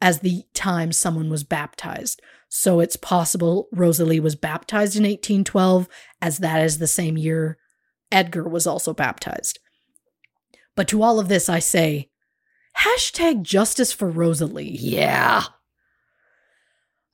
as 0.00 0.20
the 0.20 0.44
time 0.54 0.92
someone 0.92 1.28
was 1.28 1.42
baptized. 1.42 2.22
So 2.48 2.80
it's 2.80 2.96
possible 2.96 3.68
Rosalie 3.72 4.20
was 4.20 4.36
baptized 4.36 4.96
in 4.96 5.02
1812, 5.02 5.88
as 6.22 6.38
that 6.38 6.62
is 6.62 6.78
the 6.78 6.86
same 6.86 7.18
year 7.18 7.58
Edgar 8.12 8.48
was 8.48 8.66
also 8.66 8.92
baptized. 8.92 9.58
But 10.76 10.88
to 10.88 11.02
all 11.02 11.18
of 11.20 11.28
this, 11.28 11.48
I 11.48 11.58
say, 11.58 12.10
hashtag 12.78 13.42
justice 13.42 13.92
for 13.92 14.08
Rosalie. 14.08 14.70
Yeah. 14.70 15.44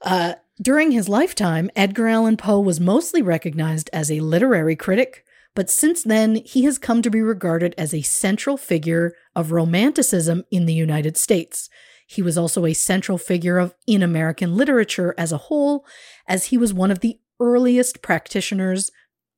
Uh, 0.07 0.35
during 0.63 0.93
his 0.93 1.09
lifetime, 1.09 1.69
Edgar 1.75 2.07
Allan 2.07 2.37
Poe 2.37 2.61
was 2.61 2.79
mostly 2.79 3.21
recognized 3.21 3.91
as 3.93 4.09
a 4.09 4.21
literary 4.21 4.77
critic, 4.77 5.25
but 5.57 5.69
since 5.69 6.05
then, 6.05 6.37
he 6.37 6.63
has 6.65 6.79
come 6.79 7.03
to 7.03 7.11
be 7.11 7.21
regarded 7.21 7.75
as 7.77 7.93
a 7.93 8.03
central 8.03 8.57
figure 8.57 9.15
of 9.35 9.51
Romanticism 9.51 10.45
in 10.51 10.67
the 10.67 10.73
United 10.73 11.17
States. 11.17 11.69
He 12.07 12.23
was 12.23 12.39
also 12.39 12.67
a 12.67 12.73
central 12.73 13.19
figure 13.19 13.59
of 13.59 13.75
in 13.85 14.01
American 14.01 14.57
literature 14.57 15.13
as 15.19 15.33
a 15.33 15.39
whole, 15.39 15.85
as 16.29 16.47
he 16.47 16.57
was 16.57 16.73
one 16.73 16.93
of 16.93 17.01
the 17.01 17.19
earliest 17.41 18.01
practitioners 18.01 18.93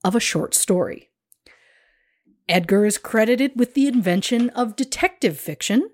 of 0.05 0.15
a 0.15 0.21
short 0.21 0.55
story. 0.55 1.09
Edgar 2.47 2.85
is 2.85 2.99
credited 2.99 3.53
with 3.57 3.73
the 3.73 3.87
invention 3.87 4.51
of 4.51 4.77
detective 4.77 5.39
fiction, 5.39 5.89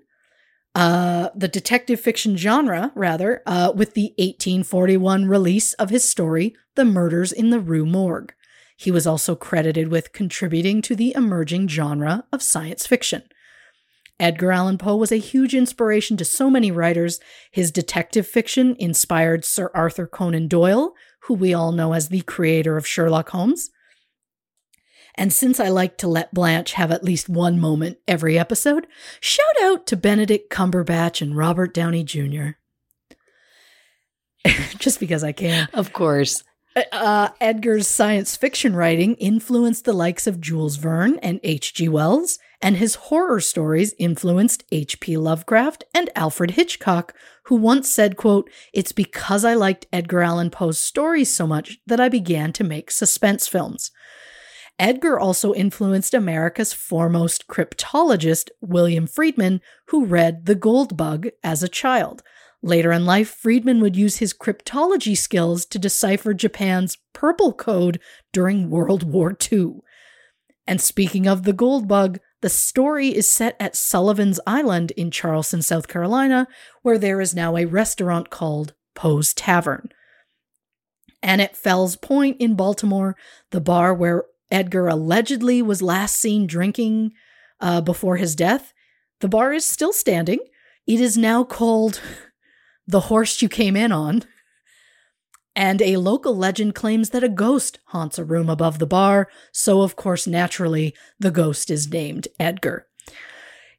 uh, 0.75 1.29
the 1.33 1.47
detective 1.47 2.01
fiction 2.01 2.35
genre, 2.35 2.91
rather, 2.95 3.41
uh, 3.45 3.71
with 3.73 3.93
the 3.93 4.13
1841 4.17 5.25
release 5.25 5.73
of 5.73 5.89
his 5.89 6.07
story, 6.07 6.53
The 6.75 6.83
Murders 6.83 7.31
in 7.31 7.49
the 7.49 7.61
Rue 7.61 7.85
Morgue. 7.85 8.33
He 8.75 8.91
was 8.91 9.07
also 9.07 9.35
credited 9.35 9.87
with 9.87 10.11
contributing 10.11 10.81
to 10.81 10.95
the 10.95 11.15
emerging 11.15 11.69
genre 11.69 12.25
of 12.33 12.43
science 12.43 12.85
fiction. 12.85 13.23
Edgar 14.19 14.51
Allan 14.51 14.77
Poe 14.77 14.97
was 14.97 15.13
a 15.13 15.17
huge 15.17 15.55
inspiration 15.55 16.17
to 16.17 16.25
so 16.25 16.49
many 16.49 16.71
writers. 16.71 17.21
His 17.51 17.71
detective 17.71 18.27
fiction 18.27 18.75
inspired 18.77 19.45
Sir 19.45 19.71
Arthur 19.73 20.07
Conan 20.07 20.49
Doyle, 20.49 20.93
who 21.23 21.33
we 21.33 21.53
all 21.53 21.71
know 21.71 21.93
as 21.93 22.09
the 22.09 22.21
creator 22.21 22.75
of 22.75 22.87
Sherlock 22.87 23.29
Holmes. 23.29 23.69
And 25.17 25.31
since 25.31 25.59
I 25.59 25.69
like 25.69 25.97
to 25.99 26.07
let 26.07 26.33
Blanche 26.33 26.73
have 26.73 26.91
at 26.91 27.03
least 27.03 27.29
one 27.29 27.59
moment 27.59 27.97
every 28.07 28.37
episode, 28.37 28.85
shout 29.19 29.45
out 29.63 29.87
to 29.87 29.95
Benedict 29.95 30.51
Cumberbatch 30.51 31.21
and 31.21 31.37
Robert 31.37 31.73
Downey 31.73 32.03
Jr. 32.03 32.51
Just 34.77 34.99
because 34.99 35.23
I 35.23 35.31
can. 35.31 35.67
Of 35.73 35.93
course. 35.93 36.43
Uh, 36.91 37.29
Edgar's 37.39 37.87
science 37.87 38.35
fiction 38.35 38.75
writing 38.75 39.15
influenced 39.15 39.85
the 39.85 39.93
likes 39.93 40.27
of 40.27 40.41
Jules 40.41 40.75
Verne 40.75 41.17
and 41.19 41.39
H.G. 41.41 41.87
Wells, 41.87 42.37
and 42.61 42.75
his 42.75 42.95
horror 42.95 43.39
stories 43.39 43.95
influenced 43.97 44.65
H.P. 44.73 45.15
Lovecraft 45.15 45.85
and 45.93 46.09
Alfred 46.15 46.51
Hitchcock, 46.51 47.13
who 47.43 47.55
once 47.55 47.89
said, 47.89 48.17
quote, 48.17 48.49
It's 48.73 48.91
because 48.91 49.45
I 49.45 49.53
liked 49.53 49.85
Edgar 49.93 50.21
Allan 50.21 50.49
Poe's 50.49 50.77
stories 50.77 51.31
so 51.31 51.47
much 51.47 51.77
that 51.87 52.01
I 52.01 52.09
began 52.09 52.51
to 52.53 52.63
make 52.65 52.91
suspense 52.91 53.47
films. 53.47 53.91
Edgar 54.77 55.17
also 55.19 55.53
influenced 55.53 56.13
America's 56.13 56.73
foremost 56.73 57.47
cryptologist, 57.47 58.49
William 58.61 59.07
Friedman, 59.07 59.61
who 59.87 60.05
read 60.05 60.45
The 60.45 60.55
Gold 60.55 60.97
Bug 60.97 61.27
as 61.43 61.63
a 61.63 61.69
child. 61.69 62.21
Later 62.61 62.91
in 62.91 63.05
life, 63.05 63.29
Friedman 63.29 63.79
would 63.81 63.95
use 63.95 64.17
his 64.17 64.33
cryptology 64.33 65.15
skills 65.15 65.65
to 65.67 65.79
decipher 65.79 66.33
Japan's 66.33 66.97
purple 67.13 67.53
code 67.53 67.99
during 68.33 68.69
World 68.69 69.03
War 69.03 69.37
II. 69.51 69.75
And 70.67 70.81
speaking 70.81 71.27
of 71.27 71.43
the 71.43 71.53
gold 71.53 71.87
bug, 71.87 72.19
the 72.41 72.49
story 72.49 73.09
is 73.15 73.27
set 73.27 73.55
at 73.59 73.75
Sullivan's 73.75 74.39
Island 74.47 74.91
in 74.91 75.11
Charleston, 75.11 75.61
South 75.61 75.87
Carolina, 75.87 76.47
where 76.81 76.97
there 76.97 77.21
is 77.21 77.35
now 77.35 77.55
a 77.55 77.65
restaurant 77.65 78.29
called 78.29 78.73
Poe's 78.95 79.33
Tavern. 79.33 79.89
And 81.21 81.41
at 81.41 81.55
Fells 81.55 81.95
Point 81.95 82.37
in 82.39 82.55
Baltimore, 82.55 83.15
the 83.51 83.61
bar 83.61 83.93
where 83.93 84.25
Edgar 84.51 84.87
allegedly 84.87 85.61
was 85.61 85.81
last 85.81 86.15
seen 86.15 86.47
drinking 86.47 87.13
uh, 87.59 87.81
before 87.81 88.17
his 88.17 88.35
death, 88.35 88.73
the 89.21 89.27
bar 89.27 89.53
is 89.53 89.65
still 89.65 89.93
standing. 89.93 90.39
It 90.85 90.99
is 90.99 91.17
now 91.17 91.43
called 91.43 92.01
the 92.87 93.01
horse 93.01 93.41
you 93.41 93.49
came 93.49 93.75
in 93.75 93.91
on. 93.91 94.23
And 95.55 95.81
a 95.81 95.97
local 95.97 96.35
legend 96.35 96.75
claims 96.75 97.11
that 97.11 97.23
a 97.23 97.29
ghost 97.29 97.79
haunts 97.85 98.19
a 98.19 98.25
room 98.25 98.49
above 98.49 98.77
the 98.77 98.85
bar, 98.85 99.29
so 99.53 99.83
of 99.83 99.95
course, 99.95 100.27
naturally, 100.27 100.93
the 101.17 101.31
ghost 101.31 101.71
is 101.71 101.89
named 101.89 102.27
Edgar. 102.39 102.87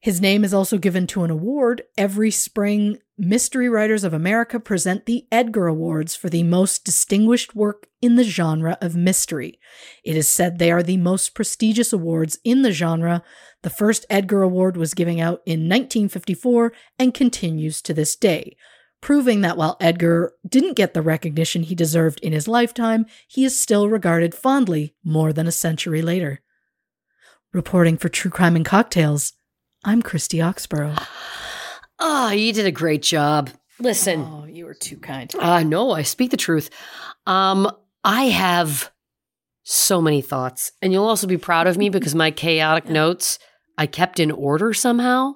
His 0.00 0.20
name 0.20 0.42
is 0.42 0.54
also 0.54 0.78
given 0.78 1.06
to 1.08 1.24
an 1.24 1.30
award. 1.30 1.82
Every 1.98 2.30
spring, 2.30 2.98
Mystery 3.18 3.68
Writers 3.68 4.04
of 4.04 4.12
America 4.12 4.60
present 4.60 5.06
the 5.06 5.26
Edgar 5.32 5.66
Awards 5.66 6.14
for 6.14 6.28
the 6.28 6.42
most 6.42 6.84
distinguished 6.84 7.54
work 7.54 7.88
in 8.02 8.16
the 8.16 8.24
genre 8.24 8.76
of 8.82 8.94
mystery. 8.94 9.58
It 10.04 10.16
is 10.16 10.28
said 10.28 10.58
they 10.58 10.70
are 10.70 10.82
the 10.82 10.98
most 10.98 11.34
prestigious 11.34 11.92
awards 11.94 12.38
in 12.44 12.60
the 12.62 12.72
genre. 12.72 13.22
The 13.62 13.70
first 13.70 14.04
Edgar 14.10 14.42
Award 14.42 14.76
was 14.76 14.92
given 14.92 15.18
out 15.18 15.40
in 15.46 15.60
1954 15.60 16.72
and 16.98 17.14
continues 17.14 17.80
to 17.82 17.94
this 17.94 18.16
day 18.16 18.56
proving 19.06 19.40
that 19.40 19.56
while 19.56 19.76
Edgar 19.80 20.32
didn't 20.48 20.74
get 20.74 20.92
the 20.92 21.00
recognition 21.00 21.62
he 21.62 21.76
deserved 21.76 22.18
in 22.20 22.32
his 22.32 22.48
lifetime, 22.48 23.06
he 23.28 23.44
is 23.44 23.56
still 23.56 23.88
regarded 23.88 24.34
fondly 24.34 24.96
more 25.04 25.32
than 25.32 25.46
a 25.46 25.52
century 25.52 26.02
later. 26.02 26.40
Reporting 27.52 27.96
for 27.98 28.08
True 28.08 28.32
Crime 28.32 28.56
and 28.56 28.64
Cocktails, 28.64 29.34
I'm 29.84 30.02
Christy 30.02 30.38
Oxborough. 30.38 30.96
Oh, 31.98 32.30
you 32.30 32.52
did 32.52 32.66
a 32.66 32.70
great 32.72 33.02
job. 33.02 33.50
Listen. 33.78 34.20
Oh, 34.20 34.44
you 34.46 34.64
were 34.66 34.74
too 34.74 34.96
kind. 34.98 35.32
Uh 35.38 35.62
no, 35.62 35.90
I 35.92 36.02
speak 36.02 36.30
the 36.30 36.36
truth. 36.36 36.70
Um, 37.26 37.70
I 38.04 38.24
have 38.24 38.90
so 39.64 40.00
many 40.00 40.22
thoughts. 40.22 40.72
And 40.80 40.92
you'll 40.92 41.06
also 41.06 41.26
be 41.26 41.36
proud 41.38 41.66
of 41.66 41.76
me 41.76 41.88
because 41.88 42.14
my 42.14 42.30
chaotic 42.30 42.88
notes 42.88 43.38
I 43.78 43.86
kept 43.86 44.20
in 44.20 44.30
order 44.30 44.72
somehow. 44.72 45.34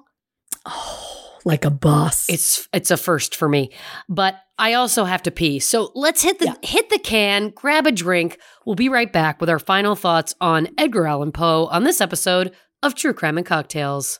Oh, 0.65 1.37
like 1.45 1.65
a 1.65 1.69
boss. 1.71 2.29
It's 2.29 2.67
it's 2.73 2.91
a 2.91 2.97
first 2.97 3.35
for 3.35 3.47
me. 3.49 3.71
But 4.09 4.35
I 4.57 4.73
also 4.73 5.05
have 5.05 5.23
to 5.23 5.31
pee. 5.31 5.59
So 5.59 5.91
let's 5.95 6.21
hit 6.23 6.39
the 6.39 6.45
Yeah. 6.45 6.53
hit 6.63 6.89
the 6.89 6.99
can, 6.99 7.49
grab 7.49 7.85
a 7.87 7.91
drink. 7.91 8.37
We'll 8.65 8.75
be 8.75 8.89
right 8.89 9.11
back 9.11 9.39
with 9.41 9.49
our 9.49 9.59
final 9.59 9.95
thoughts 9.95 10.33
on 10.39 10.69
Edgar 10.77 11.07
Allan 11.07 11.31
Poe 11.31 11.65
on 11.67 11.83
this 11.83 11.99
episode 12.01 12.53
of 12.83 12.95
True 12.95 13.13
Crime 13.13 13.37
and 13.37 13.45
Cocktails. 13.45 14.19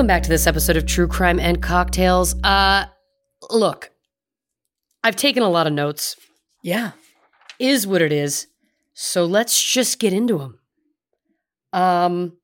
Welcome 0.00 0.06
back 0.06 0.22
to 0.22 0.30
this 0.30 0.46
episode 0.46 0.78
of 0.78 0.86
True 0.86 1.06
Crime 1.06 1.38
and 1.38 1.62
Cocktails. 1.62 2.34
Uh 2.42 2.86
look, 3.50 3.90
I've 5.04 5.14
taken 5.14 5.42
a 5.42 5.48
lot 5.50 5.66
of 5.66 5.74
notes. 5.74 6.16
Yeah. 6.62 6.92
Is 7.58 7.86
what 7.86 8.00
it 8.00 8.10
is. 8.10 8.46
So 8.94 9.26
let's 9.26 9.62
just 9.62 9.98
get 9.98 10.14
into 10.14 10.38
them. 10.38 10.58
Um 11.74 12.38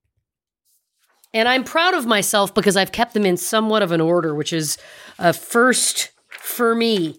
and 1.32 1.48
I'm 1.48 1.64
proud 1.64 1.94
of 1.94 2.04
myself 2.04 2.52
because 2.52 2.76
I've 2.76 2.92
kept 2.92 3.14
them 3.14 3.24
in 3.24 3.38
somewhat 3.38 3.80
of 3.80 3.90
an 3.90 4.02
order, 4.02 4.34
which 4.34 4.52
is 4.52 4.76
a 5.18 5.32
first 5.32 6.10
for 6.28 6.74
me. 6.74 7.18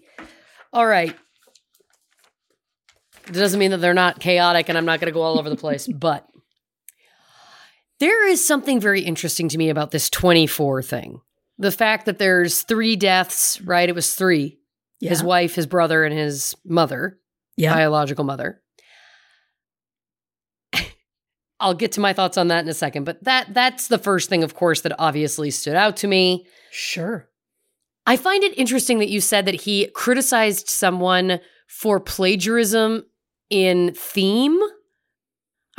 All 0.72 0.86
right. 0.86 1.16
It 3.26 3.32
doesn't 3.32 3.58
mean 3.58 3.72
that 3.72 3.78
they're 3.78 3.92
not 3.92 4.20
chaotic 4.20 4.68
and 4.68 4.78
I'm 4.78 4.84
not 4.84 5.00
going 5.00 5.12
to 5.12 5.14
go 5.14 5.22
all 5.22 5.40
over 5.40 5.50
the 5.50 5.56
place, 5.56 5.88
but 5.92 6.27
there 8.00 8.28
is 8.28 8.46
something 8.46 8.80
very 8.80 9.00
interesting 9.02 9.48
to 9.50 9.58
me 9.58 9.68
about 9.70 9.90
this 9.90 10.08
24 10.10 10.82
thing. 10.82 11.20
The 11.58 11.72
fact 11.72 12.06
that 12.06 12.18
there's 12.18 12.62
three 12.62 12.94
deaths, 12.96 13.60
right? 13.62 13.88
It 13.88 13.94
was 13.94 14.14
three 14.14 14.58
Yeah. 15.00 15.10
his 15.10 15.22
wife, 15.22 15.54
his 15.54 15.66
brother, 15.66 16.04
and 16.04 16.16
his 16.16 16.54
mother, 16.64 17.18
Yeah. 17.56 17.74
biological 17.74 18.24
mother. 18.24 18.62
I'll 21.60 21.74
get 21.74 21.92
to 21.92 22.00
my 22.00 22.12
thoughts 22.12 22.38
on 22.38 22.48
that 22.48 22.64
in 22.64 22.68
a 22.68 22.74
second, 22.74 23.04
but 23.04 23.22
that 23.24 23.52
that's 23.54 23.88
the 23.88 23.98
first 23.98 24.28
thing, 24.28 24.44
of 24.44 24.54
course, 24.54 24.80
that 24.82 24.92
obviously 24.98 25.50
stood 25.50 25.74
out 25.74 25.96
to 25.98 26.06
me. 26.08 26.46
sure. 26.70 27.28
I 28.06 28.16
find 28.16 28.42
it 28.42 28.56
interesting 28.56 29.00
that 29.00 29.10
you 29.10 29.20
said 29.20 29.44
that 29.44 29.62
he 29.62 29.88
criticized 29.88 30.68
someone 30.70 31.40
for 31.66 32.00
plagiarism 32.00 33.04
in 33.50 33.92
theme. 33.94 34.58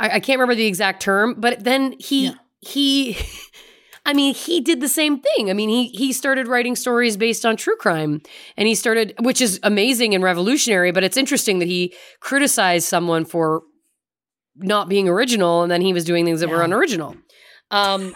I, 0.00 0.16
I 0.16 0.20
can't 0.20 0.38
remember 0.40 0.56
the 0.56 0.66
exact 0.66 1.02
term, 1.02 1.34
but 1.38 1.62
then 1.62 1.94
he 2.00 2.26
Yeah. 2.26 2.32
he 2.60 3.16
I 4.06 4.14
mean, 4.14 4.34
he 4.34 4.62
did 4.62 4.80
the 4.80 4.88
same 4.88 5.20
thing. 5.20 5.50
I 5.50 5.52
mean, 5.52 5.68
he 5.68 5.88
he 5.88 6.12
started 6.12 6.48
writing 6.48 6.74
stories 6.74 7.16
based 7.18 7.44
on 7.46 7.56
true 7.56 7.76
crime 7.76 8.22
and 8.56 8.66
he 8.66 8.74
started 8.74 9.14
which 9.20 9.40
is 9.40 9.60
amazing 9.62 10.14
and 10.14 10.24
revolutionary, 10.24 10.90
but 10.90 11.04
it's 11.04 11.16
interesting 11.18 11.58
that 11.60 11.68
he 11.68 11.94
criticized 12.20 12.88
someone 12.88 13.24
for 13.24 13.62
not 14.56 14.88
being 14.88 15.08
original 15.08 15.62
and 15.62 15.70
then 15.70 15.80
he 15.82 15.92
was 15.92 16.04
doing 16.04 16.24
things 16.24 16.40
that 16.40 16.48
were 16.48 16.62
unoriginal. 16.62 17.14
Um 17.70 18.14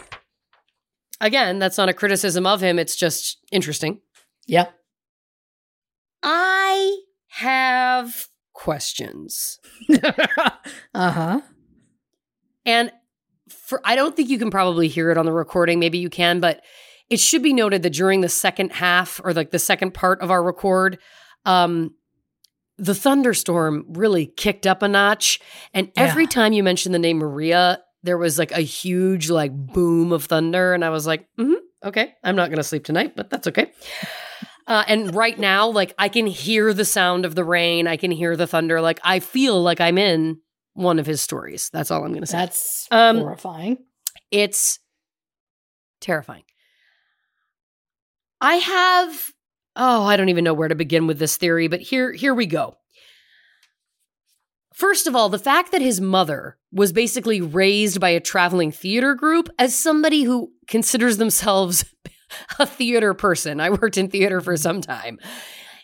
again, 1.21 1.59
that's 1.59 1.77
not 1.77 1.87
a 1.89 1.93
criticism 1.93 2.45
of 2.47 2.61
him, 2.61 2.77
it's 2.79 2.95
just 2.95 3.37
interesting. 3.51 4.01
Yeah. 4.47 4.67
I 6.23 6.97
have 7.27 8.27
questions. 8.53 9.59
uh 10.93 11.11
huh. 11.11 11.41
And 12.65 12.91
for 13.49 13.79
I 13.83 13.95
don't 13.95 14.15
think 14.15 14.29
you 14.29 14.39
can 14.39 14.49
probably 14.51 14.87
hear 14.87 15.11
it 15.11 15.17
on 15.17 15.25
the 15.25 15.31
recording. 15.31 15.79
Maybe 15.79 15.97
you 15.99 16.09
can, 16.09 16.39
but 16.39 16.61
it 17.09 17.19
should 17.19 17.43
be 17.43 17.53
noted 17.53 17.83
that 17.83 17.91
during 17.93 18.21
the 18.21 18.29
second 18.29 18.71
half 18.71 19.21
or 19.23 19.33
like 19.33 19.51
the 19.51 19.59
second 19.59 19.93
part 19.93 20.21
of 20.21 20.31
our 20.31 20.43
record, 20.43 20.97
um, 21.45 21.93
the 22.77 22.95
thunderstorm 22.95 23.85
really 23.89 24.25
kicked 24.25 24.65
up 24.65 24.81
a 24.81 24.87
notch. 24.87 25.39
And 25.73 25.91
every 25.95 26.23
Yeah. 26.23 26.29
time 26.29 26.53
you 26.53 26.63
mentioned 26.63 26.95
the 26.95 26.99
name 26.99 27.17
Maria, 27.19 27.81
there 28.03 28.17
was 28.17 28.37
like 28.39 28.51
a 28.51 28.61
huge 28.61 29.29
like 29.29 29.51
boom 29.53 30.11
of 30.11 30.25
thunder, 30.25 30.73
and 30.73 30.83
I 30.83 30.89
was 30.89 31.05
like, 31.07 31.27
hmm 31.37 31.53
okay, 31.83 32.15
I'm 32.23 32.35
not 32.35 32.49
gonna 32.49 32.63
sleep 32.63 32.83
tonight, 32.83 33.15
but 33.15 33.29
that's 33.29 33.47
okay. 33.47 33.71
Uh, 34.67 34.83
and 34.87 35.13
right 35.13 35.37
now, 35.37 35.67
like 35.69 35.93
I 35.99 36.09
can 36.09 36.25
hear 36.25 36.73
the 36.73 36.85
sound 36.85 37.23
of 37.25 37.35
the 37.35 37.43
rain, 37.43 37.87
I 37.87 37.97
can 37.97 38.09
hear 38.09 38.35
the 38.35 38.47
thunder. 38.47 38.81
Like 38.81 38.99
I 39.03 39.19
feel 39.19 39.61
like 39.61 39.79
I'm 39.79 39.99
in 39.99 40.39
one 40.75 40.99
of 40.99 41.05
his 41.07 41.21
stories. 41.21 41.69
That's 41.73 41.89
all 41.89 42.05
I'm 42.05 42.13
gonna 42.13 42.27
say. 42.27 42.37
That's 42.37 42.87
Um, 42.91 43.17
horrifying. 43.17 43.79
It's 44.29 44.77
terrifying. 46.01 46.43
I 48.39 48.55
have 48.55 49.31
oh, 49.77 50.03
I 50.03 50.15
don't 50.15 50.29
even 50.29 50.43
know 50.43 50.53
where 50.53 50.67
to 50.69 50.75
begin 50.75 51.07
with 51.07 51.17
this 51.19 51.37
theory, 51.37 51.67
but 51.67 51.81
here 51.81 52.11
here 52.13 52.33
we 52.35 52.45
go. 52.45 52.77
First 54.73 55.07
of 55.07 55.15
all, 55.15 55.29
the 55.29 55.39
fact 55.39 55.71
that 55.71 55.81
his 55.81 56.01
mother 56.01 56.57
was 56.71 56.91
basically 56.91 57.39
raised 57.39 58.01
by 58.01 58.09
a 58.09 58.19
traveling 58.19 58.71
theater 58.73 59.15
group 59.15 59.49
as 59.57 59.73
somebody 59.73 60.23
who 60.23 60.51
considers 60.67 61.15
themselves 61.17 61.85
a 62.59 62.65
theater 62.65 63.13
person. 63.13 63.61
I 63.61 63.69
worked 63.69 63.97
in 63.97 64.09
theater 64.09 64.41
for 64.41 64.57
some 64.57 64.81
time. 64.81 65.17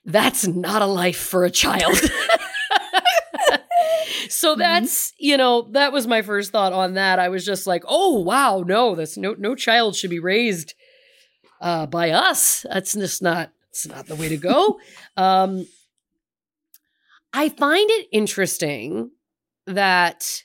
That's 0.04 0.46
not 0.46 0.82
a 0.82 0.88
life 0.88 1.18
for 1.18 1.46
a 1.46 1.52
child. 1.52 1.98
so 4.30 4.56
that's, 4.56 5.14
you 5.18 5.38
know, 5.38 5.64
that 5.72 5.92
was 5.92 6.08
my 6.08 6.22
first 6.22 6.52
thought 6.52 6.74
on 6.74 6.94
that. 6.96 7.20
I 7.20 7.30
was 7.30 7.46
just 7.46 7.68
like, 7.68 7.84
"Oh, 7.88 8.20
wow, 8.20 8.64
no, 8.66 8.96
that's 8.96 9.18
no 9.18 9.36
no 9.38 9.56
child 9.56 9.96
should 9.96 10.10
be 10.10 10.20
raised 10.20 10.74
uh 11.60 11.86
by 11.86 12.12
us. 12.12 12.66
That's 12.72 12.94
just 12.94 13.22
not 13.22 13.52
it's 13.70 13.88
not 13.88 14.08
the 14.08 14.16
way 14.16 14.30
to 14.30 14.38
go." 14.38 14.80
um 15.18 15.68
I 17.34 17.50
find 17.50 17.90
it 17.90 18.08
interesting 18.12 19.12
that 19.66 20.44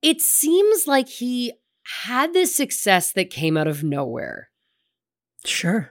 it 0.00 0.20
seems 0.20 0.86
like 0.86 1.08
he 1.08 1.52
had 2.04 2.32
this 2.32 2.54
success 2.56 3.12
that 3.12 3.30
came 3.30 3.56
out 3.56 3.68
of 3.68 3.84
nowhere. 3.84 4.48
Sure. 5.44 5.90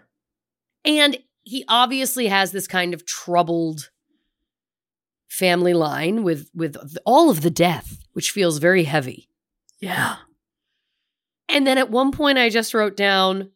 And 0.84 1.18
he 1.44 1.64
obviously 1.68 2.28
has 2.28 2.52
this 2.52 2.68
kind 2.68 2.94
of 2.94 3.06
troubled 3.06 3.90
family 5.32 5.74
line 5.74 6.24
with 6.24 6.50
with 6.54 6.76
all 7.06 7.30
of 7.30 7.42
the 7.42 7.50
death, 7.50 8.04
which 8.12 8.32
feels 8.32 8.58
very 8.58 8.84
heavy. 8.84 9.30
Yeah. 9.80 10.18
And 11.48 11.66
then 11.66 11.78
at 11.78 11.90
one 11.90 12.12
point 12.12 12.38
I 12.38 12.50
just 12.50 12.74
wrote 12.74 12.98
down 12.98 13.52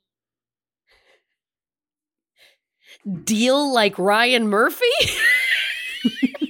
deal 3.25 3.73
like 3.73 3.99
Ryan 3.99 4.47
Murphy. 4.47 4.85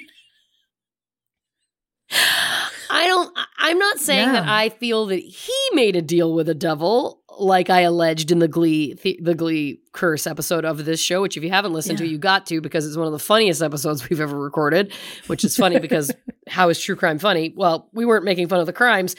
I 2.11 3.07
don't 3.07 3.34
I'm 3.57 3.77
not 3.79 3.99
saying 3.99 4.31
that 4.33 4.47
I 4.47 4.69
feel 4.69 5.05
that 5.07 5.19
he 5.19 5.53
made 5.73 5.95
a 5.95 6.01
deal 6.01 6.33
with 6.33 6.47
the 6.47 6.53
devil 6.55 7.21
like 7.37 7.69
I 7.69 7.81
alleged 7.81 8.31
in 8.31 8.39
the 8.39 8.47
Glee 8.47 8.93
the, 8.93 9.19
the 9.21 9.35
Glee 9.35 9.81
curse 9.91 10.25
episode 10.27 10.63
of 10.65 10.85
this 10.85 11.01
show, 11.01 11.21
which 11.21 11.35
if 11.37 11.43
you 11.43 11.49
haven't 11.49 11.73
listened 11.73 11.97
to, 11.99 12.07
you 12.07 12.17
got 12.17 12.45
to 12.47 12.61
because 12.61 12.85
it's 12.87 12.95
one 12.97 13.07
of 13.07 13.13
the 13.13 13.19
funniest 13.19 13.61
episodes 13.61 14.09
we've 14.09 14.21
ever 14.21 14.37
recorded. 14.37 14.93
Which 15.27 15.43
is 15.43 15.55
funny 15.57 15.79
because 15.79 16.11
how 16.47 16.69
is 16.69 16.79
true 16.79 16.95
crime 16.95 17.19
funny? 17.19 17.53
Well, 17.55 17.89
we 17.93 18.05
weren't 18.05 18.25
making 18.25 18.47
fun 18.47 18.59
of 18.59 18.65
the 18.65 18.73
crimes. 18.73 19.15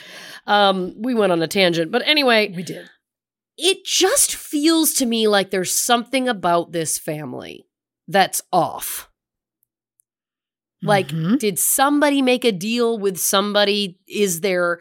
Um, 0.47 0.95
we 1.01 1.15
went 1.15 1.33
on 1.33 1.43
a 1.43 1.49
tangent, 1.49 1.91
but 1.91 2.03
anyway, 2.07 2.53
We 2.55 2.63
did. 2.63 2.89
it 3.59 3.85
just 3.85 4.35
feels 4.35 4.95
to 4.95 5.07
me 5.07 5.29
like 5.29 5.51
there's 5.51 5.75
something 5.75 6.29
about 6.29 6.73
this 6.73 6.99
family 6.99 7.67
that's 8.09 8.41
off. 8.53 9.11
Like, 10.87 11.09
Mhm. 11.09 11.39
did 11.39 11.59
somebody 11.59 12.23
make 12.23 12.45
a 12.45 12.53
deal 12.53 12.99
with 12.99 13.19
somebody? 13.19 13.99
Is 14.09 14.41
there 14.41 14.81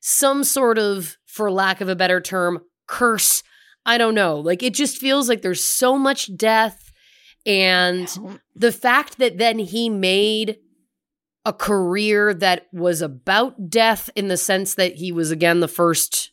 some 0.00 0.44
sort 0.44 0.78
of, 0.78 1.16
for 1.26 1.50
lack 1.50 1.80
of 1.80 1.88
a 1.88 1.96
better 1.96 2.20
term, 2.20 2.60
curse? 2.86 3.42
I 3.86 3.96
don't 3.98 4.14
know. 4.14 4.36
Like 4.38 4.62
it 4.62 4.74
just 4.74 4.98
feels 4.98 5.28
like 5.28 5.42
there's 5.42 5.64
so 5.64 5.96
much 5.98 6.36
death 6.36 6.92
and 7.46 8.06
the 8.54 8.72
fact 8.72 9.18
that 9.18 9.38
then 9.38 9.58
he 9.58 9.88
made 9.88 10.58
a 11.46 11.52
career 11.52 12.34
that 12.34 12.66
was 12.72 13.00
about 13.00 13.70
death 13.70 14.10
in 14.14 14.28
the 14.28 14.36
sense 14.36 14.74
that 14.74 14.96
he 14.96 15.10
was 15.12 15.30
again 15.30 15.60
the 15.60 15.68
first 15.68 16.32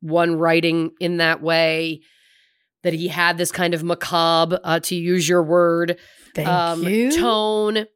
one 0.00 0.36
writing 0.36 0.92
in 1.00 1.16
that 1.16 1.42
way 1.42 2.00
that 2.84 2.92
he 2.92 3.08
had 3.08 3.38
this 3.38 3.50
kind 3.50 3.74
of 3.74 3.82
macabre 3.82 4.60
uh, 4.62 4.78
to 4.80 4.94
use 4.94 5.28
your 5.28 5.42
word 5.42 5.98
Thank 6.36 6.84
you. 6.86 7.10
tone 7.12 7.86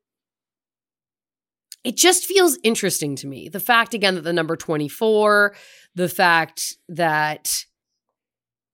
it 1.87 1.97
just 1.97 2.25
feels 2.27 2.59
interesting 2.63 3.15
to 3.17 3.27
me 3.27 3.49
the 3.49 3.61
fact 3.61 3.95
again 3.95 4.15
that 4.17 4.23
the 4.25 4.33
number 4.33 4.57
24 4.57 5.55
the 5.95 6.09
fact 6.09 6.77
that 6.89 7.65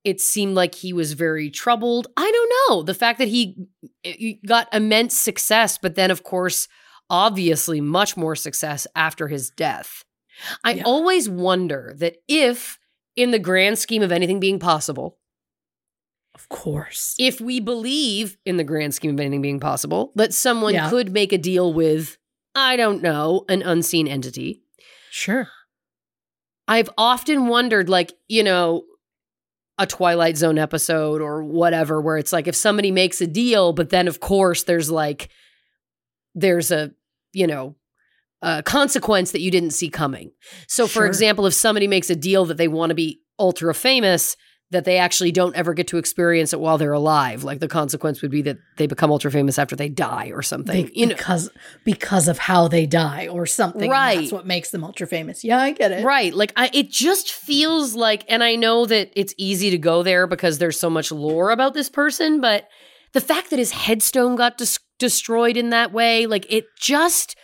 it 0.05 0.21
seemed 0.21 0.55
like 0.57 0.75
he 0.75 0.93
was 0.93 1.13
very 1.13 1.51
troubled 1.51 2.07
i 2.17 2.31
don't 2.31 2.53
know 2.71 2.83
the 2.83 2.95
fact 2.95 3.19
that 3.19 3.29
he, 3.29 3.57
eh, 4.05 4.15
he 4.19 4.41
got 4.47 4.73
immense 4.75 5.17
success 5.17 5.79
but 5.81 5.95
then 5.95 6.11
of 6.11 6.23
course 6.25 6.67
obviously 7.11 7.81
much 7.81 8.17
more 8.17 8.35
success 8.35 8.87
after 8.97 9.29
his 9.29 9.51
death 9.51 10.05
i 10.65 10.73
Yeah. 10.75 10.83
always 10.85 11.29
wonder 11.29 11.93
that 11.99 12.17
if 12.29 12.79
in 13.17 13.31
the 13.31 13.39
grand 13.39 13.79
scheme 13.79 14.03
of 14.03 14.11
anything 14.11 14.41
being 14.41 14.59
possible 14.59 15.19
Of 16.35 16.49
course. 16.49 17.15
if 17.19 17.41
we 17.41 17.61
believe 17.61 18.39
in 18.47 18.57
the 18.57 18.65
grand 18.65 18.95
scheme 18.95 19.13
of 19.15 19.21
anything 19.21 19.43
being 19.43 19.61
possible 19.61 20.13
that 20.17 20.33
someone 20.33 20.73
Yeah. 20.75 20.89
could 20.89 21.13
make 21.13 21.33
a 21.33 21.39
deal 21.39 21.73
with 21.75 22.17
i 22.55 22.77
don't 22.77 23.03
know 23.03 23.45
an 23.49 23.63
unseen 23.63 24.07
entity 24.09 24.63
Sure. 25.11 25.49
i've 26.69 26.91
often 26.97 27.47
wondered 27.47 27.89
like 27.89 28.13
you 28.29 28.43
know 28.43 28.85
a 29.79 29.87
twilight 29.87 30.37
zone 30.37 30.59
episode 30.59 31.21
or 31.23 31.43
whatever 31.43 32.01
where 32.01 32.19
it's 32.19 32.33
like 32.33 32.47
if 32.47 32.55
somebody 32.57 32.91
makes 32.91 33.21
a 33.21 33.27
deal 33.27 33.73
but 33.73 33.91
then 33.91 34.07
of 34.07 34.21
course 34.21 34.65
there's 34.65 34.91
like 34.91 35.29
there's 36.35 36.71
a 36.71 36.91
you 37.33 37.47
know 37.47 37.75
a 38.43 38.63
consequence 38.63 39.33
that 39.33 39.41
you 39.41 39.51
didn't 39.51 39.71
see 39.71 39.89
coming 39.89 40.31
so 40.69 40.87
for 40.87 40.93
Sure. 41.01 41.07
example 41.07 41.47
if 41.47 41.55
somebody 41.55 41.87
makes 41.89 42.11
a 42.11 42.17
deal 42.17 42.45
that 42.47 42.57
they 42.59 42.69
want 42.69 42.91
to 42.91 42.95
be 42.95 43.21
ultra 43.39 43.75
famous 43.75 44.37
that 44.73 44.85
they 44.85 44.99
actually 44.99 45.33
don't 45.33 45.55
ever 45.55 45.73
get 45.75 45.87
to 45.89 45.99
experience 45.99 46.53
it 46.53 46.61
while 46.61 46.79
they're 46.79 46.93
alive 46.93 47.45
like 47.45 47.61
the 47.61 47.69
consequence 47.69 48.21
would 48.23 48.31
be 48.31 48.43
that 48.43 48.59
they 48.77 48.87
become 48.87 49.11
ultra 49.11 49.31
famous 49.31 49.59
after 49.59 49.77
they 49.77 49.89
die 49.89 50.31
or 50.35 50.43
something 50.43 50.87
Be- 50.87 50.93
you 50.99 51.07
know 51.07 51.15
because 51.15 51.51
because 51.85 52.29
of 52.29 52.39
how 52.39 52.69
they 52.69 52.87
die 52.87 53.29
or 53.29 53.47
something. 53.47 53.91
Right. 53.91 54.21
That's 54.21 54.33
what 54.33 54.47
makes 54.47 54.71
them 54.71 54.85
ultra 54.85 55.07
famous. 55.07 55.45
Yeah, 55.45 55.61
I 55.61 55.73
get 55.73 55.93
it. 55.93 56.05
Right. 56.05 56.35
Like 56.35 56.53
I 56.57 56.71
it 56.73 56.91
just 56.91 57.31
feels 57.31 57.95
like 57.95 58.25
and 58.29 58.43
I 58.43 58.57
know 58.57 58.87
that 58.87 59.11
it's 59.15 59.35
easy 59.37 59.71
to 59.71 59.79
go 59.79 60.03
there 60.03 60.27
because 60.27 60.59
there's 60.59 60.79
so 60.79 60.91
much 60.91 61.13
lore 61.13 61.51
about 61.51 61.75
this 61.75 61.89
person, 61.89 62.41
but 62.41 62.69
the 63.13 63.21
fact 63.21 63.51
that 63.51 63.59
his 63.59 63.73
headstone 63.73 64.37
got 64.37 64.59
des- 64.59 64.81
destroyed 64.99 65.57
in 65.57 65.71
that 65.71 65.93
way, 65.93 66.27
like 66.27 66.51
it 66.51 66.65
just 66.81 67.37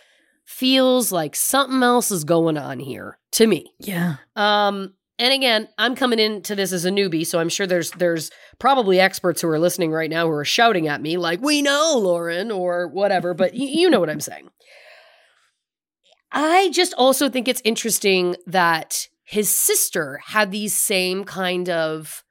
feels 0.45 1.11
like 1.11 1.35
something 1.35 1.83
else 1.83 2.11
is 2.11 2.23
going 2.23 2.57
on 2.57 2.79
here 2.79 3.19
to 3.33 3.47
me. 3.47 3.71
Yeah. 3.79 4.15
Um 4.35 4.95
and 5.19 5.33
again, 5.33 5.67
I'm 5.77 5.93
coming 5.95 6.17
into 6.17 6.55
this 6.55 6.71
as 6.73 6.85
a 6.85 6.89
newbie, 6.89 7.25
so 7.27 7.39
I'm 7.39 7.49
sure 7.49 7.67
there's 7.67 7.91
there's 7.91 8.31
probably 8.57 8.99
experts 8.99 9.41
who 9.41 9.49
are 9.49 9.59
listening 9.59 9.91
right 9.91 10.09
now 10.09 10.25
who 10.25 10.31
are 10.31 10.45
shouting 10.45 10.87
at 10.87 11.01
me 11.01 11.17
like, 11.17 11.41
"We 11.41 11.61
know, 11.61 11.95
Lauren," 12.01 12.49
or 12.49 12.87
whatever, 12.87 13.33
but 13.35 13.51
y- 13.53 13.59
you 13.59 13.89
know 13.89 13.99
what 13.99 14.09
I'm 14.09 14.21
saying. 14.21 14.49
I 16.31 16.69
just 16.71 16.93
also 16.95 17.29
think 17.29 17.47
it's 17.47 17.61
interesting 17.63 18.35
that 18.47 19.07
his 19.23 19.49
sister 19.49 20.19
had 20.25 20.51
these 20.51 20.73
same 20.73 21.23
kind 21.23 21.69
of 21.69 22.23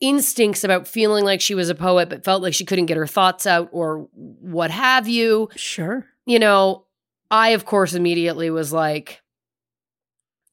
instincts 0.00 0.64
about 0.64 0.86
feeling 0.86 1.24
like 1.24 1.40
she 1.40 1.54
was 1.54 1.68
a 1.68 1.74
poet 1.74 2.08
but 2.08 2.24
felt 2.24 2.42
like 2.42 2.54
she 2.54 2.64
couldn't 2.64 2.86
get 2.86 2.96
her 2.96 3.06
thoughts 3.06 3.46
out 3.46 3.68
or 3.72 4.08
what 4.14 4.70
have 4.70 5.08
you 5.08 5.48
Sure. 5.56 6.06
you 6.24 6.38
know, 6.38 6.84
I, 7.30 7.48
of 7.50 7.64
course, 7.64 7.94
immediately 7.94 8.48
was 8.48 8.72
like, 8.72 9.20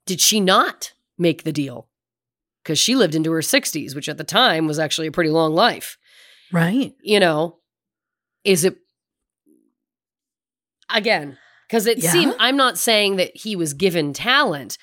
did 0.06 0.20
she 0.20 0.40
not 0.40 0.94
make 1.18 1.44
the 1.44 1.52
deal? 1.52 1.88
Because 2.64 2.80
she 2.80 2.96
lived 2.96 3.16
into 3.16 3.32
her 3.32 3.42
60s, 3.42 3.96
which 3.96 4.10
at 4.10 4.18
the 4.18 4.24
time 4.24 4.68
was 4.68 4.80
actually 4.80 5.08
a 5.08 5.12
pretty 5.12 5.30
long 5.30 5.54
life. 5.54 5.98
Right. 6.52 6.94
You 7.02 7.20
know, 7.20 7.60
is 8.44 8.66
it, 8.66 8.78
again, 10.90 11.38
because 11.68 11.88
it 11.88 12.00
Yeah. 12.00 12.12
seemed, 12.12 12.36
I'm 12.40 12.58
not 12.58 12.78
saying 12.78 13.16
that 13.18 13.36
he 13.36 13.56
was 13.56 13.74
given 13.74 14.14
talent. 14.14 14.78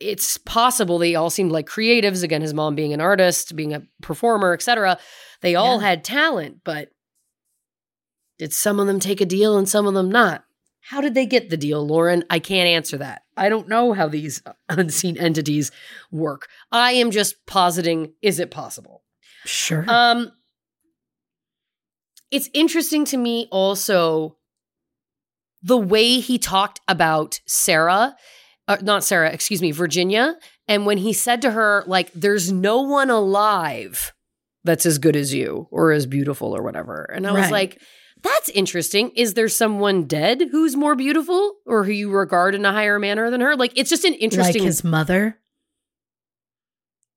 It's 0.00 0.38
possible 0.38 0.98
they 0.98 1.14
all 1.14 1.30
seemed 1.30 1.52
like 1.52 1.66
creatives. 1.68 2.22
Again, 2.22 2.40
his 2.42 2.54
mom 2.54 2.74
being 2.74 2.92
an 2.92 3.00
artist, 3.00 3.54
being 3.54 3.74
a 3.74 3.82
performer, 4.02 4.52
etc. 4.54 4.98
They 5.42 5.54
all 5.54 5.80
Yeah. 5.80 5.88
had 5.88 6.04
talent, 6.04 6.62
but 6.64 6.90
did 8.38 8.52
some 8.54 8.80
of 8.80 8.86
them 8.86 8.98
take 9.00 9.20
a 9.20 9.26
deal 9.26 9.58
and 9.58 9.68
some 9.68 9.86
of 9.86 9.94
them 9.94 10.10
not? 10.10 10.44
How 10.80 11.00
did 11.00 11.14
they 11.14 11.26
get 11.26 11.50
the 11.50 11.56
deal, 11.56 11.86
Lauren? 11.86 12.24
I 12.30 12.38
can't 12.38 12.66
answer 12.66 12.98
that. 12.98 13.22
I 13.36 13.48
don't 13.48 13.68
know 13.68 13.92
how 13.92 14.08
these 14.08 14.42
unseen 14.68 15.16
entities 15.16 15.70
work. 16.10 16.48
I 16.72 16.92
am 16.92 17.10
just 17.10 17.46
positing 17.46 18.14
is 18.22 18.40
it 18.40 18.50
possible? 18.50 19.02
Sure. 19.44 19.84
Um 19.88 20.32
it's 22.30 22.48
interesting 22.54 23.04
to 23.06 23.16
me 23.16 23.48
also 23.50 24.36
the 25.62 25.76
way 25.76 26.20
he 26.20 26.38
talked 26.38 26.80
about 26.88 27.40
Sarah, 27.46 28.16
uh, 28.68 28.76
not 28.82 29.04
Sarah, 29.04 29.30
excuse 29.30 29.60
me, 29.60 29.72
Virginia, 29.72 30.36
and 30.68 30.86
when 30.86 30.98
he 30.98 31.12
said 31.12 31.42
to 31.42 31.50
her 31.50 31.84
like 31.86 32.12
there's 32.12 32.50
no 32.50 32.82
one 32.82 33.10
alive 33.10 34.12
that's 34.64 34.86
as 34.86 34.98
good 34.98 35.16
as 35.16 35.34
you 35.34 35.66
or 35.70 35.92
as 35.92 36.06
beautiful 36.06 36.56
or 36.56 36.62
whatever. 36.62 37.10
And 37.14 37.26
I 37.26 37.32
was 37.32 37.50
like 37.50 37.80
that's 38.22 38.48
interesting. 38.50 39.10
Is 39.16 39.34
there 39.34 39.48
someone 39.48 40.04
dead 40.04 40.42
who's 40.50 40.76
more 40.76 40.94
beautiful 40.94 41.56
or 41.66 41.84
who 41.84 41.92
you 41.92 42.10
regard 42.10 42.54
in 42.54 42.64
a 42.64 42.72
higher 42.72 42.98
manner 42.98 43.30
than 43.30 43.40
her? 43.40 43.56
Like 43.56 43.72
it's 43.76 43.90
just 43.90 44.04
an 44.04 44.14
interesting 44.14 44.62
like 44.62 44.66
his 44.66 44.84
mother. 44.84 45.38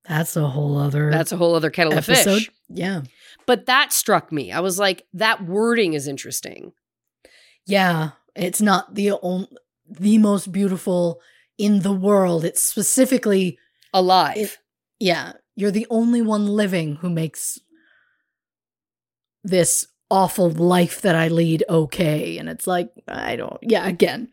That's 0.08 0.36
a 0.36 0.48
whole 0.48 0.78
other 0.78 1.10
that's 1.12 1.32
a 1.32 1.38
whole 1.38 1.56
other 1.56 1.70
kettle 1.70 1.94
of 1.94 2.10
episode. 2.10 2.40
fish. 2.40 2.52
Yeah. 2.70 3.02
But 3.46 3.66
that 3.68 3.94
struck 3.94 4.32
me. 4.32 4.52
I 4.52 4.60
was 4.60 4.80
like, 4.80 5.06
that 5.14 5.44
wording 5.46 5.94
is 5.94 6.08
interesting. 6.08 6.74
Yeah. 7.66 8.12
It's 8.36 8.62
not 8.62 8.96
the 8.96 9.12
only 9.12 9.48
the 9.90 10.18
most 10.18 10.52
beautiful 10.52 11.22
in 11.58 11.82
the 11.82 11.94
world. 11.94 12.44
It's 12.46 12.62
specifically 12.62 13.58
Alive. 13.94 14.38
It- 14.38 14.58
yeah, 15.00 15.34
you're 15.56 15.72
the 15.72 15.88
only 15.90 16.22
one 16.22 16.48
living 16.48 16.96
who 16.98 17.10
makes 17.10 17.60
this 19.44 19.88
awful 20.14 20.52
life 20.52 21.02
that 21.02 21.16
I 21.16 21.28
lead 21.28 21.64
okay. 21.68 22.38
And 22.38 22.48
it's 22.48 22.68
like, 22.68 22.92
I 23.08 23.36
don't, 23.36 23.58
yeah, 23.64 23.88
again, 23.88 24.30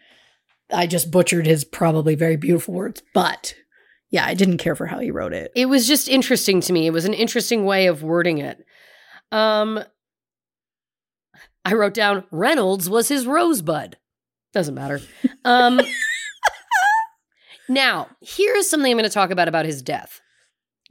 I 0.71 0.87
just 0.87 1.11
butchered 1.11 1.47
his 1.47 1.65
probably 1.65 2.15
very 2.15 2.37
beautiful 2.37 2.75
words, 2.75 3.03
but 3.15 3.55
yeah, 4.11 4.27
I 4.27 4.35
didn't 4.35 4.59
care 4.59 4.77
for 4.77 4.87
how 4.87 4.99
he 4.99 5.11
wrote 5.11 5.33
it. 5.33 5.53
it 5.57 5.67
was 5.67 5.89
just 5.89 6.07
interesting 6.07 6.61
to 6.61 6.73
me. 6.75 6.87
It 6.87 6.93
was 6.93 7.07
an 7.07 7.15
interesting 7.15 7.65
way 7.65 7.87
of 7.87 8.03
wording 8.03 8.39
it. 8.39 8.63
Um 9.33 9.83
I 11.65 11.73
wrote 11.73 11.95
down 11.95 12.25
Reynolds 12.31 12.91
was 12.91 13.09
his 13.09 13.27
rosebud. 13.27 13.97
Doesn't 14.53 14.75
matter. 14.75 15.01
Um 15.47 15.81
Now, 17.71 18.09
here's 18.21 18.69
something 18.69 18.91
I'm 18.91 18.99
going 18.99 19.09
to 19.09 19.15
talk 19.15 19.31
about 19.31 19.47
about 19.47 19.65
his 19.65 19.81
death. 19.81 20.21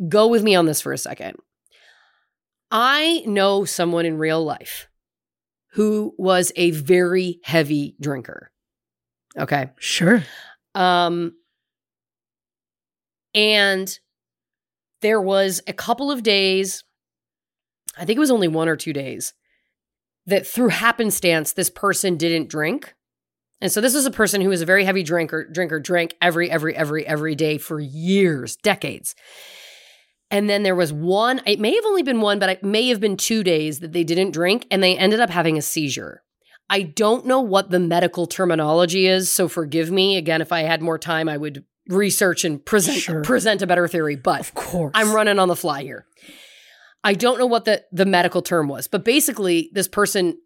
Go 0.07 0.27
with 0.27 0.43
me 0.43 0.55
on 0.55 0.65
this 0.65 0.79
for 0.79 0.93
a 0.93 0.97
second. 0.97 1.35
I 2.71 3.23
know 3.25 3.65
someone 3.65 4.05
in 4.05 4.17
real 4.17 4.43
life 4.43 4.87
who 5.73 6.13
was 6.17 6.51
a 6.55 6.71
very 6.71 7.39
heavy 7.43 7.95
drinker. 7.99 8.51
Okay. 9.37 9.69
Sure. 9.79 10.23
Um, 10.75 11.33
and 13.33 13.99
there 15.01 15.21
was 15.21 15.61
a 15.67 15.73
couple 15.73 16.11
of 16.11 16.23
days, 16.23 16.83
I 17.97 18.05
think 18.05 18.17
it 18.17 18.19
was 18.19 18.31
only 18.31 18.47
one 18.47 18.67
or 18.67 18.75
two 18.75 18.93
days, 18.93 19.33
that 20.25 20.45
through 20.45 20.69
happenstance, 20.69 21.53
this 21.53 21.69
person 21.69 22.17
didn't 22.17 22.49
drink. 22.49 22.93
And 23.61 23.71
so 23.71 23.81
this 23.81 23.93
was 23.93 24.05
a 24.05 24.11
person 24.11 24.41
who 24.41 24.49
was 24.49 24.61
a 24.61 24.65
very 24.65 24.85
heavy 24.85 25.03
drinker, 25.03 25.47
drinker, 25.49 25.79
drank 25.79 26.15
every, 26.21 26.49
every, 26.49 26.75
every, 26.75 27.05
every 27.05 27.35
day 27.35 27.57
for 27.57 27.79
years, 27.79 28.55
decades. 28.57 29.15
And 30.31 30.49
then 30.49 30.63
there 30.63 30.75
was 30.75 30.93
one, 30.93 31.41
it 31.45 31.59
may 31.59 31.73
have 31.73 31.85
only 31.85 32.03
been 32.03 32.21
one, 32.21 32.37
but 32.39 32.49
it 32.49 32.63
may 32.63 32.87
have 32.89 32.99
been 32.99 33.17
two 33.17 33.43
days 33.43 33.79
that 33.79 33.93
they 33.93 34.03
didn't 34.03 34.31
drink 34.31 34.67
and 34.69 34.83
they 34.83 34.97
ended 34.97 35.19
up 35.19 35.29
having 35.31 35.57
a 35.57 35.61
seizure. 35.61 36.21
I 36.69 36.83
don't 36.83 37.25
know 37.25 37.41
what 37.41 37.71
the 37.71 37.79
medical 37.79 38.27
terminology 38.27 39.07
is, 39.07 39.31
so 39.31 39.47
forgive 39.47 39.89
me. 39.89 40.17
Again, 40.17 40.39
if 40.39 40.51
I 40.51 40.61
had 40.61 40.83
more 40.83 40.99
time, 40.99 41.27
I 41.27 41.35
would 41.37 41.65
research 41.87 42.43
and 42.45 42.63
present 42.63 42.97
Sure. 42.99 43.23
present 43.23 43.63
a 43.63 43.67
better 43.67 43.87
theory, 43.87 44.15
but 44.15 44.41
Of 44.41 44.53
course. 44.53 44.91
I'm 44.93 45.11
running 45.11 45.39
on 45.39 45.47
the 45.47 45.55
fly 45.55 45.81
here. 45.81 46.05
I 47.03 47.15
don't 47.15 47.39
know 47.39 47.47
what 47.47 47.65
the 47.65 47.83
the 47.91 48.05
medical 48.05 48.43
term 48.43 48.67
was, 48.67 48.87
but 48.87 49.03
basically 49.03 49.71
this 49.73 49.87
person 49.87 50.37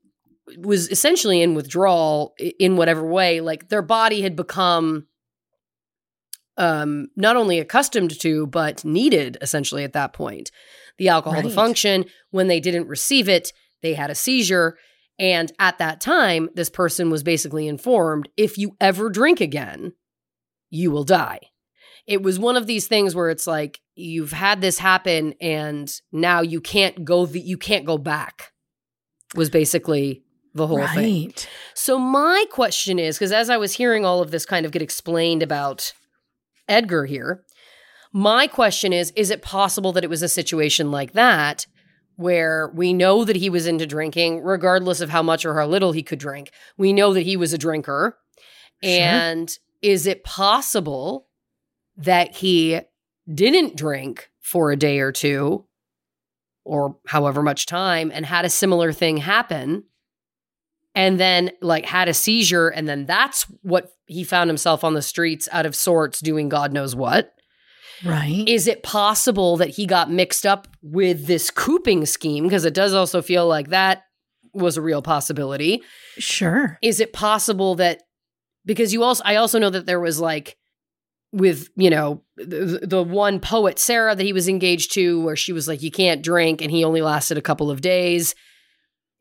was 0.58 0.90
essentially 0.90 1.42
in 1.42 1.56
withdrawal 1.56 2.34
in 2.60 2.78
whatever 2.78 3.06
way, 3.06 3.42
like 3.42 3.68
their 3.68 3.82
body 3.82 4.22
had 4.22 4.36
become 4.38 5.08
um, 6.58 7.08
not 7.16 7.36
only 7.36 7.60
accustomed 7.60 8.20
to, 8.22 8.48
but 8.48 8.84
needed 8.86 9.38
essentially 9.42 9.84
at 9.84 9.94
that 9.94 10.14
point. 10.14 10.52
The 10.98 11.10
alcohol 11.10 11.42
to 11.42 11.50
function, 11.50 12.06
when 12.30 12.48
they 12.48 12.60
didn't 12.60 12.88
receive 12.88 13.28
it, 13.28 13.52
they 13.82 13.96
had 13.96 14.10
a 14.10 14.16
seizure. 14.16 14.78
And 15.18 15.52
at 15.60 15.78
that 15.80 16.02
time, 16.02 16.50
this 16.54 16.70
person 16.70 17.10
was 17.10 17.24
basically 17.24 17.68
informed 17.68 18.30
if 18.38 18.58
you 18.58 18.76
ever 18.80 19.10
drink 19.10 19.42
again, 19.42 19.94
you 20.70 20.92
will 20.92 21.04
die. 21.04 21.40
It 22.06 22.22
was 22.22 22.38
one 22.38 22.58
of 22.58 22.68
these 22.68 22.88
things 22.88 23.16
where 23.16 23.30
it's 23.30 23.48
like 23.48 23.80
you've 23.96 24.34
had 24.34 24.62
this 24.62 24.80
happen 24.80 25.34
and 25.40 25.92
now 26.12 26.42
you 26.42 26.60
can't 26.60 27.06
go 27.06 27.26
the, 27.26 27.40
you 27.40 27.58
can't 27.58 27.86
go 27.86 27.98
back. 27.98 28.52
Was 29.36 29.50
basically 29.50 30.24
the 30.54 30.68
whole 30.68 30.78
thing. 30.88 31.34
So 31.74 31.98
my 31.98 32.46
question 32.52 33.00
is 33.00 33.18
because 33.18 33.32
as 33.32 33.50
I 33.50 33.58
was 33.58 33.74
hearing 33.74 34.06
all 34.06 34.22
of 34.22 34.32
this 34.32 34.46
kind 34.46 34.66
of 34.66 34.72
get 34.72 34.82
explained 34.82 35.42
about 35.42 35.94
Edgar 36.74 37.06
here, 37.06 37.44
my 38.12 38.48
question 38.48 38.92
is 38.94 39.12
is 39.16 39.30
it 39.30 39.42
possible 39.42 39.92
that 39.94 40.04
it 40.04 40.10
was 40.10 40.22
a 40.22 40.30
situation 40.30 40.92
like 40.92 41.14
that 41.14 41.66
where 42.16 42.72
we 42.76 42.94
know 42.94 43.26
that 43.26 43.36
he 43.36 43.50
was 43.50 43.66
into 43.66 43.88
drinking 43.88 44.44
regardless 44.44 45.02
of 45.02 45.10
how 45.10 45.24
much 45.24 45.46
or 45.46 45.60
how 45.60 45.66
little 45.66 45.92
he 45.92 46.04
could 46.04 46.20
drink. 46.20 46.52
We 46.78 46.94
know 46.94 47.14
that 47.14 47.22
he 47.22 47.36
was 47.36 47.54
a 47.54 47.58
drinker. 47.58 48.18
Sure. 48.84 48.92
And 48.92 49.58
is 49.82 50.06
it 50.06 50.24
possible 50.24 51.28
that 51.98 52.36
he 52.36 52.82
didn't 53.34 53.76
drink 53.76 54.30
for 54.42 54.72
a 54.72 54.76
day 54.76 55.00
or 55.00 55.12
two 55.12 55.66
or 56.66 56.98
however 57.08 57.42
much 57.42 57.66
time 57.66 58.12
and 58.14 58.26
had 58.26 58.46
a 58.46 58.50
similar 58.50 58.92
thing 58.94 59.18
happen 59.18 59.84
and 60.96 61.20
then 61.20 61.52
like 61.62 61.86
had 61.86 62.08
a 62.08 62.14
seizure 62.14 62.70
and 62.70 62.88
then 62.88 63.06
that's 63.06 63.44
what 63.62 63.90
he 64.06 64.24
found 64.24 64.50
himself 64.50 64.84
on 64.84 64.94
the 64.94 65.02
streets 65.02 65.50
out 65.52 65.66
of 65.66 65.76
sorts 65.76 66.20
doing 66.20 66.50
god 66.50 66.72
knows 66.74 66.96
what 66.96 67.34
Right. 68.04 68.44
is 68.48 68.68
it 68.68 68.84
possible 68.84 69.56
that 69.58 69.70
he 69.70 69.86
got 69.86 70.12
mixed 70.12 70.46
up 70.46 70.68
with 70.82 71.26
this 71.26 71.50
cooping 71.50 72.06
scheme 72.06 72.44
because 72.44 72.66
it 72.66 72.74
does 72.74 72.94
also 72.94 73.22
feel 73.22 73.48
like 73.48 73.70
that 73.70 74.04
was 74.54 74.76
a 74.78 74.82
real 74.82 75.02
possibility 75.02 75.82
sure. 76.18 76.78
is 76.82 77.00
it 77.00 77.14
possible 77.14 77.76
that 77.76 78.02
because 78.66 78.92
you 78.94 79.04
also 79.04 79.24
I 79.26 79.36
also 79.38 79.58
know 79.58 79.70
that 79.70 79.86
there 79.86 80.00
was 80.00 80.20
like 80.20 80.58
with 81.32 81.70
you 81.76 81.90
know 81.90 82.22
the, 82.38 82.80
the 82.84 83.02
one 83.04 83.40
poet 83.40 83.80
Sarah 83.80 84.16
that 84.16 84.24
he 84.24 84.34
was 84.34 84.48
engaged 84.48 84.94
to 84.94 85.22
where 85.24 85.36
she 85.36 85.54
was 85.54 85.68
like 85.68 85.82
you 85.82 85.90
can't 85.92 86.22
drink 86.22 86.62
and 86.62 86.70
he 86.72 86.84
only 86.84 87.02
lasted 87.02 87.38
a 87.38 87.42
couple 87.42 87.72
of 87.72 87.82
days 87.82 88.36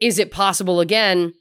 is 0.03 0.19
it 0.19 0.31
possible 0.31 0.81
again 0.81 1.33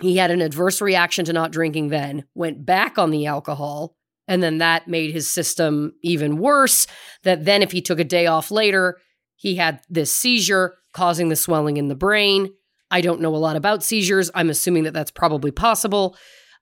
he 0.00 0.16
had 0.16 0.30
an 0.30 0.40
adverse 0.40 0.80
reaction 0.80 1.24
to 1.24 1.32
not 1.32 1.52
drinking 1.52 1.88
then 1.88 2.24
went 2.34 2.66
back 2.66 2.98
on 2.98 3.10
the 3.10 3.26
alcohol 3.26 3.94
and 4.26 4.42
then 4.42 4.58
that 4.58 4.88
made 4.88 5.12
his 5.12 5.28
system 5.28 5.92
even 6.02 6.38
worse 6.38 6.86
that 7.22 7.44
then 7.44 7.62
if 7.62 7.70
he 7.70 7.80
took 7.80 8.00
a 8.00 8.04
day 8.04 8.26
off 8.26 8.50
later 8.50 8.98
he 9.36 9.56
had 9.56 9.80
this 9.88 10.12
seizure 10.12 10.74
causing 10.92 11.28
the 11.28 11.36
swelling 11.36 11.76
in 11.76 11.88
the 11.88 11.94
brain 11.94 12.50
I 12.94 13.00
don't 13.00 13.20
know 13.20 13.34
a 13.34 13.38
lot 13.38 13.56
about 13.56 13.82
seizures. 13.82 14.30
I'm 14.36 14.50
assuming 14.50 14.84
that 14.84 14.94
that's 14.94 15.10
probably 15.10 15.50
possible. 15.50 16.16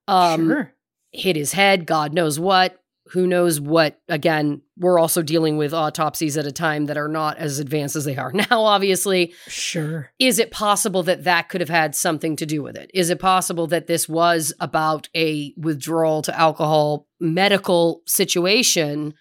Um, 0.08 0.48
sure. 0.48 0.74
Hit 1.12 1.36
his 1.36 1.52
head, 1.52 1.84
God 1.86 2.14
knows 2.14 2.40
what. 2.40 2.81
Who 3.12 3.26
knows 3.26 3.60
what? 3.60 4.00
Again, 4.08 4.62
we're 4.78 4.98
also 4.98 5.20
dealing 5.22 5.58
with 5.58 5.74
autopsies 5.74 6.38
at 6.38 6.46
a 6.46 6.52
time 6.52 6.86
that 6.86 6.96
are 6.96 7.08
not 7.08 7.36
as 7.36 7.58
advanced 7.58 7.94
as 7.94 8.06
they 8.06 8.16
are 8.16 8.32
now, 8.50 8.62
obviously. 8.64 9.34
Sure. 9.48 10.10
Is 10.18 10.38
it 10.38 10.50
possible 10.50 11.02
that 11.02 11.24
that 11.24 11.50
could 11.50 11.60
have 11.60 11.68
had 11.68 11.94
something 11.94 12.36
to 12.36 12.46
do 12.46 12.62
with 12.62 12.76
it? 12.76 12.90
Is 12.94 13.10
it 13.10 13.20
possible 13.20 13.66
that 13.66 13.86
this 13.86 14.08
was 14.08 14.54
about 14.60 15.10
a 15.14 15.52
withdrawal 15.58 16.22
to 16.22 16.38
alcohol 16.38 17.06
medical 17.20 18.02
situation 18.06 19.12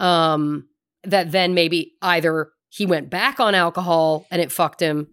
um, 0.00 0.66
that 1.04 1.30
then 1.30 1.52
maybe 1.52 1.96
either 2.00 2.50
he 2.70 2.86
went 2.86 3.10
back 3.10 3.40
on 3.40 3.54
alcohol 3.54 4.26
and 4.30 4.40
it 4.40 4.52
fucked 4.52 4.80
him, 4.80 5.08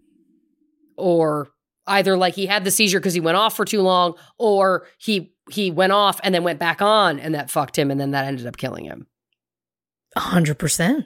or 0.98 1.50
either 1.88 2.18
like 2.18 2.36
he 2.36 2.46
had 2.46 2.64
the 2.64 2.72
seizure 2.72 3.00
because 3.00 3.14
he 3.14 3.20
went 3.20 3.38
off 3.38 3.56
for 3.56 3.66
too 3.66 3.82
long, 3.82 4.14
or 4.38 4.88
he 4.98 5.35
he 5.52 5.72
went 5.72 5.92
off 5.94 6.20
and 6.24 6.34
then 6.34 6.44
went 6.44 6.60
back 6.60 6.82
on 6.82 7.20
and 7.20 7.36
that 7.36 7.50
fucked 7.52 7.78
him 7.78 7.92
and 7.92 8.00
then 8.00 8.12
that 8.12 8.26
ended 8.26 8.48
up 8.48 8.58
killing 8.58 8.86
him. 8.86 9.08
A 10.16 10.20
hundred 10.22 10.58
percent. 10.58 11.06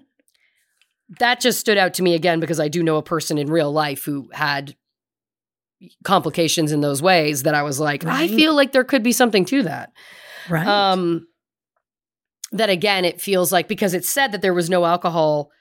That 1.20 1.40
just 1.42 1.60
stood 1.60 1.78
out 1.78 1.96
to 1.96 2.04
me 2.04 2.14
again 2.14 2.40
because 2.40 2.60
I 2.60 2.68
do 2.68 2.84
know 2.84 2.98
a 2.98 3.04
person 3.04 3.38
in 3.38 3.48
real 3.52 3.72
life 3.72 4.06
who 4.06 4.30
had 4.32 4.76
complications 6.04 6.72
in 6.72 6.82
those 6.82 7.02
ways 7.02 7.44
that 7.44 7.56
I 7.56 7.64
was 7.64 7.80
like, 7.80 8.06
I 8.06 8.28
feel 8.28 8.54
like 8.54 8.72
there 8.72 8.84
could 8.84 9.02
be 9.04 9.12
something 9.12 9.46
to 9.46 9.64
that. 9.64 9.92
Right. 10.50 10.68
Um, 10.68 11.28
that 12.52 12.70
again, 12.70 13.06
it 13.06 13.22
feels 13.22 13.52
like 13.52 13.68
because 13.68 13.94
it 13.94 14.06
said 14.06 14.32
that 14.32 14.42
there 14.42 14.54
was 14.54 14.70
no 14.70 14.86
alcohol 14.86 15.52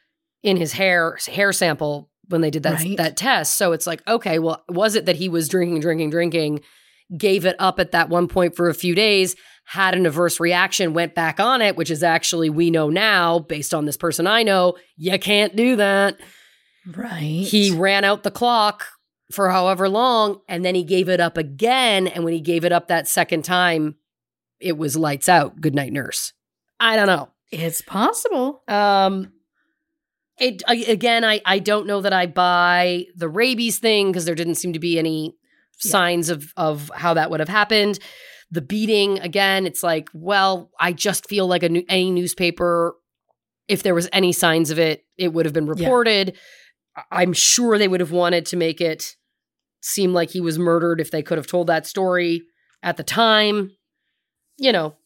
in 0.42 0.56
his 0.56 0.72
hair 0.72 1.18
hair 1.26 1.52
sample 1.52 2.10
when 2.28 2.40
they 2.40 2.50
did 2.50 2.62
that 2.64 2.80
Right. 2.80 2.96
that 2.96 3.16
test. 3.16 3.56
So 3.56 3.72
it's 3.72 3.86
like, 3.86 4.06
okay, 4.08 4.38
well, 4.38 4.62
was 4.68 4.94
it 4.96 5.06
that 5.06 5.16
he 5.16 5.28
was 5.28 5.48
drinking, 5.48 5.80
drinking, 5.80 6.10
drinking, 6.10 6.60
gave 7.16 7.44
it 7.46 7.56
up 7.58 7.78
at 7.78 7.92
that 7.92 8.08
one 8.08 8.28
point 8.28 8.54
for 8.56 8.68
a 8.68 8.74
few 8.74 8.94
days, 8.94 9.34
had 9.64 9.94
an 9.94 10.06
adverse 10.06 10.40
reaction, 10.40 10.92
went 10.94 11.14
back 11.14 11.40
on 11.40 11.62
it, 11.62 11.76
which 11.76 11.90
is 11.90 12.02
actually 12.02 12.50
we 12.50 12.70
know 12.70 12.90
now 12.90 13.38
based 13.38 13.72
on 13.72 13.84
this 13.86 13.96
person 13.96 14.26
I 14.26 14.42
know, 14.42 14.74
you 14.96 15.18
can't 15.18 15.54
do 15.56 15.76
that. 15.76 16.18
right. 16.94 17.20
He 17.46 17.70
ran 17.70 18.04
out 18.04 18.22
the 18.22 18.30
clock 18.30 18.86
for 19.32 19.50
however 19.50 19.88
long 19.88 20.40
and 20.48 20.64
then 20.64 20.74
he 20.74 20.84
gave 20.84 21.08
it 21.08 21.20
up 21.20 21.36
again. 21.36 22.06
And 22.06 22.24
when 22.24 22.32
he 22.32 22.40
gave 22.40 22.64
it 22.64 22.72
up 22.72 22.88
that 22.88 23.06
second 23.08 23.44
time, 23.44 23.96
it 24.60 24.76
was 24.76 24.96
lights 24.96 25.28
out. 25.28 25.60
Good 25.60 25.74
night, 25.74 25.92
nurse. 25.92 26.32
I 26.80 26.96
don't 26.96 27.06
know. 27.06 27.28
it's 27.52 27.80
possible. 27.82 28.62
Um, 28.68 29.32
it 30.38 30.62
I- 30.68 30.84
again, 30.88 31.24
I 31.24 31.40
I 31.44 31.58
don't 31.58 31.86
know 31.86 32.00
that 32.00 32.12
I 32.12 32.26
buy 32.26 33.06
the 33.16 33.28
rabies 33.28 33.78
thing 33.78 34.10
because 34.10 34.24
there 34.24 34.34
didn't 34.34 34.54
seem 34.56 34.72
to 34.72 34.78
be 34.78 34.98
any 34.98 35.36
Yeah. 35.84 35.90
signs 35.90 36.28
of 36.28 36.52
of 36.56 36.90
how 36.94 37.14
that 37.14 37.30
would 37.30 37.40
have 37.40 37.48
happened. 37.48 37.98
The 38.50 38.62
beating 38.62 39.20
again, 39.20 39.66
it's 39.66 39.82
like, 39.82 40.08
well, 40.14 40.70
I 40.80 40.92
just 40.92 41.28
feel 41.28 41.46
like 41.46 41.62
a 41.62 41.68
new, 41.68 41.84
any 41.88 42.10
newspaper, 42.10 42.96
if 43.68 43.82
there 43.82 43.94
was 43.94 44.08
any 44.12 44.32
signs 44.32 44.70
of 44.70 44.78
it, 44.78 45.04
it 45.18 45.32
would 45.34 45.44
have 45.44 45.52
been 45.52 45.66
reported. 45.66 46.36
I- 46.96 47.02
I'm 47.22 47.32
sure 47.34 47.76
they 47.78 47.88
would 47.88 48.00
have 48.00 48.10
wanted 48.10 48.46
to 48.46 48.56
make 48.56 48.80
it 48.80 49.16
seem 49.82 50.12
like 50.14 50.30
he 50.30 50.40
was 50.40 50.58
murdered 50.58 51.00
if 51.00 51.10
they 51.10 51.22
could 51.22 51.38
have 51.38 51.46
told 51.46 51.66
that 51.66 51.86
story 51.86 52.42
at 52.82 52.96
the 52.96 53.04
time. 53.04 53.70
You 54.56 54.72
know, 54.72 54.96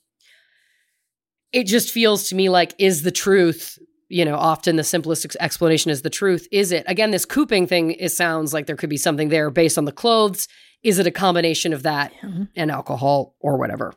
it 1.53 1.65
just 1.67 1.91
feels 1.91 2.29
to 2.29 2.35
me 2.35 2.49
like 2.49 2.75
is 2.79 3.03
the 3.03 3.11
truth 3.11 3.79
you 4.09 4.25
know 4.25 4.37
often 4.37 4.77
the 4.77 4.85
simplest 4.85 5.25
ex- 5.25 5.37
explanation 5.41 5.91
is 5.91 6.03
the 6.03 6.11
truth 6.11 6.47
is 6.53 6.73
it 6.73 6.85
again 6.87 7.11
this 7.11 7.25
cooping 7.25 7.67
thing 7.67 7.93
it 7.93 8.11
sounds 8.11 8.53
like 8.53 8.67
there 8.67 8.77
could 8.77 8.91
be 8.91 8.97
something 8.97 9.29
there 9.29 9.51
based 9.51 9.79
on 9.79 9.85
the 9.85 9.93
clothes 9.93 10.49
is 10.83 10.99
it 10.99 11.07
a 11.07 11.11
combination 11.11 11.73
of 11.73 11.83
that 11.85 12.13
Yeah. 12.23 12.45
and 12.57 12.71
alcohol 12.71 13.35
or 13.41 13.57
whatever? 13.59 13.93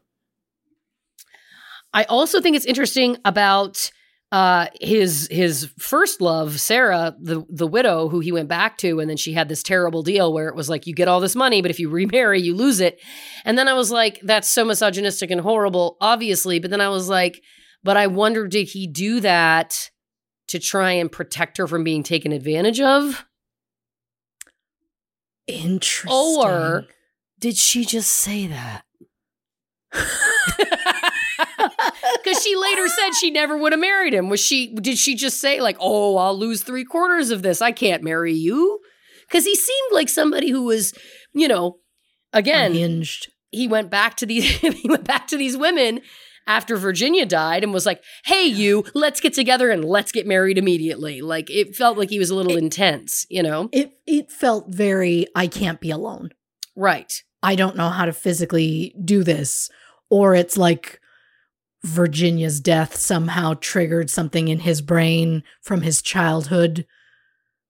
I 1.93 2.03
also 2.05 2.41
think 2.41 2.55
it's 2.55 2.65
interesting 2.65 3.17
about 3.25 3.91
uh 4.31 4.65
his 4.81 5.27
his 5.29 5.69
first 5.77 6.19
love 6.19 6.59
sarah 6.59 7.15
the 7.21 7.45
the 7.47 7.67
widow 7.67 8.09
who 8.09 8.19
he 8.21 8.31
went 8.31 8.49
back 8.49 8.75
to 8.75 8.99
and 8.99 9.07
then 9.07 9.15
she 9.17 9.33
had 9.33 9.47
this 9.47 9.61
terrible 9.61 10.01
deal 10.01 10.33
where 10.33 10.47
it 10.49 10.55
was 10.55 10.67
like 10.67 10.87
you 10.87 10.95
get 10.95 11.07
all 11.07 11.19
this 11.19 11.35
money 11.35 11.61
but 11.61 11.69
if 11.69 11.79
you 11.79 11.89
remarry 12.01 12.41
you 12.41 12.55
lose 12.55 12.79
it. 12.79 12.99
And 13.45 13.55
then 13.55 13.67
i 13.67 13.73
was 13.73 13.91
like 13.91 14.19
that's 14.23 14.51
so 14.51 14.65
misogynistic 14.65 15.29
and 15.29 15.41
horrible 15.41 15.95
obviously. 16.01 16.57
But 16.59 16.71
then 16.71 16.81
i 16.81 16.89
was 16.89 17.07
like 17.07 17.39
but 17.83 17.97
i 17.97 18.07
wonder 18.07 18.47
did 18.47 18.67
he 18.69 18.87
do 18.87 19.19
that 19.19 19.91
to 20.47 20.57
try 20.57 20.91
and 20.93 21.11
protect 21.11 21.57
her 21.57 21.67
from 21.67 21.83
being 21.83 22.01
taken 22.01 22.31
advantage 22.31 22.81
of 22.81 23.25
Interesting. 25.47 26.11
Or- 26.11 26.85
did 27.39 27.57
she 27.57 27.85
just 27.85 28.09
say 28.09 28.47
that 28.47 28.83
because 32.23 32.43
she 32.43 32.55
later 32.55 32.87
said 32.87 33.11
she 33.11 33.31
never 33.31 33.57
would 33.57 33.71
have 33.71 33.79
married 33.79 34.13
him 34.13 34.29
was 34.29 34.39
she 34.39 34.73
did 34.75 34.97
she 34.97 35.15
just 35.15 35.39
say 35.39 35.61
like 35.61 35.77
oh 35.79 36.17
i'll 36.17 36.37
lose 36.37 36.63
three 36.63 36.83
quarters 36.83 37.29
of 37.31 37.41
this 37.43 37.61
i 37.61 37.71
can't 37.71 38.03
marry 38.03 38.33
you 38.33 38.79
because 39.27 39.45
he 39.45 39.55
seemed 39.55 39.91
like 39.91 40.09
somebody 40.09 40.49
who 40.49 40.63
was 40.63 40.93
you 41.33 41.47
know 41.47 41.77
again 42.33 42.71
unhinged. 42.71 43.31
he 43.51 43.67
went 43.67 43.89
back 43.89 44.15
to 44.17 44.25
these 44.25 44.43
he 44.59 44.89
went 44.89 45.05
back 45.05 45.27
to 45.27 45.37
these 45.37 45.55
women 45.57 46.01
after 46.47 46.77
Virginia 46.77 47.25
died 47.25 47.63
and 47.63 47.73
was 47.73 47.85
like, 47.85 48.03
"Hey 48.25 48.45
you, 48.45 48.85
let's 48.93 49.19
get 49.19 49.33
together 49.33 49.71
and 49.71 49.83
let's 49.83 50.11
get 50.11 50.27
married 50.27 50.57
immediately." 50.57 51.21
Like 51.21 51.49
it 51.49 51.75
felt 51.75 51.97
like 51.97 52.09
he 52.09 52.19
was 52.19 52.29
a 52.29 52.35
little 52.35 52.57
intense, 52.57 53.25
you 53.29 53.43
know? 53.43 53.69
It 53.71 53.93
it 54.05 54.31
felt 54.31 54.69
very 54.69 55.27
I 55.35 55.47
can't 55.47 55.81
be 55.81 55.91
alone. 55.91 56.29
Right. 56.75 57.11
I 57.41 57.55
don't 57.55 57.77
know 57.77 57.89
how 57.89 58.05
to 58.05 58.13
physically 58.13 58.95
do 59.03 59.23
this. 59.23 59.69
Or 60.09 60.35
it's 60.35 60.57
like 60.57 60.99
Virginia's 61.83 62.59
death 62.59 62.95
somehow 62.95 63.53
triggered 63.55 64.09
something 64.09 64.47
in 64.47 64.59
his 64.59 64.81
brain 64.81 65.43
from 65.61 65.81
his 65.81 66.01
childhood 66.01 66.85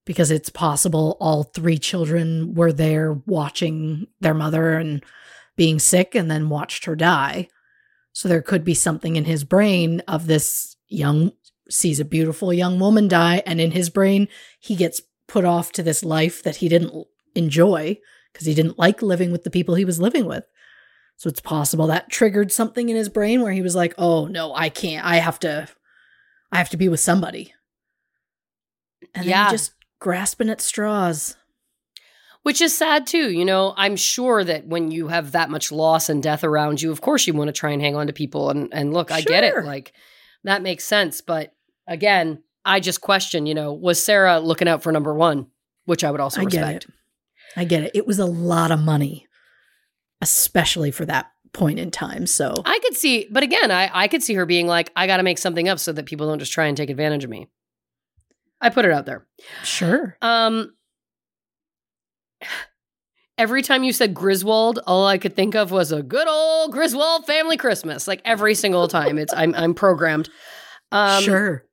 because 0.06 0.30
it's 0.30 0.48
possible 0.48 1.16
all 1.20 1.42
three 1.42 1.76
children 1.78 2.54
were 2.54 2.72
there 2.72 3.12
watching 3.26 4.06
their 4.20 4.34
mother 4.34 4.78
and 4.78 5.04
being 5.56 5.78
sick 5.78 6.14
and 6.14 6.30
then 6.30 6.48
watched 6.48 6.84
her 6.86 6.96
die. 6.96 7.48
So 8.16 8.30
there 8.30 8.40
could 8.40 8.64
be 8.64 8.72
something 8.72 9.16
in 9.16 9.26
his 9.26 9.44
brain 9.44 10.00
of 10.08 10.26
this 10.26 10.74
young 10.88 11.32
sees 11.68 12.00
a 12.00 12.04
beautiful 12.04 12.50
young 12.50 12.80
woman 12.80 13.08
die 13.08 13.42
and 13.44 13.60
in 13.60 13.72
his 13.72 13.90
brain 13.90 14.28
he 14.58 14.74
gets 14.74 15.02
put 15.28 15.44
off 15.44 15.70
to 15.72 15.82
this 15.82 16.02
life 16.02 16.42
that 16.42 16.56
he 16.56 16.70
didn't 16.70 16.94
enjoy 17.34 17.98
because 18.32 18.46
he 18.46 18.54
didn't 18.54 18.78
like 18.78 19.02
living 19.02 19.32
with 19.32 19.44
the 19.44 19.50
people 19.50 19.74
he 19.74 19.84
was 19.84 20.00
living 20.00 20.24
with. 20.24 20.44
So 21.18 21.28
it's 21.28 21.40
possible 21.42 21.88
that 21.88 22.08
triggered 22.08 22.50
something 22.50 22.88
in 22.88 22.96
his 22.96 23.10
brain 23.10 23.42
where 23.42 23.52
he 23.52 23.60
was 23.60 23.76
like, 23.76 23.92
"Oh 23.98 24.24
no, 24.28 24.54
I 24.54 24.70
can't. 24.70 25.04
I 25.04 25.16
have 25.16 25.38
to 25.40 25.68
I 26.50 26.56
have 26.56 26.70
to 26.70 26.78
be 26.78 26.88
with 26.88 27.00
somebody." 27.00 27.52
And 29.14 29.24
then 29.24 29.28
Yeah. 29.28 29.50
just 29.50 29.72
grasping 30.00 30.48
at 30.48 30.62
straws. 30.62 31.35
Which 32.46 32.60
is 32.60 32.78
sad 32.78 33.08
too. 33.08 33.32
You 33.32 33.44
know, 33.44 33.74
I'm 33.76 33.96
sure 33.96 34.44
that 34.44 34.68
when 34.68 34.92
you 34.92 35.08
have 35.08 35.32
that 35.32 35.50
much 35.50 35.72
loss 35.72 36.08
and 36.08 36.22
death 36.22 36.44
around 36.44 36.80
you, 36.80 36.92
of 36.92 37.00
course 37.00 37.26
you 37.26 37.32
want 37.34 37.48
to 37.48 37.52
try 37.52 37.72
and 37.72 37.82
hang 37.82 37.96
on 37.96 38.06
to 38.06 38.12
people. 38.12 38.50
And 38.50 38.68
and 38.72 38.94
look, 38.94 39.10
I 39.10 39.20
get 39.20 39.42
it. 39.42 39.64
Like 39.64 39.92
that 40.44 40.62
makes 40.62 40.84
sense. 40.84 41.20
But 41.20 41.52
again, 41.88 42.44
I 42.64 42.78
just 42.78 43.00
question, 43.00 43.46
you 43.46 43.54
know, 43.56 43.72
was 43.72 44.04
Sarah 44.04 44.38
looking 44.38 44.68
out 44.68 44.84
for 44.84 44.92
number 44.92 45.12
one? 45.12 45.48
Which 45.86 46.04
I 46.04 46.12
would 46.12 46.20
also 46.20 46.42
I 46.42 46.44
get 46.44 46.72
it. 46.72 46.86
I 47.56 47.64
get 47.64 47.82
it. 47.82 47.90
It 47.94 48.06
was 48.06 48.20
a 48.20 48.26
lot 48.26 48.70
of 48.70 48.78
money, 48.78 49.26
especially 50.22 50.92
for 50.92 51.04
that 51.04 51.32
point 51.52 51.80
in 51.80 51.90
time. 51.90 52.28
So 52.28 52.54
I 52.64 52.78
could 52.78 52.96
see, 52.96 53.26
but 53.28 53.42
again, 53.42 53.72
I, 53.72 53.90
I 53.92 54.06
could 54.06 54.22
see 54.22 54.34
her 54.34 54.46
being 54.46 54.68
like, 54.68 54.92
I 54.94 55.08
got 55.08 55.16
to 55.16 55.24
make 55.24 55.38
something 55.38 55.68
up 55.68 55.80
so 55.80 55.92
that 55.94 56.06
people 56.06 56.28
don't 56.28 56.38
just 56.38 56.52
try 56.52 56.66
and 56.66 56.76
take 56.76 56.90
advantage 56.90 57.24
of 57.24 57.30
me. 57.30 57.48
I 58.60 58.68
put 58.68 58.84
it 58.84 58.92
out 58.92 59.04
there. 59.04 59.26
sure. 59.64 60.16
Um, 60.22 60.74
every 63.38 63.62
time 63.62 63.82
you 63.84 63.92
said 63.92 64.14
Griswold, 64.14 64.80
all 64.86 65.06
I 65.06 65.18
could 65.18 65.36
think 65.36 65.54
of 65.54 65.70
was 65.70 65.92
a 65.92 66.02
good 66.02 66.28
old 66.28 66.72
Griswold 66.72 67.26
family 67.26 67.56
Christmas. 67.56 68.06
Like 68.08 68.22
every 68.24 68.54
single 68.54 68.88
time, 68.88 69.18
it's 69.18 69.32
I'm 69.34 69.54
I'm 69.54 69.74
programmed. 69.74 70.28
Um, 70.92 71.22
sure. 71.22 71.64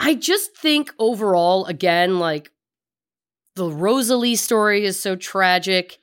I 0.00 0.14
just 0.14 0.56
think 0.56 0.92
overall, 0.98 1.64
again, 1.66 2.18
like 2.18 2.50
the 3.54 3.70
Rosalie 3.70 4.34
story 4.36 4.84
is 4.84 4.98
so 4.98 5.14
tragic. 5.14 5.98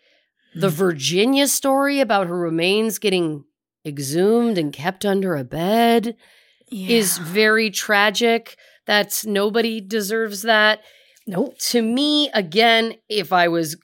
The 0.56 0.70
Mhm. 0.70 0.74
Virginia 0.74 1.48
story 1.48 2.00
about 2.00 2.28
her 2.28 2.38
remains 2.38 2.98
getting 3.00 3.44
exhumed 3.86 4.58
and 4.58 4.72
kept 4.72 5.06
under 5.06 5.36
a 5.36 5.44
bed 5.44 6.16
is 6.72 7.18
very 7.18 7.70
tragic. 7.72 8.56
That's 8.86 9.26
nobody 9.26 9.82
deserves 9.82 10.44
that. 10.44 10.82
Nope. 11.30 11.58
To 11.70 11.82
me, 11.82 12.30
again, 12.34 12.94
if 13.08 13.32
I 13.32 13.48
was 13.48 13.78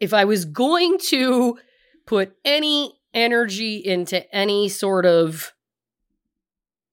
if 0.00 0.12
I 0.14 0.24
was 0.24 0.44
going 0.44 0.98
to 1.10 1.58
put 2.06 2.34
any 2.44 2.98
energy 3.14 3.76
into 3.76 4.34
any 4.34 4.68
sort 4.68 5.06
of 5.06 5.52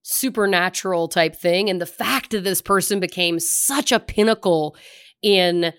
supernatural 0.02 1.08
type 1.08 1.36
thing 1.36 1.70
and 1.70 1.80
the 1.80 1.86
fact 1.86 2.32
that 2.32 2.44
this 2.44 2.62
person 2.62 3.00
became 3.00 3.40
such 3.40 3.92
a 3.92 4.00
pinnacle 4.00 4.76
in 5.22 5.74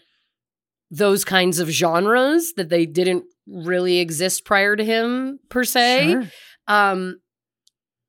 those 0.90 1.24
kinds 1.24 1.58
of 1.58 1.68
genres 1.68 2.52
that 2.56 2.68
they 2.68 2.86
didn't 2.86 3.24
really 3.46 3.98
exist 3.98 4.44
prior 4.44 4.76
to 4.76 4.84
him 4.84 5.38
per 5.48 5.64
se 5.64 6.12
Sure. 6.12 6.24
um 6.68 7.18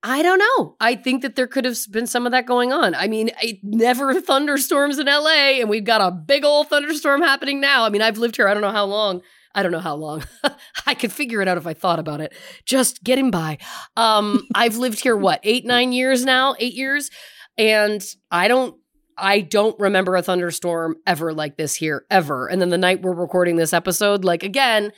I 0.03 0.23
don't 0.23 0.39
know. 0.39 0.75
I 0.79 0.95
think 0.95 1.21
that 1.21 1.35
there 1.35 1.47
could 1.47 1.65
have 1.65 1.77
been 1.91 2.07
some 2.07 2.25
of 2.25 2.31
that 2.31 2.47
going 2.47 2.73
on. 2.73 2.95
I 2.95 3.07
mean, 3.07 3.29
it 3.41 3.59
never 3.61 4.19
thunderstorms 4.21 4.97
in 4.97 5.05
LA, 5.05 5.59
and 5.59 5.69
we've 5.69 5.83
got 5.83 6.01
a 6.01 6.11
big 6.11 6.43
old 6.43 6.69
thunderstorm 6.69 7.21
happening 7.21 7.61
now. 7.61 7.85
I 7.85 7.89
mean, 7.89 8.01
I've 8.01 8.17
lived 8.17 8.37
here, 8.37 8.47
I 8.47 8.53
don't 8.53 8.61
know 8.61 8.71
how 8.71 8.85
long. 8.85 9.21
I 9.53 9.63
don't 9.63 9.71
know 9.71 9.79
how 9.79 9.95
long. 9.95 10.23
I 10.85 10.93
could 10.93 11.11
figure 11.11 11.41
it 11.41 11.47
out 11.47 11.57
if 11.57 11.67
I 11.67 11.73
thought 11.73 11.99
about 11.99 12.21
it. 12.21 12.33
Just 12.65 13.03
getting 13.03 13.31
by. 13.31 13.57
Um, 13.97 14.47
I've 14.55 14.77
lived 14.77 15.01
here, 15.01 15.15
what, 15.15 15.39
eight, 15.43 15.65
nine 15.65 15.91
years 15.91 16.25
now? 16.25 16.55
Eight 16.59 16.73
years? 16.73 17.09
And 17.57 18.03
I 18.31 18.47
don't 18.47 18.77
I 19.17 19.41
don't 19.41 19.77
remember 19.79 20.15
a 20.15 20.23
thunderstorm 20.23 20.95
ever 21.05 21.33
like 21.33 21.57
this 21.57 21.75
here, 21.75 22.05
ever. 22.09 22.47
And 22.47 22.61
then 22.61 22.69
the 22.69 22.77
night 22.77 23.01
we're 23.01 23.13
recording 23.13 23.55
this 23.55 23.73
episode, 23.73 24.23
like 24.23 24.41
again, 24.41 24.93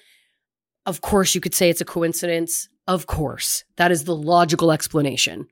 of 0.86 1.02
course 1.02 1.36
you 1.36 1.42
could 1.42 1.56
say 1.56 1.70
it's 1.70 1.82
a 1.82 1.86
coincidence. 1.86 2.70
Of 2.88 3.08
course. 3.08 3.64
That 3.78 3.92
is 3.92 4.04
the 4.04 4.16
logical 4.16 4.72
explanation. 4.72 5.48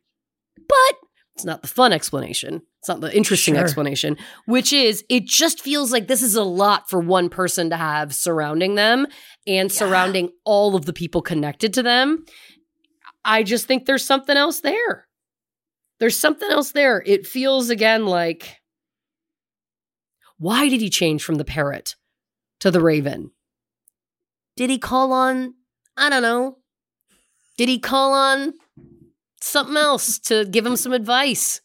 But 0.68 0.96
it's 1.36 1.46
not 1.46 1.62
the 1.62 1.68
fun 1.68 1.94
explanation. 1.94 2.62
It's 2.80 2.90
not 2.90 3.00
the 3.02 3.16
interesting 3.16 3.54
Sure. 3.54 3.64
explanation, 3.64 4.18
which 4.46 4.74
is 4.74 5.04
it 5.08 5.26
just 5.26 5.62
feels 5.62 5.92
like 5.92 6.08
this 6.08 6.22
is 6.22 6.36
a 6.36 6.44
lot 6.44 6.90
for 6.90 7.00
one 7.00 7.30
person 7.30 7.70
to 7.70 7.78
have 7.78 8.14
surrounding 8.14 8.76
them 8.76 9.08
and 9.48 9.72
Yeah. 9.72 9.78
surrounding 9.78 10.32
all 10.46 10.76
of 10.76 10.86
the 10.86 10.94
people 10.94 11.22
connected 11.22 11.74
to 11.76 11.84
them. 11.84 12.26
I 13.24 13.44
just 13.44 13.66
think 13.66 13.86
there's 13.86 14.04
something 14.04 14.36
else 14.36 14.62
there. 14.62 15.08
There's 16.00 16.18
something 16.18 16.50
else 16.52 16.72
there. 16.72 17.02
It 17.06 17.28
feels 17.28 17.70
again 17.70 18.06
like 18.08 18.58
why 20.38 20.68
did 20.70 20.82
he 20.82 20.90
change 20.90 21.24
from 21.24 21.36
the 21.36 21.46
parrot 21.46 21.96
to 22.60 22.72
the 22.72 22.82
raven? 22.82 23.32
Did 24.56 24.70
he 24.72 24.80
call 24.80 25.12
on, 25.14 25.54
I 25.96 26.10
don't 26.10 26.24
know, 26.24 26.58
did 27.62 27.70
he 27.70 27.78
call 27.78 28.14
on 28.14 28.56
something 29.40 29.78
else 29.78 30.18
to 30.18 30.46
give 30.46 30.66
him 30.66 30.76
some 30.76 30.94
advice? 30.94 31.62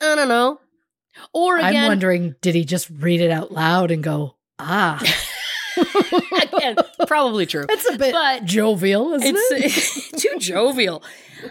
I 0.00 0.14
don't 0.14 0.26
know. 0.26 0.58
Or 1.34 1.58
I'm 1.58 1.86
wondering, 1.86 2.34
did 2.40 2.54
he 2.54 2.64
just 2.64 2.88
read 2.88 3.20
it 3.20 3.30
out 3.30 3.52
loud 3.52 3.90
and 3.90 4.02
go, 4.02 4.38
ah, 4.58 4.98
again, 6.54 6.76
probably 7.06 7.44
true. 7.44 7.66
It's 7.68 7.86
a 7.90 7.98
bit 7.98 8.12
But 8.14 8.46
jovial, 8.46 9.12
isn't 9.12 9.36
it? 9.36 10.16
Too 10.18 10.38
jovial. 10.38 11.04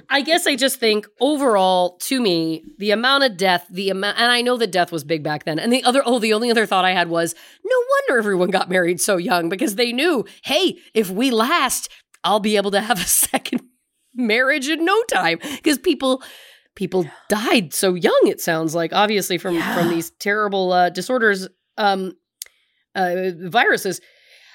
I 0.09 0.22
guess 0.22 0.48
I 0.48 0.56
just 0.56 0.80
think 0.80 1.06
overall, 1.19 1.98
to 1.98 2.19
me, 2.19 2.64
the 2.80 2.90
amount 2.90 3.25
of 3.25 3.38
death, 3.38 3.67
the 3.69 3.91
amount, 3.91 4.17
and 4.17 4.31
I 4.31 4.41
know 4.41 4.57
that 4.57 4.72
death 4.72 4.91
was 4.91 5.03
big 5.03 5.22
back 5.22 5.43
then. 5.43 5.59
And 5.59 5.72
the 5.72 5.83
other, 5.83 6.01
oh, 6.03 6.17
the 6.17 6.33
only 6.33 6.49
other 6.49 6.65
thought 6.65 6.83
I 6.83 6.93
had 6.93 7.09
was, 7.09 7.35
no 7.64 7.77
wonder 7.77 8.17
everyone 8.17 8.49
got 8.49 8.72
married 8.72 8.99
so 8.99 9.17
young 9.17 9.49
because 9.49 9.75
they 9.75 9.93
knew, 9.93 10.25
hey, 10.45 10.80
if 10.95 11.11
we 11.11 11.30
last, 11.30 11.90
I'll 12.24 12.40
be 12.40 12.58
able 12.58 12.72
to 12.72 12.82
have 12.82 13.00
a 13.00 13.03
second 13.08 13.61
marriage 14.16 14.67
in 14.67 14.83
no 14.85 15.01
time 15.03 15.40
because 15.41 15.77
people. 15.77 16.22
People 16.74 17.06
died 17.27 17.74
so 17.74 17.95
young. 17.95 18.22
It 18.27 18.40
sounds 18.40 18.74
like, 18.74 18.93
obviously, 18.93 19.38
from 19.38 19.56
Yeah. 19.56 19.75
from 19.75 19.90
these 19.90 20.11
terrible 20.11 20.72
uh, 20.72 20.90
disorders, 20.90 21.50
um, 21.77 22.14
uh, 22.95 23.32
viruses. 23.41 24.00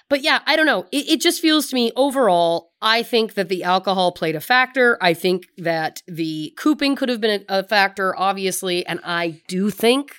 But 0.09 0.23
yeah, 0.23 0.39
I 0.47 0.57
don't 0.57 0.65
know. 0.65 0.87
It, 0.93 1.09
it 1.11 1.21
just 1.21 1.43
feels 1.43 1.69
to 1.69 1.75
me 1.75 1.93
overall, 1.95 2.73
I 2.81 3.03
think 3.03 3.35
that 3.35 3.51
the 3.51 3.65
alcohol 3.65 4.13
played 4.13 4.35
a 4.35 4.41
factor. 4.41 4.97
I 5.03 5.13
think 5.13 5.45
that 5.59 6.03
the 6.09 6.55
cooping 6.57 6.97
could 6.97 7.11
have 7.11 7.21
been 7.21 7.45
a, 7.51 7.59
a 7.59 7.63
factor, 7.65 8.19
obviously. 8.19 8.87
And 8.87 8.99
I 9.05 9.43
do 9.47 9.69
think, 9.69 10.13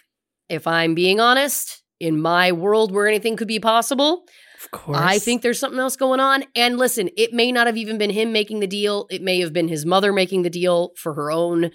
if 0.50 0.68
I'm 0.68 0.94
being 0.94 1.20
honest, 1.20 1.82
in 2.00 2.22
my 2.22 2.52
world 2.52 2.92
where 2.94 3.08
anything 3.08 3.36
could 3.36 3.48
be 3.48 3.60
possible, 3.60 4.26
Of 4.64 4.72
course. 4.72 4.98
I 4.98 5.20
think 5.20 5.42
there's 5.42 5.60
something 5.60 5.80
else 5.80 5.96
going 5.96 6.20
on. 6.20 6.44
And 6.56 6.78
listen, 6.78 7.10
it 7.16 7.32
may 7.34 7.52
not 7.52 7.68
have 7.68 7.78
even 7.78 7.98
been 7.98 8.10
him 8.10 8.32
making 8.32 8.60
the 8.60 8.68
deal. 8.68 9.08
It 9.10 9.22
may 9.22 9.40
have 9.40 9.54
been 9.54 9.68
his 9.68 9.86
mother 9.86 10.12
making 10.12 10.42
the 10.42 10.50
deal 10.50 10.94
for 10.96 11.14
her 11.14 11.30
own 11.32 11.72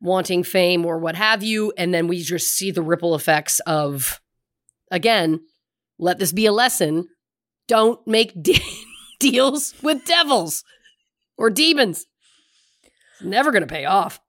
wanting 0.00 0.44
fame 0.44 0.84
or 0.84 0.98
what 0.98 1.16
have 1.16 1.42
you. 1.42 1.72
And 1.76 1.92
then 1.92 2.06
we 2.06 2.22
just 2.22 2.52
see 2.52 2.70
the 2.70 2.82
ripple 2.82 3.14
effects 3.14 3.60
of, 3.60 4.20
again, 4.90 5.40
let 5.98 6.18
this 6.18 6.32
be 6.32 6.46
a 6.46 6.52
lesson. 6.52 7.08
Don't 7.66 8.06
make 8.06 8.32
de- 8.42 8.62
deals 9.18 9.74
with 9.82 10.04
devils 10.04 10.64
or 11.36 11.50
demons. 11.50 12.06
It's 12.82 13.24
never 13.24 13.50
going 13.50 13.62
to 13.62 13.66
pay 13.66 13.86
off. 13.86 14.20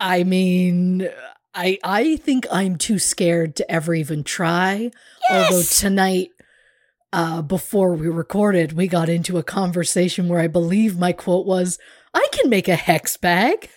I 0.00 0.22
mean, 0.22 1.08
I 1.58 1.78
I 1.82 2.16
think 2.16 2.46
I'm 2.52 2.76
too 2.76 3.00
scared 3.00 3.56
to 3.56 3.68
ever 3.70 3.92
even 3.92 4.22
try. 4.22 4.92
Although 5.28 5.62
tonight, 5.62 6.30
uh, 7.12 7.42
before 7.42 7.94
we 7.94 8.06
recorded, 8.06 8.74
we 8.74 8.86
got 8.86 9.08
into 9.08 9.38
a 9.38 9.42
conversation 9.42 10.28
where 10.28 10.38
I 10.38 10.46
believe 10.46 10.96
my 10.96 11.12
quote 11.12 11.46
was, 11.46 11.80
"I 12.14 12.28
can 12.30 12.48
make 12.48 12.68
a 12.68 12.76
hex 12.76 13.16
bag." 13.16 13.68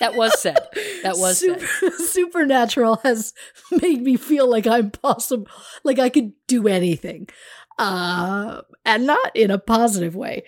That 0.00 0.14
was 0.14 0.38
said. 0.40 0.58
That 1.02 1.18
was 1.18 1.38
Super, 1.38 1.66
said. 1.66 1.92
supernatural 2.08 2.96
has 3.02 3.34
made 3.70 4.02
me 4.02 4.16
feel 4.16 4.48
like 4.48 4.66
I'm 4.66 4.90
possible, 4.90 5.46
like 5.84 5.98
I 5.98 6.08
could 6.08 6.32
do 6.46 6.68
anything, 6.68 7.28
uh, 7.78 8.62
and 8.84 9.06
not 9.06 9.34
in 9.34 9.50
a 9.50 9.58
positive 9.58 10.16
way. 10.16 10.44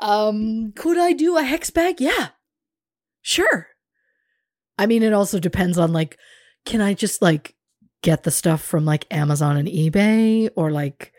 Um, 0.00 0.72
could 0.76 0.98
I 0.98 1.12
do 1.12 1.36
a 1.36 1.42
hex 1.42 1.70
bag? 1.70 2.00
Yeah, 2.00 2.28
sure. 3.22 3.68
I 4.78 4.86
mean, 4.86 5.02
it 5.02 5.12
also 5.12 5.38
depends 5.38 5.78
on 5.78 5.92
like, 5.92 6.18
can 6.64 6.80
I 6.80 6.94
just 6.94 7.22
like 7.22 7.54
get 8.02 8.22
the 8.22 8.30
stuff 8.30 8.62
from 8.62 8.84
like 8.84 9.06
Amazon 9.10 9.56
and 9.56 9.68
eBay, 9.68 10.50
or 10.56 10.70
like, 10.70 11.12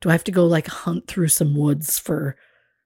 do 0.00 0.08
I 0.08 0.12
have 0.12 0.24
to 0.24 0.32
go 0.32 0.46
like 0.46 0.66
hunt 0.66 1.06
through 1.06 1.28
some 1.28 1.56
woods 1.56 1.98
for 1.98 2.36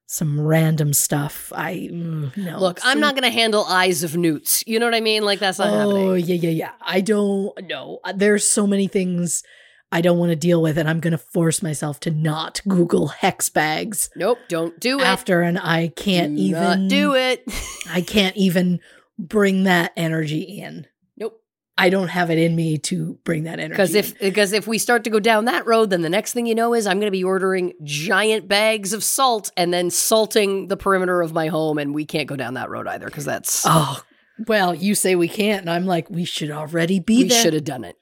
some 0.06 0.40
random 0.40 0.92
stuff? 0.92 1.52
I 1.54 1.88
mm, 1.92 2.36
no. 2.36 2.58
Look, 2.58 2.80
I'm 2.84 3.00
not 3.00 3.14
going 3.14 3.24
to 3.24 3.30
handle 3.30 3.64
eyes 3.64 4.02
of 4.04 4.16
newts. 4.16 4.62
You 4.66 4.78
know 4.78 4.86
what 4.86 4.94
I 4.94 5.00
mean? 5.00 5.24
Like, 5.24 5.38
that's 5.38 5.58
not 5.58 5.68
oh 5.68 5.78
happening. 5.78 6.08
Oh 6.08 6.14
yeah, 6.14 6.34
yeah, 6.36 6.50
yeah. 6.50 6.72
I 6.80 7.00
don't 7.00 7.52
know. 7.66 8.00
There's 8.14 8.46
so 8.46 8.66
many 8.66 8.86
things 8.88 9.42
I 9.90 10.00
don't 10.00 10.18
want 10.18 10.30
to 10.30 10.36
deal 10.36 10.62
with 10.62 10.78
it. 10.78 10.86
I'm 10.86 11.00
going 11.00 11.12
to 11.12 11.18
force 11.18 11.62
myself 11.62 12.00
to 12.00 12.10
not 12.10 12.62
Google 12.66 13.08
hex 13.08 13.50
bags 13.50 14.08
Nope, 14.16 14.38
don't 14.48 14.80
do 14.80 15.00
it. 15.00 15.04
after, 15.04 15.42
and 15.42 15.58
I 15.58 15.88
can't 15.88 16.34
Do 16.34 16.42
even 16.42 16.62
not 16.62 16.88
do 16.88 17.14
it. 17.14 17.44
I 17.90 18.00
can't 18.00 18.34
even 18.36 18.80
bring 19.18 19.64
that 19.64 19.92
energy 19.96 20.40
in. 20.42 20.86
nope. 21.16 21.40
I 21.78 21.88
don't 21.90 22.08
have 22.08 22.30
it 22.30 22.38
in 22.38 22.54
me 22.54 22.78
to 22.78 23.18
bring 23.24 23.44
that 23.44 23.58
energy. 23.58 23.70
Because 23.70 23.94
if 23.94 24.18
because 24.18 24.52
if 24.52 24.66
we 24.66 24.78
start 24.78 25.04
to 25.04 25.10
go 25.10 25.20
down 25.20 25.46
that 25.46 25.66
road, 25.66 25.90
then 25.90 26.02
the 26.02 26.10
next 26.10 26.32
thing 26.32 26.46
you 26.46 26.54
know 26.54 26.74
is 26.74 26.86
I'm 26.86 26.98
going 26.98 27.06
to 27.06 27.16
be 27.16 27.24
ordering 27.24 27.72
giant 27.82 28.48
bags 28.48 28.92
of 28.92 29.02
salt 29.02 29.50
and 29.56 29.72
then 29.72 29.90
salting 29.90 30.68
the 30.68 30.76
perimeter 30.76 31.22
of 31.22 31.32
my 31.32 31.48
home, 31.48 31.78
and 31.78 31.94
we 31.94 32.04
can't 32.04 32.28
go 32.28 32.36
down 32.36 32.54
that 32.54 32.70
road 32.70 32.86
either 32.86 33.06
because 33.06 33.24
that's 33.24 33.64
oh 33.66 34.02
well, 34.46 34.74
you 34.74 34.94
say 34.94 35.14
we 35.14 35.28
can't, 35.28 35.62
and 35.62 35.70
I'm 35.70 35.86
like, 35.86 36.10
we 36.10 36.24
should 36.24 36.50
already 36.50 37.00
be 37.00 37.24
we 37.24 37.28
there. 37.28 37.42
should 37.42 37.52
have 37.54 37.64
done 37.64 37.84
it. 37.84 37.96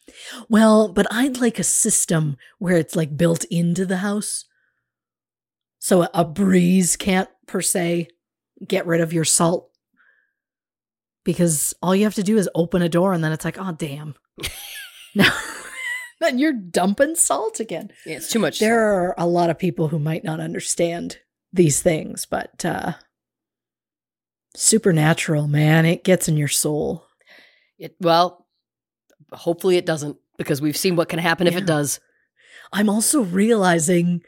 Well, 0.49 0.89
but 0.89 1.07
I'd 1.11 1.39
like 1.39 1.59
a 1.59 1.65
system 1.65 2.37
where 2.59 2.77
it's 2.77 2.97
like 2.97 3.17
built 3.17 3.45
into 3.45 3.85
the 3.85 3.99
house. 3.99 4.45
So 5.79 6.03
a, 6.03 6.11
a 6.15 6.25
breeze 6.25 6.97
can't 6.97 7.29
per 7.47 7.61
se 7.61 8.09
get 8.67 8.87
rid 8.87 9.01
of 9.01 9.13
your 9.13 9.25
salt. 9.25 9.70
Because 11.25 11.75
all 11.83 11.95
you 11.95 12.05
have 12.05 12.15
to 12.15 12.23
do 12.23 12.39
is 12.39 12.49
open 12.55 12.83
a 12.83 12.89
door 12.89 13.13
and 13.13 13.23
then 13.23 13.33
it's 13.33 13.45
like, 13.45 13.59
oh 13.59 13.73
damn. 13.73 14.15
now 15.15 15.31
then 16.21 16.39
you're 16.39 16.53
dumping 16.53 17.15
salt 17.15 17.61
again. 17.61 17.91
Yeah, 18.07 18.17
it's 18.17 18.31
too 18.31 18.39
much. 18.39 18.59
There 18.59 18.81
are 18.81 19.15
a 19.19 19.27
lot 19.27 19.51
of 19.51 19.59
people 19.59 19.89
who 19.89 19.99
might 19.99 20.25
not 20.25 20.41
understand 20.41 21.19
these 21.53 21.83
things, 21.83 22.27
but 22.27 22.65
uh 22.65 22.95
supernatural, 24.55 25.47
man, 25.47 25.87
it 25.87 26.05
gets 26.05 26.29
in 26.29 26.37
your 26.37 26.49
soul. 26.49 27.07
It, 27.79 27.97
well, 28.01 28.47
hopefully 29.33 29.77
it 29.77 29.87
doesn't 29.87 30.17
because 30.39 30.61
we've 30.61 30.77
seen 30.77 30.97
what 30.97 31.09
can 31.09 31.19
happen 31.19 31.47
if 31.47 31.57
it 31.57 31.67
does. 31.67 32.01
I'm 32.73 32.89
also 32.89 33.23
realizing 33.23 34.23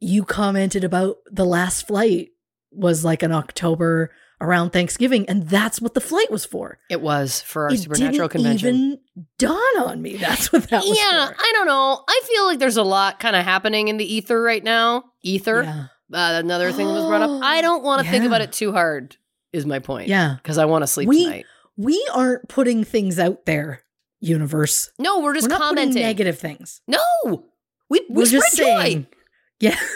you 0.00 0.24
commented 0.24 0.84
about 0.84 1.16
the 1.30 1.44
last 1.44 1.86
flight 1.86 2.30
was 2.70 3.04
like 3.04 3.22
an 3.22 3.32
October 3.32 4.10
around 4.40 4.70
Thanksgiving, 4.70 5.28
and 5.28 5.48
that's 5.48 5.80
what 5.80 5.94
the 5.94 6.00
flight 6.00 6.30
was 6.30 6.44
for. 6.44 6.78
It 6.88 7.00
was 7.00 7.40
for 7.40 7.64
our 7.64 7.72
it 7.74 7.78
supernatural 7.78 8.28
didn't 8.28 8.30
convention. 8.30 8.74
even 8.76 8.98
dawn 9.38 9.78
on 9.78 10.00
me 10.00 10.16
that's 10.16 10.52
what 10.52 10.68
that 10.70 10.84
was 10.84 10.96
yeah, 10.98 11.26
for. 11.28 11.34
I 11.38 11.52
don't 11.54 11.66
know. 11.66 12.02
I 12.08 12.20
feel 12.24 12.44
like 12.44 12.58
there's 12.58 12.76
a 12.76 12.82
lot 12.84 13.18
kind 13.20 13.34
of 13.36 13.44
happening 13.44 13.88
in 13.88 13.96
the 13.96 14.14
ether 14.14 14.40
right 14.40 14.62
now. 14.62 15.04
Ether, 15.22 15.62
Yeah. 15.64 15.84
uh, 16.12 16.38
another 16.38 16.70
thing 16.72 16.86
that 16.86 16.92
was 16.94 17.06
brought 17.06 17.22
up. 17.22 17.30
I 17.42 17.60
don't 17.62 17.82
want 17.82 18.04
to 18.04 18.10
think 18.10 18.24
about 18.24 18.40
it 18.40 18.52
too 18.52 18.72
hard. 18.72 19.16
Is 19.52 19.64
my 19.66 19.78
point. 19.78 20.08
Yeah. 20.08 20.36
because 20.42 20.58
I 20.58 20.66
want 20.66 20.82
to 20.82 20.86
sleep 20.86 21.08
We- 21.08 21.24
tonight. 21.24 21.46
We 21.76 22.04
aren't 22.12 22.48
putting 22.48 22.82
things 22.84 23.18
out 23.20 23.46
there, 23.46 23.82
universe. 24.20 24.90
No, 24.98 25.20
we're 25.20 25.34
just 25.34 25.46
We're 25.46 25.58
not 25.58 25.60
commenting. 25.62 25.90
putting 25.94 26.02
negative 26.02 26.38
things. 26.38 26.80
No, 26.88 26.98
we 27.24 28.00
we 28.00 28.00
We're 28.10 28.26
spread 28.26 28.42
just 28.42 28.56
joy. 28.56 28.64
saying. 28.64 29.06
Yeah. 29.60 29.76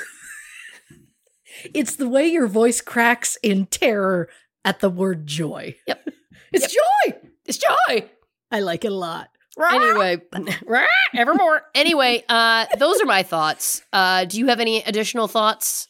it's 1.75 1.97
the 1.97 2.09
way 2.09 2.27
your 2.27 2.47
voice 2.47 2.81
cracks 2.81 3.37
in 3.43 3.67
terror 3.67 4.29
at 4.65 4.81
the 4.81 4.91
word 4.91 5.27
joy. 5.27 5.77
Yep. 5.87 6.09
It's 6.55 6.71
joy. 6.71 7.19
It's 7.47 7.57
joy. 7.57 8.11
I 8.51 8.61
like 8.61 8.85
it 8.85 8.93
a 8.93 8.95
lot. 8.95 9.29
Anyway, 9.73 10.21
evermore. 11.15 11.63
Anyway, 11.75 12.23
uh, 12.29 12.67
those 12.79 13.01
are 13.01 13.07
my 13.07 13.23
thoughts. 13.23 13.81
Uh, 13.91 14.27
do 14.27 14.39
you 14.39 14.49
have 14.49 14.61
any 14.61 14.83
additional 14.83 15.29
thoughts 15.29 15.89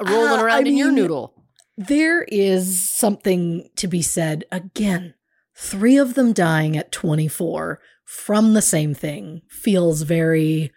rolling 0.00 0.40
Uh, 0.40 0.42
around 0.42 0.66
I 0.66 0.70
in 0.70 0.76
your 0.76 0.90
noodle? 0.90 1.32
There 1.76 2.22
is 2.24 2.90
something 2.90 3.68
to 3.76 3.86
be 3.86 4.02
said. 4.02 4.44
Again, 4.50 5.14
three 5.56 5.96
of 5.96 6.14
them 6.14 6.32
dying 6.32 6.76
at 6.76 6.90
24 6.90 7.80
from 8.04 8.54
the 8.54 8.62
same 8.62 8.94
thing 8.94 9.42
feels 9.48 10.02
very, 10.02 10.72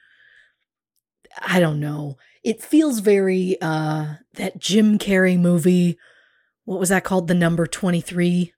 I 1.41 1.59
don't 1.59 1.79
know. 1.79 2.17
It 2.45 2.61
feels 2.61 2.99
very, 2.99 3.57
uh, 3.61 4.15
that 4.35 4.59
Jim 4.59 4.97
Carrey 4.99 5.37
movie. 5.37 5.97
What 6.63 6.79
was 6.79 6.89
that 6.89 7.03
called? 7.03 7.27
The 7.27 7.33
number 7.33 7.65
23? 7.65 8.53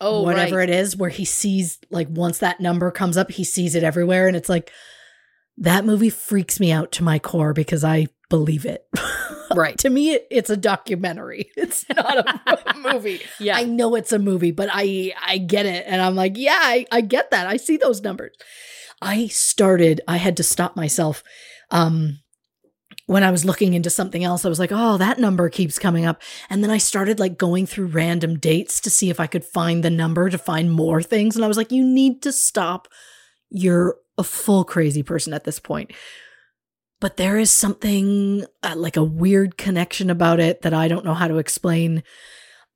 Oh, 0.00 0.22
whatever 0.22 0.56
right. 0.56 0.68
it 0.68 0.74
is, 0.74 0.96
where 0.96 1.10
he 1.10 1.24
sees, 1.24 1.78
like, 1.90 2.08
once 2.10 2.38
that 2.38 2.60
number 2.60 2.90
comes 2.90 3.16
up, 3.16 3.30
he 3.30 3.44
sees 3.44 3.74
it 3.74 3.84
everywhere. 3.84 4.26
And 4.26 4.36
it's 4.36 4.48
like, 4.48 4.72
that 5.58 5.84
movie 5.84 6.10
freaks 6.10 6.58
me 6.58 6.72
out 6.72 6.90
to 6.92 7.04
my 7.04 7.18
core 7.18 7.52
because 7.52 7.84
I 7.84 8.08
believe 8.28 8.66
it. 8.66 8.86
Right. 9.52 9.76
to 9.78 9.90
me, 9.90 10.12
it, 10.12 10.28
it's 10.30 10.48
a 10.48 10.56
documentary. 10.56 11.50
It's 11.56 11.84
not 11.88 12.18
a 12.18 12.78
movie. 12.94 13.20
Yeah. 13.40 13.56
I 13.56 13.64
know 13.64 13.96
it's 13.96 14.12
a 14.12 14.18
movie, 14.20 14.52
but 14.52 14.68
I 14.72 15.12
I 15.20 15.38
get 15.38 15.66
it, 15.66 15.84
and 15.88 16.00
I'm 16.00 16.14
like, 16.14 16.34
yeah, 16.36 16.56
I, 16.56 16.86
I 16.92 17.00
get 17.00 17.32
that. 17.32 17.48
I 17.48 17.56
see 17.56 17.76
those 17.76 18.00
numbers. 18.00 18.36
I 19.02 19.26
started. 19.26 20.02
I 20.06 20.18
had 20.18 20.36
to 20.36 20.44
stop 20.44 20.76
myself. 20.76 21.24
Um, 21.72 22.20
when 23.10 23.24
I 23.24 23.32
was 23.32 23.44
looking 23.44 23.74
into 23.74 23.90
something 23.90 24.22
else, 24.22 24.44
I 24.44 24.48
was 24.48 24.60
like, 24.60 24.70
oh, 24.72 24.96
that 24.98 25.18
number 25.18 25.48
keeps 25.48 25.80
coming 25.80 26.06
up. 26.06 26.22
And 26.48 26.62
then 26.62 26.70
I 26.70 26.78
started 26.78 27.18
like 27.18 27.36
going 27.36 27.66
through 27.66 27.88
random 27.88 28.38
dates 28.38 28.78
to 28.82 28.88
see 28.88 29.10
if 29.10 29.18
I 29.18 29.26
could 29.26 29.44
find 29.44 29.82
the 29.82 29.90
number 29.90 30.30
to 30.30 30.38
find 30.38 30.70
more 30.70 31.02
things. 31.02 31.34
And 31.34 31.44
I 31.44 31.48
was 31.48 31.56
like, 31.56 31.72
you 31.72 31.84
need 31.84 32.22
to 32.22 32.30
stop. 32.30 32.86
You're 33.50 33.96
a 34.16 34.22
full 34.22 34.62
crazy 34.62 35.02
person 35.02 35.32
at 35.32 35.42
this 35.42 35.58
point. 35.58 35.92
But 37.00 37.16
there 37.16 37.36
is 37.36 37.50
something 37.50 38.44
uh, 38.62 38.74
like 38.76 38.96
a 38.96 39.02
weird 39.02 39.56
connection 39.56 40.08
about 40.08 40.38
it 40.38 40.62
that 40.62 40.72
I 40.72 40.86
don't 40.86 41.04
know 41.04 41.14
how 41.14 41.26
to 41.26 41.38
explain. 41.38 42.04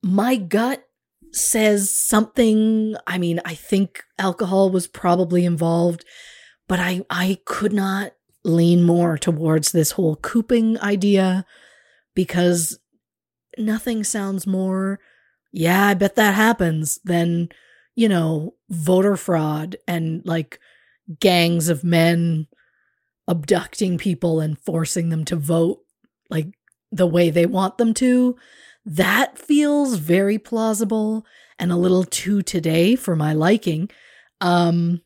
My 0.03 0.35
gut 0.35 0.83
says 1.31 1.97
something. 1.97 2.97
I 3.07 3.19
mean, 3.19 3.41
I 3.45 3.55
think 3.55 4.03
alcohol 4.19 4.71
was 4.71 4.89
probably 4.89 5.45
involved, 5.45 6.05
but 6.67 6.81
I 6.81 7.03
I 7.09 7.39
could 7.45 7.73
not 7.73 8.14
lean 8.45 8.83
more 8.83 9.17
towards 9.17 9.73
this 9.73 9.93
whole 9.93 10.17
cooping 10.17 10.79
idea 10.81 11.45
because 12.15 12.79
nothing 13.57 14.05
sounds 14.05 14.47
more 14.47 15.01
yeah, 15.57 15.87
I 15.87 15.95
bet 15.95 16.17
that 16.17 16.35
happens 16.35 16.99
than, 17.05 17.49
you 17.95 18.09
know, 18.09 18.55
voter 18.71 19.17
fraud 19.17 19.77
and 19.87 20.21
like 20.27 20.59
gangs 21.21 21.69
of 21.69 21.85
men 21.85 22.49
abducting 23.29 23.97
people 23.97 24.41
and 24.41 24.59
forcing 24.59 25.11
them 25.11 25.25
to 25.27 25.37
vote 25.37 25.79
like 26.29 26.49
the 26.91 27.07
way 27.07 27.31
they 27.31 27.47
want 27.47 27.79
them 27.79 27.95
to. 27.95 28.37
That 28.85 29.39
feels 29.39 29.95
very 29.95 30.39
plausible 30.39 31.25
and 31.57 31.71
a 31.71 31.77
little 31.77 32.05
too 32.05 32.43
today 32.43 32.97
for 32.97 33.15
my 33.15 33.33
liking. 33.33 33.89
Um 34.41 35.03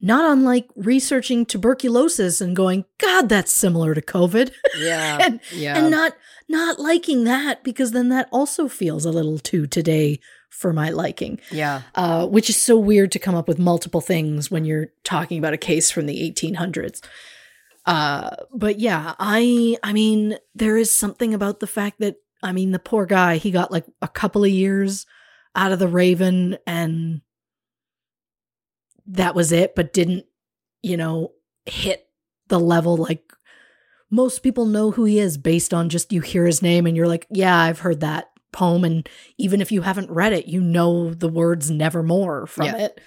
not 0.00 0.30
unlike 0.30 0.68
researching 0.76 1.46
tuberculosis 1.46 2.40
and 2.40 2.54
going, 2.54 2.84
God, 2.98 3.28
that's 3.28 3.52
similar 3.52 3.94
to 3.94 4.02
COVID. 4.02 4.52
Yeah. 4.78 5.18
and, 5.22 5.40
yeah. 5.52 5.78
and 5.78 5.90
not 5.90 6.12
not 6.48 6.78
liking 6.78 7.24
that 7.24 7.64
because 7.64 7.90
then 7.90 8.08
that 8.10 8.28
also 8.30 8.68
feels 8.68 9.04
a 9.04 9.10
little 9.10 9.38
too 9.38 9.66
today 9.66 10.20
for 10.50 10.72
my 10.72 10.90
liking. 10.90 11.40
yeah. 11.50 11.82
Uh, 11.94 12.26
which 12.26 12.48
is 12.48 12.56
so 12.56 12.78
weird 12.78 13.12
to 13.12 13.18
come 13.18 13.34
up 13.34 13.48
with 13.48 13.58
multiple 13.58 14.00
things 14.00 14.50
when 14.50 14.64
you're 14.64 14.88
talking 15.04 15.38
about 15.38 15.52
a 15.52 15.58
case 15.58 15.90
from 15.90 16.06
the 16.06 16.32
1800s. 16.32 17.02
Uh, 17.84 18.30
but 18.52 18.78
yeah, 18.80 19.14
I 19.18 19.76
I 19.82 19.92
mean, 19.92 20.38
there 20.54 20.76
is 20.76 20.94
something 20.94 21.34
about 21.34 21.60
the 21.60 21.66
fact 21.66 22.00
that 22.00 22.16
I 22.42 22.52
mean, 22.52 22.72
the 22.72 22.78
poor 22.78 23.06
guy, 23.06 23.36
he 23.36 23.50
got 23.50 23.72
like 23.72 23.86
a 24.02 24.08
couple 24.08 24.44
of 24.44 24.50
years 24.50 25.06
out 25.54 25.72
of 25.72 25.78
the 25.78 25.88
Raven 25.88 26.58
and 26.66 27.22
that 29.08 29.34
was 29.34 29.52
it, 29.52 29.74
but 29.74 29.92
didn't, 29.92 30.24
you 30.82 30.96
know, 30.96 31.32
hit 31.64 32.08
the 32.48 32.60
level 32.60 32.96
like 32.96 33.32
most 34.10 34.42
people 34.42 34.66
know 34.66 34.92
who 34.92 35.04
he 35.04 35.18
is 35.18 35.36
based 35.36 35.74
on 35.74 35.88
just 35.88 36.12
you 36.12 36.20
hear 36.20 36.46
his 36.46 36.62
name 36.62 36.86
and 36.86 36.96
you're 36.96 37.08
like, 37.08 37.26
yeah, 37.30 37.56
I've 37.58 37.80
heard 37.80 38.00
that 38.00 38.30
poem. 38.52 38.84
And 38.84 39.08
even 39.36 39.60
if 39.60 39.72
you 39.72 39.82
haven't 39.82 40.10
read 40.10 40.32
it, 40.32 40.46
you 40.46 40.60
know 40.60 41.12
the 41.12 41.28
words 41.28 41.70
nevermore 41.70 42.46
from 42.46 42.66
Yeah. 42.66 42.76
it. 42.76 43.00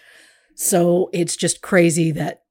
So 0.55 1.09
it's 1.13 1.37
just 1.37 1.61
crazy 1.61 2.11
that 2.11 2.41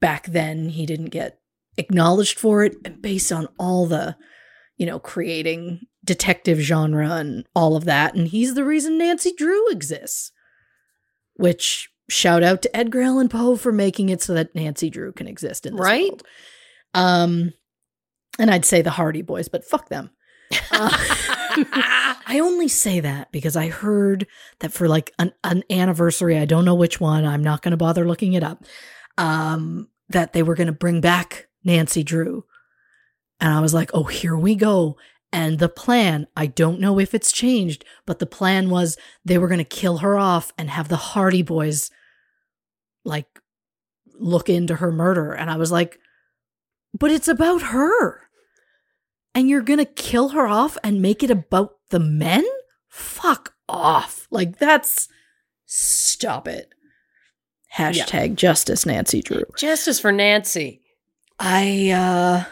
back 0.00 0.26
then 0.26 0.68
he 0.68 0.86
didn't 0.86 1.06
get 1.10 1.40
acknowledged 1.76 2.38
for 2.38 2.62
it. 2.64 2.76
And 2.84 3.02
based 3.02 3.32
on 3.32 3.48
all 3.58 3.86
the, 3.86 4.16
you 4.76 4.86
know, 4.86 5.00
creating 5.00 5.80
detective 6.04 6.58
genre 6.60 7.10
and 7.14 7.44
all 7.56 7.74
of 7.74 7.84
that. 7.86 8.14
And 8.14 8.28
he's 8.28 8.54
the 8.54 8.64
reason 8.64 8.98
Nancy 8.98 9.32
Drew 9.36 9.68
exists. 9.70 10.30
Which 11.36 11.90
shout 12.08 12.42
out 12.42 12.62
to 12.62 12.76
Edgar 12.76 13.02
Allan 13.02 13.28
Poe 13.28 13.56
for 13.56 13.72
making 13.72 14.08
it 14.10 14.22
so 14.22 14.34
that 14.34 14.54
Nancy 14.54 14.90
Drew 14.90 15.12
can 15.12 15.26
exist 15.26 15.66
in 15.66 15.74
this 15.76 15.80
Right? 15.80 16.10
world. 16.10 16.22
Um, 16.94 17.52
and 18.38 18.50
I'd 18.50 18.64
say 18.64 18.82
the 18.82 18.90
Hardy 18.90 19.22
Boys, 19.22 19.48
but 19.48 19.64
fuck 19.64 19.88
them. 19.88 20.10
Uh, 20.70 20.90
I 22.26 22.40
only 22.42 22.68
say 22.68 23.00
that 23.00 23.30
because 23.32 23.56
I 23.56 23.68
heard 23.68 24.26
that 24.60 24.72
for 24.72 24.88
like 24.88 25.12
an, 25.18 25.32
an 25.44 25.62
anniversary, 25.70 26.38
I 26.38 26.44
don't 26.44 26.64
know 26.64 26.74
which 26.74 27.00
one, 27.00 27.24
I'm 27.24 27.42
not 27.42 27.62
going 27.62 27.70
to 27.72 27.76
bother 27.76 28.06
looking 28.06 28.32
it 28.34 28.42
up, 28.42 28.64
um, 29.18 29.88
that 30.10 30.32
they 30.32 30.42
were 30.42 30.54
going 30.54 30.66
to 30.66 30.72
bring 30.72 31.00
back 31.00 31.48
Nancy 31.64 32.02
Drew. 32.02 32.44
And 33.40 33.52
I 33.52 33.60
was 33.60 33.74
like, 33.74 33.90
oh, 33.94 34.04
here 34.04 34.36
we 34.36 34.54
go. 34.54 34.96
And 35.34 35.58
the 35.58 35.68
plan, 35.68 36.28
I 36.36 36.46
don't 36.46 36.78
know 36.78 37.00
if 37.00 37.12
it's 37.12 37.32
changed, 37.32 37.84
but 38.06 38.20
the 38.20 38.24
plan 38.24 38.70
was 38.70 38.96
they 39.24 39.36
were 39.36 39.48
going 39.48 39.58
to 39.58 39.64
kill 39.64 39.98
her 39.98 40.16
off 40.16 40.52
and 40.56 40.70
have 40.70 40.86
the 40.86 40.94
Hardy 40.94 41.42
Boys 41.42 41.90
like 43.04 43.26
look 44.16 44.48
into 44.48 44.76
her 44.76 44.92
murder. 44.92 45.32
And 45.32 45.50
I 45.50 45.56
was 45.56 45.72
like, 45.72 45.98
but 46.96 47.10
it's 47.10 47.26
about 47.26 47.62
her. 47.62 48.28
And 49.34 49.48
you're 49.48 49.62
going 49.62 49.80
to 49.80 49.84
kill 49.84 50.28
her 50.28 50.46
off 50.46 50.78
and 50.84 51.02
make 51.02 51.24
it 51.24 51.32
about 51.32 51.78
the 51.90 51.98
men? 51.98 52.44
Fuck 52.88 53.54
off. 53.68 54.28
Like, 54.30 54.60
that's 54.60 55.08
stop 55.66 56.46
it. 56.46 56.72
Hashtag 57.74 58.36
justice, 58.36 58.86
Nancy 58.86 59.20
Drew. 59.20 59.42
Justice 59.58 59.98
for 59.98 60.12
Nancy. 60.12 60.82
I, 61.40 61.90
uh, 61.90 62.44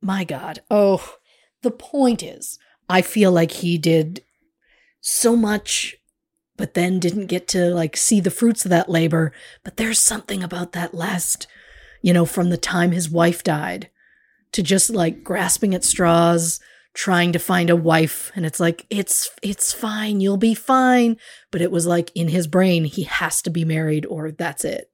my 0.00 0.22
God. 0.22 0.60
Oh, 0.70 1.16
the 1.64 1.72
point 1.72 2.22
is, 2.22 2.58
I 2.88 3.02
feel 3.02 3.32
like 3.32 3.50
he 3.50 3.76
did 3.76 4.22
so 5.00 5.34
much, 5.34 5.96
but 6.56 6.74
then 6.74 7.00
didn't 7.00 7.26
get 7.26 7.48
to 7.48 7.74
like 7.74 7.96
see 7.96 8.20
the 8.20 8.30
fruits 8.30 8.64
of 8.64 8.70
that 8.70 8.88
labor. 8.88 9.32
But 9.64 9.76
there's 9.76 9.98
something 9.98 10.42
about 10.42 10.72
that 10.72 10.94
last, 10.94 11.48
you 12.02 12.12
know, 12.12 12.24
from 12.24 12.50
the 12.50 12.56
time 12.56 12.92
his 12.92 13.10
wife 13.10 13.42
died 13.42 13.90
to 14.52 14.62
just 14.62 14.90
like 14.90 15.24
grasping 15.24 15.74
at 15.74 15.82
straws, 15.82 16.60
trying 16.92 17.32
to 17.32 17.38
find 17.40 17.70
a 17.70 17.76
wife. 17.76 18.30
And 18.36 18.46
it's 18.46 18.60
like, 18.60 18.86
it's, 18.88 19.30
it's 19.42 19.72
fine. 19.72 20.20
You'll 20.20 20.36
be 20.36 20.54
fine. 20.54 21.16
But 21.50 21.60
it 21.62 21.72
was 21.72 21.86
like 21.86 22.12
in 22.14 22.28
his 22.28 22.46
brain, 22.46 22.84
he 22.84 23.02
has 23.02 23.42
to 23.42 23.50
be 23.50 23.64
married 23.64 24.06
or 24.06 24.30
that's 24.30 24.64
it. 24.64 24.90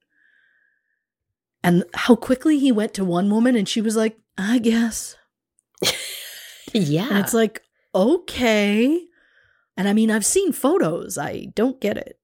And 1.62 1.84
how 1.92 2.16
quickly 2.16 2.58
he 2.58 2.72
went 2.72 2.94
to 2.94 3.04
one 3.04 3.28
woman 3.28 3.54
and 3.54 3.68
she 3.68 3.82
was 3.82 3.96
like, 3.96 4.16
I 4.38 4.58
guess. 4.58 5.16
Yeah. 6.72 7.08
And 7.08 7.18
it's 7.18 7.34
like, 7.34 7.62
okay. 7.94 9.00
And 9.76 9.88
I 9.88 9.92
mean, 9.92 10.10
I've 10.10 10.26
seen 10.26 10.52
photos. 10.52 11.16
I 11.18 11.46
don't 11.54 11.80
get 11.80 11.96
it. 11.96 12.18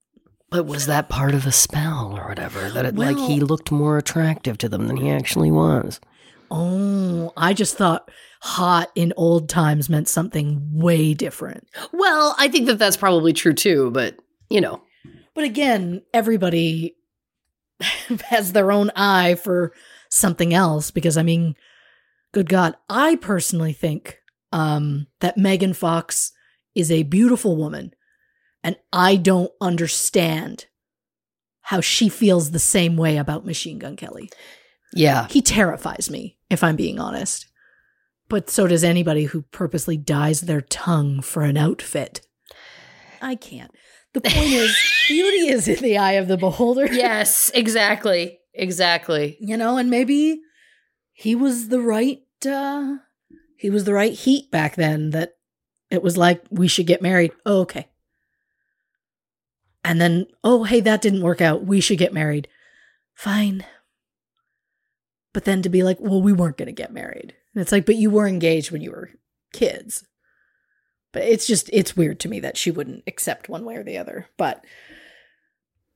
but 0.51 0.67
was 0.67 0.87
that 0.87 1.09
part 1.09 1.35
of 1.35 1.45
the 1.45 1.53
spell 1.53 2.17
or 2.17 2.29
whatever? 2.29 2.71
That 2.71 2.87
it, 2.87 2.97
like 2.97 3.17
he 3.17 3.41
looked 3.41 3.71
more 3.73 3.99
attractive 3.99 4.59
to 4.59 4.69
them 4.69 4.87
than 4.89 4.97
he 4.97 5.11
actually 5.11 5.51
was. 5.51 6.01
Oh, 6.51 7.33
I 7.37 7.53
just 7.55 7.77
thought 7.77 8.11
hot 8.41 8.91
in 8.95 9.13
old 9.17 9.49
times 9.49 9.89
meant 9.89 10.07
something 10.09 10.61
way 10.73 11.15
different. 11.15 11.67
Well, 11.93 12.35
I 12.39 12.49
think 12.49 12.67
that 12.67 12.79
that's 12.79 12.97
probably 12.97 13.33
true 13.33 13.55
too, 13.55 13.91
but 13.91 14.17
you 14.49 14.61
know. 14.61 14.83
But 15.35 15.45
again, 15.45 16.03
everybody 16.15 16.97
has 18.29 18.53
their 18.53 18.71
own 18.71 18.91
eye 18.95 19.35
for 19.35 19.73
something 20.11 20.55
else 20.55 20.91
because 20.91 21.17
I 21.17 21.23
mean, 21.23 21.57
good 22.33 22.49
God, 22.49 22.77
I 22.89 23.17
personally 23.17 23.73
think 23.73 24.21
um, 24.53 25.07
that 25.21 25.37
Megan 25.37 25.75
Fox 25.75 26.33
is 26.75 26.91
a 26.91 27.03
beautiful 27.05 27.57
woman, 27.57 27.95
and 28.63 28.77
I 28.93 29.17
don't 29.17 29.53
understand 29.61 30.67
how 31.63 31.81
she 31.81 32.09
feels 32.09 32.51
the 32.51 32.59
same 32.59 32.97
way 32.97 33.17
about 33.17 33.45
Machine 33.45 33.79
Gun 33.79 33.97
Kelly. 33.97 34.31
Yeah. 34.93 35.27
He 35.29 35.43
terrifies 35.43 36.11
me, 36.11 36.39
if 36.49 36.63
I'm 36.63 36.77
being 36.77 37.01
honest. 37.01 37.47
But 38.29 38.51
so 38.51 38.67
does 38.67 38.85
anybody 38.85 39.25
who 39.25 39.43
purposely 39.43 39.97
dyes 39.97 40.43
their 40.43 40.61
tongue 40.61 41.23
for 41.23 41.43
an 41.43 41.57
outfit. 41.57 42.27
I 43.21 43.35
can't. 43.35 43.71
The 44.15 44.21
point 44.21 44.37
is, 44.37 44.77
beauty 45.09 45.49
is 45.49 45.69
in 45.69 45.83
the 45.83 45.99
eye 45.99 46.13
of 46.13 46.29
the 46.29 46.37
beholder. 46.37 46.87
yes, 46.93 47.51
exactly. 47.55 48.39
Exactly. 48.55 49.37
You 49.41 49.57
know, 49.57 49.77
and 49.77 49.91
maybe 49.91 50.41
he 51.13 51.35
was 51.35 51.69
the 51.69 51.81
right 51.81 52.21
uh 52.45 52.97
he 53.67 53.71
was 53.71 53.83
the 53.83 53.93
right 53.93 54.13
heat 54.13 54.49
back 54.53 54.77
then 54.77 55.11
that 55.11 55.39
it 55.91 56.01
was 56.01 56.17
like 56.17 56.41
we 56.51 56.69
should 56.69 56.87
get 56.87 57.03
married. 57.03 57.33
Oh, 57.45 57.63
okay. 57.63 57.89
And 59.83 60.01
then, 60.01 60.29
oh, 60.45 60.63
hey, 60.63 60.79
that 60.83 61.03
didn't 61.03 61.25
work 61.25 61.41
out. 61.41 61.67
We 61.67 61.81
should 61.81 61.99
get 61.99 62.13
married. 62.13 62.47
Fine. 63.13 63.67
But 65.35 65.47
then 65.47 65.63
to 65.63 65.69
be 65.69 65.83
like, 65.83 65.99
well, 65.99 66.23
we 66.23 66.33
weren't 66.33 66.57
going 66.57 66.67
to 66.67 66.73
get 66.73 66.93
married. 66.93 67.35
And 67.55 67.61
it's 67.61 67.73
like, 67.73 67.87
but 67.87 67.97
you 67.97 68.09
were 68.09 68.29
engaged 68.29 68.71
when 68.71 68.83
you 68.83 68.93
were 68.93 69.11
kids. 69.53 70.07
But 71.13 71.23
it's 71.23 71.49
just, 71.49 71.69
it's 71.73 71.97
weird 71.97 72.21
to 72.21 72.29
me 72.29 72.39
that 72.39 72.57
she 72.57 72.71
wouldn't 72.71 73.03
accept 73.09 73.49
one 73.49 73.65
way 73.65 73.75
or 73.75 73.83
the 73.83 73.99
other. 73.99 74.29
But 74.37 74.65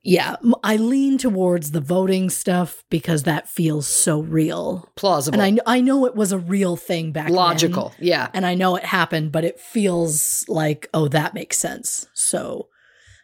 yeah, 0.03 0.37
I 0.65 0.77
lean 0.77 1.19
towards 1.19 1.73
the 1.73 1.81
voting 1.81 2.31
stuff 2.31 2.85
because 2.89 3.25
that 3.25 3.49
feels 3.49 3.87
so 3.87 4.21
real. 4.21 4.89
Plausible. 4.97 5.39
And 5.39 5.61
I, 5.67 5.77
I 5.77 5.81
know 5.83 6.07
it 6.07 6.15
was 6.15 6.33
a 6.33 6.39
real 6.39 6.77
thing 6.77 7.13
back 7.13 7.27
then. 7.27 7.35
Logical. 7.35 7.93
Yeah. 7.99 8.29
And 8.33 8.47
I 8.47 8.55
know 8.55 8.77
it 8.77 8.85
happened, 8.85 9.31
but 9.31 9.45
it 9.45 9.61
feels 9.61 10.47
like, 10.49 10.89
oh, 10.95 11.09
that 11.09 11.35
makes 11.35 11.59
sense. 11.59 12.09
So 12.15 12.69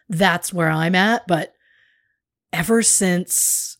that's 0.07 0.53
where 0.53 0.69
I'm 0.69 0.93
at. 0.93 1.25
But 1.27 1.53
ever 2.53 2.83
since 2.83 3.77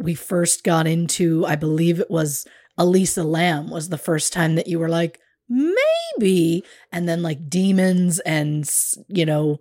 we 0.00 0.14
first 0.14 0.64
got 0.64 0.88
into, 0.88 1.46
I 1.46 1.54
believe 1.54 2.00
it 2.00 2.10
was 2.10 2.48
Elisa 2.76 3.22
Lam 3.22 3.70
was 3.70 3.90
the 3.90 3.98
first 3.98 4.32
time 4.32 4.56
that 4.56 4.66
you 4.66 4.80
were 4.80 4.88
like, 4.88 5.20
maybe. 5.48 6.64
And 6.90 7.08
then 7.08 7.22
like 7.22 7.48
demons 7.48 8.18
and, 8.20 8.68
you 9.06 9.24
know, 9.24 9.58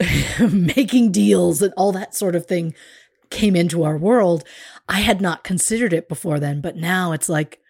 making 0.52 1.12
deals 1.12 1.62
and 1.62 1.72
all 1.76 1.92
that 1.92 2.14
sort 2.14 2.34
of 2.34 2.46
thing 2.46 2.74
came 3.30 3.54
into 3.54 3.82
our 3.84 3.96
world. 3.96 4.44
I 4.88 5.00
had 5.00 5.20
not 5.20 5.44
considered 5.44 5.92
it 5.92 6.08
before 6.08 6.40
then, 6.40 6.60
but 6.60 6.76
now 6.76 7.12
it's 7.12 7.28
like, 7.28 7.60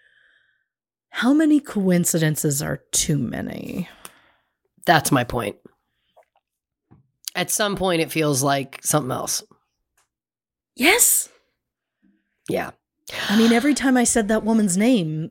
how 1.11 1.33
many 1.33 1.61
coincidences 1.61 2.63
are 2.63 2.83
too 2.93 3.19
many? 3.19 3.89
That's 4.87 5.11
my 5.13 5.25
point. 5.25 5.57
At 7.35 7.51
some 7.51 7.77
point, 7.77 8.01
it 8.01 8.11
feels 8.13 8.43
like 8.43 8.81
something 8.83 9.11
else. 9.11 9.43
Yes. 10.77 11.29
Yeah. 12.49 12.71
I 13.29 13.37
mean, 13.37 13.53
every 13.53 13.75
time 13.75 13.97
I 13.97 14.05
said 14.05 14.29
that 14.29 14.45
woman's 14.45 14.77
name, 14.77 15.31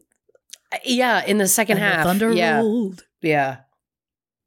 Yeah. 0.86 1.24
In 1.26 1.38
the 1.40 1.48
second 1.48 1.78
and 1.78 1.86
the 1.86 1.95
half. 1.95 2.06
thunder 2.06 2.32
yeah. 2.32 2.58
rolled. 2.60 3.06
Yeah. 3.22 3.58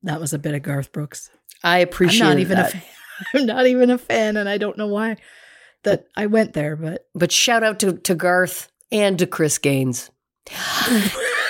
That 0.02 0.20
was 0.20 0.32
a 0.32 0.38
bit 0.38 0.54
of 0.54 0.62
Garth 0.62 0.92
Brooks. 0.92 1.30
I 1.64 1.78
appreciate 1.78 2.22
I'm 2.22 2.28
not 2.30 2.38
even 2.40 2.56
that. 2.56 2.74
a 2.74 2.78
fan. 2.78 2.82
I'm 3.34 3.46
not 3.46 3.66
even 3.66 3.90
a 3.90 3.98
fan, 3.98 4.36
and 4.36 4.48
I 4.48 4.58
don't 4.58 4.76
know 4.78 4.88
why 4.88 5.16
that 5.84 6.06
I 6.16 6.26
went 6.26 6.52
there, 6.54 6.76
but 6.76 7.06
But 7.14 7.32
shout 7.32 7.62
out 7.62 7.80
to, 7.80 7.92
to 7.94 8.14
Garth 8.14 8.68
and 8.90 9.18
to 9.18 9.26
Chris 9.26 9.58
Gaines. 9.58 10.10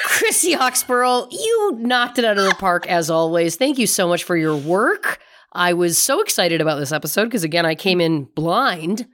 Chrissy 0.06 0.54
Oxborough, 0.54 1.28
you 1.30 1.76
knocked 1.80 2.18
it 2.18 2.24
out 2.24 2.38
of 2.38 2.44
the 2.44 2.54
park 2.54 2.86
as 2.86 3.10
always. 3.10 3.56
Thank 3.56 3.78
you 3.78 3.86
so 3.86 4.06
much 4.06 4.24
for 4.24 4.36
your 4.36 4.56
work. 4.56 5.18
I 5.52 5.72
was 5.74 5.98
so 5.98 6.20
excited 6.20 6.60
about 6.60 6.78
this 6.78 6.92
episode 6.92 7.24
because, 7.26 7.44
again, 7.44 7.66
I 7.66 7.74
came 7.74 8.00
in 8.00 8.24
blind 8.24 9.06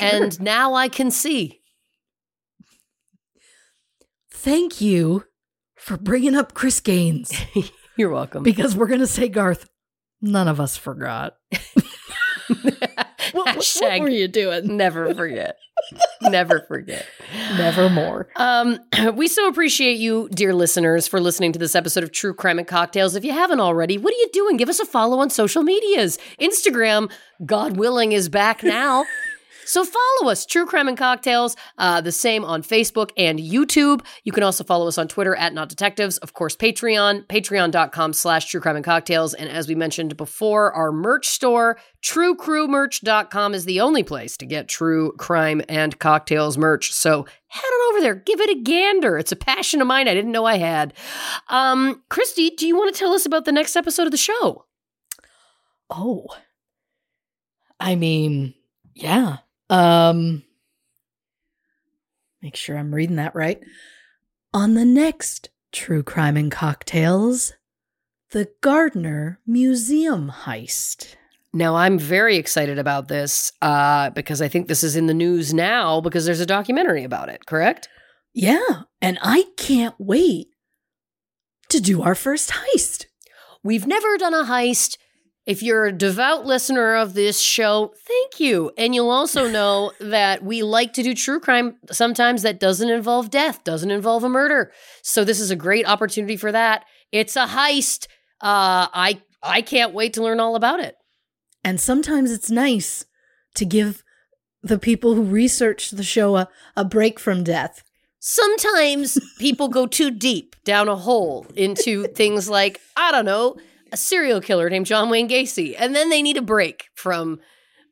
and 0.00 0.38
now 0.40 0.74
I 0.74 0.88
can 0.88 1.10
see. 1.10 1.60
thank 4.32 4.80
you 4.80 5.24
for 5.76 5.96
bringing 5.96 6.34
up 6.34 6.52
Chris 6.54 6.80
Gaines 6.80 7.32
You're 7.96 8.10
welcome. 8.10 8.42
because 8.42 8.74
we're 8.76 8.86
gonna 8.88 9.06
say 9.06 9.28
Garth. 9.28 9.68
None 10.22 10.48
of 10.48 10.60
us 10.60 10.76
forgot. 10.76 11.36
What, 13.32 13.56
what- 13.56 13.76
what 13.80 14.00
were 14.00 14.08
you 14.08 14.26
doing? 14.26 14.76
never 14.76 15.14
forget. 15.14 15.56
never 16.22 16.60
forget. 16.66 17.06
Nevermore. 17.56 18.28
Um, 18.34 18.78
we 19.14 19.28
so 19.28 19.46
appreciate 19.46 19.98
you, 19.98 20.28
dear 20.32 20.52
listeners, 20.52 21.06
for 21.06 21.20
listening 21.20 21.52
to 21.52 21.58
this 21.60 21.76
episode 21.76 22.02
of 22.02 22.10
True 22.10 22.34
Crime 22.34 22.58
and 22.58 22.66
Cocktails. 22.66 23.14
If 23.14 23.24
you 23.24 23.32
haven't 23.32 23.60
already, 23.60 23.98
what 23.98 24.12
are 24.12 24.16
you 24.16 24.28
doing? 24.32 24.56
Give 24.56 24.68
us 24.68 24.80
a 24.80 24.84
follow 24.84 25.20
on 25.20 25.30
social 25.30 25.62
medias. 25.62 26.18
Instagram, 26.40 27.10
God 27.46 27.76
willing, 27.76 28.10
is 28.12 28.28
back 28.28 28.64
now. 28.64 29.04
So 29.70 29.84
follow 29.84 30.32
us, 30.32 30.46
True 30.46 30.66
Crime 30.66 30.88
and 30.88 30.98
Cocktails, 30.98 31.54
uh, 31.78 32.00
the 32.00 32.10
same 32.10 32.44
on 32.44 32.64
Facebook 32.64 33.12
and 33.16 33.38
YouTube. 33.38 34.04
You 34.24 34.32
can 34.32 34.42
also 34.42 34.64
follow 34.64 34.88
us 34.88 34.98
on 34.98 35.06
Twitter 35.06 35.36
at 35.36 35.54
Not 35.54 35.68
Detectives. 35.68 36.18
Of 36.18 36.32
course, 36.32 36.56
Patreon, 36.56 37.28
patreon.com 37.28 38.12
slash 38.12 38.46
True 38.46 38.60
Crime 38.60 38.74
and 38.74 38.84
Cocktails. 38.84 39.32
And 39.32 39.48
as 39.48 39.68
we 39.68 39.76
mentioned 39.76 40.16
before, 40.16 40.72
our 40.72 40.90
merch 40.90 41.28
store, 41.28 41.78
truecrewmerch.com 42.02 43.54
is 43.54 43.64
the 43.64 43.80
only 43.80 44.02
place 44.02 44.36
to 44.38 44.44
get 44.44 44.66
True 44.66 45.12
Crime 45.18 45.62
and 45.68 45.96
Cocktails 46.00 46.58
merch. 46.58 46.92
So 46.92 47.24
head 47.46 47.62
on 47.62 47.94
over 47.94 48.00
there, 48.00 48.16
give 48.16 48.40
it 48.40 48.50
a 48.50 48.60
gander. 48.60 49.18
It's 49.18 49.30
a 49.30 49.36
passion 49.36 49.80
of 49.80 49.86
mine 49.86 50.08
I 50.08 50.14
didn't 50.14 50.32
know 50.32 50.46
I 50.46 50.56
had. 50.56 50.94
Um, 51.48 52.02
Christy, 52.08 52.50
do 52.50 52.66
you 52.66 52.76
want 52.76 52.92
to 52.92 52.98
tell 52.98 53.12
us 53.12 53.24
about 53.24 53.44
the 53.44 53.52
next 53.52 53.76
episode 53.76 54.08
of 54.08 54.10
the 54.10 54.16
show? 54.16 54.64
Oh. 55.88 56.26
I 57.78 57.94
mean, 57.94 58.54
yeah. 58.96 59.36
Um 59.70 60.42
Make 62.42 62.56
sure 62.56 62.76
I'm 62.76 62.94
reading 62.94 63.16
that 63.16 63.34
right. 63.34 63.60
On 64.54 64.74
the 64.74 64.84
next 64.84 65.50
True 65.72 66.02
Crime 66.02 66.36
and 66.36 66.50
Cocktails, 66.50 67.52
the 68.30 68.48
Gardner 68.60 69.40
Museum 69.46 70.32
heist. 70.44 71.16
Now, 71.52 71.76
I'm 71.76 71.98
very 71.98 72.36
excited 72.36 72.78
about 72.78 73.08
this 73.08 73.52
uh, 73.60 74.10
because 74.10 74.40
I 74.40 74.48
think 74.48 74.68
this 74.68 74.82
is 74.82 74.96
in 74.96 75.06
the 75.06 75.14
news 75.14 75.52
now 75.52 76.00
because 76.00 76.24
there's 76.24 76.40
a 76.40 76.46
documentary 76.46 77.04
about 77.04 77.28
it, 77.28 77.44
correct? 77.44 77.88
Yeah, 78.32 78.82
and 79.02 79.18
I 79.20 79.46
can't 79.56 79.96
wait 79.98 80.48
to 81.68 81.80
do 81.80 82.02
our 82.02 82.14
first 82.14 82.50
heist. 82.50 83.06
We've 83.62 83.86
never 83.86 84.16
done 84.16 84.34
a 84.34 84.44
heist 84.44 84.96
If 85.50 85.64
you're 85.64 85.86
a 85.86 85.92
devout 85.92 86.46
listener 86.46 86.94
of 86.94 87.14
this 87.14 87.40
show, 87.40 87.92
thank 88.06 88.38
you. 88.38 88.70
And 88.78 88.94
you'll 88.94 89.10
also 89.10 89.50
know 89.50 89.90
that 89.98 90.44
we 90.44 90.62
like 90.62 90.92
to 90.92 91.02
do 91.02 91.12
true 91.12 91.40
crime 91.40 91.74
sometimes 91.90 92.42
that 92.42 92.60
doesn't 92.60 92.88
involve 92.88 93.30
death, 93.30 93.64
doesn't 93.64 93.90
involve 93.90 94.22
a 94.22 94.28
murder. 94.28 94.70
So 95.02 95.24
this 95.24 95.40
is 95.40 95.50
a 95.50 95.56
great 95.56 95.88
opportunity 95.88 96.36
for 96.36 96.52
that. 96.52 96.84
It's 97.10 97.34
a 97.34 97.46
heist. 97.46 98.06
Uh, 98.40 98.86
I 98.94 99.22
I 99.42 99.60
can't 99.60 99.92
wait 99.92 100.12
to 100.12 100.22
learn 100.22 100.38
all 100.38 100.54
about 100.54 100.78
it. 100.78 100.94
And 101.64 101.80
sometimes 101.80 102.30
it's 102.30 102.52
nice 102.52 103.06
to 103.56 103.64
give 103.64 104.04
the 104.62 104.78
people 104.78 105.16
who 105.16 105.24
research 105.24 105.90
the 105.90 106.04
show 106.04 106.36
a, 106.36 106.48
a 106.76 106.84
break 106.84 107.18
from 107.18 107.42
death. 107.42 107.82
Sometimes 108.20 109.18
people 109.40 109.66
go 109.66 109.88
too 109.88 110.12
deep 110.12 110.54
down 110.64 110.86
a 110.86 110.94
hole 110.94 111.44
into 111.56 112.04
things 112.06 112.48
like, 112.48 112.80
I 112.96 113.10
don't 113.10 113.24
know, 113.24 113.56
a 113.92 113.96
serial 113.96 114.40
killer 114.40 114.68
named 114.70 114.86
John 114.86 115.10
Wayne 115.10 115.28
Gacy, 115.28 115.74
and 115.78 115.94
then 115.94 116.10
they 116.10 116.22
need 116.22 116.36
a 116.36 116.42
break 116.42 116.86
from, 116.94 117.40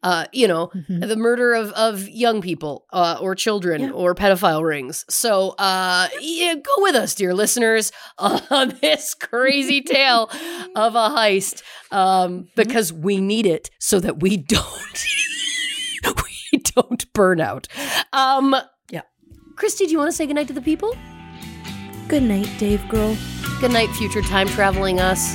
uh, 0.02 0.26
you 0.32 0.46
know, 0.46 0.70
Mhm. 0.74 1.08
the 1.08 1.16
murder 1.16 1.54
of 1.54 1.72
of 1.72 2.08
young 2.08 2.40
people 2.40 2.84
uh, 2.92 3.16
or 3.20 3.34
children 3.34 3.80
Yeah. 3.82 3.90
or 3.90 4.14
pedophile 4.14 4.62
rings. 4.64 5.04
So, 5.10 5.50
uh, 5.58 6.08
yeah, 6.20 6.54
go 6.54 6.72
with 6.82 6.94
us, 6.94 7.14
dear 7.14 7.34
listeners, 7.34 7.90
on 8.18 8.76
this 8.80 9.14
crazy 9.14 9.80
tale 9.82 10.30
of 10.76 10.94
a 10.94 11.08
heist, 11.10 11.62
um, 11.90 12.48
because 12.56 12.92
we 12.92 13.20
need 13.20 13.46
it 13.46 13.70
so 13.80 13.98
that 14.00 14.20
we 14.20 14.36
don't 14.36 15.04
we 16.52 16.58
don't 16.76 17.12
burn 17.12 17.40
out. 17.40 17.66
Um, 18.12 18.54
Yeah. 18.90 19.02
Christy, 19.56 19.86
do 19.86 19.92
you 19.92 19.98
want 19.98 20.10
to 20.10 20.16
say 20.16 20.26
goodnight 20.26 20.46
to 20.48 20.52
the 20.54 20.62
people? 20.62 20.96
Good 22.08 22.22
night, 22.22 22.48
Dave 22.58 22.86
girl. 22.88 23.16
Good 23.60 23.72
night, 23.72 23.90
future 23.90 24.22
time 24.22 24.48
traveling 24.48 24.98
us. 25.00 25.34